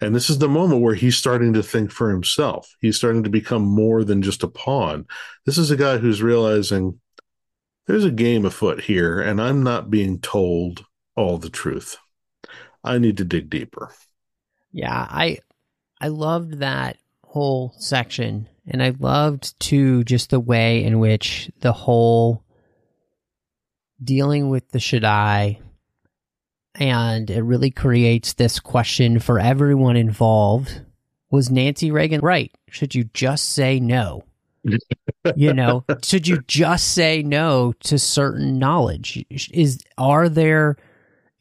And 0.00 0.14
this 0.14 0.28
is 0.28 0.38
the 0.38 0.48
moment 0.48 0.82
where 0.82 0.94
he's 0.94 1.16
starting 1.16 1.54
to 1.54 1.62
think 1.62 1.90
for 1.90 2.10
himself. 2.10 2.74
He's 2.80 2.98
starting 2.98 3.22
to 3.22 3.30
become 3.30 3.62
more 3.62 4.04
than 4.04 4.20
just 4.20 4.42
a 4.42 4.48
pawn. 4.48 5.06
This 5.46 5.56
is 5.56 5.70
a 5.70 5.76
guy 5.76 5.96
who's 5.96 6.22
realizing 6.22 7.00
there's 7.86 8.04
a 8.04 8.10
game 8.10 8.44
afoot 8.44 8.82
here, 8.82 9.20
and 9.20 9.40
I'm 9.40 9.62
not 9.62 9.90
being 9.90 10.20
told 10.20 10.84
all 11.14 11.38
the 11.38 11.48
truth. 11.48 11.96
I 12.84 12.98
need 12.98 13.16
to 13.18 13.24
dig 13.24 13.48
deeper. 13.48 13.90
Yeah, 14.70 15.06
I 15.08 15.38
I 16.00 16.08
loved 16.08 16.58
that 16.58 16.98
whole 17.36 17.74
section 17.76 18.48
and 18.66 18.82
I 18.82 18.94
loved 18.98 19.60
too 19.60 20.04
just 20.04 20.30
the 20.30 20.40
way 20.40 20.82
in 20.82 21.00
which 21.00 21.50
the 21.60 21.74
whole 21.74 22.42
dealing 24.02 24.48
with 24.48 24.70
the 24.70 24.78
Shedai 24.78 25.60
and 26.76 27.28
it 27.28 27.42
really 27.42 27.70
creates 27.70 28.32
this 28.32 28.58
question 28.58 29.18
for 29.18 29.38
everyone 29.38 29.98
involved. 29.98 30.80
Was 31.30 31.50
Nancy 31.50 31.90
Reagan 31.90 32.22
right? 32.22 32.50
Should 32.70 32.94
you 32.94 33.04
just 33.12 33.50
say 33.50 33.80
no? 33.80 34.24
you 35.36 35.52
know, 35.52 35.84
should 36.02 36.26
you 36.26 36.40
just 36.48 36.94
say 36.94 37.22
no 37.22 37.74
to 37.80 37.98
certain 37.98 38.58
knowledge? 38.58 39.26
Is 39.52 39.84
are 39.98 40.30
there 40.30 40.78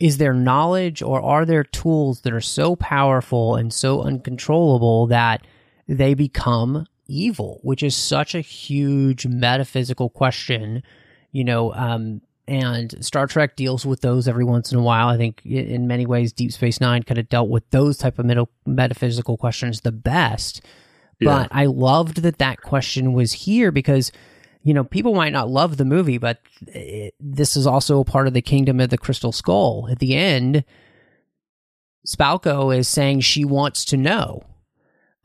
is 0.02 0.18
there 0.18 0.34
knowledge 0.34 1.02
or 1.02 1.22
are 1.22 1.46
there 1.46 1.64
tools 1.64 2.20
that 2.22 2.34
are 2.34 2.42
so 2.42 2.76
powerful 2.76 3.56
and 3.56 3.74
so 3.74 4.02
uncontrollable 4.02 5.08
that 5.08 5.48
they 5.88 6.14
become 6.14 6.88
evil, 7.08 7.60
which 7.64 7.84
is 7.84 7.96
such 7.96 8.36
a 8.36 8.42
huge 8.42 9.28
metaphysical 9.28 10.10
question, 10.10 10.84
you 11.32 11.44
know, 11.44 11.74
um, 11.74 12.22
and 12.48 13.04
Star 13.04 13.26
Trek 13.28 13.56
deals 13.56 13.86
with 13.86 14.02
those 14.02 14.28
every 14.28 14.46
once 14.46 14.72
in 14.72 14.78
a 14.78 14.82
while. 14.82 15.08
I 15.08 15.18
think 15.18 15.44
in 15.46 15.88
many 15.88 16.06
ways, 16.06 16.32
Deep 16.32 16.52
Space 16.52 16.80
Nine 16.80 17.04
kind 17.04 17.18
of 17.18 17.28
dealt 17.28 17.50
with 17.50 17.68
those 17.72 17.98
type 17.98 18.20
of 18.20 18.48
metaphysical 18.66 19.36
questions 19.36 19.82
the 19.82 19.92
best. 19.92 20.62
Yeah. 21.20 21.40
But 21.40 21.50
I 21.52 21.66
loved 21.66 22.22
that 22.22 22.38
that 22.38 22.62
question 22.62 23.14
was 23.14 23.34
here 23.34 23.72
because 23.72 24.12
you 24.66 24.74
know, 24.74 24.84
people 24.84 25.14
might 25.14 25.32
not 25.32 25.48
love 25.48 25.78
the 25.78 25.86
movie, 25.86 26.18
but 26.18 26.40
it, 26.68 27.14
this 27.20 27.56
is 27.56 27.68
also 27.68 28.00
a 28.00 28.04
part 28.04 28.26
of 28.26 28.34
the 28.34 28.42
kingdom 28.42 28.80
of 28.80 28.90
the 28.90 28.98
crystal 28.98 29.32
skull. 29.32 29.88
At 29.92 30.00
the 30.00 30.16
end, 30.16 30.66
Spalko 32.06 32.76
is 32.76 32.88
saying 32.88 33.20
she 33.20 33.46
wants 33.46 33.86
to 33.86 33.98
know. 33.98 34.44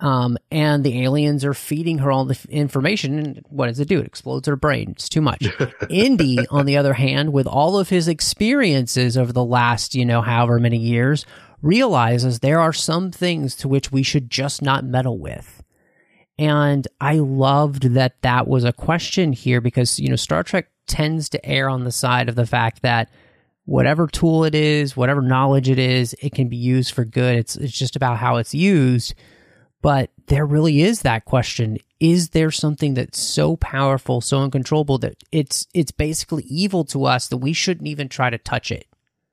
Um, 0.01 0.39
and 0.51 0.83
the 0.83 1.03
aliens 1.03 1.45
are 1.45 1.53
feeding 1.53 1.99
her 1.99 2.11
all 2.11 2.25
the 2.25 2.39
information. 2.49 3.19
And 3.19 3.45
what 3.51 3.67
does 3.67 3.81
it 3.81 3.89
do? 3.89 4.01
It 4.01 4.07
explodes 4.07 4.49
her 4.49 4.57
brain. 4.57 4.93
It's 4.93 5.11
too 5.11 5.21
much. 5.21 5.47
Indy, 5.91 6.39
on 6.51 6.65
the 6.65 6.79
other 6.79 6.95
hand, 6.95 7.33
with 7.35 7.47
all 7.47 7.79
of 7.79 7.91
his 7.91 8.09
experiences 8.09 9.19
over 9.19 9.33
the 9.33 9.45
last, 9.45 9.95
you 9.95 10.07
know, 10.07 10.23
however 10.23 10.59
many 10.59 10.79
years, 10.79 11.27
realizes 11.61 12.39
there 12.39 12.61
are 12.61 12.73
some 12.73 13.11
things 13.11 13.55
to 13.57 13.69
which 13.69 13.93
we 13.93 14.03
should 14.03 14.31
just 14.31 14.63
not 14.63 14.85
meddle 14.85 15.19
with. 15.19 15.63
And 16.39 16.89
I 16.99 17.17
loved 17.17 17.83
that 17.95 18.23
that 18.23 18.49
was 18.49 18.65
a 18.65 18.73
question 18.73 19.35
here 19.35 19.61
because, 19.61 20.01
you 20.01 20.09
know, 20.09 20.17
Star 20.17 20.43
Trek 20.43 20.71
tends 20.87 21.29
to 21.29 21.47
err 21.47 21.69
on 21.69 21.85
the 21.85 21.93
side 21.93 22.31
of 22.31 22.35
the 22.35 22.47
fact 22.47 22.81
that 22.81 23.11
whatever 23.67 24.07
tool 24.07 24.45
it 24.45 24.55
is, 24.55 24.97
whatever 24.97 25.21
knowledge 25.21 25.69
it 25.69 25.79
is, 25.79 26.17
it 26.23 26.33
can 26.33 26.49
be 26.49 26.57
used 26.57 26.95
for 26.95 27.05
good. 27.05 27.37
It's 27.37 27.57
it's 27.57 27.77
just 27.77 27.95
about 27.95 28.17
how 28.17 28.37
it's 28.37 28.55
used. 28.55 29.15
But 29.83 30.11
there 30.27 30.45
really 30.45 30.83
is 30.83 31.03
that 31.03 31.25
question. 31.25 31.79
Is 31.99 32.31
there 32.31 32.51
something 32.51 32.95
that's 32.95 33.19
so 33.19 33.57
powerful, 33.57 34.21
so 34.21 34.41
uncontrollable 34.41 34.99
that 34.99 35.23
it's 35.33 35.67
it's 35.75 35.93
basically 35.93 36.45
evil 36.45 36.85
to 36.87 37.05
us 37.05 37.29
that 37.29 37.39
we 37.39 37.53
shouldn't 37.53 37.89
even 37.89 38.09
try 38.09 38.31
to 38.31 38.39
touch 38.39 38.71
it? 38.71 38.87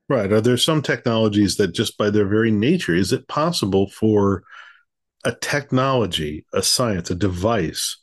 Right. 0.09 0.31
Are 0.31 0.41
there 0.41 0.57
some 0.57 0.81
technologies 0.81 1.57
that 1.57 1.73
just 1.73 1.97
by 1.97 2.09
their 2.09 2.25
very 2.25 2.51
nature, 2.51 2.95
is 2.95 3.11
it 3.11 3.27
possible 3.27 3.89
for 3.89 4.43
a 5.25 5.33
technology, 5.33 6.45
a 6.53 6.63
science, 6.63 7.09
a 7.09 7.15
device 7.15 7.97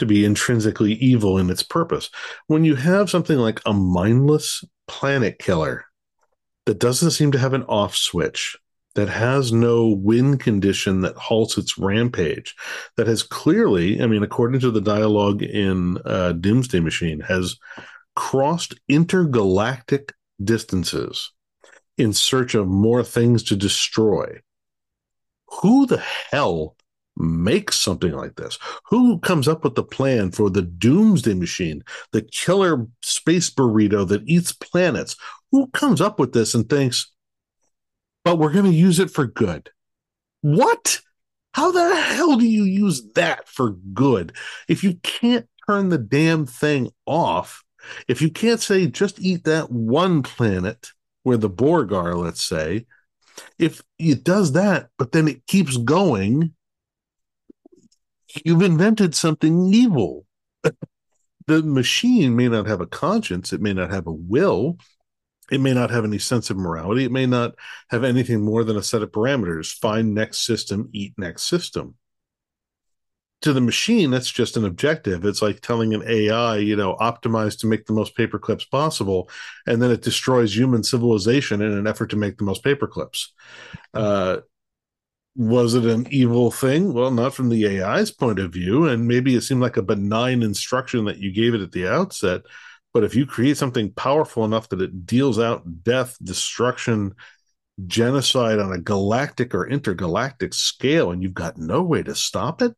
to 0.00 0.06
be 0.06 0.24
intrinsically 0.24 0.94
evil 0.94 1.36
in 1.38 1.50
its 1.50 1.62
purpose. 1.62 2.10
When 2.46 2.64
you 2.64 2.74
have 2.74 3.10
something 3.10 3.38
like 3.38 3.60
a 3.66 3.72
mindless 3.72 4.64
planet 4.88 5.38
killer 5.38 5.84
that 6.64 6.78
doesn't 6.78 7.10
seem 7.10 7.32
to 7.32 7.38
have 7.38 7.52
an 7.52 7.64
off 7.64 7.94
switch, 7.94 8.56
that 8.94 9.08
has 9.08 9.52
no 9.52 9.88
win 9.88 10.36
condition 10.38 11.02
that 11.02 11.16
halts 11.16 11.56
its 11.56 11.78
rampage, 11.78 12.54
that 12.96 13.06
has 13.06 13.22
clearly, 13.22 14.02
I 14.02 14.06
mean, 14.06 14.22
according 14.22 14.60
to 14.60 14.70
the 14.70 14.80
dialogue 14.80 15.42
in 15.42 15.98
uh, 16.04 16.32
Doomsday 16.32 16.80
Machine, 16.80 17.20
has 17.20 17.56
crossed 18.16 18.74
intergalactic 18.88 20.12
distances 20.42 21.32
in 21.96 22.12
search 22.12 22.54
of 22.54 22.66
more 22.66 23.04
things 23.04 23.42
to 23.44 23.56
destroy 23.56 24.40
who 25.50 25.86
the 25.86 26.02
hell 26.30 26.76
makes 27.16 27.78
something 27.78 28.12
like 28.12 28.36
this? 28.36 28.58
Who 28.88 29.18
comes 29.18 29.48
up 29.48 29.64
with 29.64 29.74
the 29.74 29.82
plan 29.82 30.30
for 30.30 30.48
the 30.48 30.62
doomsday 30.62 31.34
machine, 31.34 31.82
the 32.12 32.22
killer 32.22 32.86
space 33.02 33.50
burrito 33.50 34.06
that 34.08 34.26
eats 34.26 34.52
planets? 34.52 35.16
Who 35.50 35.66
comes 35.68 36.00
up 36.00 36.18
with 36.18 36.32
this 36.32 36.54
and 36.54 36.68
thinks, 36.68 37.12
but 38.24 38.36
we're 38.36 38.52
going 38.52 38.66
to 38.66 38.70
use 38.70 38.98
it 38.98 39.10
for 39.10 39.26
good? 39.26 39.70
What? 40.42 41.00
How 41.54 41.72
the 41.72 41.96
hell 41.96 42.36
do 42.36 42.46
you 42.46 42.64
use 42.64 43.12
that 43.14 43.48
for 43.48 43.70
good? 43.92 44.34
If 44.68 44.84
you 44.84 44.94
can't 45.02 45.48
turn 45.66 45.88
the 45.88 45.98
damn 45.98 46.46
thing 46.46 46.90
off, 47.06 47.64
if 48.08 48.22
you 48.22 48.30
can't 48.30 48.60
say 48.60 48.86
just 48.86 49.20
eat 49.20 49.44
that 49.44 49.70
one 49.70 50.22
planet 50.22 50.90
where 51.22 51.36
the 51.36 51.48
Borg 51.48 51.92
are, 51.92 52.14
let's 52.14 52.44
say, 52.44 52.86
if 53.58 53.82
it 53.98 54.24
does 54.24 54.52
that, 54.52 54.88
but 54.98 55.12
then 55.12 55.28
it 55.28 55.46
keeps 55.46 55.76
going, 55.76 56.54
you've 58.44 58.62
invented 58.62 59.14
something 59.14 59.72
evil. 59.72 60.26
the 61.46 61.62
machine 61.62 62.36
may 62.36 62.48
not 62.48 62.66
have 62.66 62.80
a 62.80 62.86
conscience, 62.86 63.52
it 63.52 63.60
may 63.60 63.72
not 63.72 63.90
have 63.90 64.06
a 64.06 64.12
will, 64.12 64.78
it 65.50 65.60
may 65.60 65.74
not 65.74 65.90
have 65.90 66.04
any 66.04 66.18
sense 66.18 66.50
of 66.50 66.56
morality, 66.56 67.04
it 67.04 67.12
may 67.12 67.26
not 67.26 67.54
have 67.90 68.04
anything 68.04 68.40
more 68.42 68.64
than 68.64 68.76
a 68.76 68.82
set 68.82 69.02
of 69.02 69.10
parameters 69.10 69.72
find 69.72 70.14
next 70.14 70.46
system, 70.46 70.88
eat 70.92 71.14
next 71.16 71.44
system 71.44 71.94
to 73.42 73.52
the 73.52 73.60
machine, 73.60 74.10
that's 74.10 74.30
just 74.30 74.56
an 74.56 74.64
objective. 74.64 75.24
It's 75.24 75.40
like 75.40 75.60
telling 75.60 75.94
an 75.94 76.02
AI, 76.06 76.58
you 76.58 76.76
know, 76.76 76.96
optimize 76.96 77.58
to 77.60 77.66
make 77.66 77.86
the 77.86 77.94
most 77.94 78.14
paper 78.14 78.38
clips 78.38 78.64
possible, 78.64 79.30
and 79.66 79.80
then 79.80 79.90
it 79.90 80.02
destroys 80.02 80.54
human 80.54 80.82
civilization 80.82 81.62
in 81.62 81.72
an 81.72 81.86
effort 81.86 82.10
to 82.10 82.16
make 82.16 82.36
the 82.36 82.44
most 82.44 82.62
paper 82.62 82.86
clips. 82.86 83.32
Uh, 83.94 84.38
was 85.36 85.74
it 85.74 85.86
an 85.86 86.06
evil 86.10 86.50
thing? 86.50 86.92
Well, 86.92 87.10
not 87.10 87.32
from 87.32 87.48
the 87.48 87.80
AI's 87.80 88.10
point 88.10 88.38
of 88.38 88.52
view, 88.52 88.86
and 88.86 89.08
maybe 89.08 89.34
it 89.34 89.42
seemed 89.42 89.62
like 89.62 89.78
a 89.78 89.82
benign 89.82 90.42
instruction 90.42 91.06
that 91.06 91.18
you 91.18 91.32
gave 91.32 91.54
it 91.54 91.62
at 91.62 91.72
the 91.72 91.88
outset. 91.88 92.42
But 92.92 93.04
if 93.04 93.14
you 93.14 93.24
create 93.26 93.56
something 93.56 93.92
powerful 93.92 94.44
enough 94.44 94.68
that 94.70 94.82
it 94.82 95.06
deals 95.06 95.38
out 95.38 95.84
death, 95.84 96.16
destruction, 96.22 97.14
genocide 97.86 98.58
on 98.58 98.72
a 98.72 98.80
galactic 98.80 99.54
or 99.54 99.68
intergalactic 99.68 100.54
scale, 100.54 101.10
and 101.10 101.22
you've 101.22 101.34
got 101.34 101.56
no 101.56 101.82
way 101.82 102.02
to 102.02 102.14
stop 102.14 102.60
it, 102.62 102.74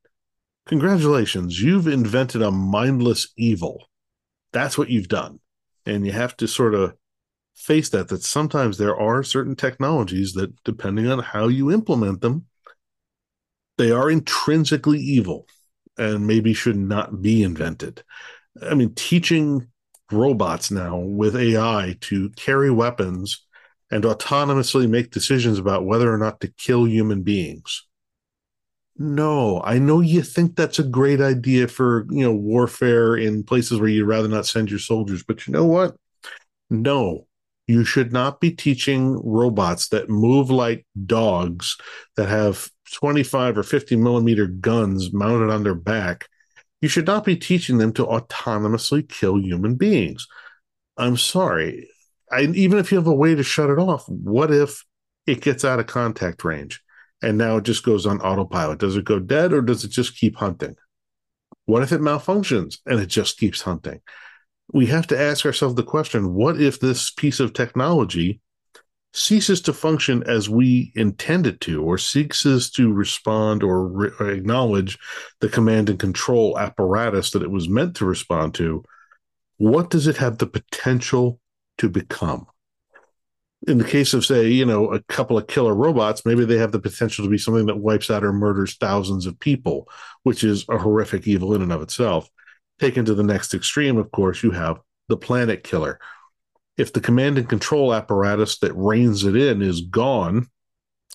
Congratulations, 0.67 1.61
you've 1.61 1.89
invented 1.89 2.41
a 2.41 2.51
mindless 2.51 3.33
evil. 3.37 3.89
That's 4.53 4.79
what 4.79 4.91
you've 4.91 5.09
done. 5.09 5.41
And 5.87 6.07
you 6.07 6.13
have 6.13 6.37
to 6.37 6.47
sort 6.47 6.75
of 6.75 6.95
face 7.55 7.89
that, 7.91 8.09
that 8.09 8.23
sometimes 8.23 8.79
there 8.79 8.97
are 8.97 9.25
certain 9.25 9.57
technologies 9.57 10.35
that, 10.35 10.63
depending 10.63 11.09
on 11.09 11.19
how 11.19 11.49
you 11.49 11.73
implement 11.73 12.21
them, 12.21 12.47
they 13.77 13.91
are 13.91 14.11
intrinsically 14.11 15.01
evil 15.01 15.49
and 15.99 16.27
maybe 16.27 16.55
should 16.55 16.77
not 16.77 17.21
be 17.21 17.43
invented. 17.43 18.05
I 18.63 18.75
mean, 18.75 18.95
teaching 18.95 19.69
robots 20.13 20.71
now 20.71 20.99
with 20.99 21.37
AI 21.37 21.97
to 22.03 22.31
carry 22.31 22.71
weapons 22.71 23.45
and 23.91 24.05
autonomously 24.05 24.89
make 24.89 25.11
decisions 25.11 25.59
about 25.59 25.85
whether 25.85 26.13
or 26.13 26.19
not 26.19 26.41
to 26.41 26.49
kill 26.49 26.87
human 26.87 27.23
beings 27.23 27.87
no, 28.97 29.61
I 29.65 29.79
know 29.79 30.01
you 30.01 30.23
think 30.23 30.55
that's 30.55 30.79
a 30.79 30.85
great 30.85 31.21
idea 31.21 31.67
for, 31.69 32.07
you 32.11 32.25
know, 32.25 32.33
warfare 32.33 33.17
in 33.17 33.43
places 33.43 33.81
where 33.81 33.89
you'd 33.89 34.07
rather 34.07 34.29
not 34.29 34.47
send 34.47 34.71
your 34.71 34.79
soldiers, 34.79 35.23
but 35.23 35.47
you 35.47 35.53
know 35.53 35.65
what? 35.65 35.97
No, 36.69 37.27
you 37.67 37.85
should 37.85 38.13
not 38.13 38.41
be 38.41 38.51
teaching 38.51 39.21
robots 39.25 39.89
that 39.89 40.11
move 40.11 40.51
like 40.51 40.87
dogs 41.07 41.77
that 42.17 42.29
have 42.29 42.71
25 42.95 43.57
or 43.57 43.63
50 43.63 43.97
millimeter 43.97 44.47
guns 44.47 45.13
mounted 45.13 45.51
on 45.51 45.63
their 45.63 45.75
back 45.75 46.29
You 46.83 46.89
should 46.89 47.07
not 47.07 47.25
be 47.25 47.37
teaching 47.37 47.79
them 47.79 47.93
to 47.95 48.05
autonomously 48.05 49.09
kill 49.09 49.41
human 49.41 49.77
beings. 49.77 50.27
I'm 50.99 51.17
sorry. 51.17 51.89
Even 52.39 52.79
if 52.79 52.93
you 52.93 52.99
have 52.99 53.07
a 53.07 53.15
way 53.15 53.35
to 53.35 53.43
shut 53.43 53.71
it 53.71 53.79
off, 53.79 54.07
what 54.09 54.51
if 54.51 54.85
it 55.27 55.41
gets 55.41 55.65
out 55.65 55.81
of 55.81 55.87
contact 55.87 56.45
range 56.45 56.83
and 57.23 57.39
now 57.39 57.59
it 57.59 57.65
just 57.65 57.85
goes 57.85 58.05
on 58.05 58.21
autopilot? 58.21 58.81
Does 58.81 58.97
it 58.97 59.05
go 59.05 59.19
dead 59.19 59.53
or 59.53 59.63
does 59.63 59.85
it 59.85 59.93
just 59.93 60.19
keep 60.19 60.37
hunting? 60.37 60.75
What 61.67 61.85
if 61.85 61.93
it 61.93 62.01
malfunctions 62.01 62.79
and 62.85 62.99
it 63.01 63.07
just 63.07 63.39
keeps 63.39 63.63
hunting? 63.63 64.01
We 64.73 64.87
have 64.87 65.07
to 65.07 65.19
ask 65.19 65.47
ourselves 65.47 65.77
the 65.77 65.85
question 65.85 66.35
what 66.35 66.61
if 66.61 66.81
this 66.81 67.11
piece 67.11 67.39
of 67.39 67.53
technology 67.53 68.41
ceases 69.15 69.61
to 69.63 69.73
function 69.73 70.23
as 70.25 70.49
we 70.49 70.93
intend 70.95 71.47
it 71.47 71.61
to, 71.61 71.83
or 71.83 71.99
ceases 71.99 72.71
to 72.71 72.93
respond 72.93 73.63
or, 73.63 73.87
re- 73.87 74.11
or 74.19 74.31
acknowledge 74.31 74.99
the 75.41 75.49
command 75.49 75.91
and 75.91 75.99
control 75.99 76.59
apparatus 76.59 77.31
that 77.31 77.43
it 77.43 77.51
was 77.51 77.69
meant 77.69 77.97
to 77.97 78.05
respond 78.05 78.55
to? 78.55 78.85
What 79.59 79.91
does 79.91 80.07
it 80.07 80.17
have 80.17 80.39
the 80.39 80.47
potential 80.47 81.39
to 81.79 81.89
become? 81.89 82.47
in 83.69 83.79
the 83.79 83.85
case 83.85 84.13
of 84.13 84.25
say 84.25 84.49
you 84.49 84.65
know 84.65 84.93
a 84.93 85.01
couple 85.03 85.39
of 85.39 85.47
killer 85.47 85.75
robots 85.75 86.27
maybe 86.27 86.45
they 86.45 86.59
have 86.59 86.73
the 86.73 86.81
potential 86.81 87.25
to 87.25 87.31
be 87.31 87.39
something 87.39 87.67
that 87.67 87.79
wipes 87.79 88.11
out 88.11 88.25
or 88.25 88.33
murders 88.33 88.75
thousands 88.77 89.27
of 89.27 89.39
people 89.39 89.89
which 90.23 90.43
is 90.45 90.65
a 90.69 90.79
horrific 90.79 91.27
evil 91.27 91.55
in 91.55 91.63
and 91.63 91.73
of 91.73 91.83
itself 91.83 92.29
taken 92.81 93.05
to 93.05 93.15
the 93.15 93.23
next 93.23 93.55
extreme 93.55 93.97
of 93.99 94.11
course 94.11 94.43
you 94.43 94.51
have 94.51 94.81
the 95.09 95.17
planet 95.17 95.63
killer 95.63 95.99
if 96.77 96.93
the 96.93 97.01
command 97.01 97.39
and 97.39 97.49
control 97.49 97.93
apparatus 97.95 98.59
that 98.59 98.73
reins 98.75 99.25
it 99.25 99.37
in 99.37 99.63
is 99.63 99.83
gone 99.83 100.47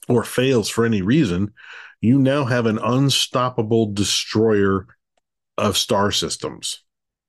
or 0.07 0.23
fails 0.23 0.69
for 0.69 0.85
any 0.85 1.01
reason 1.01 1.53
you 1.99 2.19
now 2.19 2.45
have 2.45 2.65
an 2.65 2.77
unstoppable 2.77 3.91
destroyer 3.91 4.87
of 5.57 5.77
star 5.77 6.11
systems 6.11 6.83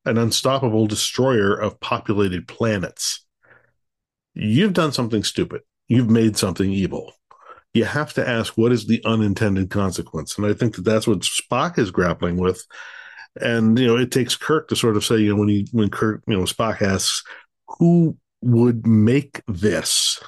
an 0.05 0.19
unstoppable 0.19 0.87
destroyer 0.87 1.55
of 1.55 1.81
populated 1.81 2.47
planets 2.47 3.25
you've 4.39 4.73
done 4.73 4.93
something 4.93 5.25
stupid. 5.25 5.63
You've 5.89 6.11
made 6.11 6.37
something 6.37 6.71
evil. 6.71 7.13
You 7.75 7.85
have 7.85 8.15
to 8.15 8.27
ask 8.27 8.57
what 8.57 8.73
is 8.73 8.87
the 8.87 9.03
unintended 9.05 9.71
consequence, 9.71 10.39
and 10.39 10.47
I 10.47 10.55
think 10.55 10.77
that 10.77 10.85
that's 10.85 11.07
what 11.07 11.21
Spock 11.21 11.79
is 11.79 11.91
grappling 11.91 12.37
with. 12.37 12.65
And 13.41 13.79
you 13.79 13.87
know, 13.87 13.97
it 13.97 14.11
takes 14.11 14.37
Kirk 14.37 14.69
to 14.69 14.77
sort 14.77 14.97
of 14.97 15.05
say, 15.05 15.19
you 15.19 15.31
know, 15.31 15.41
when 15.41 15.49
he 15.49 15.69
when 15.73 15.91
Kirk, 15.91 16.23
you 16.27 16.37
know, 16.37 16.45
Spock 16.45 16.81
asks, 16.83 17.23
"Who 17.78 18.16
would 18.43 18.86
make 18.86 19.43
this?" 19.47 20.20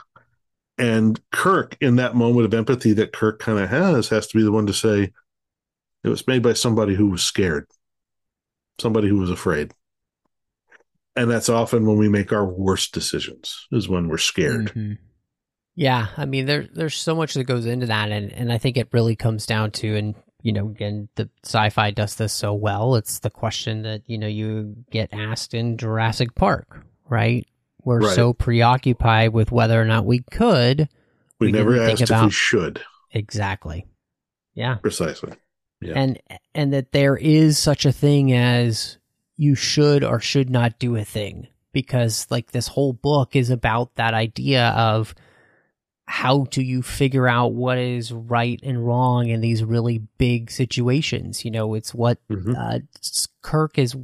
And 0.79 1.21
Kirk, 1.31 1.77
in 1.81 1.97
that 1.97 2.17
moment 2.17 2.47
of 2.47 2.55
empathy 2.55 2.93
that 2.95 3.13
Kirk 3.13 3.39
kind 3.39 3.59
of 3.59 3.69
has, 3.69 4.09
has 4.09 4.27
to 4.29 4.39
be 4.39 4.43
the 4.43 4.53
one 4.53 4.67
to 4.67 4.73
say, 4.73 5.13
"It 6.05 6.09
was 6.09 6.27
made 6.27 6.43
by 6.43 6.55
somebody 6.55 6.95
who 6.95 7.09
was 7.09 7.23
scared, 7.23 7.67
somebody 8.79 9.09
who 9.09 9.19
was 9.19 9.31
afraid." 9.31 9.75
and 11.17 11.31
that's 11.31 11.49
often 11.49 11.87
when 11.87 11.97
we 11.97 12.09
make 12.09 12.33
our 12.33 12.47
worst 12.47 12.93
decisions 12.93 13.67
is 13.73 13.89
when 13.89 14.09
we're 14.09 14.19
scared 14.19 14.67
mm-hmm. 14.67 14.93
yeah 15.75 16.09
i 16.17 16.25
mean 16.25 16.47
there 16.47 16.67
there's 16.73 16.97
so 16.97 17.15
much 17.15 17.35
that 17.35 17.45
goes 17.45 17.67
into 17.67 17.87
that 17.87 18.11
and 18.11 18.33
and 18.33 18.53
i 18.53 18.59
think 18.59 18.77
it 18.77 18.89
really 18.93 19.17
comes 19.17 19.47
down 19.47 19.71
to 19.71 19.97
and 19.97 20.15
you 20.43 20.53
know 20.53 20.69
again 20.69 21.09
the 21.17 21.29
sci-fi 21.45 21.91
does 21.91 22.15
this 22.17 22.33
so 22.33 22.53
well 22.53 22.95
it's 22.95 23.19
the 23.21 23.31
question 23.31 23.83
that 23.83 24.03
you 24.07 24.19
know 24.19 24.27
you 24.27 24.75
get 24.91 25.13
asked 25.13 25.55
in 25.55 25.77
jurassic 25.77 26.35
park 26.35 26.87
right 27.11 27.47
we're 27.83 28.01
right. 28.01 28.15
so 28.15 28.33
preoccupied 28.33 29.33
with 29.33 29.53
whether 29.53 29.81
or 29.81 29.85
not 29.85 30.07
we 30.07 30.21
could 30.31 30.89
we, 31.39 31.49
we 31.49 31.53
never 31.53 31.81
asked 31.81 32.03
about, 32.03 32.25
if 32.25 32.27
we 32.27 32.33
should 32.33 32.83
exactly 33.13 33.87
yeah 34.55 34.77
precisely 34.77 35.33
yeah. 35.81 35.95
and 35.97 36.21
and 36.55 36.73
that 36.73 36.93
there 36.93 37.17
is 37.17 37.59
such 37.59 37.85
a 37.85 37.93
thing 37.93 38.33
as 38.33 38.99
you 39.37 39.55
should 39.55 40.05
or 40.05 40.21
should 40.21 40.51
not 40.51 40.79
do 40.79 40.97
a 40.97 41.05
thing 41.05 41.49
because 41.73 42.27
like 42.31 42.53
this 42.53 42.69
whole 42.69 42.93
book 42.93 43.35
is 43.35 43.51
about 43.51 43.95
that 43.97 44.15
idea 44.15 44.69
of 44.71 45.15
how 46.05 46.45
do 46.51 46.61
you 46.61 46.83
figure 46.83 47.29
out 47.29 47.53
what 47.53 47.79
is 47.79 48.13
right 48.13 48.59
and 48.65 48.85
wrong 48.85 49.29
in 49.29 49.41
these 49.41 49.63
really 49.63 49.99
big 50.19 50.51
situations 50.51 51.45
you 51.45 51.51
know 51.51 51.75
it's 51.75 51.95
what 51.95 52.19
mm-hmm. 52.29 52.55
uh, 52.57 52.79
kirk 53.43 53.79
is 53.79 53.97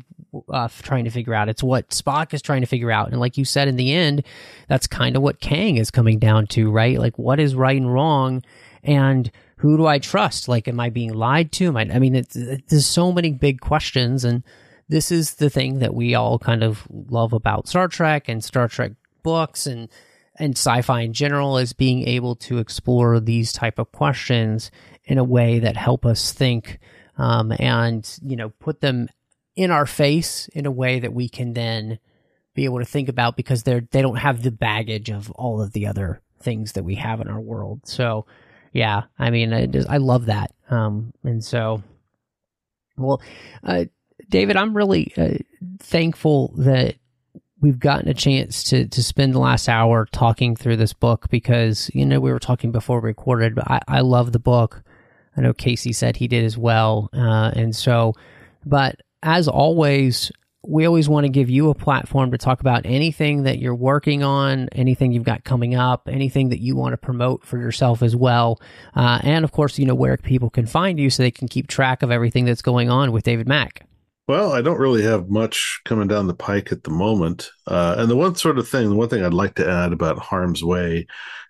uh, 0.49 0.69
trying 0.83 1.05
to 1.05 1.11
figure 1.11 1.35
out. 1.35 1.49
It's 1.49 1.63
what 1.63 1.91
spock 1.91 2.35
is 2.35 2.43
trying 2.43 2.61
to 2.61 2.67
figure 2.67 2.91
out. 2.91 3.11
And 3.11 3.21
like 3.21 3.37
you 3.37 3.45
said 3.45 3.69
in 3.69 3.77
the 3.77 3.93
end 3.93 4.25
that's 4.69 4.87
kind 4.87 5.17
of 5.17 5.23
what 5.23 5.41
kang 5.41 5.77
is 5.77 5.91
coming 5.91 6.19
down 6.19 6.47
to 6.49 6.71
right? 6.71 6.99
Like 6.99 7.19
what 7.19 7.41
is 7.41 7.55
right 7.55 7.77
and 7.77 7.93
wrong? 7.93 8.43
And 8.83 9.31
who 9.59 9.77
do 9.77 9.87
i 9.87 9.99
trust? 9.99 10.49
Like 10.49 10.69
am 10.69 10.81
i 10.81 10.91
being 10.91 11.15
lied 11.15 11.53
to? 11.53 11.67
Am 11.67 11.77
i 11.77 11.83
i 11.93 11.99
mean 11.99 12.15
it's, 12.15 12.37
it's 12.37 12.63
there's 12.69 12.87
so 12.87 13.13
many 13.13 13.33
big 13.33 13.61
questions. 13.61 14.25
And 14.25 14.43
this 14.89 15.11
is 15.11 15.35
the 15.35 15.51
thing 15.51 15.81
that 15.81 15.95
we 15.95 16.15
all 16.15 16.39
kind 16.39 16.63
of 16.63 16.87
love 16.91 17.33
about 17.33 17.69
Star 17.69 17.89
Trek 17.89 18.29
and 18.29 18.43
Star 18.43 18.69
Trek 18.69 18.93
books 19.23 19.67
and 19.67 19.89
and 20.39 20.57
sci-fi 20.57 21.01
in 21.01 21.13
general 21.13 21.59
is 21.59 21.73
being 21.73 22.07
able 22.07 22.37
to 22.37 22.59
explore 22.59 23.19
these 23.21 23.53
type 23.53 23.79
of 23.79 23.91
questions 23.93 24.71
in 25.05 25.19
a 25.19 25.25
way 25.25 25.59
that 25.59 25.77
help 25.77 26.05
us 26.05 26.33
think 26.33 26.79
um, 27.19 27.53
and 27.59 28.19
you 28.23 28.37
know 28.37 28.51
put 28.51 28.81
them 28.81 29.09
in 29.57 29.71
our 29.71 29.87
face 29.87 30.49
in 30.49 30.67
a 30.67 30.71
way 30.71 31.01
that 31.01 31.13
we 31.13 31.29
can 31.29 31.55
then 31.55 31.99
be 32.55 32.65
able 32.65 32.79
to 32.79 32.85
think 32.85 33.09
about 33.09 33.37
because 33.37 33.63
they're 33.65 33.87
they 33.91 34.03
don't 34.03 34.17
have 34.17 34.43
the 34.43 34.51
baggage 34.51 35.11
of 35.11 35.31
all 35.33 35.61
of 35.61 35.73
the 35.73 35.87
other 35.87 36.21
things 36.41 36.73
that 36.73 36.85
we 36.85 36.95
have 36.95 37.21
in 37.21 37.29
our 37.29 37.41
world. 37.41 37.81
So 37.85 38.27
yeah, 38.73 39.05
I 39.19 39.31
mean, 39.31 39.55
I, 39.55 39.67
just, 39.67 39.89
I 39.89 39.97
love 39.97 40.27
that. 40.27 40.53
Um, 40.69 41.15
and 41.25 41.43
so, 41.43 41.83
well, 42.99 43.23
uh, 43.65 43.87
David, 44.29 44.57
I'm 44.57 44.77
really 44.77 45.13
uh, 45.17 45.39
thankful 45.79 46.53
that 46.59 46.97
we've 47.61 47.79
gotten 47.79 48.09
a 48.09 48.15
chance 48.15 48.63
to 48.65 48.87
to 48.87 49.03
spend 49.03 49.35
the 49.35 49.39
last 49.39 49.69
hour 49.69 50.07
talking 50.13 50.57
through 50.57 50.77
this 50.77 50.93
book 50.93 51.27
because 51.31 51.91
you 51.95 52.05
know 52.05 52.21
we 52.21 52.31
were 52.31 52.39
talking 52.39 52.71
before 52.71 53.01
we 53.01 53.09
recorded, 53.09 53.55
but 53.55 53.71
I, 53.71 53.81
I 53.89 54.01
love 54.01 54.33
the 54.33 54.39
book. 54.39 54.83
I 55.37 55.41
know 55.41 55.53
Casey 55.53 55.93
said 55.93 56.17
he 56.17 56.29
did 56.29 56.45
as 56.45 56.59
well, 56.59 57.09
uh, 57.15 57.53
and 57.55 57.75
so, 57.75 58.15
but 58.65 59.01
as 59.27 59.49
always, 59.49 60.31
we 60.65 60.87
always 60.87 61.09
want 61.09 61.25
to 61.25 61.29
give 61.29 61.51
you 61.51 61.69
a 61.69 61.75
platform 61.75 62.31
to 62.31 62.39
talk 62.39 62.61
about 62.61 62.87
anything 62.87 63.43
that 63.43 63.59
you're 63.59 63.75
working 63.75 64.23
on, 64.23 64.69
anything 64.71 65.13
you've 65.13 65.25
got 65.25 65.43
coming 65.43 65.75
up, 65.75 66.09
anything 66.09 66.51
that 66.51 66.61
you 66.61 66.77
want 66.77 66.93
to 66.93 66.97
promote 66.97 67.45
for 67.45 67.59
yourself 67.59 68.03
as 68.03 68.15
well. 68.15 68.61
Uh, 68.95 69.19
and 69.25 69.45
of 69.45 69.51
course, 69.51 69.81
you 69.81 69.85
know, 69.85 69.97
where 69.97 70.17
people 70.17 70.49
can 70.49 70.65
find 70.65 71.01
you 71.01 71.11
so 71.11 71.25
they 71.25 71.33
can 71.33 71.49
keep 71.49 71.67
track 71.67 72.03
of 72.03 72.13
everything 72.13 72.45
that's 72.45 72.63
going 72.63 72.89
on 72.89 73.11
with 73.11 73.25
David 73.25 73.49
Mack. 73.49 73.85
Well, 74.29 74.53
I 74.53 74.63
don't 74.63 74.79
really 74.79 75.03
have 75.03 75.29
much 75.29 75.81
coming 75.85 76.07
down 76.07 76.29
the 76.29 76.35
pike 76.35 76.71
at 76.71 76.85
the 76.85 76.91
moment. 76.91 77.51
Uh, 77.67 77.97
and 77.99 78.09
the 78.09 78.17
one 78.17 78.37
sort 78.37 78.59
of 78.59 78.69
thing, 78.69 78.89
the 78.89 78.97
one 78.97 79.09
thing 79.09 79.25
I'd 79.25 79.35
like 79.35 79.57
to 79.57 79.69
add 79.69 79.93
about 79.93 80.19
Harm's 80.19 80.63
Way 80.63 81.07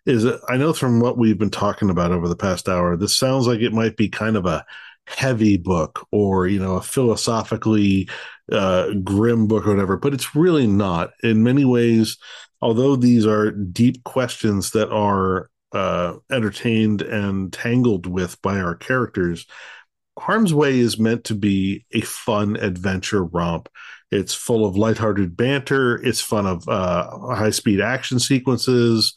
is 0.06 0.26
I 0.48 0.56
know 0.56 0.72
from 0.72 1.00
what 1.00 1.18
we've 1.18 1.38
been 1.38 1.50
talking 1.50 1.90
about 1.90 2.12
over 2.12 2.28
the 2.28 2.36
past 2.36 2.68
hour, 2.70 2.96
this 2.96 3.16
sounds 3.16 3.46
like 3.46 3.60
it 3.60 3.72
might 3.72 3.96
be 3.96 4.08
kind 4.08 4.36
of 4.36 4.46
a 4.46 4.64
heavy 5.06 5.56
book 5.56 6.06
or, 6.10 6.46
you 6.46 6.58
know, 6.58 6.76
a 6.76 6.82
philosophically 6.82 8.08
uh, 8.52 8.92
grim 9.04 9.46
book 9.46 9.66
or 9.66 9.70
whatever, 9.70 9.96
but 9.96 10.14
it's 10.14 10.34
really 10.34 10.66
not. 10.66 11.10
In 11.22 11.42
many 11.42 11.64
ways, 11.64 12.18
although 12.60 12.96
these 12.96 13.26
are 13.26 13.50
deep 13.50 14.04
questions 14.04 14.70
that 14.70 14.90
are 14.90 15.50
uh, 15.72 16.14
entertained 16.30 17.02
and 17.02 17.52
tangled 17.52 18.06
with 18.06 18.40
by 18.42 18.58
our 18.58 18.74
characters, 18.74 19.46
Harm's 20.18 20.54
Way 20.54 20.78
is 20.78 20.98
meant 20.98 21.24
to 21.24 21.34
be 21.34 21.84
a 21.92 22.00
fun 22.00 22.56
adventure 22.56 23.24
romp. 23.24 23.68
It's 24.10 24.34
full 24.34 24.64
of 24.64 24.76
lighthearted 24.76 25.36
banter. 25.36 25.96
It's 26.02 26.20
fun 26.20 26.46
of 26.46 26.68
uh, 26.68 27.34
high 27.34 27.50
speed 27.50 27.80
action 27.80 28.18
sequences, 28.18 29.14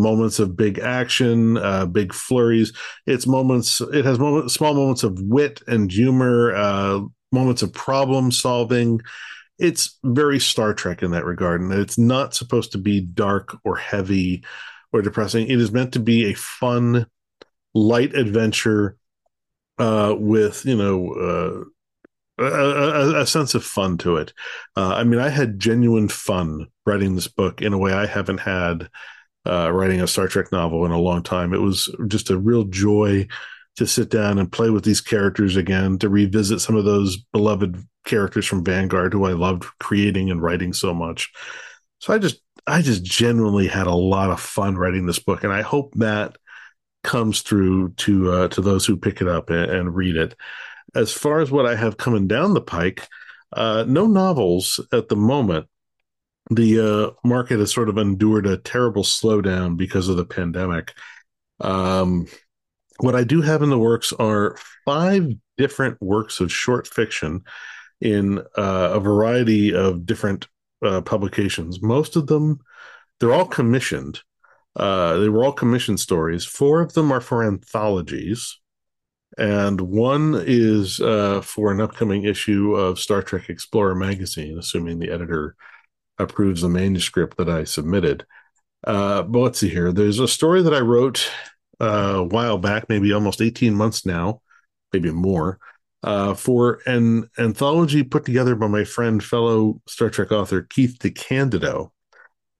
moments 0.00 0.38
of 0.38 0.56
big 0.56 0.78
action, 0.78 1.56
uh, 1.58 1.86
big 1.86 2.12
flurries. 2.12 2.72
It's 3.06 3.26
moments. 3.26 3.80
It 3.80 4.04
has 4.04 4.18
moments, 4.18 4.54
small 4.54 4.74
moments 4.74 5.02
of 5.02 5.20
wit 5.20 5.62
and 5.66 5.90
humor, 5.90 6.54
uh, 6.54 7.00
moments 7.32 7.62
of 7.62 7.72
problem 7.72 8.32
solving. 8.32 9.00
It's 9.58 9.98
very 10.02 10.40
Star 10.40 10.72
Trek 10.72 11.02
in 11.02 11.10
that 11.10 11.24
regard, 11.24 11.60
and 11.60 11.72
it's 11.72 11.98
not 11.98 12.34
supposed 12.34 12.72
to 12.72 12.78
be 12.78 13.00
dark 13.00 13.56
or 13.64 13.76
heavy 13.76 14.42
or 14.92 15.02
depressing. 15.02 15.46
It 15.46 15.60
is 15.60 15.70
meant 15.70 15.92
to 15.92 16.00
be 16.00 16.26
a 16.26 16.34
fun, 16.34 17.06
light 17.74 18.14
adventure 18.14 18.96
uh, 19.78 20.14
with 20.18 20.64
you 20.64 20.76
know 20.76 21.66
uh, 22.38 22.44
a, 22.44 22.46
a, 22.46 23.20
a, 23.22 23.26
sense 23.26 23.54
of 23.54 23.64
fun 23.64 23.98
to 23.98 24.16
it. 24.16 24.32
Uh, 24.76 24.94
I 24.94 25.04
mean, 25.04 25.20
I 25.20 25.28
had 25.28 25.58
genuine 25.58 26.08
fun 26.08 26.66
writing 26.86 27.14
this 27.14 27.28
book 27.28 27.62
in 27.62 27.72
a 27.72 27.78
way 27.78 27.92
I 27.92 28.06
haven't 28.06 28.40
had 28.40 28.88
uh, 29.46 29.70
writing 29.72 30.00
a 30.00 30.06
Star 30.06 30.28
Trek 30.28 30.52
novel 30.52 30.84
in 30.84 30.92
a 30.92 30.98
long 30.98 31.22
time. 31.22 31.52
It 31.52 31.60
was 31.60 31.94
just 32.08 32.30
a 32.30 32.38
real 32.38 32.64
joy 32.64 33.26
to 33.76 33.86
sit 33.86 34.10
down 34.10 34.38
and 34.38 34.52
play 34.52 34.70
with 34.70 34.84
these 34.84 35.00
characters 35.00 35.56
again, 35.56 35.98
to 35.98 36.08
revisit 36.08 36.60
some 36.60 36.76
of 36.76 36.84
those 36.84 37.16
beloved 37.32 37.82
characters 38.04 38.46
from 38.46 38.64
Vanguard 38.64 39.12
who 39.12 39.24
I 39.24 39.32
loved 39.32 39.64
creating 39.78 40.30
and 40.30 40.42
writing 40.42 40.72
so 40.72 40.92
much. 40.92 41.30
So 42.00 42.12
I 42.12 42.18
just 42.18 42.40
I 42.66 42.82
just 42.82 43.04
genuinely 43.04 43.66
had 43.66 43.86
a 43.86 43.94
lot 43.94 44.30
of 44.30 44.40
fun 44.40 44.76
writing 44.76 45.06
this 45.06 45.18
book, 45.18 45.44
and 45.44 45.52
I 45.52 45.62
hope 45.62 45.94
that 45.96 46.36
comes 47.02 47.42
through 47.42 47.92
to 47.94 48.32
uh, 48.32 48.48
to 48.48 48.60
those 48.60 48.84
who 48.84 48.96
pick 48.96 49.20
it 49.20 49.28
up 49.28 49.50
and, 49.50 49.70
and, 49.70 49.94
read 49.94 50.16
it. 50.16 50.34
As 50.94 51.12
far 51.12 51.40
as 51.40 51.50
what 51.50 51.66
I 51.66 51.76
have 51.76 51.96
coming 51.96 52.26
down 52.26 52.52
the 52.52 52.60
pike, 52.60 53.08
uh, 53.52 53.84
no 53.86 54.06
novels 54.06 54.80
at 54.92 55.08
the 55.08 55.16
moment. 55.16 55.66
The 56.50 56.80
uh, 56.80 57.10
market 57.28 57.60
has 57.60 57.72
sort 57.72 57.88
of 57.88 57.96
endured 57.96 58.46
a 58.46 58.56
terrible 58.56 59.04
slowdown 59.04 59.76
because 59.76 60.08
of 60.08 60.16
the 60.16 60.24
pandemic. 60.24 60.94
Um, 61.60 62.26
what 62.98 63.14
I 63.14 63.24
do 63.24 63.40
have 63.40 63.62
in 63.62 63.70
the 63.70 63.78
works 63.78 64.12
are 64.12 64.56
five 64.84 65.32
different 65.56 66.00
works 66.02 66.40
of 66.40 66.52
short 66.52 66.88
fiction 66.88 67.42
in 68.00 68.38
uh, 68.58 68.90
a 68.94 69.00
variety 69.00 69.74
of 69.74 70.06
different 70.06 70.48
uh, 70.84 71.00
publications. 71.02 71.82
Most 71.82 72.16
of 72.16 72.26
them, 72.26 72.60
they're 73.18 73.32
all 73.32 73.46
commissioned. 73.46 74.20
Uh, 74.74 75.18
they 75.18 75.28
were 75.28 75.44
all 75.44 75.52
commissioned 75.52 76.00
stories. 76.00 76.44
Four 76.44 76.80
of 76.80 76.94
them 76.94 77.12
are 77.12 77.20
for 77.20 77.44
anthologies, 77.44 78.58
and 79.36 79.80
one 79.80 80.40
is 80.46 81.00
uh, 81.00 81.40
for 81.42 81.70
an 81.72 81.80
upcoming 81.80 82.24
issue 82.24 82.74
of 82.74 82.98
Star 82.98 83.22
Trek 83.22 83.48
Explorer 83.48 83.94
magazine, 83.94 84.58
assuming 84.58 84.98
the 84.98 85.10
editor 85.10 85.56
approves 86.20 86.62
the 86.62 86.68
manuscript 86.68 87.36
that 87.38 87.48
I 87.48 87.64
submitted. 87.64 88.26
Uh, 88.86 89.22
but 89.22 89.38
let's 89.38 89.58
see 89.60 89.68
here. 89.68 89.92
There's 89.92 90.20
a 90.20 90.28
story 90.28 90.62
that 90.62 90.74
I 90.74 90.80
wrote 90.80 91.30
uh, 91.80 92.14
a 92.16 92.22
while 92.24 92.58
back, 92.58 92.88
maybe 92.88 93.12
almost 93.12 93.42
18 93.42 93.74
months 93.74 94.06
now, 94.06 94.42
maybe 94.92 95.10
more, 95.10 95.58
uh, 96.02 96.34
for 96.34 96.80
an 96.86 97.28
anthology 97.38 98.02
put 98.02 98.24
together 98.24 98.54
by 98.54 98.68
my 98.68 98.84
friend, 98.84 99.22
fellow 99.22 99.80
Star 99.86 100.10
Trek 100.10 100.32
author 100.32 100.62
Keith 100.62 100.96
DeCandido. 100.98 101.90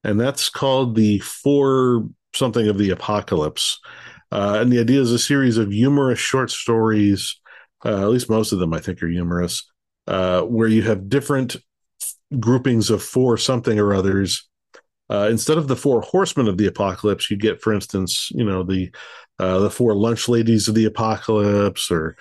And 0.05 0.19
that's 0.19 0.49
called 0.49 0.95
the 0.95 1.19
Four 1.21 2.09
Something 2.35 2.69
of 2.69 2.79
the 2.79 2.91
Apocalypse. 2.91 3.81
Uh, 4.33 4.59
and 4.61 4.73
the 4.73 4.79
idea 4.79 5.01
is 5.01 5.13
a 5.13 5.19
series 5.19 5.59
of 5.59 5.71
humorous 5.71 6.19
short 6.19 6.51
stories, 6.51 7.41
uh, 7.85 8.03
at 8.03 8.09
least 8.09 8.31
most 8.31 8.53
of 8.53 8.59
them 8.59 8.73
I 8.73 8.79
think 8.79 9.03
are 9.03 9.09
humorous, 9.09 9.71
uh, 10.07 10.43
where 10.43 10.69
you 10.69 10.83
have 10.83 11.09
different 11.09 11.57
groupings 12.39 12.91
of 12.91 13.03
four 13.03 13.37
something 13.37 13.79
or 13.79 13.95
others. 13.95 14.49
Uh, 15.11 15.29
instead 15.29 15.59
of 15.59 15.67
the 15.67 15.77
four 15.77 16.01
horsemen 16.03 16.47
of 16.47 16.57
the 16.57 16.67
apocalypse, 16.67 17.31
you 17.31 17.37
get, 17.37 17.61
for 17.61 17.73
instance, 17.73 18.31
you 18.33 18.45
know 18.45 18.63
the 18.63 18.91
uh, 19.39 19.59
the 19.59 19.71
four 19.71 19.95
lunch 19.95 20.29
ladies 20.29 20.69
of 20.69 20.75
the 20.75 20.85
apocalypse, 20.85 21.91
or 21.91 22.17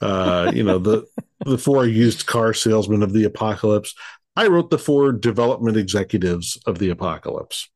uh, 0.00 0.50
you 0.52 0.64
know 0.64 0.78
the 0.78 1.06
the 1.44 1.58
four 1.58 1.86
used 1.86 2.26
car 2.26 2.52
salesmen 2.52 3.02
of 3.02 3.12
the 3.12 3.24
apocalypse. 3.24 3.94
I 4.34 4.46
wrote 4.46 4.70
the 4.70 4.78
four 4.78 5.12
development 5.12 5.76
executives 5.76 6.58
of 6.66 6.78
the 6.78 6.90
apocalypse. 6.90 7.68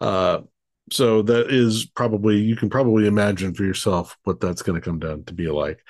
Uh, 0.00 0.42
so 0.90 1.22
that 1.22 1.50
is 1.50 1.86
probably 1.86 2.38
you 2.38 2.56
can 2.56 2.70
probably 2.70 3.06
imagine 3.06 3.54
for 3.54 3.64
yourself 3.64 4.16
what 4.24 4.40
that's 4.40 4.62
going 4.62 4.80
to 4.80 4.84
come 4.84 4.98
down 4.98 5.24
to 5.24 5.34
be 5.34 5.48
like. 5.48 5.80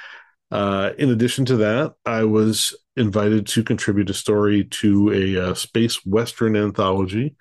Uh, 0.50 0.90
in 0.98 1.10
addition 1.10 1.44
to 1.44 1.59
that, 1.59 1.94
I 2.06 2.24
was 2.24 2.74
invited 2.98 3.46
to 3.46 3.62
contribute 3.62 4.10
a 4.10 4.14
story 4.14 4.64
to 4.64 5.12
a 5.12 5.50
uh, 5.50 5.54
space 5.54 6.04
western 6.04 6.56
anthology 6.56 7.36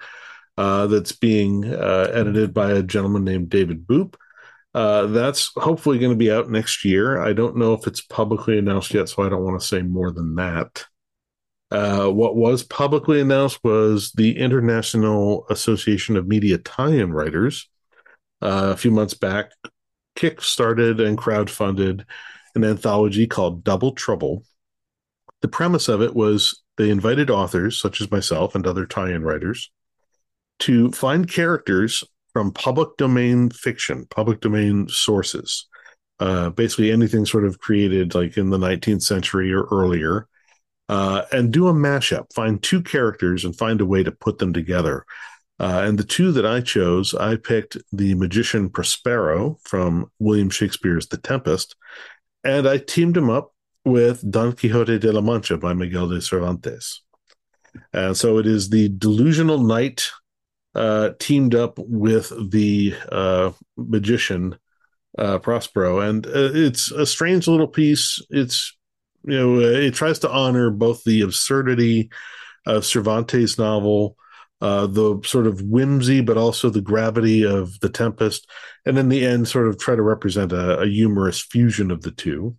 uh, 0.57 0.88
that's 0.88 1.11
being 1.11 1.65
uh, 1.65 2.09
edited 2.13 2.53
by 2.53 2.71
a 2.71 2.84
gentleman 2.84 3.23
named 3.23 3.49
David 3.49 3.85
Boop. 3.85 4.15
Uh, 4.73 5.07
that's 5.07 5.51
hopefully 5.55 5.97
going 5.97 6.11
to 6.11 6.17
be 6.17 6.31
out 6.31 6.49
next 6.49 6.85
year. 6.85 7.19
I 7.21 7.34
don't 7.34 7.57
know 7.57 7.73
if 7.73 7.88
it's 7.88 8.01
publicly 8.01 8.57
announced 8.57 8.93
yet, 8.93 9.09
so 9.09 9.23
I 9.23 9.29
don't 9.29 9.43
want 9.43 9.59
to 9.59 9.67
say 9.67 9.81
more 9.81 10.11
than 10.11 10.35
that. 10.35 10.85
Uh, 11.69 12.07
what 12.07 12.35
was 12.35 12.63
publicly 12.63 13.19
announced 13.19 13.59
was 13.63 14.11
the 14.13 14.38
International 14.38 15.45
Association 15.49 16.15
of 16.15 16.27
Media 16.27 16.57
Tie-in 16.57 17.11
Writers 17.11 17.69
a 18.41 18.77
few 18.77 18.91
months 18.91 19.15
back 19.15 19.51
kick-started 20.17 20.99
and 20.99 21.17
crowdfunded 21.17 22.03
an 22.55 22.63
anthology 22.63 23.27
called 23.27 23.63
Double 23.63 23.93
Trouble. 23.93 24.43
The 25.41 25.47
premise 25.47 25.88
of 25.88 26.01
it 26.01 26.15
was 26.15 26.64
they 26.77 26.89
invited 26.89 27.30
authors 27.30 27.80
such 27.80 28.01
as 28.01 28.11
myself 28.11 28.55
and 28.55 28.65
other 28.65 28.85
tie-in 28.85 29.23
writers 29.23 29.72
to 30.59 30.91
find 30.91 31.30
characters 31.30 32.03
from 32.34 32.51
public 32.51 32.97
domain 32.97 33.49
fiction, 33.49 34.05
public 34.09 34.41
domain 34.41 34.88
sources, 34.89 35.68
uh, 36.19 36.49
basically 36.51 36.91
anything 36.91 37.26
sort 37.26 37.45
of 37.45 37.59
created 37.59 38.15
like 38.15 38.38
in 38.38 38.49
the 38.49 38.57
19th 38.57 39.03
century 39.03 39.53
or 39.53 39.64
earlier 39.72 40.27
uh, 40.89 41.23
and 41.31 41.51
do 41.51 41.68
a 41.68 41.73
mashup. 41.73 42.31
Find 42.34 42.61
two 42.61 42.81
characters 42.81 43.45
and 43.45 43.55
find 43.55 43.81
a 43.81 43.85
way 43.85 44.03
to 44.03 44.11
put 44.11 44.38
them 44.38 44.53
together. 44.53 45.05
Uh, 45.59 45.84
and 45.85 45.97
the 45.97 46.03
two 46.03 46.31
that 46.34 46.45
I 46.45 46.61
chose, 46.61 47.15
I 47.15 47.35
picked 47.35 47.77
the 47.91 48.14
magician 48.15 48.69
Prospero 48.69 49.57
from 49.64 50.11
William 50.19 50.49
Shakespeare's 50.49 51.07
The 51.07 51.18
Tempest, 51.18 51.76
and 52.43 52.68
I 52.68 52.77
teamed 52.77 53.18
him 53.18 53.30
up 53.30 53.53
with 53.88 54.30
Don 54.30 54.53
Quixote 54.53 54.99
de 54.99 55.11
la 55.11 55.22
Mancha 55.22 55.57
by 55.57 55.73
Miguel 55.73 56.09
de 56.09 56.22
Cervantes. 56.22 57.01
And 57.93 58.15
so 58.15 58.38
it 58.38 58.47
is 58.47 58.69
the 58.69 58.89
delusional 58.89 59.59
knight 59.59 60.09
uh, 60.76 61.11
teamed 61.19 61.55
up 61.55 61.80
with 61.80 62.31
the 62.51 62.93
uh, 63.11 63.51
magician 63.76 64.57
uh, 65.18 65.39
Prospero, 65.39 65.99
and 65.99 66.26
uh, 66.27 66.51
it's 66.53 66.91
a 66.91 67.05
strange 67.05 67.47
little 67.47 67.68
piece. 67.68 68.22
It's 68.30 68.77
you 69.23 69.38
know, 69.38 69.55
uh, 69.55 69.80
it 69.80 69.93
tries 69.93 70.19
to 70.19 70.31
honor 70.31 70.69
both 70.69 71.03
the 71.03 71.22
absurdity 71.22 72.09
of 72.65 72.85
Cervantes' 72.85 73.57
novel, 73.57 74.15
uh, 74.61 74.88
the 74.88 75.19
sort 75.26 75.47
of 75.47 75.61
whimsy, 75.61 76.22
but 76.22 76.38
also 76.38 76.69
the 76.69 76.81
gravity 76.81 77.43
of 77.43 77.80
The 77.80 77.89
Tempest, 77.89 78.47
and 78.85 78.97
in 78.97 79.09
the 79.09 79.26
end, 79.26 79.47
sort 79.47 79.68
of 79.68 79.80
try 79.80 79.95
to 79.95 80.01
represent 80.01 80.51
a, 80.51 80.80
a 80.80 80.88
humorous 80.88 81.41
fusion 81.41 81.89
of 81.89 82.01
the 82.01 82.11
two. 82.11 82.55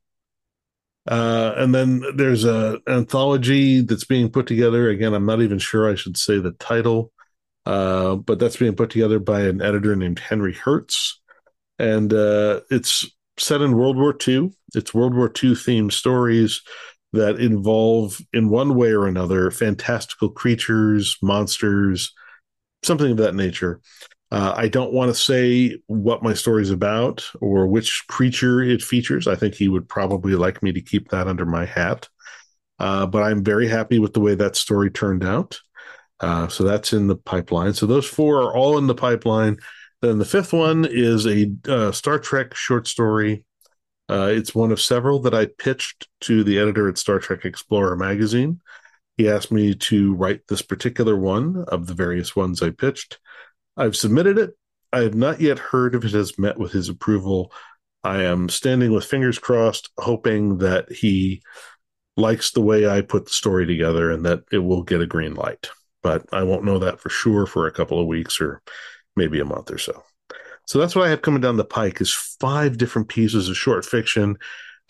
Uh, 1.09 1.55
and 1.56 1.74
then 1.74 2.02
there's 2.16 2.44
a 2.44 2.78
anthology 2.86 3.80
that's 3.80 4.05
being 4.05 4.30
put 4.30 4.47
together. 4.47 4.90
Again, 4.90 5.14
I'm 5.14 5.24
not 5.24 5.40
even 5.40 5.59
sure 5.59 5.90
I 5.90 5.94
should 5.94 6.18
say 6.18 6.39
the 6.39 6.52
title, 6.52 7.12
uh, 7.64 8.16
but 8.16 8.39
that's 8.39 8.59
being 8.59 8.76
put 8.76 8.90
together 8.90 9.18
by 9.18 9.40
an 9.40 9.62
editor 9.62 9.97
named 9.97 10.18
Henry 10.18 10.52
Herz, 10.52 11.18
and 11.78 12.12
uh, 12.12 12.60
it's 12.70 13.06
set 13.39 13.62
in 13.62 13.76
World 13.76 13.97
War 13.97 14.14
II. 14.26 14.51
It's 14.74 14.93
World 14.93 15.14
War 15.14 15.28
II 15.28 15.52
themed 15.52 15.93
stories 15.93 16.60
that 17.14 17.40
involve, 17.40 18.20
in 18.35 18.51
one 18.51 18.74
way 18.74 18.90
or 18.90 19.06
another, 19.06 19.51
fantastical 19.51 20.28
creatures, 20.28 21.16
monsters, 21.22 22.12
something 22.82 23.12
of 23.12 23.16
that 23.16 23.35
nature. 23.35 23.80
Uh, 24.30 24.52
I 24.55 24.68
don't 24.68 24.92
want 24.92 25.10
to 25.10 25.14
say 25.14 25.78
what 25.86 26.22
my 26.22 26.34
story 26.34 26.62
is 26.62 26.70
about 26.70 27.26
or 27.40 27.66
which 27.66 28.05
creature 28.09 28.60
it 28.60 28.82
features. 28.82 29.26
I 29.26 29.36
think 29.36 29.55
he 29.55 29.68
would 29.68 29.88
probably 29.88 30.34
like 30.34 30.62
me 30.62 30.72
to 30.72 30.82
keep 30.82 31.09
that 31.09 31.28
under 31.28 31.46
my 31.46 31.64
hat. 31.64 32.09
Uh, 32.78 33.06
but 33.06 33.22
I'm 33.22 33.42
very 33.42 33.68
happy 33.68 33.98
with 33.98 34.12
the 34.12 34.20
way 34.20 34.34
that 34.34 34.55
story 34.55 34.90
turned 34.90 35.24
out. 35.24 35.59
Uh, 36.20 36.48
so 36.48 36.64
that's 36.64 36.92
in 36.92 37.06
the 37.06 37.16
pipeline. 37.16 37.72
So 37.72 37.86
those 37.86 38.06
four 38.06 38.42
are 38.42 38.55
all 38.55 38.78
in 38.78 38.86
the 38.86 38.94
pipeline. 38.94 39.59
Then 40.02 40.18
the 40.18 40.24
fifth 40.24 40.52
one 40.52 40.84
is 40.88 41.26
a 41.26 41.50
uh, 41.66 41.92
Star 41.92 42.18
Trek 42.18 42.55
short 42.55 42.86
story. 42.86 43.44
Uh, 44.10 44.30
it's 44.32 44.55
one 44.55 44.72
of 44.72 44.80
several 44.80 45.20
that 45.20 45.34
I 45.34 45.46
pitched 45.46 46.09
to 46.22 46.42
the 46.44 46.59
editor 46.59 46.88
at 46.88 46.98
Star 46.98 47.18
Trek 47.18 47.44
Explorer 47.44 47.96
magazine. 47.96 48.60
He 49.16 49.28
asked 49.28 49.50
me 49.50 49.74
to 49.74 50.14
write 50.14 50.42
this 50.48 50.62
particular 50.62 51.16
one 51.16 51.64
of 51.68 51.86
the 51.86 51.94
various 51.94 52.36
ones 52.36 52.62
I 52.62 52.70
pitched. 52.70 53.18
I've 53.78 53.96
submitted 53.96 54.38
it. 54.38 54.50
I 54.92 55.00
have 55.00 55.14
not 55.14 55.40
yet 55.40 55.59
heard 55.59 55.94
if 55.94 56.05
it 56.05 56.12
has 56.12 56.38
met 56.38 56.59
with 56.59 56.72
his 56.72 56.88
approval. 56.88 57.52
I 58.02 58.24
am 58.24 58.48
standing 58.48 58.92
with 58.92 59.05
fingers 59.05 59.38
crossed, 59.38 59.90
hoping 59.98 60.59
that 60.59 60.90
he 60.90 61.42
likes 62.16 62.50
the 62.50 62.60
way 62.60 62.88
I 62.88 63.02
put 63.02 63.26
the 63.26 63.32
story 63.32 63.64
together 63.66 64.10
and 64.10 64.26
that 64.26 64.40
it 64.50 64.59
will 64.59 64.82
get 64.82 65.00
a 65.00 65.06
green 65.06 65.34
light. 65.34 65.70
But 66.02 66.26
I 66.32 66.42
won't 66.42 66.64
know 66.64 66.80
that 66.80 67.00
for 67.00 67.10
sure 67.10 67.46
for 67.46 67.66
a 67.66 67.72
couple 67.72 68.00
of 68.00 68.06
weeks 68.06 68.40
or 68.40 68.62
maybe 69.14 69.40
a 69.40 69.44
month 69.44 69.70
or 69.70 69.78
so. 69.78 70.02
So 70.66 70.78
that's 70.78 70.94
what 70.94 71.06
I 71.06 71.10
have 71.10 71.22
coming 71.22 71.40
down 71.40 71.56
the 71.56 71.64
pike 71.64 72.00
is 72.00 72.12
five 72.12 72.76
different 72.76 73.09
pieces 73.09 73.48
of 73.48 73.56
short 73.56 73.84
fiction, 73.84 74.36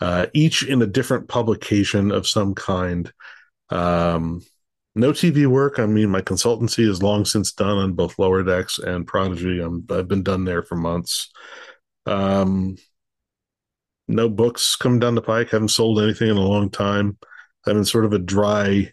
uh, 0.01 0.25
each 0.33 0.65
in 0.65 0.81
a 0.81 0.87
different 0.87 1.27
publication 1.27 2.11
of 2.11 2.27
some 2.27 2.55
kind. 2.55 3.11
Um, 3.69 4.41
no 4.99 5.11
TV 5.11 5.47
work. 5.47 5.79
I 5.79 5.85
mean, 5.85 6.09
my 6.09 6.21
consultancy 6.21 6.87
is 6.87 7.01
long 7.01 7.25
since 7.25 7.51
done 7.51 7.77
on 7.77 7.93
both 7.93 8.19
Lower 8.19 8.43
Decks 8.43 8.79
and 8.79 9.07
Prodigy. 9.07 9.59
I'm, 9.61 9.85
I've 9.89 10.07
been 10.07 10.23
done 10.23 10.45
there 10.45 10.63
for 10.63 10.75
months. 10.75 11.31
Um, 12.05 12.77
no 14.07 14.29
books 14.29 14.75
coming 14.75 14.99
down 14.99 15.15
the 15.15 15.21
pike. 15.21 15.49
Haven't 15.49 15.69
sold 15.69 15.99
anything 15.99 16.29
in 16.29 16.37
a 16.37 16.41
long 16.41 16.69
time. 16.69 17.17
I'm 17.65 17.77
in 17.77 17.85
sort 17.85 18.05
of 18.05 18.13
a 18.13 18.19
dry 18.19 18.91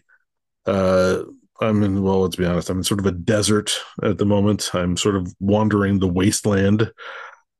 uh, 0.67 1.23
I'm 1.59 1.81
in, 1.81 2.03
well, 2.03 2.21
let's 2.21 2.35
be 2.35 2.45
honest, 2.45 2.69
I'm 2.69 2.77
in 2.77 2.83
sort 2.83 2.99
of 2.99 3.05
a 3.05 3.11
desert 3.11 3.79
at 4.03 4.17
the 4.17 4.25
moment. 4.25 4.69
I'm 4.75 4.95
sort 4.95 5.15
of 5.15 5.33
wandering 5.39 5.99
the 5.99 6.07
wasteland. 6.07 6.91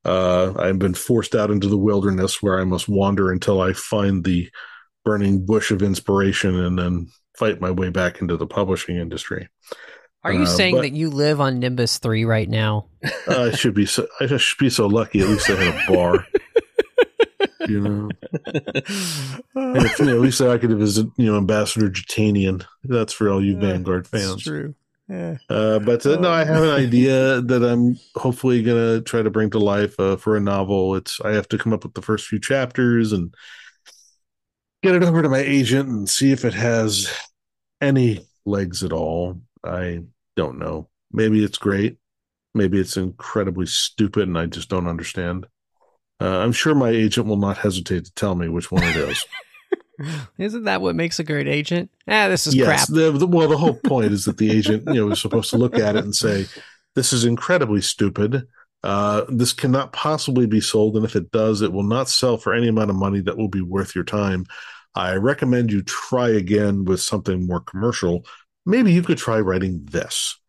Uh, 0.05 0.53
I've 0.57 0.77
been 0.77 0.93
forced 0.93 1.33
out 1.33 1.49
into 1.49 1.67
the 1.67 1.77
wilderness 1.77 2.41
where 2.41 2.59
I 2.59 2.63
must 2.63 2.87
wander 2.87 3.31
until 3.31 3.59
I 3.59 3.73
find 3.73 4.23
the 4.23 4.49
burning 5.03 5.45
bush 5.45 5.71
of 5.71 5.81
inspiration 5.81 6.55
and 6.55 6.77
then 6.77 7.07
fight 7.37 7.61
my 7.61 7.71
way 7.71 7.89
back 7.89 8.19
into 8.21 8.35
the 8.37 8.47
publishing 8.47 8.97
industry. 8.97 9.47
Are 10.23 10.33
you 10.33 10.41
Uh, 10.43 10.45
saying 10.47 10.75
but- 10.75 10.81
that 10.81 10.93
you 10.93 11.09
live 11.09 11.39
on 11.39 11.59
Nimbus 11.59 11.99
3 11.99 12.25
right 12.25 12.49
now? 12.49 12.87
I 13.27 13.51
should 13.51 13.73
be 13.75 13.85
so, 13.85 14.07
I 14.19 14.25
should 14.37 14.57
be 14.59 14.69
so 14.69 14.87
lucky. 14.87 15.21
At 15.21 15.29
least 15.29 15.49
I 15.49 15.55
had 15.55 15.89
a 15.89 15.93
bar. 15.93 16.25
you 17.67 17.81
know, 17.81 18.09
if, 19.55 19.99
you 19.99 20.05
know, 20.05 20.15
at 20.15 20.21
least 20.21 20.41
I 20.41 20.57
could 20.57 20.71
visit, 20.77 21.07
you 21.17 21.25
know, 21.25 21.37
Ambassador 21.37 21.89
Jetanien. 21.89 22.65
That's 22.83 23.13
for 23.13 23.29
all 23.29 23.43
you 23.43 23.57
Vanguard 23.57 24.07
fans. 24.07 24.43
true. 24.43 24.75
Yeah. 25.09 25.37
Uh, 25.49 25.79
but 25.79 26.05
uh, 26.05 26.19
no, 26.19 26.29
I 26.29 26.43
have 26.43 26.63
an 26.63 26.69
idea 26.69 27.39
that 27.41 27.63
I'm 27.63 27.97
hopefully 28.15 28.61
gonna 28.61 28.99
try 29.01 29.21
to 29.21 29.29
bring 29.29 29.49
to 29.51 29.59
life 29.59 29.97
uh, 29.99 30.17
for 30.17 30.35
a 30.35 30.39
novel. 30.41 30.95
It's 30.95 31.21
I 31.21 31.31
have 31.31 31.47
to 31.49 31.57
come 31.57 31.71
up 31.71 31.83
with 31.83 31.93
the 31.93 32.01
first 32.01 32.27
few 32.27 32.39
chapters 32.39 33.13
and 33.13 33.33
get 34.83 34.95
it 34.95 35.03
over 35.03 35.21
to 35.21 35.29
my 35.29 35.39
agent 35.39 35.89
and 35.89 36.09
see 36.09 36.31
if 36.31 36.45
it 36.45 36.53
has 36.53 37.11
any 37.81 38.25
legs 38.45 38.83
at 38.83 38.93
all. 38.93 39.41
I 39.63 40.01
don't 40.35 40.59
know. 40.59 40.89
Maybe 41.11 41.43
it's 41.43 41.57
great. 41.57 41.97
Maybe 42.53 42.79
it's 42.79 42.97
incredibly 42.97 43.65
stupid 43.65 44.27
and 44.27 44.37
I 44.37 44.45
just 44.45 44.69
don't 44.69 44.87
understand. 44.87 45.45
Uh, 46.19 46.39
I'm 46.39 46.51
sure 46.51 46.73
my 46.73 46.89
agent 46.89 47.27
will 47.27 47.37
not 47.37 47.57
hesitate 47.57 48.05
to 48.05 48.13
tell 48.13 48.35
me 48.35 48.49
which 48.49 48.71
one 48.71 48.83
it 48.83 48.95
is. 48.95 49.25
Isn't 50.37 50.63
that 50.63 50.81
what 50.81 50.95
makes 50.95 51.19
a 51.19 51.23
great 51.23 51.47
agent? 51.47 51.91
Ah, 52.07 52.27
this 52.27 52.47
is 52.47 52.55
yes. 52.55 52.65
crap. 52.65 52.87
The, 52.87 53.11
the, 53.11 53.27
well, 53.27 53.47
the 53.47 53.57
whole 53.57 53.73
point 53.73 54.11
is 54.11 54.25
that 54.25 54.37
the 54.37 54.51
agent, 54.51 54.83
you 54.87 54.93
know, 54.95 55.11
is 55.11 55.21
supposed 55.21 55.49
to 55.51 55.57
look 55.57 55.75
at 55.75 55.95
it 55.95 56.03
and 56.03 56.15
say, 56.15 56.45
"This 56.95 57.13
is 57.13 57.25
incredibly 57.25 57.81
stupid. 57.81 58.47
Uh, 58.83 59.25
this 59.29 59.53
cannot 59.53 59.91
possibly 59.91 60.45
be 60.45 60.61
sold, 60.61 60.95
and 60.95 61.05
if 61.05 61.15
it 61.15 61.31
does, 61.31 61.61
it 61.61 61.73
will 61.73 61.83
not 61.83 62.09
sell 62.09 62.37
for 62.37 62.53
any 62.53 62.67
amount 62.67 62.89
of 62.89 62.95
money 62.95 63.19
that 63.21 63.37
will 63.37 63.47
be 63.47 63.61
worth 63.61 63.95
your 63.95 64.03
time. 64.03 64.45
I 64.95 65.15
recommend 65.15 65.71
you 65.71 65.81
try 65.83 66.29
again 66.29 66.85
with 66.85 67.01
something 67.01 67.45
more 67.45 67.59
commercial. 67.61 68.25
Maybe 68.65 68.93
you 68.93 69.01
could 69.01 69.17
try 69.17 69.39
writing 69.39 69.85
this, 69.85 70.39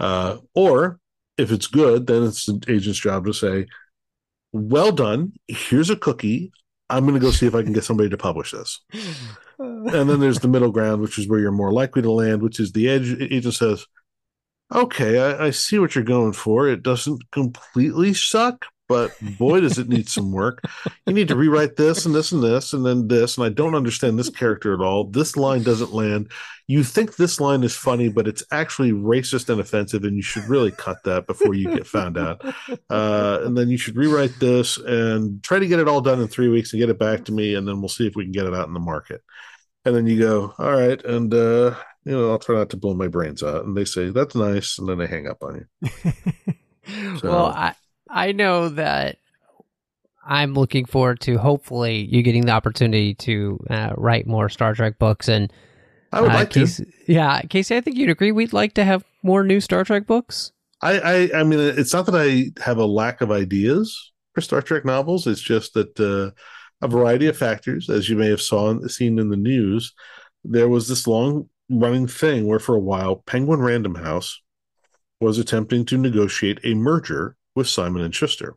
uh, 0.00 0.38
or 0.54 0.98
if 1.38 1.52
it's 1.52 1.66
good, 1.66 2.06
then 2.06 2.24
it's 2.24 2.46
the 2.46 2.60
agent's 2.68 2.98
job 2.98 3.26
to 3.26 3.32
say." 3.32 3.66
Well 4.52 4.92
done. 4.92 5.32
Here's 5.48 5.90
a 5.90 5.96
cookie. 5.96 6.52
I'm 6.88 7.04
going 7.04 7.14
to 7.14 7.20
go 7.20 7.32
see 7.32 7.46
if 7.46 7.56
I 7.56 7.64
can 7.64 7.72
get 7.72 7.82
somebody 7.82 8.08
to 8.10 8.16
publish 8.16 8.52
this. 8.52 8.80
and 9.58 10.08
then 10.08 10.20
there's 10.20 10.38
the 10.38 10.48
middle 10.48 10.70
ground, 10.70 11.02
which 11.02 11.18
is 11.18 11.26
where 11.26 11.40
you're 11.40 11.50
more 11.50 11.72
likely 11.72 12.02
to 12.02 12.10
land, 12.12 12.40
which 12.40 12.60
is 12.60 12.70
the 12.70 12.88
edge. 12.88 13.16
Agent 13.20 13.54
says, 13.54 13.86
okay, 14.74 15.18
I, 15.18 15.46
I 15.46 15.50
see 15.50 15.78
what 15.78 15.94
you're 15.94 16.04
going 16.04 16.32
for. 16.32 16.68
It 16.68 16.82
doesn't 16.82 17.30
completely 17.30 18.14
suck, 18.14 18.66
but 18.88 19.12
boy, 19.38 19.60
does 19.60 19.78
it 19.78 19.88
need 19.88 20.08
some 20.08 20.32
work. 20.32 20.62
You 21.06 21.14
need 21.14 21.28
to 21.28 21.36
rewrite 21.36 21.76
this 21.76 22.04
and 22.04 22.14
this 22.14 22.32
and 22.32 22.42
this 22.42 22.72
and 22.72 22.84
then 22.84 23.08
this. 23.08 23.38
And 23.38 23.46
I 23.46 23.48
don't 23.48 23.74
understand 23.74 24.18
this 24.18 24.28
character 24.28 24.74
at 24.74 24.84
all. 24.84 25.04
This 25.04 25.36
line 25.36 25.62
doesn't 25.62 25.94
land. 25.94 26.30
You 26.66 26.82
think 26.82 27.16
this 27.16 27.40
line 27.40 27.62
is 27.62 27.76
funny, 27.76 28.08
but 28.08 28.26
it's 28.26 28.42
actually 28.50 28.92
racist 28.92 29.50
and 29.50 29.60
offensive, 29.60 30.04
and 30.04 30.16
you 30.16 30.22
should 30.22 30.44
really 30.48 30.70
cut 30.70 30.96
that 31.04 31.26
before 31.26 31.54
you 31.54 31.68
get 31.68 31.86
found 31.86 32.16
out. 32.16 32.42
Uh, 32.88 33.40
and 33.42 33.56
then 33.56 33.68
you 33.68 33.76
should 33.76 33.96
rewrite 33.96 34.38
this 34.40 34.78
and 34.78 35.42
try 35.42 35.58
to 35.58 35.66
get 35.66 35.78
it 35.78 35.88
all 35.88 36.00
done 36.00 36.20
in 36.20 36.28
three 36.28 36.48
weeks 36.48 36.72
and 36.72 36.80
get 36.80 36.88
it 36.88 36.98
back 36.98 37.24
to 37.26 37.32
me, 37.32 37.54
and 37.54 37.68
then 37.68 37.80
we'll 37.80 37.88
see 37.90 38.06
if 38.06 38.16
we 38.16 38.24
can 38.24 38.32
get 38.32 38.46
it 38.46 38.54
out 38.54 38.66
in 38.66 38.72
the 38.72 38.80
market. 38.80 39.22
And 39.84 39.94
then 39.94 40.06
you 40.06 40.18
go, 40.18 40.54
all 40.58 40.72
right, 40.72 41.02
and 41.04 41.32
uh, 41.34 41.74
you 42.04 42.12
know, 42.12 42.30
I'll 42.30 42.38
try 42.38 42.56
not 42.56 42.70
to 42.70 42.76
blow 42.76 42.94
my 42.94 43.08
brains 43.08 43.42
out. 43.42 43.64
And 43.64 43.76
they 43.76 43.84
say, 43.84 44.10
that's 44.10 44.34
nice. 44.34 44.78
And 44.78 44.88
then 44.88 44.98
they 44.98 45.06
hang 45.06 45.26
up 45.28 45.42
on 45.42 45.66
you. 45.82 46.12
So- 47.20 47.30
Well, 47.30 47.46
I 47.46 47.74
I 48.10 48.32
know 48.32 48.68
that 48.68 49.16
I'm 50.26 50.54
looking 50.54 50.84
forward 50.84 51.20
to 51.20 51.38
hopefully 51.38 52.06
you 52.10 52.22
getting 52.22 52.46
the 52.46 52.52
opportunity 52.52 53.14
to 53.14 53.58
uh, 53.70 53.92
write 53.96 54.26
more 54.26 54.48
Star 54.48 54.74
Trek 54.74 54.98
books 54.98 55.28
and 55.28 55.52
I 56.12 56.20
would 56.20 56.30
uh, 56.30 56.34
like 56.34 56.50
to. 56.50 56.68
Yeah, 57.08 57.40
Casey, 57.42 57.76
I 57.76 57.80
think 57.80 57.96
you'd 57.96 58.10
agree. 58.10 58.32
We'd 58.32 58.52
like 58.52 58.74
to 58.74 58.84
have 58.84 59.02
more 59.22 59.42
new 59.42 59.60
Star 59.60 59.82
Trek 59.84 60.06
books. 60.06 60.52
I, 60.82 60.98
I, 61.32 61.40
I 61.40 61.42
mean, 61.42 61.58
it's 61.58 61.92
not 61.92 62.06
that 62.06 62.14
I 62.14 62.52
have 62.62 62.76
a 62.78 62.84
lack 62.84 63.20
of 63.20 63.30
ideas 63.32 64.12
for 64.34 64.40
Star 64.42 64.60
Trek 64.62 64.84
novels. 64.84 65.26
It's 65.26 65.40
just 65.40 65.74
that 65.74 65.98
uh, 65.98 66.30
a 66.84 66.88
variety 66.88 67.26
of 67.26 67.36
factors, 67.36 67.88
as 67.90 68.08
you 68.08 68.16
may 68.16 68.28
have 68.28 68.42
saw 68.42 68.78
seen 68.88 69.18
in 69.18 69.30
the 69.30 69.36
news, 69.36 69.92
there 70.44 70.68
was 70.68 70.86
this 70.88 71.06
long 71.06 71.48
running 71.70 72.06
thing 72.06 72.46
where 72.46 72.58
for 72.58 72.74
a 72.74 72.80
while 72.80 73.16
Penguin 73.26 73.60
Random 73.60 73.94
House 73.94 74.42
was 75.20 75.38
attempting 75.38 75.84
to 75.86 75.98
negotiate 75.98 76.60
a 76.64 76.74
merger 76.74 77.36
with 77.54 77.68
Simon 77.68 78.02
and 78.02 78.14
Schuster, 78.14 78.56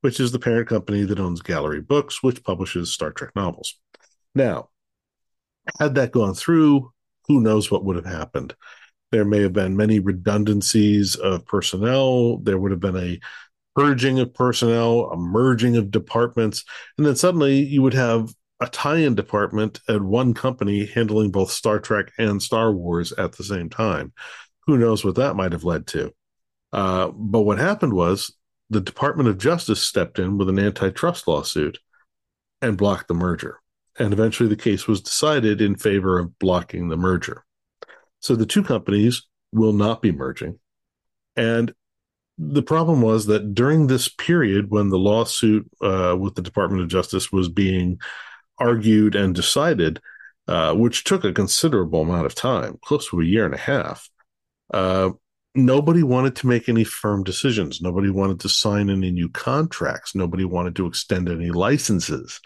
which 0.00 0.18
is 0.18 0.32
the 0.32 0.38
parent 0.38 0.68
company 0.68 1.04
that 1.04 1.20
owns 1.20 1.42
Gallery 1.42 1.80
Books, 1.80 2.22
which 2.22 2.42
publishes 2.42 2.92
Star 2.92 3.12
Trek 3.12 3.30
novels. 3.36 3.78
Now, 4.34 4.70
had 5.78 5.94
that 5.96 6.12
gone 6.12 6.34
through, 6.34 6.92
who 7.28 7.40
knows 7.40 7.70
what 7.70 7.84
would 7.84 7.96
have 7.96 8.06
happened? 8.06 8.54
There 9.12 9.24
may 9.24 9.42
have 9.42 9.52
been 9.52 9.76
many 9.76 9.98
redundancies 9.98 11.16
of 11.16 11.46
personnel. 11.46 12.38
There 12.38 12.58
would 12.58 12.70
have 12.70 12.80
been 12.80 12.96
a 12.96 13.20
purging 13.76 14.18
of 14.18 14.34
personnel, 14.34 15.10
a 15.10 15.16
merging 15.16 15.76
of 15.76 15.90
departments, 15.90 16.64
and 16.96 17.06
then 17.06 17.16
suddenly 17.16 17.64
you 17.64 17.82
would 17.82 17.94
have 17.94 18.32
a 18.60 18.66
tie-in 18.66 19.14
department 19.14 19.80
at 19.88 20.02
one 20.02 20.34
company 20.34 20.86
handling 20.86 21.30
both 21.30 21.50
Star 21.50 21.80
Trek 21.80 22.12
and 22.18 22.42
Star 22.42 22.72
Wars 22.72 23.12
at 23.12 23.32
the 23.32 23.44
same 23.44 23.70
time. 23.70 24.12
Who 24.66 24.76
knows 24.76 25.04
what 25.04 25.14
that 25.16 25.36
might 25.36 25.52
have 25.52 25.64
led 25.64 25.86
to? 25.88 26.12
Uh, 26.72 27.08
but 27.08 27.40
what 27.40 27.58
happened 27.58 27.94
was 27.94 28.34
the 28.68 28.80
Department 28.80 29.28
of 29.28 29.38
Justice 29.38 29.82
stepped 29.82 30.18
in 30.18 30.38
with 30.38 30.48
an 30.48 30.58
antitrust 30.58 31.26
lawsuit 31.26 31.78
and 32.62 32.76
blocked 32.76 33.08
the 33.08 33.14
merger. 33.14 33.60
And 33.98 34.12
eventually 34.12 34.48
the 34.48 34.56
case 34.56 34.86
was 34.86 35.00
decided 35.00 35.60
in 35.60 35.76
favor 35.76 36.18
of 36.18 36.38
blocking 36.38 36.88
the 36.88 36.96
merger. 36.96 37.44
So 38.20 38.36
the 38.36 38.46
two 38.46 38.62
companies 38.62 39.26
will 39.52 39.72
not 39.72 40.02
be 40.02 40.12
merging. 40.12 40.58
And 41.34 41.74
the 42.38 42.62
problem 42.62 43.02
was 43.02 43.26
that 43.26 43.54
during 43.54 43.86
this 43.86 44.08
period 44.08 44.70
when 44.70 44.90
the 44.90 44.98
lawsuit 44.98 45.68
uh, 45.82 46.16
with 46.18 46.34
the 46.34 46.42
Department 46.42 46.82
of 46.82 46.88
Justice 46.88 47.32
was 47.32 47.48
being 47.48 47.98
argued 48.60 49.14
and 49.16 49.34
decided, 49.34 50.00
uh, 50.46 50.74
which 50.74 51.04
took 51.04 51.24
a 51.24 51.32
considerable 51.32 52.02
amount 52.02 52.26
of 52.26 52.34
time, 52.34 52.78
close 52.84 53.08
to 53.08 53.20
a 53.20 53.24
year 53.24 53.44
and 53.44 53.54
a 53.54 53.58
half, 53.58 54.08
uh, 54.72 55.10
nobody 55.54 56.02
wanted 56.02 56.36
to 56.36 56.46
make 56.46 56.68
any 56.68 56.84
firm 56.84 57.24
decisions. 57.24 57.80
Nobody 57.80 58.10
wanted 58.10 58.40
to 58.40 58.48
sign 58.48 58.90
any 58.90 59.10
new 59.10 59.28
contracts. 59.28 60.14
Nobody 60.14 60.44
wanted 60.44 60.76
to 60.76 60.86
extend 60.86 61.28
any 61.28 61.50
licenses. 61.50 62.40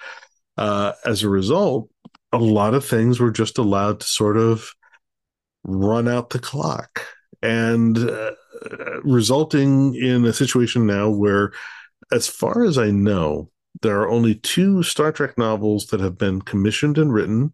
Uh, 0.57 0.93
as 1.05 1.23
a 1.23 1.28
result, 1.28 1.91
a 2.32 2.39
lot 2.39 2.74
of 2.74 2.85
things 2.85 3.20
were 3.20 3.31
just 3.31 3.59
allowed 3.59 4.01
to 4.01 4.07
sort 4.07 4.36
of 4.36 4.73
run 5.65 6.09
out 6.09 6.31
the 6.31 6.39
clock 6.39 7.07
and 7.43 7.99
uh, 7.99 8.32
resulting 9.03 9.95
in 9.95 10.24
a 10.24 10.32
situation 10.32 10.86
now 10.86 11.11
where, 11.11 11.53
as 12.12 12.27
far 12.28 12.65
as 12.65 12.78
I 12.78 12.91
know, 12.91 13.51
there 13.83 14.01
are 14.01 14.09
only 14.09 14.37
two 14.37 14.83
Star 14.83 15.13
Trek 15.13 15.37
novels 15.37 15.87
that 15.87 16.01
have 16.01 16.17
been 16.17 16.43
commissioned 16.43 16.99
and 16.99 17.13
written 17.13 17.53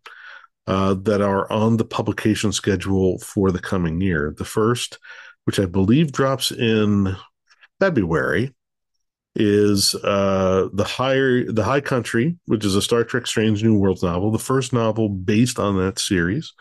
uh, 0.67 0.95
that 0.95 1.21
are 1.21 1.51
on 1.51 1.77
the 1.77 1.85
publication 1.85 2.53
schedule 2.53 3.19
for 3.19 3.51
the 3.51 3.59
coming 3.59 4.01
year. 4.01 4.35
The 4.37 4.45
first, 4.45 4.99
which 5.45 5.59
I 5.59 5.67
believe 5.67 6.13
drops 6.13 6.53
in 6.53 7.17
February, 7.81 8.55
is 9.35 9.95
uh, 9.95 10.69
the 10.73 10.85
higher 10.85 11.51
the 11.51 11.65
High 11.65 11.81
Country, 11.81 12.37
which 12.47 12.65
is 12.65 12.75
a 12.77 12.83
Star 12.83 13.05
Trek 13.05 13.27
Strange 13.27 13.63
New 13.63 13.79
Worlds 13.79 14.03
novel, 14.03 14.31
the 14.31 14.39
first 14.39 14.73
novel 14.73 15.09
based 15.09 15.59
on 15.59 15.77
that 15.79 15.99
series. 15.99 16.53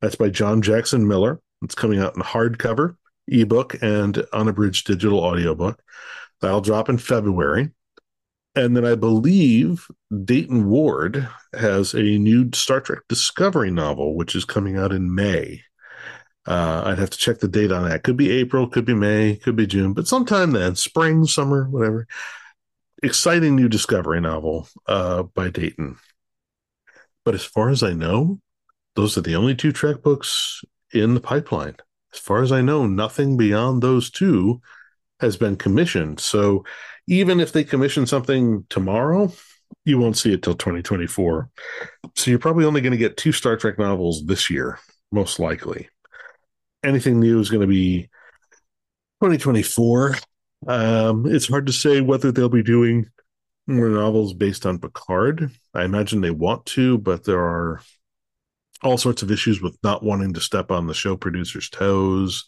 That's 0.00 0.16
by 0.16 0.28
John 0.28 0.62
Jackson 0.62 1.08
Miller. 1.08 1.40
It's 1.62 1.74
coming 1.74 1.98
out 1.98 2.14
in 2.14 2.22
hardcover, 2.22 2.96
ebook, 3.26 3.76
and 3.82 4.24
unabridged 4.32 4.86
digital 4.86 5.18
audiobook. 5.18 5.82
That'll 6.40 6.60
drop 6.60 6.88
in 6.88 6.98
February. 6.98 7.70
And 8.58 8.76
then 8.76 8.84
I 8.84 8.96
believe 8.96 9.86
Dayton 10.24 10.68
Ward 10.68 11.28
has 11.54 11.94
a 11.94 12.02
new 12.02 12.50
Star 12.52 12.80
Trek 12.80 13.02
Discovery 13.08 13.70
novel, 13.70 14.16
which 14.16 14.34
is 14.34 14.44
coming 14.44 14.76
out 14.76 14.90
in 14.90 15.14
May. 15.14 15.62
Uh, 16.44 16.82
I'd 16.86 16.98
have 16.98 17.10
to 17.10 17.18
check 17.18 17.38
the 17.38 17.46
date 17.46 17.70
on 17.70 17.88
that. 17.88 18.02
Could 18.02 18.16
be 18.16 18.32
April, 18.32 18.66
could 18.66 18.84
be 18.84 18.94
May, 18.94 19.36
could 19.36 19.54
be 19.54 19.68
June, 19.68 19.92
but 19.92 20.08
sometime 20.08 20.50
then, 20.50 20.74
spring, 20.74 21.24
summer, 21.24 21.68
whatever. 21.68 22.08
Exciting 23.00 23.54
new 23.54 23.68
Discovery 23.68 24.20
novel 24.20 24.68
uh, 24.88 25.22
by 25.22 25.50
Dayton. 25.50 25.96
But 27.24 27.36
as 27.36 27.44
far 27.44 27.68
as 27.68 27.84
I 27.84 27.92
know, 27.92 28.40
those 28.96 29.16
are 29.16 29.20
the 29.20 29.36
only 29.36 29.54
two 29.54 29.70
Trek 29.70 30.02
books 30.02 30.64
in 30.92 31.14
the 31.14 31.20
pipeline. 31.20 31.76
As 32.12 32.18
far 32.18 32.42
as 32.42 32.50
I 32.50 32.62
know, 32.62 32.88
nothing 32.88 33.36
beyond 33.36 33.82
those 33.82 34.10
two 34.10 34.60
has 35.20 35.36
been 35.36 35.54
commissioned. 35.54 36.18
So 36.18 36.64
even 37.08 37.40
if 37.40 37.52
they 37.52 37.64
commission 37.64 38.06
something 38.06 38.66
tomorrow, 38.68 39.32
you 39.84 39.98
won't 39.98 40.18
see 40.18 40.32
it 40.32 40.42
till 40.42 40.54
2024. 40.54 41.50
So 42.14 42.30
you're 42.30 42.38
probably 42.38 42.66
only 42.66 42.82
going 42.82 42.92
to 42.92 42.98
get 42.98 43.16
two 43.16 43.32
Star 43.32 43.56
Trek 43.56 43.78
novels 43.78 44.26
this 44.26 44.50
year, 44.50 44.78
most 45.10 45.40
likely. 45.40 45.88
Anything 46.84 47.18
new 47.18 47.40
is 47.40 47.48
going 47.48 47.62
to 47.62 47.66
be 47.66 48.02
2024. 49.22 50.16
Um, 50.66 51.24
it's 51.26 51.48
hard 51.48 51.66
to 51.66 51.72
say 51.72 52.02
whether 52.02 52.30
they'll 52.30 52.50
be 52.50 52.62
doing 52.62 53.06
more 53.66 53.88
novels 53.88 54.34
based 54.34 54.66
on 54.66 54.78
Picard. 54.78 55.50
I 55.72 55.84
imagine 55.84 56.20
they 56.20 56.30
want 56.30 56.66
to, 56.66 56.98
but 56.98 57.24
there 57.24 57.40
are 57.40 57.80
all 58.82 58.98
sorts 58.98 59.22
of 59.22 59.30
issues 59.30 59.62
with 59.62 59.78
not 59.82 60.02
wanting 60.02 60.34
to 60.34 60.40
step 60.40 60.70
on 60.70 60.86
the 60.86 60.94
show 60.94 61.16
producer's 61.16 61.70
toes. 61.70 62.44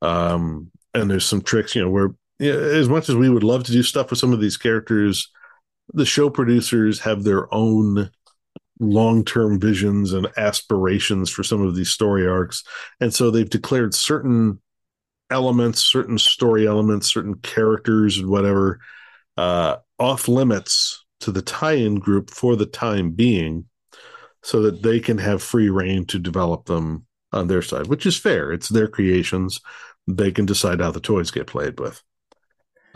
Um, 0.00 0.70
and 0.94 1.10
there's 1.10 1.26
some 1.26 1.42
tricks, 1.42 1.74
you 1.74 1.82
know, 1.82 1.90
where 1.90 2.10
you 2.38 2.52
know, 2.52 2.58
as 2.58 2.88
much 2.88 3.08
as 3.08 3.16
we 3.16 3.30
would 3.30 3.44
love 3.44 3.64
to 3.64 3.72
do 3.72 3.82
stuff 3.82 4.10
with 4.10 4.18
some 4.18 4.32
of 4.32 4.40
these 4.40 4.56
characters, 4.56 5.30
the 5.92 6.06
show 6.06 6.30
producers 6.30 7.00
have 7.00 7.22
their 7.22 7.52
own 7.54 8.10
long 8.78 9.24
term 9.24 9.58
visions 9.58 10.12
and 10.12 10.28
aspirations 10.36 11.30
for 11.30 11.42
some 11.42 11.62
of 11.62 11.74
these 11.74 11.90
story 11.90 12.26
arcs. 12.26 12.62
And 13.00 13.14
so 13.14 13.30
they've 13.30 13.48
declared 13.48 13.94
certain 13.94 14.60
elements, 15.30 15.80
certain 15.80 16.18
story 16.18 16.66
elements, 16.66 17.12
certain 17.12 17.36
characters, 17.36 18.18
and 18.18 18.28
whatever 18.28 18.80
uh, 19.36 19.76
off 19.98 20.28
limits 20.28 21.04
to 21.20 21.32
the 21.32 21.42
tie 21.42 21.72
in 21.72 21.96
group 21.96 22.30
for 22.30 22.56
the 22.56 22.66
time 22.66 23.10
being 23.12 23.66
so 24.42 24.62
that 24.62 24.82
they 24.82 25.00
can 25.00 25.18
have 25.18 25.42
free 25.42 25.70
reign 25.70 26.04
to 26.06 26.18
develop 26.18 26.66
them 26.66 27.06
on 27.32 27.48
their 27.48 27.62
side, 27.62 27.86
which 27.86 28.06
is 28.06 28.16
fair. 28.16 28.52
It's 28.52 28.68
their 28.68 28.86
creations. 28.86 29.60
They 30.06 30.30
can 30.30 30.46
decide 30.46 30.80
how 30.80 30.92
the 30.92 31.00
toys 31.00 31.30
get 31.30 31.46
played 31.46 31.80
with. 31.80 32.02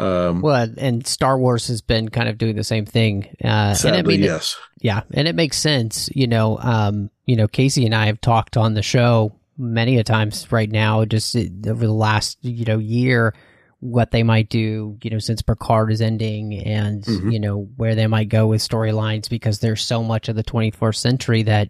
Um, 0.01 0.41
well, 0.41 0.69
and 0.79 1.07
Star 1.07 1.39
Wars 1.39 1.69
has 1.69 1.83
been 1.83 2.09
kind 2.09 2.29
of 2.29 2.39
doing 2.39 2.57
the 2.57 2.65
same 2.65 2.87
thing. 2.87 3.37
Uh, 3.45 3.75
sadly, 3.75 3.99
and 3.99 4.07
I 4.07 4.09
mean, 4.09 4.23
yes, 4.23 4.57
it, 4.77 4.85
yeah, 4.85 5.03
and 5.13 5.29
it 5.29 5.35
makes 5.35 5.59
sense. 5.59 6.09
You 6.15 6.27
know, 6.27 6.59
um, 6.59 7.11
you 7.27 7.37
know, 7.37 7.47
Casey 7.47 7.85
and 7.85 7.95
I 7.95 8.07
have 8.07 8.21
talked 8.21 8.57
on 8.57 8.75
the 8.75 8.83
show 8.83 9.33
many 9.59 9.99
a 9.99 10.05
times 10.05 10.51
right 10.51 10.71
now, 10.71 11.05
just 11.05 11.37
over 11.37 11.87
the 11.87 11.93
last 11.93 12.39
you 12.41 12.65
know 12.65 12.79
year, 12.79 13.35
what 13.81 14.11
they 14.11 14.23
might 14.23 14.49
do. 14.49 14.97
You 15.03 15.11
know, 15.11 15.19
since 15.19 15.43
Picard 15.43 15.93
is 15.93 16.01
ending, 16.01 16.55
and 16.55 17.03
mm-hmm. 17.03 17.31
you 17.31 17.39
know 17.39 17.69
where 17.77 17.95
they 17.95 18.07
might 18.07 18.31
go 18.31 18.47
with 18.47 18.63
storylines 18.63 19.29
because 19.29 19.61
there's 19.61 19.83
so 19.83 20.03
much 20.03 20.29
of 20.29 20.37
the 20.37 20.45
24th 20.45 20.97
century 20.97 21.43
that 21.43 21.69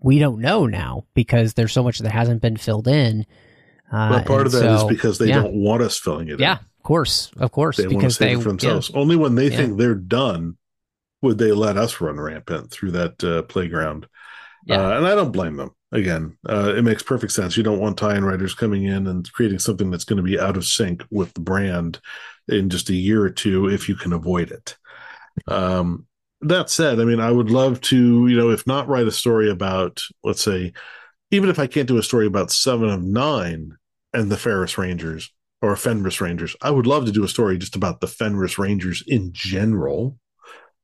we 0.00 0.18
don't 0.18 0.40
know 0.40 0.66
now 0.66 1.04
because 1.14 1.54
there's 1.54 1.72
so 1.72 1.82
much 1.82 1.98
that 1.98 2.10
hasn't 2.10 2.40
been 2.40 2.56
filled 2.56 2.88
in. 2.88 3.26
Uh, 3.92 4.08
well, 4.10 4.24
part 4.24 4.46
of 4.46 4.52
that 4.52 4.60
so, 4.60 4.74
is 4.76 4.84
because 4.84 5.18
they 5.18 5.28
yeah. 5.28 5.42
don't 5.42 5.54
want 5.54 5.82
us 5.82 5.98
filling 5.98 6.28
it. 6.28 6.40
Yeah, 6.40 6.58
in 6.58 6.64
course, 6.86 7.30
of 7.36 7.52
course, 7.52 7.76
they 7.76 7.86
because 7.86 8.16
they 8.18 8.34
for 8.36 8.48
themselves. 8.48 8.90
Yeah. 8.90 9.00
Only 9.00 9.16
when 9.16 9.34
they 9.34 9.50
yeah. 9.50 9.56
think 9.56 9.78
they're 9.78 9.94
done 9.94 10.56
would 11.22 11.38
they 11.38 11.52
let 11.52 11.76
us 11.76 12.00
run 12.00 12.18
rampant 12.18 12.70
through 12.70 12.92
that 12.92 13.22
uh, 13.22 13.42
playground. 13.42 14.06
Yeah. 14.64 14.80
Uh, 14.80 14.96
and 14.98 15.06
I 15.06 15.14
don't 15.14 15.32
blame 15.32 15.56
them. 15.56 15.70
Again, 15.92 16.36
uh, 16.48 16.74
it 16.76 16.82
makes 16.82 17.02
perfect 17.02 17.32
sense. 17.32 17.56
You 17.56 17.62
don't 17.62 17.78
want 17.78 17.96
tie-in 17.96 18.24
writers 18.24 18.54
coming 18.54 18.84
in 18.84 19.06
and 19.06 19.32
creating 19.32 19.60
something 19.60 19.90
that's 19.90 20.04
going 20.04 20.16
to 20.16 20.22
be 20.22 20.38
out 20.38 20.56
of 20.56 20.64
sync 20.64 21.04
with 21.10 21.32
the 21.34 21.40
brand 21.40 22.00
in 22.48 22.70
just 22.70 22.90
a 22.90 22.94
year 22.94 23.22
or 23.22 23.30
two 23.30 23.68
if 23.68 23.88
you 23.88 23.94
can 23.94 24.12
avoid 24.12 24.50
it. 24.50 24.76
Um, 25.46 26.06
that 26.40 26.70
said, 26.70 27.00
I 27.00 27.04
mean, 27.04 27.20
I 27.20 27.30
would 27.30 27.50
love 27.50 27.80
to, 27.82 28.26
you 28.26 28.36
know, 28.36 28.50
if 28.50 28.66
not 28.66 28.88
write 28.88 29.06
a 29.06 29.12
story 29.12 29.48
about, 29.48 30.02
let's 30.24 30.42
say, 30.42 30.72
even 31.30 31.48
if 31.50 31.58
I 31.58 31.66
can't 31.66 31.88
do 31.88 31.98
a 31.98 32.02
story 32.02 32.26
about 32.26 32.50
Seven 32.50 32.88
of 32.88 33.02
Nine 33.02 33.76
and 34.12 34.30
the 34.30 34.36
Ferris 34.36 34.76
Rangers, 34.76 35.32
or 35.66 35.76
Fenris 35.76 36.20
Rangers. 36.20 36.56
I 36.62 36.70
would 36.70 36.86
love 36.86 37.06
to 37.06 37.12
do 37.12 37.24
a 37.24 37.28
story 37.28 37.58
just 37.58 37.76
about 37.76 38.00
the 38.00 38.06
Fenris 38.06 38.58
Rangers 38.58 39.02
in 39.06 39.32
general. 39.32 40.18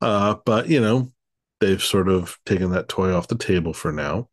Uh, 0.01 0.37
but 0.45 0.69
you 0.69 0.81
know, 0.81 1.13
they've 1.61 1.83
sort 1.83 2.09
of 2.09 2.39
taken 2.45 2.71
that 2.73 2.89
toy 2.89 3.15
off 3.15 3.29
the 3.29 3.37
table 3.37 3.73
for 3.73 3.93
now. 3.93 4.29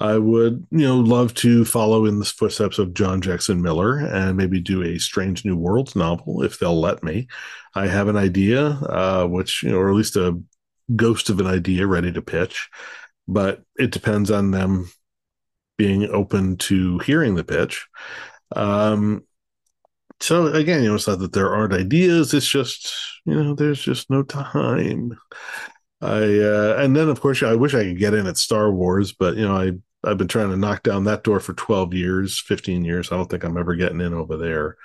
I 0.00 0.16
would, 0.16 0.64
you 0.70 0.86
know, 0.86 0.96
love 0.96 1.34
to 1.34 1.64
follow 1.64 2.06
in 2.06 2.20
the 2.20 2.24
footsteps 2.24 2.78
of 2.78 2.94
John 2.94 3.20
Jackson 3.20 3.60
Miller 3.60 3.98
and 3.98 4.36
maybe 4.36 4.60
do 4.60 4.84
a 4.84 4.98
Strange 4.98 5.44
New 5.44 5.56
Worlds 5.56 5.96
novel 5.96 6.44
if 6.44 6.58
they'll 6.58 6.80
let 6.80 7.02
me. 7.02 7.26
I 7.74 7.88
have 7.88 8.06
an 8.06 8.16
idea, 8.16 8.64
uh, 8.64 9.26
which, 9.26 9.64
you 9.64 9.70
know, 9.70 9.78
or 9.78 9.90
at 9.90 9.96
least 9.96 10.14
a 10.14 10.40
ghost 10.94 11.30
of 11.30 11.40
an 11.40 11.46
idea 11.46 11.86
ready 11.86 12.12
to 12.12 12.22
pitch, 12.22 12.68
but 13.26 13.62
it 13.76 13.90
depends 13.90 14.30
on 14.30 14.52
them 14.52 14.88
being 15.76 16.08
open 16.08 16.56
to 16.58 16.98
hearing 17.00 17.34
the 17.34 17.44
pitch. 17.44 17.88
Um, 18.54 19.24
so 20.20 20.46
again, 20.46 20.82
you 20.82 20.88
know, 20.88 20.94
it's 20.96 21.06
not 21.06 21.20
that 21.20 21.32
there 21.32 21.54
aren't 21.54 21.72
ideas. 21.72 22.34
It's 22.34 22.48
just, 22.48 22.92
you 23.24 23.34
know, 23.34 23.54
there's 23.54 23.82
just 23.82 24.10
no 24.10 24.22
time. 24.22 25.16
I 26.00 26.38
uh, 26.38 26.76
and 26.78 26.94
then 26.94 27.08
of 27.08 27.20
course 27.20 27.42
I 27.42 27.54
wish 27.54 27.74
I 27.74 27.84
could 27.84 27.98
get 27.98 28.14
in 28.14 28.26
at 28.26 28.36
Star 28.36 28.70
Wars, 28.70 29.12
but 29.12 29.36
you 29.36 29.46
know 29.46 29.56
I 29.56 29.72
I've 30.08 30.18
been 30.18 30.28
trying 30.28 30.50
to 30.50 30.56
knock 30.56 30.82
down 30.84 31.04
that 31.04 31.24
door 31.24 31.40
for 31.40 31.54
twelve 31.54 31.92
years, 31.92 32.38
fifteen 32.40 32.84
years. 32.84 33.10
I 33.10 33.16
don't 33.16 33.28
think 33.28 33.44
I'm 33.44 33.58
ever 33.58 33.74
getting 33.74 34.00
in 34.00 34.14
over 34.14 34.36
there. 34.36 34.76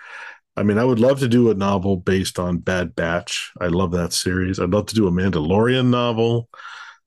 I 0.56 0.64
mean, 0.64 0.78
I 0.78 0.84
would 0.84 1.00
love 1.00 1.20
to 1.20 1.28
do 1.28 1.50
a 1.52 1.56
novel 1.56 1.98
based 1.98 2.40
on 2.40 2.60
Bad 2.60 2.96
Batch. 2.96 3.52
I 3.60 3.68
love 3.68 3.92
that 3.92 4.14
series. 4.14 4.60
I'd 4.60 4.70
love 4.72 4.88
to 4.88 4.96
do 4.96 5.08
a 5.08 5.12
Mandalorian 5.12 5.88
novel. 5.90 6.50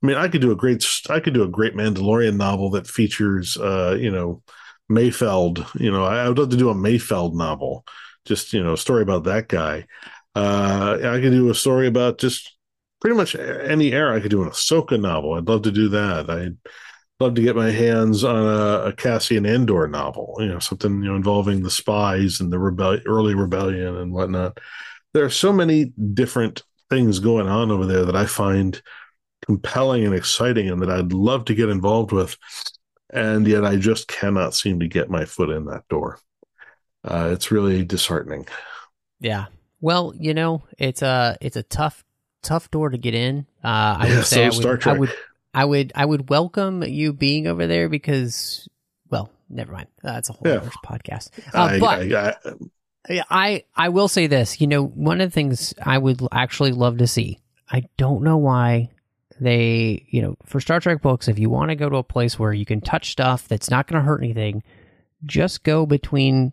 I 0.02 0.06
mean, 0.06 0.16
I 0.16 0.28
could 0.28 0.40
do 0.40 0.52
a 0.52 0.56
great 0.56 0.86
I 1.10 1.20
could 1.20 1.34
do 1.34 1.42
a 1.42 1.48
great 1.48 1.74
Mandalorian 1.74 2.36
novel 2.36 2.70
that 2.70 2.86
features 2.86 3.56
uh, 3.56 3.96
you 3.98 4.10
know, 4.10 4.42
Mayfeld. 4.90 5.66
You 5.80 5.90
know, 5.90 6.04
I 6.04 6.28
would 6.28 6.38
love 6.38 6.50
to 6.50 6.56
do 6.56 6.70
a 6.70 6.74
Mayfeld 6.74 7.34
novel 7.34 7.84
just 8.26 8.52
you 8.52 8.62
know 8.62 8.74
a 8.74 8.78
story 8.78 9.02
about 9.02 9.24
that 9.24 9.48
guy. 9.48 9.86
Uh, 10.34 10.98
I 11.02 11.20
could 11.20 11.30
do 11.30 11.48
a 11.50 11.54
story 11.54 11.86
about 11.86 12.18
just 12.18 12.56
pretty 13.00 13.16
much 13.16 13.34
any 13.34 13.92
era. 13.92 14.16
I 14.16 14.20
could 14.20 14.30
do 14.30 14.42
an 14.42 14.50
Ahsoka 14.50 15.00
novel. 15.00 15.34
I'd 15.34 15.48
love 15.48 15.62
to 15.62 15.70
do 15.70 15.88
that. 15.90 16.28
I'd 16.28 16.56
love 17.20 17.34
to 17.34 17.42
get 17.42 17.56
my 17.56 17.70
hands 17.70 18.24
on 18.24 18.36
a, 18.46 18.88
a 18.88 18.92
Cassian 18.92 19.46
Andor 19.46 19.88
novel. 19.88 20.36
You 20.38 20.48
know, 20.48 20.58
something 20.58 21.02
you 21.02 21.08
know 21.08 21.16
involving 21.16 21.62
the 21.62 21.70
spies 21.70 22.40
and 22.40 22.52
the 22.52 22.58
rebel- 22.58 23.00
early 23.06 23.34
rebellion 23.34 23.96
and 23.96 24.12
whatnot. 24.12 24.58
There 25.14 25.24
are 25.24 25.30
so 25.30 25.52
many 25.52 25.86
different 26.12 26.62
things 26.90 27.18
going 27.18 27.48
on 27.48 27.70
over 27.70 27.86
there 27.86 28.04
that 28.04 28.16
I 28.16 28.26
find 28.26 28.80
compelling 29.46 30.04
and 30.04 30.14
exciting, 30.14 30.68
and 30.68 30.82
that 30.82 30.90
I'd 30.90 31.12
love 31.12 31.46
to 31.46 31.54
get 31.54 31.68
involved 31.68 32.12
with. 32.12 32.36
And 33.10 33.46
yet, 33.46 33.64
I 33.64 33.76
just 33.76 34.08
cannot 34.08 34.54
seem 34.54 34.80
to 34.80 34.88
get 34.88 35.08
my 35.08 35.24
foot 35.24 35.50
in 35.50 35.66
that 35.66 35.88
door 35.88 36.18
uh, 37.06 37.30
it's 37.32 37.50
really 37.50 37.84
disheartening. 37.84 38.46
Yeah. 39.20 39.46
Well, 39.80 40.12
you 40.18 40.34
know, 40.34 40.64
it's 40.78 41.02
a 41.02 41.36
it's 41.40 41.56
a 41.56 41.62
tough 41.62 42.04
tough 42.42 42.70
door 42.70 42.90
to 42.90 42.98
get 42.98 43.14
in. 43.14 43.46
Uh, 43.62 43.98
I 44.00 44.06
yeah, 44.08 44.16
would 44.16 44.26
say 44.26 44.50
so 44.50 44.62
I, 44.62 44.72
would, 44.72 44.86
I 44.86 44.92
would 44.92 45.12
I 45.54 45.64
would 45.64 45.92
I 45.94 46.04
would 46.04 46.28
welcome 46.28 46.82
you 46.82 47.12
being 47.12 47.46
over 47.46 47.66
there 47.66 47.88
because 47.88 48.68
well, 49.10 49.30
never 49.48 49.72
mind. 49.72 49.88
That's 50.02 50.30
a 50.30 50.32
whole 50.32 50.50
yeah. 50.50 50.58
other 50.58 50.70
podcast. 50.84 51.30
Uh, 51.54 51.60
I, 51.62 51.78
but 51.78 52.12
I, 53.08 53.22
I 53.30 53.64
I 53.74 53.88
will 53.90 54.08
say 54.08 54.26
this. 54.26 54.60
You 54.60 54.66
know, 54.66 54.84
one 54.84 55.20
of 55.20 55.30
the 55.30 55.34
things 55.34 55.74
I 55.82 55.98
would 55.98 56.20
actually 56.32 56.72
love 56.72 56.98
to 56.98 57.06
see. 57.06 57.40
I 57.70 57.84
don't 57.96 58.22
know 58.22 58.36
why 58.36 58.90
they, 59.40 60.06
you 60.08 60.22
know, 60.22 60.36
for 60.44 60.60
Star 60.60 60.80
Trek 60.80 61.02
books, 61.02 61.28
if 61.28 61.38
you 61.38 61.50
want 61.50 61.70
to 61.70 61.76
go 61.76 61.88
to 61.88 61.96
a 61.96 62.02
place 62.02 62.38
where 62.38 62.52
you 62.52 62.64
can 62.64 62.80
touch 62.80 63.10
stuff 63.10 63.48
that's 63.48 63.70
not 63.70 63.86
going 63.86 64.00
to 64.00 64.06
hurt 64.06 64.22
anything, 64.22 64.62
just 65.24 65.62
go 65.62 65.84
between 65.84 66.52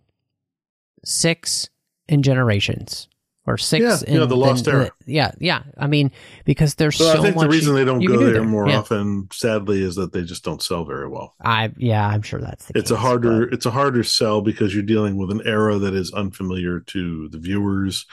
six 1.04 1.70
in 2.08 2.24
generations 2.24 3.08
or 3.46 3.58
six. 3.58 3.84
Yeah, 3.84 3.98
in, 4.08 4.14
you 4.14 4.20
know, 4.20 4.26
the 4.26 4.38
lost 4.38 4.68
era. 4.68 4.92
yeah, 5.06 5.32
yeah. 5.40 5.64
I 5.78 5.88
mean, 5.88 6.12
because 6.46 6.76
there's 6.76 6.98
so, 6.98 7.18
I 7.18 7.22
think 7.22 7.38
the 7.38 7.48
reason 7.48 7.76
they 7.76 7.86
don't 7.86 8.06
go 8.06 8.18
do 8.18 8.24
there, 8.24 8.34
there, 8.34 8.44
more 8.44 8.68
yeah. 8.68 8.80
often, 8.80 9.28
sadly, 9.32 9.82
is 9.82 9.96
that 9.96 10.14
they 10.14 10.24
just 10.24 10.44
don't 10.44 10.62
sell 10.62 10.86
very 10.86 11.08
well. 11.08 11.36
I 11.44 11.72
yeah, 11.78 12.08
I'm 12.08 12.22
sure 12.22 12.40
that's 12.40 12.66
the 12.66 12.78
it's 12.78 12.90
case, 12.90 12.98
a 12.98 13.00
harder 13.00 13.46
but... 13.46 13.54
it's 13.54 13.66
a 13.66 13.72
harder 13.72 14.04
sell 14.04 14.42
because 14.42 14.74
you're 14.74 14.84
dealing 14.84 15.18
with 15.18 15.32
an 15.32 15.42
era 15.46 15.78
that 15.80 15.94
is 15.94 16.14
unfamiliar 16.14 16.80
to 16.82 17.30
the 17.30 17.40
viewers. 17.40 18.06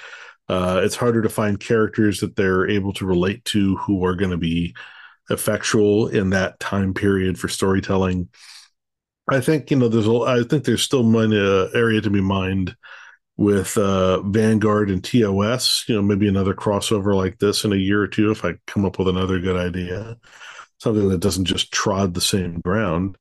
Uh, 0.49 0.81
it's 0.83 0.97
harder 0.97 1.23
to 1.23 1.29
find 1.29 1.61
characters 1.61 2.21
that 2.21 2.35
they're 2.35 2.69
able 2.69 2.93
to 2.95 3.07
relate 3.07 3.45
to 3.45 3.77
who 3.77 4.05
are 4.05 4.17
going 4.17 4.33
to 4.33 4.37
be 4.37 4.75
effectual 5.31 6.09
in 6.09 6.31
that 6.31 6.59
time 6.59 6.93
period 6.93 7.39
for 7.39 7.47
storytelling. 7.47 8.29
I 9.31 9.41
think 9.41 9.71
you 9.71 9.77
know 9.77 9.89
there's 9.89 10.09
a, 10.09 10.13
I 10.21 10.43
think 10.43 10.65
there's 10.65 10.83
still 10.83 11.05
money 11.05 11.39
uh, 11.39 11.69
area 11.75 12.01
to 12.01 12.11
be 12.11 12.21
mined 12.21 12.77
with 13.37 13.79
uh, 13.79 14.21
Vanguard 14.23 14.91
and 14.91 15.03
TOS. 15.03 15.85
You 15.89 15.95
know, 15.97 16.03
maybe 16.03 16.29
another 16.29 16.55
crossover 16.55 17.15
like 17.15 17.39
this 17.39 17.65
in 17.65 17.73
a 17.73 17.77
year 17.77 18.03
or 18.03 18.09
two 18.09 18.31
if 18.31 18.45
I 18.45 18.55
come 18.67 18.85
up 18.85 18.99
with 18.99 19.09
another 19.09 19.39
good 19.39 19.57
idea, 19.57 20.17
something 20.79 21.09
that 21.09 21.21
doesn't 21.21 21.45
just 21.45 21.73
trod 21.73 22.13
the 22.15 22.21
same 22.21 22.61
ground. 22.61 23.17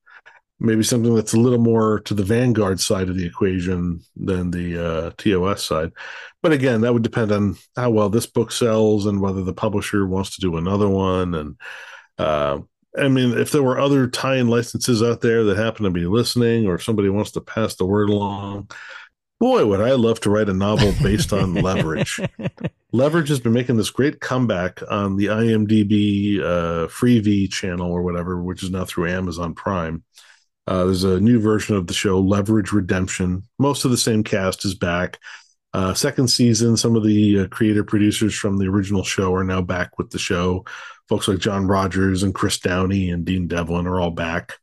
Maybe 0.60 0.84
something 0.84 1.16
that's 1.16 1.34
a 1.34 1.40
little 1.40 1.60
more 1.60 2.02
to 2.02 2.14
the 2.14 2.24
Vanguard 2.24 2.82
side 2.82 3.08
of 3.08 3.16
the 3.16 3.26
equation 3.26 4.02
than 4.18 4.52
the 4.52 4.86
uh, 4.86 5.12
TOS 5.18 5.64
side. 5.64 5.92
But 6.42 6.52
again, 6.52 6.82
that 6.82 6.92
would 6.92 7.04
depend 7.04 7.32
on 7.32 7.56
how 7.78 7.92
well 7.92 8.10
this 8.10 8.26
book 8.26 8.52
sells 8.52 9.06
and 9.06 9.22
whether 9.22 9.44
the 9.44 9.54
publisher 9.54 10.06
wants 10.06 10.36
to 10.36 10.42
do 10.42 10.58
another 10.58 10.90
one 10.90 11.36
and. 11.36 11.56
Uh, 12.18 12.60
I 12.98 13.08
mean, 13.08 13.38
if 13.38 13.52
there 13.52 13.64
were 13.64 13.80
other 13.80 14.08
tie-in 14.08 14.48
licenses 14.48 15.04
out 15.04 15.22
there 15.22 15.44
that 15.44 15.58
happen 15.58 15.84
to 15.84 15.92
be 15.92 16.06
listening, 16.06 16.68
or 16.68 16.80
somebody 16.80 17.10
wants 17.10 17.32
to 17.32 17.42
pass 17.42 17.76
the 17.76 17.86
word 17.86 18.10
along, 18.10 18.70
boy, 19.40 19.66
would 19.66 19.82
I 19.82 19.92
love 19.92 20.20
to 20.22 20.30
write 20.30 20.50
a 20.50 20.54
novel 20.54 20.94
based 21.02 21.32
on 21.32 21.54
Leverage. 21.62 22.20
Leverage 22.92 23.30
has 23.30 23.40
been 23.40 23.54
making 23.54 23.78
this 23.78 23.92
great 23.92 24.20
comeback 24.20 24.82
on 24.90 25.16
the 25.16 25.28
IMDb 25.28 26.40
uh, 26.40 26.88
Freevee 26.88 27.52
channel 27.52 27.92
or 27.92 28.02
whatever, 28.02 28.42
which 28.42 28.64
is 28.64 28.72
now 28.72 28.86
through 28.86 29.10
Amazon 29.10 29.54
Prime. 29.54 30.04
Uh, 30.66 30.86
there's 30.86 31.04
a 31.04 31.20
new 31.20 31.40
version 31.40 31.76
of 31.76 31.88
the 31.88 31.94
show, 31.94 32.20
Leverage 32.20 32.72
Redemption. 32.72 33.44
Most 33.58 33.86
of 33.86 33.92
the 33.92 33.98
same 33.98 34.24
cast 34.24 34.66
is 34.66 34.76
back. 34.76 35.20
Uh, 35.74 35.94
second 35.94 36.28
season, 36.28 36.76
some 36.76 36.96
of 36.96 37.04
the 37.04 37.42
uh, 37.42 37.48
creator 37.48 37.84
producers 37.84 38.36
from 38.36 38.58
the 38.58 38.68
original 38.68 39.04
show 39.04 39.34
are 39.34 39.44
now 39.44 39.62
back 39.62 39.98
with 40.00 40.10
the 40.10 40.20
show 40.20 40.66
folks 41.10 41.28
like 41.28 41.40
John 41.40 41.68
Rogers 41.68 42.24
and 42.24 42.34
Chris 42.34 42.60
Downey 42.60 43.10
and 43.10 43.26
Dean 43.26 43.48
Devlin 43.48 43.88
are 43.88 44.00
all 44.00 44.12
back. 44.12 44.54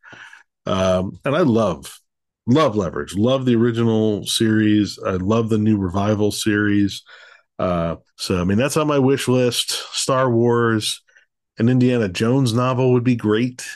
Um, 0.64 1.18
and 1.24 1.36
I 1.36 1.40
love, 1.40 2.00
love 2.46 2.76
Leverage, 2.76 3.14
love 3.16 3.44
the 3.44 3.56
original 3.56 4.24
series. 4.24 4.98
I 5.04 5.12
love 5.12 5.48
the 5.48 5.58
new 5.58 5.76
revival 5.76 6.30
series. 6.32 7.02
Uh, 7.58 7.96
so, 8.16 8.40
I 8.40 8.44
mean, 8.44 8.58
that's 8.58 8.76
on 8.76 8.86
my 8.86 8.98
wish 8.98 9.28
list. 9.28 9.70
Star 9.92 10.30
Wars, 10.30 11.02
an 11.58 11.68
Indiana 11.68 12.08
Jones 12.08 12.52
novel 12.52 12.92
would 12.92 13.04
be 13.04 13.16
great. 13.16 13.66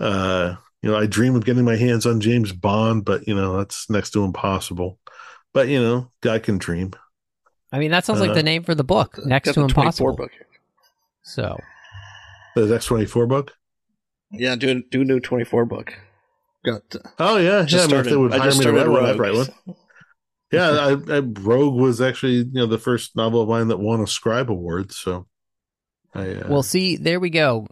Uh, 0.00 0.56
you 0.82 0.90
know, 0.90 0.96
I 0.98 1.06
dream 1.06 1.36
of 1.36 1.44
getting 1.44 1.64
my 1.64 1.76
hands 1.76 2.06
on 2.06 2.20
James 2.20 2.50
Bond, 2.50 3.04
but 3.04 3.28
you 3.28 3.34
know 3.36 3.58
that's 3.58 3.88
next 3.88 4.10
to 4.10 4.24
impossible. 4.24 4.98
But 5.52 5.68
you 5.68 5.80
know, 5.80 6.10
guy 6.22 6.40
can 6.40 6.58
dream. 6.58 6.92
I 7.70 7.78
mean, 7.78 7.90
that 7.92 8.04
sounds 8.04 8.20
like 8.20 8.30
Uh, 8.30 8.34
the 8.34 8.42
name 8.42 8.64
for 8.64 8.74
the 8.74 8.82
book, 8.82 9.18
next 9.24 9.52
to 9.52 9.60
impossible. 9.60 10.16
book. 10.16 10.32
So 11.22 11.56
The 12.54 12.74
X 12.74 12.86
twenty 12.86 13.06
four 13.06 13.26
book. 13.26 13.52
Yeah, 14.30 14.56
do 14.56 14.82
do 14.90 15.02
a 15.02 15.04
new 15.04 15.20
twenty 15.20 15.44
four 15.44 15.64
book. 15.64 15.94
Got 16.64 16.82
uh, 16.94 16.98
Oh 17.18 17.36
yeah, 17.38 17.64
just 17.64 17.90
yeah. 17.90 17.98
I 17.98 18.02
mean, 18.02 18.06
if 18.06 18.06
started. 18.06 18.10
they 18.10 18.16
would 18.16 18.32
I 18.32 18.38
hire 18.38 18.46
just 18.48 18.58
me 18.60 18.64
to 18.66 18.72
write 18.72 18.88
one, 18.88 19.04
I'd 19.04 19.18
Rogue. 19.18 19.20
write 19.20 19.34
one. 19.34 19.76
Yeah, 20.52 20.70
I, 20.70 21.16
I, 21.16 21.18
Rogue 21.20 21.74
was 21.74 22.00
actually 22.00 22.34
you 22.34 22.50
know 22.52 22.66
the 22.66 22.78
first 22.78 23.16
novel 23.16 23.42
of 23.42 23.48
mine 23.48 23.68
that 23.68 23.78
won 23.78 24.00
a 24.00 24.06
Scribe 24.06 24.50
Award. 24.50 24.92
So, 24.92 25.26
I 26.14 26.28
uh, 26.34 26.46
Well, 26.48 26.62
see, 26.62 26.96
there 26.96 27.18
we 27.20 27.30
go. 27.30 27.66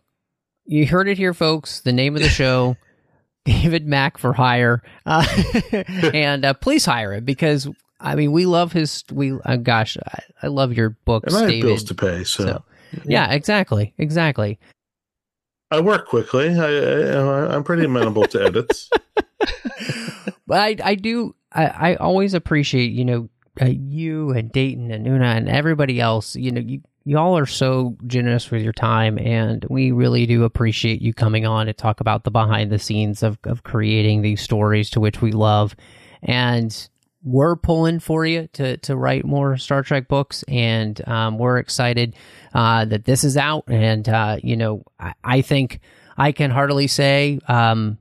You 0.65 0.87
heard 0.87 1.09
it 1.09 1.19
here, 1.19 1.35
folks. 1.35 1.81
The 1.81 1.93
name 1.93 2.17
of 2.17 2.23
the 2.23 2.29
show, 2.29 2.77
David 3.45 3.87
Mack 3.87 4.17
for 4.19 4.33
hire, 4.33 4.83
uh, 5.05 5.27
and 6.15 6.45
uh, 6.45 6.55
please 6.55 6.85
hire 6.87 7.13
him 7.13 7.25
because 7.25 7.69
I 8.01 8.15
mean 8.15 8.33
we 8.33 8.47
love 8.47 8.73
his. 8.73 9.05
We 9.13 9.39
uh, 9.45 9.57
gosh, 9.57 9.97
I, 9.99 10.23
I 10.43 10.47
love 10.47 10.73
your 10.73 10.91
books, 11.05 11.27
and 11.33 11.37
I 11.37 11.41
have 11.41 11.51
David. 11.51 11.67
bills 11.67 11.85
to 11.85 11.95
pay, 11.95 12.25
so, 12.25 12.45
So, 12.45 12.65
yeah, 13.05 13.33
exactly, 13.33 13.95
exactly. 13.99 14.59
I 15.71 15.81
work 15.81 16.09
quickly. 16.09 16.49
I, 16.59 16.67
I 16.67 17.55
I'm 17.55 17.63
pretty 17.65 17.85
amenable 17.85 18.27
to 18.27 18.43
edits. 18.43 18.91
But 20.51 20.59
I, 20.59 20.77
I 20.83 20.95
do, 20.97 21.37
I, 21.53 21.67
I 21.67 21.95
always 21.95 22.35
appreciate, 22.35 22.91
you 22.91 23.05
know, 23.05 23.29
uh, 23.61 23.67
you 23.67 24.31
and 24.31 24.51
Dayton 24.51 24.91
and 24.91 25.07
Una 25.07 25.27
and 25.27 25.49
everybody 25.49 26.01
else. 26.01 26.35
You 26.35 26.51
know, 26.51 26.61
you 26.61 26.83
y'all 27.05 27.39
are 27.39 27.47
so 27.47 27.97
generous 28.09 28.51
with 28.51 28.61
your 28.61 28.73
time, 28.73 29.17
and 29.17 29.65
we 29.71 29.93
really 29.93 30.27
do 30.27 30.43
appreciate 30.43 31.01
you 31.01 31.15
coming 31.15 31.47
on 31.47 31.67
to 31.67 31.73
talk 31.73 32.01
about 32.01 32.25
the 32.25 32.33
behind 32.33 32.73
the 32.73 32.81
scenes 32.81 33.23
of 33.23 33.39
of 33.45 33.63
creating 33.63 34.23
these 34.23 34.43
stories 34.43 34.91
to 34.91 34.99
which 34.99 35.23
we 35.23 35.31
love. 35.31 35.77
And 36.25 36.89
we're 37.23 37.57
pulling 37.57 38.01
for 38.01 38.25
you 38.25 38.49
to 38.55 38.77
to 38.79 38.97
write 38.97 39.25
more 39.25 39.57
Star 39.57 39.83
Trek 39.83 40.09
books, 40.09 40.43
and 40.49 41.07
um, 41.09 41.39
we're 41.39 41.59
excited 41.59 42.15
uh, 42.55 42.85
that 42.87 43.05
this 43.05 43.25
is 43.25 43.37
out. 43.37 43.65
And 43.69 44.09
uh, 44.09 44.39
you 44.43 44.57
know, 44.57 44.85
I, 44.99 45.15
I 45.23 45.43
think 45.43 45.81
I 46.17 46.33
can 46.33 46.51
heartily 46.51 46.87
say. 46.87 47.41
Um, 47.49 47.99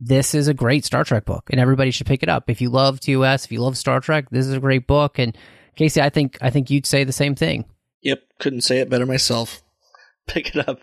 this 0.00 0.34
is 0.34 0.48
a 0.48 0.54
great 0.54 0.84
Star 0.84 1.04
Trek 1.04 1.24
book, 1.24 1.48
and 1.50 1.60
everybody 1.60 1.90
should 1.90 2.06
pick 2.06 2.22
it 2.22 2.28
up. 2.28 2.50
If 2.50 2.60
you 2.60 2.68
love 2.68 3.00
TOS, 3.00 3.44
if 3.44 3.52
you 3.52 3.60
love 3.60 3.76
Star 3.76 4.00
Trek, 4.00 4.28
this 4.30 4.46
is 4.46 4.52
a 4.52 4.60
great 4.60 4.86
book. 4.86 5.18
And 5.18 5.36
Casey, 5.76 6.00
I 6.00 6.10
think 6.10 6.38
I 6.40 6.50
think 6.50 6.70
you'd 6.70 6.86
say 6.86 7.04
the 7.04 7.12
same 7.12 7.34
thing. 7.34 7.64
Yep, 8.02 8.22
couldn't 8.38 8.60
say 8.60 8.80
it 8.80 8.90
better 8.90 9.06
myself. 9.06 9.62
Pick 10.26 10.54
it 10.54 10.68
up. 10.68 10.80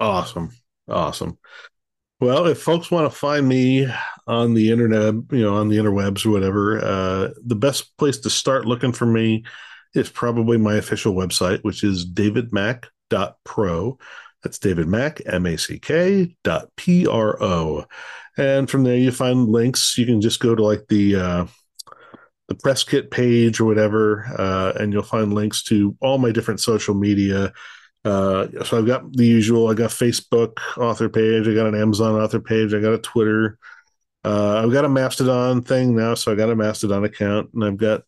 Awesome. 0.00 0.50
Awesome. 0.88 1.38
Well, 2.22 2.46
if 2.46 2.62
folks 2.62 2.88
want 2.88 3.10
to 3.10 3.18
find 3.18 3.48
me 3.48 3.88
on 4.28 4.54
the 4.54 4.70
internet, 4.70 5.12
you 5.32 5.42
know, 5.42 5.56
on 5.56 5.68
the 5.68 5.78
interwebs 5.78 6.24
or 6.24 6.30
whatever, 6.30 6.78
uh, 6.78 7.30
the 7.44 7.56
best 7.56 7.96
place 7.98 8.18
to 8.18 8.30
start 8.30 8.64
looking 8.64 8.92
for 8.92 9.06
me 9.06 9.44
is 9.96 10.08
probably 10.08 10.56
my 10.56 10.76
official 10.76 11.14
website, 11.14 11.64
which 11.64 11.82
is 11.82 12.08
davidmack.pro. 12.08 13.98
That's 14.44 14.58
David 14.60 14.86
Mack, 14.86 15.20
M 15.26 15.46
A 15.46 15.56
C 15.56 15.80
K 15.80 16.36
dot 16.44 16.68
P 16.76 17.08
R 17.08 17.42
O. 17.42 17.86
And 18.36 18.70
from 18.70 18.84
there, 18.84 18.96
you 18.96 19.10
find 19.10 19.48
links. 19.48 19.98
You 19.98 20.06
can 20.06 20.20
just 20.20 20.38
go 20.38 20.54
to 20.54 20.62
like 20.64 20.86
the, 20.88 21.16
uh, 21.16 21.46
the 22.46 22.54
press 22.54 22.84
kit 22.84 23.10
page 23.10 23.58
or 23.58 23.64
whatever, 23.64 24.26
uh, 24.38 24.74
and 24.78 24.92
you'll 24.92 25.02
find 25.02 25.34
links 25.34 25.64
to 25.64 25.96
all 26.00 26.18
my 26.18 26.30
different 26.30 26.60
social 26.60 26.94
media. 26.94 27.52
Uh, 28.04 28.48
so 28.64 28.78
I've 28.78 28.86
got 28.86 29.12
the 29.12 29.26
usual. 29.26 29.68
I 29.68 29.74
got 29.74 29.90
Facebook 29.90 30.58
author 30.76 31.08
page. 31.08 31.46
I 31.46 31.54
got 31.54 31.66
an 31.66 31.80
Amazon 31.80 32.20
author 32.20 32.40
page. 32.40 32.74
I 32.74 32.80
got 32.80 32.94
a 32.94 32.98
Twitter. 32.98 33.58
Uh, 34.24 34.62
I've 34.62 34.72
got 34.72 34.84
a 34.84 34.88
Mastodon 34.88 35.62
thing 35.62 35.96
now, 35.96 36.14
so 36.14 36.32
I 36.32 36.34
got 36.34 36.50
a 36.50 36.56
Mastodon 36.56 37.04
account, 37.04 37.50
and 37.54 37.64
I've 37.64 37.76
got 37.76 38.02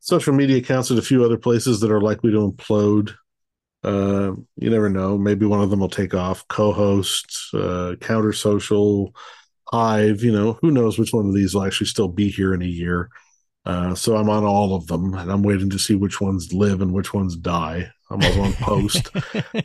social 0.00 0.32
media 0.32 0.58
accounts 0.58 0.90
at 0.90 0.98
a 0.98 1.02
few 1.02 1.24
other 1.24 1.36
places 1.36 1.80
that 1.80 1.90
are 1.90 2.00
likely 2.00 2.30
to 2.32 2.50
implode. 2.50 3.14
Uh, 3.82 4.32
you 4.56 4.70
never 4.70 4.90
know. 4.90 5.16
Maybe 5.16 5.46
one 5.46 5.60
of 5.60 5.70
them 5.70 5.80
will 5.80 5.88
take 5.88 6.14
off. 6.14 6.46
Cohost, 6.48 7.54
uh, 7.54 7.96
Counter 8.00 8.32
Social, 8.32 9.14
Hive. 9.70 10.22
You 10.22 10.32
know, 10.32 10.58
who 10.60 10.70
knows 10.70 10.98
which 10.98 11.12
one 11.12 11.26
of 11.26 11.34
these 11.34 11.54
will 11.54 11.64
actually 11.64 11.86
still 11.86 12.08
be 12.08 12.30
here 12.30 12.54
in 12.54 12.62
a 12.62 12.66
year. 12.66 13.10
Uh, 13.64 13.94
so 13.94 14.16
I'm 14.16 14.30
on 14.30 14.44
all 14.44 14.74
of 14.74 14.86
them, 14.86 15.14
and 15.14 15.30
I'm 15.30 15.42
waiting 15.42 15.70
to 15.70 15.78
see 15.78 15.94
which 15.94 16.20
ones 16.20 16.52
live 16.52 16.80
and 16.80 16.92
which 16.92 17.12
ones 17.12 17.36
die. 17.36 17.90
I'm 18.10 18.22
also 18.22 18.42
on 18.42 18.52
Post. 18.54 19.10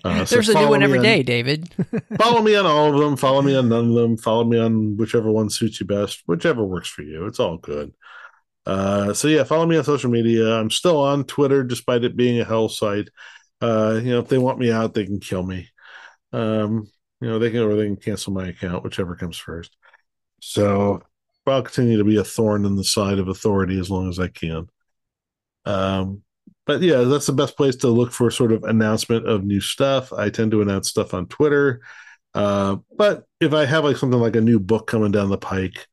Uh, 0.04 0.24
so 0.26 0.36
There's 0.36 0.50
a 0.50 0.54
new 0.54 0.70
one 0.70 0.80
me 0.80 0.86
every 0.86 1.00
on- 1.00 1.04
day, 1.04 1.24
David. 1.24 1.74
follow 2.22 2.42
me 2.42 2.56
on 2.56 2.66
all 2.66 2.94
of 2.94 3.00
them. 3.00 3.18
Follow 3.18 3.42
me 3.42 3.56
on 3.56 3.70
none 3.70 3.90
of 3.90 3.96
them. 3.96 4.18
Follow 4.18 4.44
me 4.44 4.60
on 4.60 4.98
whichever 4.98 5.32
one 5.32 5.50
suits 5.50 5.80
you 5.80 5.86
best, 5.86 6.22
whichever 6.28 6.64
works 6.64 6.88
for 6.88 7.02
you. 7.02 7.26
It's 7.26 7.40
all 7.40 7.58
good. 7.58 7.94
Uh, 8.66 9.14
so 9.14 9.28
yeah, 9.28 9.44
follow 9.44 9.66
me 9.66 9.78
on 9.78 9.84
social 9.84 10.10
media. 10.12 10.54
I'm 10.60 10.70
still 10.70 10.98
on 10.98 11.24
Twitter, 11.24 11.64
despite 11.64 12.04
it 12.04 12.16
being 12.16 12.40
a 12.40 12.46
hell 12.46 12.70
site. 12.70 13.10
Uh, 13.62 14.00
you 14.04 14.12
know, 14.12 14.20
if 14.20 14.28
they 14.28 14.38
want 14.38 14.60
me 14.60 14.72
out, 14.72 14.94
they 14.94 15.06
can 15.06 15.20
kill 15.20 15.44
me. 15.44 15.70
Um, 16.34 16.88
you 17.22 17.30
know, 17.30 17.40
they 17.40 17.50
can 17.50 17.62
or 17.62 17.76
they 17.76 17.86
can 17.86 17.96
cancel 17.96 18.34
my 18.34 18.48
account, 18.48 18.84
whichever 18.84 19.16
comes 19.16 19.38
first. 19.38 19.76
So 20.42 21.02
I'll 21.48 21.64
continue 21.64 21.98
to 21.98 22.04
be 22.04 22.18
a 22.18 22.24
thorn 22.24 22.66
in 22.66 22.76
the 22.76 22.84
side 22.84 23.20
of 23.20 23.28
authority 23.28 23.80
as 23.80 23.90
long 23.90 24.10
as 24.10 24.20
I 24.20 24.28
can. 24.28 24.68
Um, 25.66 26.22
but 26.66 26.82
yeah, 26.82 27.02
that's 27.02 27.28
the 27.28 27.34
best 27.34 27.56
place 27.56 27.76
to 27.78 27.88
look 27.90 28.12
for 28.12 28.32
sort 28.32 28.52
of 28.52 28.64
announcement 28.64 29.28
of 29.28 29.44
new 29.44 29.62
stuff. 29.62 30.12
I 30.12 30.30
tend 30.30 30.52
to 30.52 30.62
announce 30.62 30.90
stuff 30.90 31.14
on 31.14 31.28
Twitter. 31.28 31.82
Uh, 32.34 32.78
but 32.98 33.26
if 33.40 33.54
I 33.54 33.66
have 33.66 33.84
like 33.84 33.98
something 33.98 34.20
like 34.20 34.36
a 34.36 34.42
new 34.42 34.60
book 34.60 34.88
coming 34.88 35.12
down 35.12 35.30
the 35.30 35.38
pike 35.38 35.88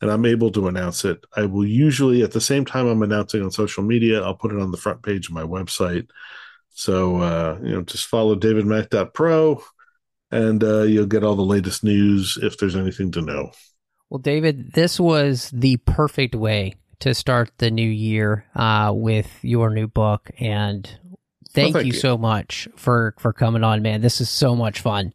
and 0.00 0.10
I'm 0.10 0.26
able 0.26 0.50
to 0.52 0.68
announce 0.68 1.04
it, 1.04 1.24
I 1.34 1.46
will 1.46 1.66
usually 1.66 2.22
at 2.22 2.32
the 2.32 2.40
same 2.40 2.64
time 2.64 2.86
I'm 2.86 3.02
announcing 3.02 3.42
on 3.42 3.50
social 3.50 3.82
media, 3.82 4.22
I'll 4.22 4.34
put 4.34 4.52
it 4.52 4.60
on 4.60 4.70
the 4.70 4.76
front 4.76 5.02
page 5.02 5.28
of 5.28 5.34
my 5.34 5.42
website. 5.42 6.08
So 6.70 7.16
uh, 7.16 7.58
you 7.62 7.72
know, 7.72 7.82
just 7.82 8.06
follow 8.06 8.36
davidmack.pro 8.36 9.62
and 10.30 10.62
uh, 10.62 10.82
you'll 10.82 11.06
get 11.06 11.24
all 11.24 11.36
the 11.36 11.42
latest 11.42 11.82
news 11.82 12.38
if 12.42 12.58
there's 12.58 12.76
anything 12.76 13.10
to 13.12 13.22
know. 13.22 13.50
Well, 14.10 14.18
David, 14.18 14.72
this 14.72 15.00
was 15.00 15.50
the 15.52 15.78
perfect 15.78 16.34
way 16.34 16.74
to 17.00 17.14
start 17.14 17.50
the 17.58 17.70
new 17.70 17.88
year 17.88 18.44
uh, 18.54 18.92
with 18.94 19.38
your 19.42 19.70
new 19.70 19.86
book, 19.86 20.30
and 20.38 20.84
thank, 21.50 21.74
thank 21.74 21.86
you, 21.86 21.92
you. 21.92 21.98
so 21.98 22.18
much 22.18 22.68
for 22.76 23.14
for 23.18 23.32
coming 23.32 23.64
on, 23.64 23.82
man. 23.82 24.00
This 24.00 24.20
is 24.20 24.30
so 24.30 24.54
much 24.54 24.80
fun. 24.80 25.12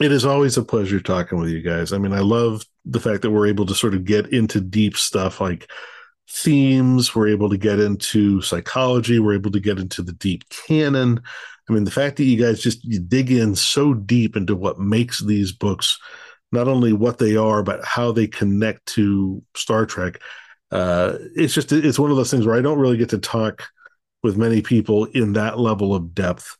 It 0.00 0.12
is 0.12 0.24
always 0.24 0.56
a 0.56 0.62
pleasure 0.62 1.00
talking 1.00 1.38
with 1.38 1.50
you 1.50 1.60
guys. 1.60 1.92
I 1.92 1.98
mean, 1.98 2.12
I 2.12 2.20
love 2.20 2.64
the 2.84 3.00
fact 3.00 3.22
that 3.22 3.30
we're 3.30 3.48
able 3.48 3.66
to 3.66 3.74
sort 3.74 3.94
of 3.94 4.04
get 4.04 4.32
into 4.32 4.60
deep 4.60 4.96
stuff 4.96 5.40
like 5.40 5.68
themes. 6.30 7.14
We're 7.14 7.28
able 7.28 7.50
to 7.50 7.58
get 7.58 7.80
into 7.80 8.40
psychology. 8.42 9.18
We're 9.18 9.34
able 9.34 9.50
to 9.50 9.60
get 9.60 9.78
into 9.78 10.02
the 10.02 10.12
deep 10.12 10.48
canon. 10.50 11.20
I 11.68 11.72
mean, 11.72 11.84
the 11.84 11.90
fact 11.90 12.16
that 12.16 12.24
you 12.24 12.42
guys 12.42 12.60
just 12.60 12.84
you 12.84 13.00
dig 13.00 13.30
in 13.30 13.54
so 13.56 13.92
deep 13.92 14.36
into 14.36 14.54
what 14.54 14.78
makes 14.78 15.22
these 15.22 15.52
books 15.52 15.98
not 16.50 16.68
only 16.68 16.92
what 16.92 17.18
they 17.18 17.36
are, 17.36 17.62
but 17.62 17.84
how 17.84 18.12
they 18.12 18.26
connect 18.26 18.86
to 18.86 19.42
Star 19.54 19.84
Trek. 19.84 20.20
Uh, 20.70 21.14
it's 21.34 21.54
just 21.54 21.72
it's 21.72 21.98
one 21.98 22.10
of 22.10 22.16
those 22.16 22.30
things 22.30 22.46
where 22.46 22.56
I 22.56 22.60
don't 22.60 22.78
really 22.78 22.96
get 22.96 23.10
to 23.10 23.18
talk 23.18 23.68
with 24.22 24.36
many 24.36 24.62
people 24.62 25.06
in 25.06 25.34
that 25.34 25.58
level 25.58 25.94
of 25.94 26.14
depth 26.14 26.56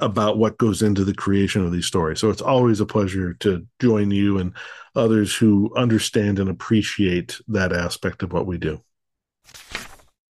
about 0.00 0.38
what 0.38 0.58
goes 0.58 0.82
into 0.82 1.04
the 1.04 1.14
creation 1.14 1.64
of 1.64 1.70
these 1.70 1.86
stories. 1.86 2.18
So 2.18 2.30
it's 2.30 2.42
always 2.42 2.80
a 2.80 2.86
pleasure 2.86 3.34
to 3.34 3.64
join 3.80 4.10
you 4.10 4.38
and 4.38 4.52
others 4.96 5.34
who 5.36 5.72
understand 5.76 6.38
and 6.38 6.50
appreciate 6.50 7.40
that 7.48 7.72
aspect 7.72 8.22
of 8.22 8.32
what 8.32 8.46
we 8.46 8.58
do. 8.58 8.80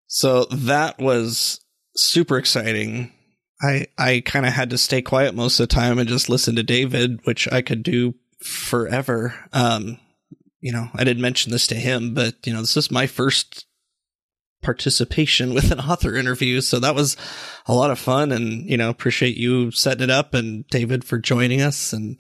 So 0.08 0.46
that 0.52 1.00
was 1.00 1.62
super 1.96 2.38
exciting. 2.38 3.14
I 3.62 3.88
I 3.98 4.22
kind 4.26 4.46
of 4.46 4.54
had 4.54 4.72
to 4.72 4.78
stay 4.78 5.02
quiet 5.02 5.34
most 5.34 5.60
of 5.60 5.70
the 5.70 5.74
time 5.74 5.98
and 5.98 6.10
just 6.10 6.30
listen 6.30 6.56
to 6.58 6.64
David, 6.64 7.20
which 7.24 7.52
I 7.52 7.62
could 7.62 7.84
do 7.84 8.16
forever. 8.44 9.34
Um, 9.54 9.98
you 10.64 10.72
know, 10.72 10.90
I 10.96 11.04
didn't 11.04 11.22
mention 11.22 11.52
this 11.52 11.68
to 11.68 11.76
him, 11.76 12.14
but 12.14 12.36
you 12.48 12.54
know, 12.54 12.62
this 12.62 12.78
is 12.78 12.90
my 12.90 13.06
first 13.06 13.66
participation 14.62 15.54
with 15.54 15.72
an 15.72 15.82
author 15.82 16.16
interview, 16.16 16.62
so 16.62 16.80
that 16.80 16.96
was 16.96 17.18
a 17.68 17.74
lot 17.74 17.92
of 17.92 18.00
fun 18.00 18.32
and 18.32 18.68
you 18.68 18.78
know, 18.78 18.90
appreciate 18.90 19.36
you 19.36 19.72
setting 19.72 20.06
it 20.06 20.10
up 20.10 20.34
and 20.34 20.66
David 20.70 21.04
for 21.04 21.20
joining 21.20 21.62
us 21.62 21.92
and 21.92 22.20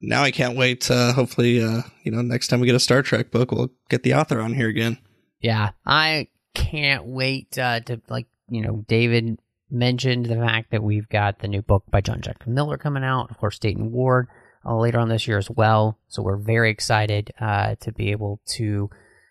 now 0.00 0.22
I 0.22 0.30
can't 0.30 0.58
wait 0.58 0.90
uh 0.90 1.12
hopefully 1.12 1.62
uh 1.62 1.82
you 2.02 2.10
know, 2.10 2.22
next 2.22 2.48
time 2.48 2.58
we 2.58 2.66
get 2.66 2.74
a 2.74 2.80
Star 2.80 3.02
Trek 3.02 3.30
book, 3.30 3.52
we'll 3.52 3.70
get 3.88 4.02
the 4.02 4.14
author 4.14 4.40
on 4.40 4.52
here 4.52 4.68
again. 4.68 4.98
Yeah, 5.40 5.70
I 5.86 6.26
can't 6.54 7.04
wait 7.04 7.56
uh, 7.56 7.80
to 7.80 8.00
like 8.08 8.26
you 8.48 8.62
know 8.62 8.84
David 8.88 9.38
mentioned 9.70 10.26
the 10.26 10.34
fact 10.34 10.72
that 10.72 10.82
we've 10.82 11.08
got 11.08 11.38
the 11.38 11.48
new 11.48 11.62
book 11.62 11.84
by 11.88 12.00
John 12.00 12.20
Jack 12.20 12.48
Miller 12.48 12.78
coming 12.78 13.04
out, 13.04 13.30
of 13.30 13.38
course 13.38 13.60
Dayton 13.60 13.92
Ward 13.92 14.26
later 14.74 14.98
on 14.98 15.08
this 15.08 15.26
year 15.26 15.38
as 15.38 15.50
well. 15.50 15.98
So 16.08 16.22
we're 16.22 16.36
very 16.36 16.70
excited 16.70 17.32
uh, 17.40 17.76
to 17.80 17.92
be 17.92 18.10
able 18.10 18.40
to 18.46 18.90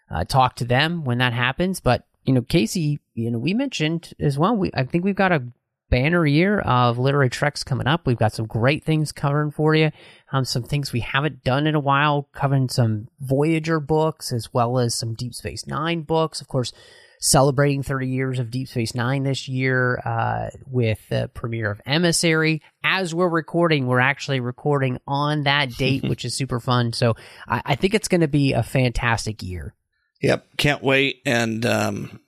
uh, 0.09 0.23
talk 0.25 0.55
to 0.57 0.65
them 0.65 1.03
when 1.03 1.17
that 1.17 1.33
happens. 1.33 1.79
But 1.79 2.05
you 2.23 2.33
know, 2.33 2.41
Casey, 2.41 2.99
you 3.13 3.31
know, 3.31 3.37
we 3.37 3.53
mentioned 3.53 4.13
as 4.19 4.37
well. 4.37 4.55
We 4.55 4.71
I 4.73 4.83
think 4.83 5.03
we've 5.03 5.15
got 5.15 5.31
a 5.31 5.43
banner 5.89 6.25
year 6.25 6.59
of 6.59 6.97
literary 6.97 7.29
treks 7.29 7.63
coming 7.63 7.87
up. 7.87 8.07
We've 8.07 8.17
got 8.17 8.33
some 8.33 8.47
great 8.47 8.83
things 8.83 9.11
covering 9.11 9.51
for 9.51 9.75
you. 9.75 9.91
Um, 10.31 10.43
some 10.43 10.63
things 10.63 10.91
we 10.91 11.01
haven't 11.01 11.43
done 11.43 11.67
in 11.67 11.75
a 11.75 11.79
while, 11.79 12.27
covering 12.33 12.69
some 12.69 13.07
Voyager 13.19 13.79
books 13.79 14.33
as 14.33 14.53
well 14.53 14.79
as 14.79 14.95
some 14.95 15.13
Deep 15.13 15.33
Space 15.33 15.67
Nine 15.67 16.01
books. 16.01 16.41
Of 16.41 16.47
course, 16.47 16.73
celebrating 17.19 17.83
30 17.83 18.07
years 18.07 18.39
of 18.39 18.51
Deep 18.51 18.67
Space 18.67 18.95
Nine 18.95 19.23
this 19.23 19.47
year 19.47 19.99
uh, 20.05 20.49
with 20.67 20.99
the 21.09 21.29
premiere 21.33 21.71
of 21.71 21.81
Emissary. 21.85 22.61
As 22.83 23.13
we're 23.13 23.29
recording, 23.29 23.87
we're 23.87 23.99
actually 23.99 24.39
recording 24.39 24.99
on 25.07 25.43
that 25.43 25.69
date, 25.77 26.03
which 26.03 26.25
is 26.25 26.35
super 26.35 26.59
fun. 26.59 26.93
So 26.93 27.15
I, 27.47 27.61
I 27.65 27.75
think 27.75 27.93
it's 27.93 28.07
going 28.07 28.21
to 28.21 28.27
be 28.27 28.53
a 28.53 28.63
fantastic 28.63 29.41
year. 29.41 29.73
Yep, 30.21 30.57
can't 30.57 30.83
wait. 30.83 31.21
And 31.25 31.65
um, 31.65 32.19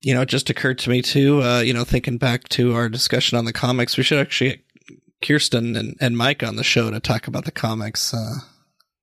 you 0.00 0.14
know, 0.14 0.22
it 0.22 0.28
just 0.28 0.50
occurred 0.50 0.78
to 0.80 0.90
me 0.90 1.02
too. 1.02 1.42
Uh, 1.42 1.60
you 1.60 1.72
know, 1.72 1.84
thinking 1.84 2.18
back 2.18 2.48
to 2.50 2.74
our 2.74 2.88
discussion 2.88 3.36
on 3.36 3.44
the 3.44 3.52
comics, 3.52 3.96
we 3.96 4.02
should 4.02 4.18
actually 4.18 4.50
get 4.50 4.60
Kirsten 5.22 5.76
and, 5.76 5.96
and 6.00 6.16
Mike 6.16 6.42
on 6.42 6.56
the 6.56 6.64
show 6.64 6.90
to 6.90 7.00
talk 7.00 7.26
about 7.26 7.44
the 7.44 7.50
comics 7.50 8.14
uh, 8.14 8.36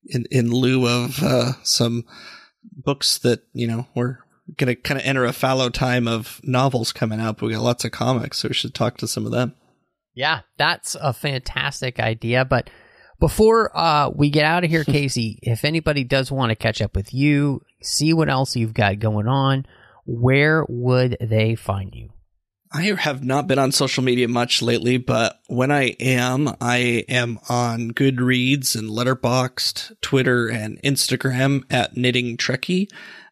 in 0.05 0.25
in 0.31 0.51
lieu 0.51 0.87
of 0.87 1.21
uh, 1.21 1.53
some 1.63 2.05
books 2.71 3.17
that 3.19 3.43
you 3.53 3.67
know 3.67 3.87
we're 3.95 4.19
going 4.57 4.67
to 4.67 4.75
kind 4.75 4.99
of 4.99 5.05
enter 5.05 5.25
a 5.25 5.33
fallow 5.33 5.69
time 5.69 6.07
of 6.07 6.39
novels 6.43 6.91
coming 6.91 7.19
out. 7.19 7.37
But 7.37 7.47
we 7.47 7.53
got 7.53 7.63
lots 7.63 7.85
of 7.85 7.91
comics, 7.91 8.39
so 8.39 8.49
we 8.49 8.53
should 8.53 8.73
talk 8.73 8.97
to 8.97 9.07
some 9.07 9.25
of 9.25 9.31
them. 9.31 9.55
Yeah, 10.13 10.41
that's 10.57 10.95
a 10.95 11.13
fantastic 11.13 11.99
idea. 11.99 12.45
But 12.45 12.69
before 13.19 13.75
uh, 13.77 14.09
we 14.09 14.29
get 14.29 14.45
out 14.45 14.63
of 14.63 14.69
here, 14.69 14.83
Casey, 14.85 15.39
if 15.41 15.65
anybody 15.65 16.03
does 16.03 16.31
want 16.31 16.49
to 16.49 16.55
catch 16.55 16.81
up 16.81 16.95
with 16.95 17.13
you, 17.13 17.61
see 17.81 18.13
what 18.13 18.29
else 18.29 18.55
you've 18.55 18.73
got 18.73 18.99
going 18.99 19.27
on, 19.27 19.65
where 20.05 20.65
would 20.67 21.17
they 21.19 21.55
find 21.55 21.93
you? 21.93 22.09
I 22.71 22.93
have 22.99 23.23
not 23.23 23.47
been 23.47 23.59
on 23.59 23.71
social 23.71 24.03
media 24.03 24.27
much 24.27 24.61
lately, 24.61 24.97
but 24.97 25.39
when 25.47 25.71
I 25.71 25.95
am, 25.99 26.49
I 26.59 27.05
am 27.07 27.39
on 27.47 27.91
Goodreads 27.91 28.75
and 28.75 28.89
Letterboxd, 28.89 30.01
Twitter, 30.01 30.49
and 30.49 30.81
Instagram 30.81 31.63
at 31.69 31.95
Knitting 31.95 32.35
Trekkie. 32.35 32.89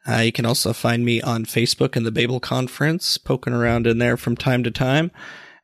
Uh, 0.07 0.17
you 0.17 0.31
can 0.31 0.45
also 0.45 0.73
find 0.73 1.05
me 1.05 1.21
on 1.21 1.45
Facebook 1.45 1.95
in 1.95 2.03
the 2.03 2.11
Babel 2.11 2.39
Conference, 2.39 3.17
poking 3.17 3.53
around 3.53 3.88
in 3.88 3.99
there 3.99 4.17
from 4.17 4.35
time 4.35 4.63
to 4.63 4.71
time. 4.71 5.11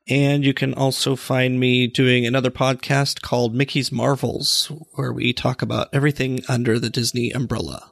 And 0.08 0.44
you 0.44 0.54
can 0.54 0.74
also 0.74 1.16
find 1.16 1.60
me 1.60 1.86
doing 1.86 2.26
another 2.26 2.50
podcast 2.50 3.22
called 3.22 3.54
Mickey's 3.54 3.92
Marvels, 3.92 4.72
where 4.96 5.14
we 5.14 5.34
talk 5.34 5.62
about 5.62 5.90
everything 5.94 6.42
under 6.48 6.80
the 6.80 6.90
Disney 6.90 7.32
umbrella. 7.32 7.92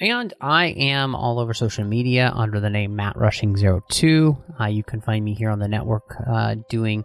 And 0.00 0.34
I 0.40 0.66
am 0.66 1.14
all 1.14 1.38
over 1.38 1.54
social 1.54 1.84
media 1.84 2.32
under 2.34 2.60
the 2.60 2.70
name 2.70 2.94
Matt 2.94 3.16
Rushing02. 3.16 4.60
Uh, 4.60 4.66
you 4.66 4.82
can 4.82 5.00
find 5.00 5.24
me 5.24 5.34
here 5.34 5.50
on 5.50 5.58
the 5.58 5.68
network 5.68 6.16
uh, 6.26 6.56
doing 6.68 7.04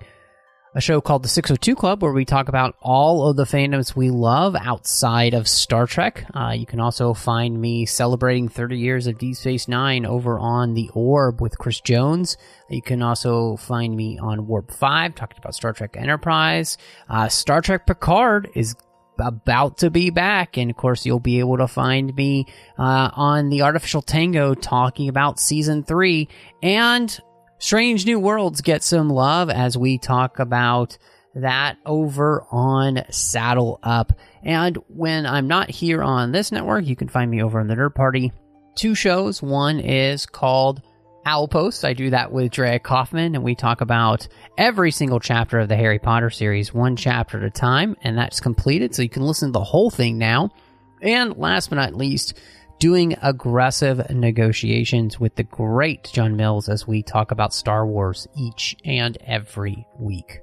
a 0.75 0.81
show 0.81 1.01
called 1.01 1.23
The 1.23 1.29
602 1.29 1.75
Club 1.75 2.01
where 2.01 2.11
we 2.11 2.25
talk 2.25 2.49
about 2.49 2.75
all 2.81 3.29
of 3.29 3.35
the 3.35 3.45
fandoms 3.45 3.95
we 3.95 4.09
love 4.09 4.55
outside 4.55 5.33
of 5.33 5.47
Star 5.47 5.87
Trek. 5.87 6.25
Uh, 6.35 6.53
you 6.55 6.65
can 6.65 6.79
also 6.79 7.13
find 7.13 7.59
me 7.59 7.85
celebrating 7.85 8.49
30 8.49 8.77
years 8.77 9.07
of 9.07 9.17
Deep 9.17 9.35
Space 9.35 9.67
Nine 9.67 10.05
over 10.05 10.37
on 10.37 10.73
The 10.73 10.89
Orb 10.93 11.41
with 11.41 11.57
Chris 11.57 11.81
Jones. 11.81 12.37
You 12.69 12.81
can 12.81 13.01
also 13.01 13.55
find 13.57 13.95
me 13.95 14.19
on 14.19 14.47
Warp 14.47 14.71
5 14.71 15.15
talking 15.15 15.37
about 15.37 15.55
Star 15.55 15.73
Trek 15.73 15.95
Enterprise. 15.97 16.77
Uh, 17.09 17.27
Star 17.27 17.61
Trek 17.61 17.87
Picard 17.87 18.49
is 18.53 18.75
about 19.19 19.77
to 19.79 19.89
be 19.89 20.09
back. 20.09 20.57
And 20.57 20.69
of 20.69 20.77
course, 20.77 21.05
you'll 21.05 21.19
be 21.19 21.39
able 21.39 21.57
to 21.57 21.67
find 21.67 22.15
me 22.15 22.45
uh, 22.77 23.09
on 23.13 23.49
the 23.49 23.63
Artificial 23.63 24.01
Tango 24.01 24.53
talking 24.53 25.09
about 25.09 25.39
season 25.39 25.83
three. 25.83 26.29
And 26.61 27.17
Strange 27.59 28.05
New 28.05 28.19
Worlds 28.19 28.61
get 28.61 28.83
some 28.83 29.09
love 29.09 29.49
as 29.49 29.77
we 29.77 29.97
talk 29.97 30.39
about 30.39 30.97
that 31.33 31.77
over 31.85 32.45
on 32.51 33.03
Saddle 33.09 33.79
Up. 33.81 34.13
And 34.43 34.77
when 34.87 35.25
I'm 35.25 35.47
not 35.47 35.69
here 35.69 36.03
on 36.03 36.31
this 36.31 36.51
network, 36.51 36.85
you 36.85 36.95
can 36.95 37.09
find 37.09 37.29
me 37.29 37.41
over 37.41 37.59
on 37.59 37.67
the 37.67 37.75
Nerd 37.75 37.95
Party. 37.95 38.31
Two 38.75 38.93
shows. 38.93 39.41
One 39.41 39.79
is 39.79 40.27
called 40.27 40.83
Owl 41.25 41.47
Post. 41.47 41.83
I 41.83 41.93
do 41.93 42.11
that 42.11 42.31
with 42.31 42.51
Drea 42.51 42.79
Kaufman, 42.79 43.33
and 43.33 43.43
we 43.43 43.55
talk 43.55 43.81
about 43.81 44.27
every 44.57 44.91
single 44.91 45.19
chapter 45.19 45.59
of 45.59 45.67
the 45.67 45.75
Harry 45.75 45.99
Potter 45.99 46.29
series, 46.29 46.73
one 46.73 46.95
chapter 46.95 47.37
at 47.37 47.43
a 47.43 47.49
time, 47.49 47.97
and 48.03 48.17
that's 48.17 48.39
completed, 48.39 48.93
so 48.93 49.01
you 49.01 49.09
can 49.09 49.23
listen 49.23 49.49
to 49.49 49.53
the 49.53 49.63
whole 49.63 49.89
thing 49.89 50.17
now. 50.17 50.51
And 51.01 51.35
last 51.37 51.69
but 51.69 51.75
not 51.77 51.95
least, 51.95 52.35
doing 52.79 53.15
aggressive 53.21 54.09
negotiations 54.09 55.19
with 55.19 55.35
the 55.35 55.43
great 55.43 56.09
John 56.13 56.35
Mills 56.35 56.69
as 56.69 56.87
we 56.87 57.03
talk 57.03 57.31
about 57.31 57.53
Star 57.53 57.85
Wars 57.85 58.27
each 58.35 58.75
and 58.85 59.17
every 59.25 59.87
week. 59.99 60.41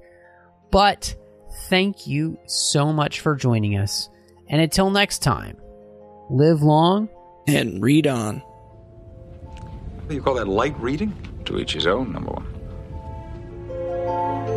But 0.71 1.15
thank 1.69 2.07
you 2.07 2.39
so 2.47 2.93
much 2.93 3.21
for 3.21 3.37
joining 3.37 3.77
us, 3.77 4.09
and 4.49 4.61
until 4.61 4.91
next 4.91 5.21
time, 5.21 5.57
live 6.31 6.63
long 6.63 7.09
and 7.47 7.83
read 7.83 8.07
on. 8.07 8.39
What 8.39 10.09
do 10.09 10.15
you 10.15 10.23
call 10.23 10.35
that, 10.35 10.49
light 10.49 10.79
reading? 10.81 11.15
To 11.45 11.59
each 11.59 11.75
his 11.75 11.87
own, 11.87 12.13
number 12.13 12.31
one. 12.31 14.54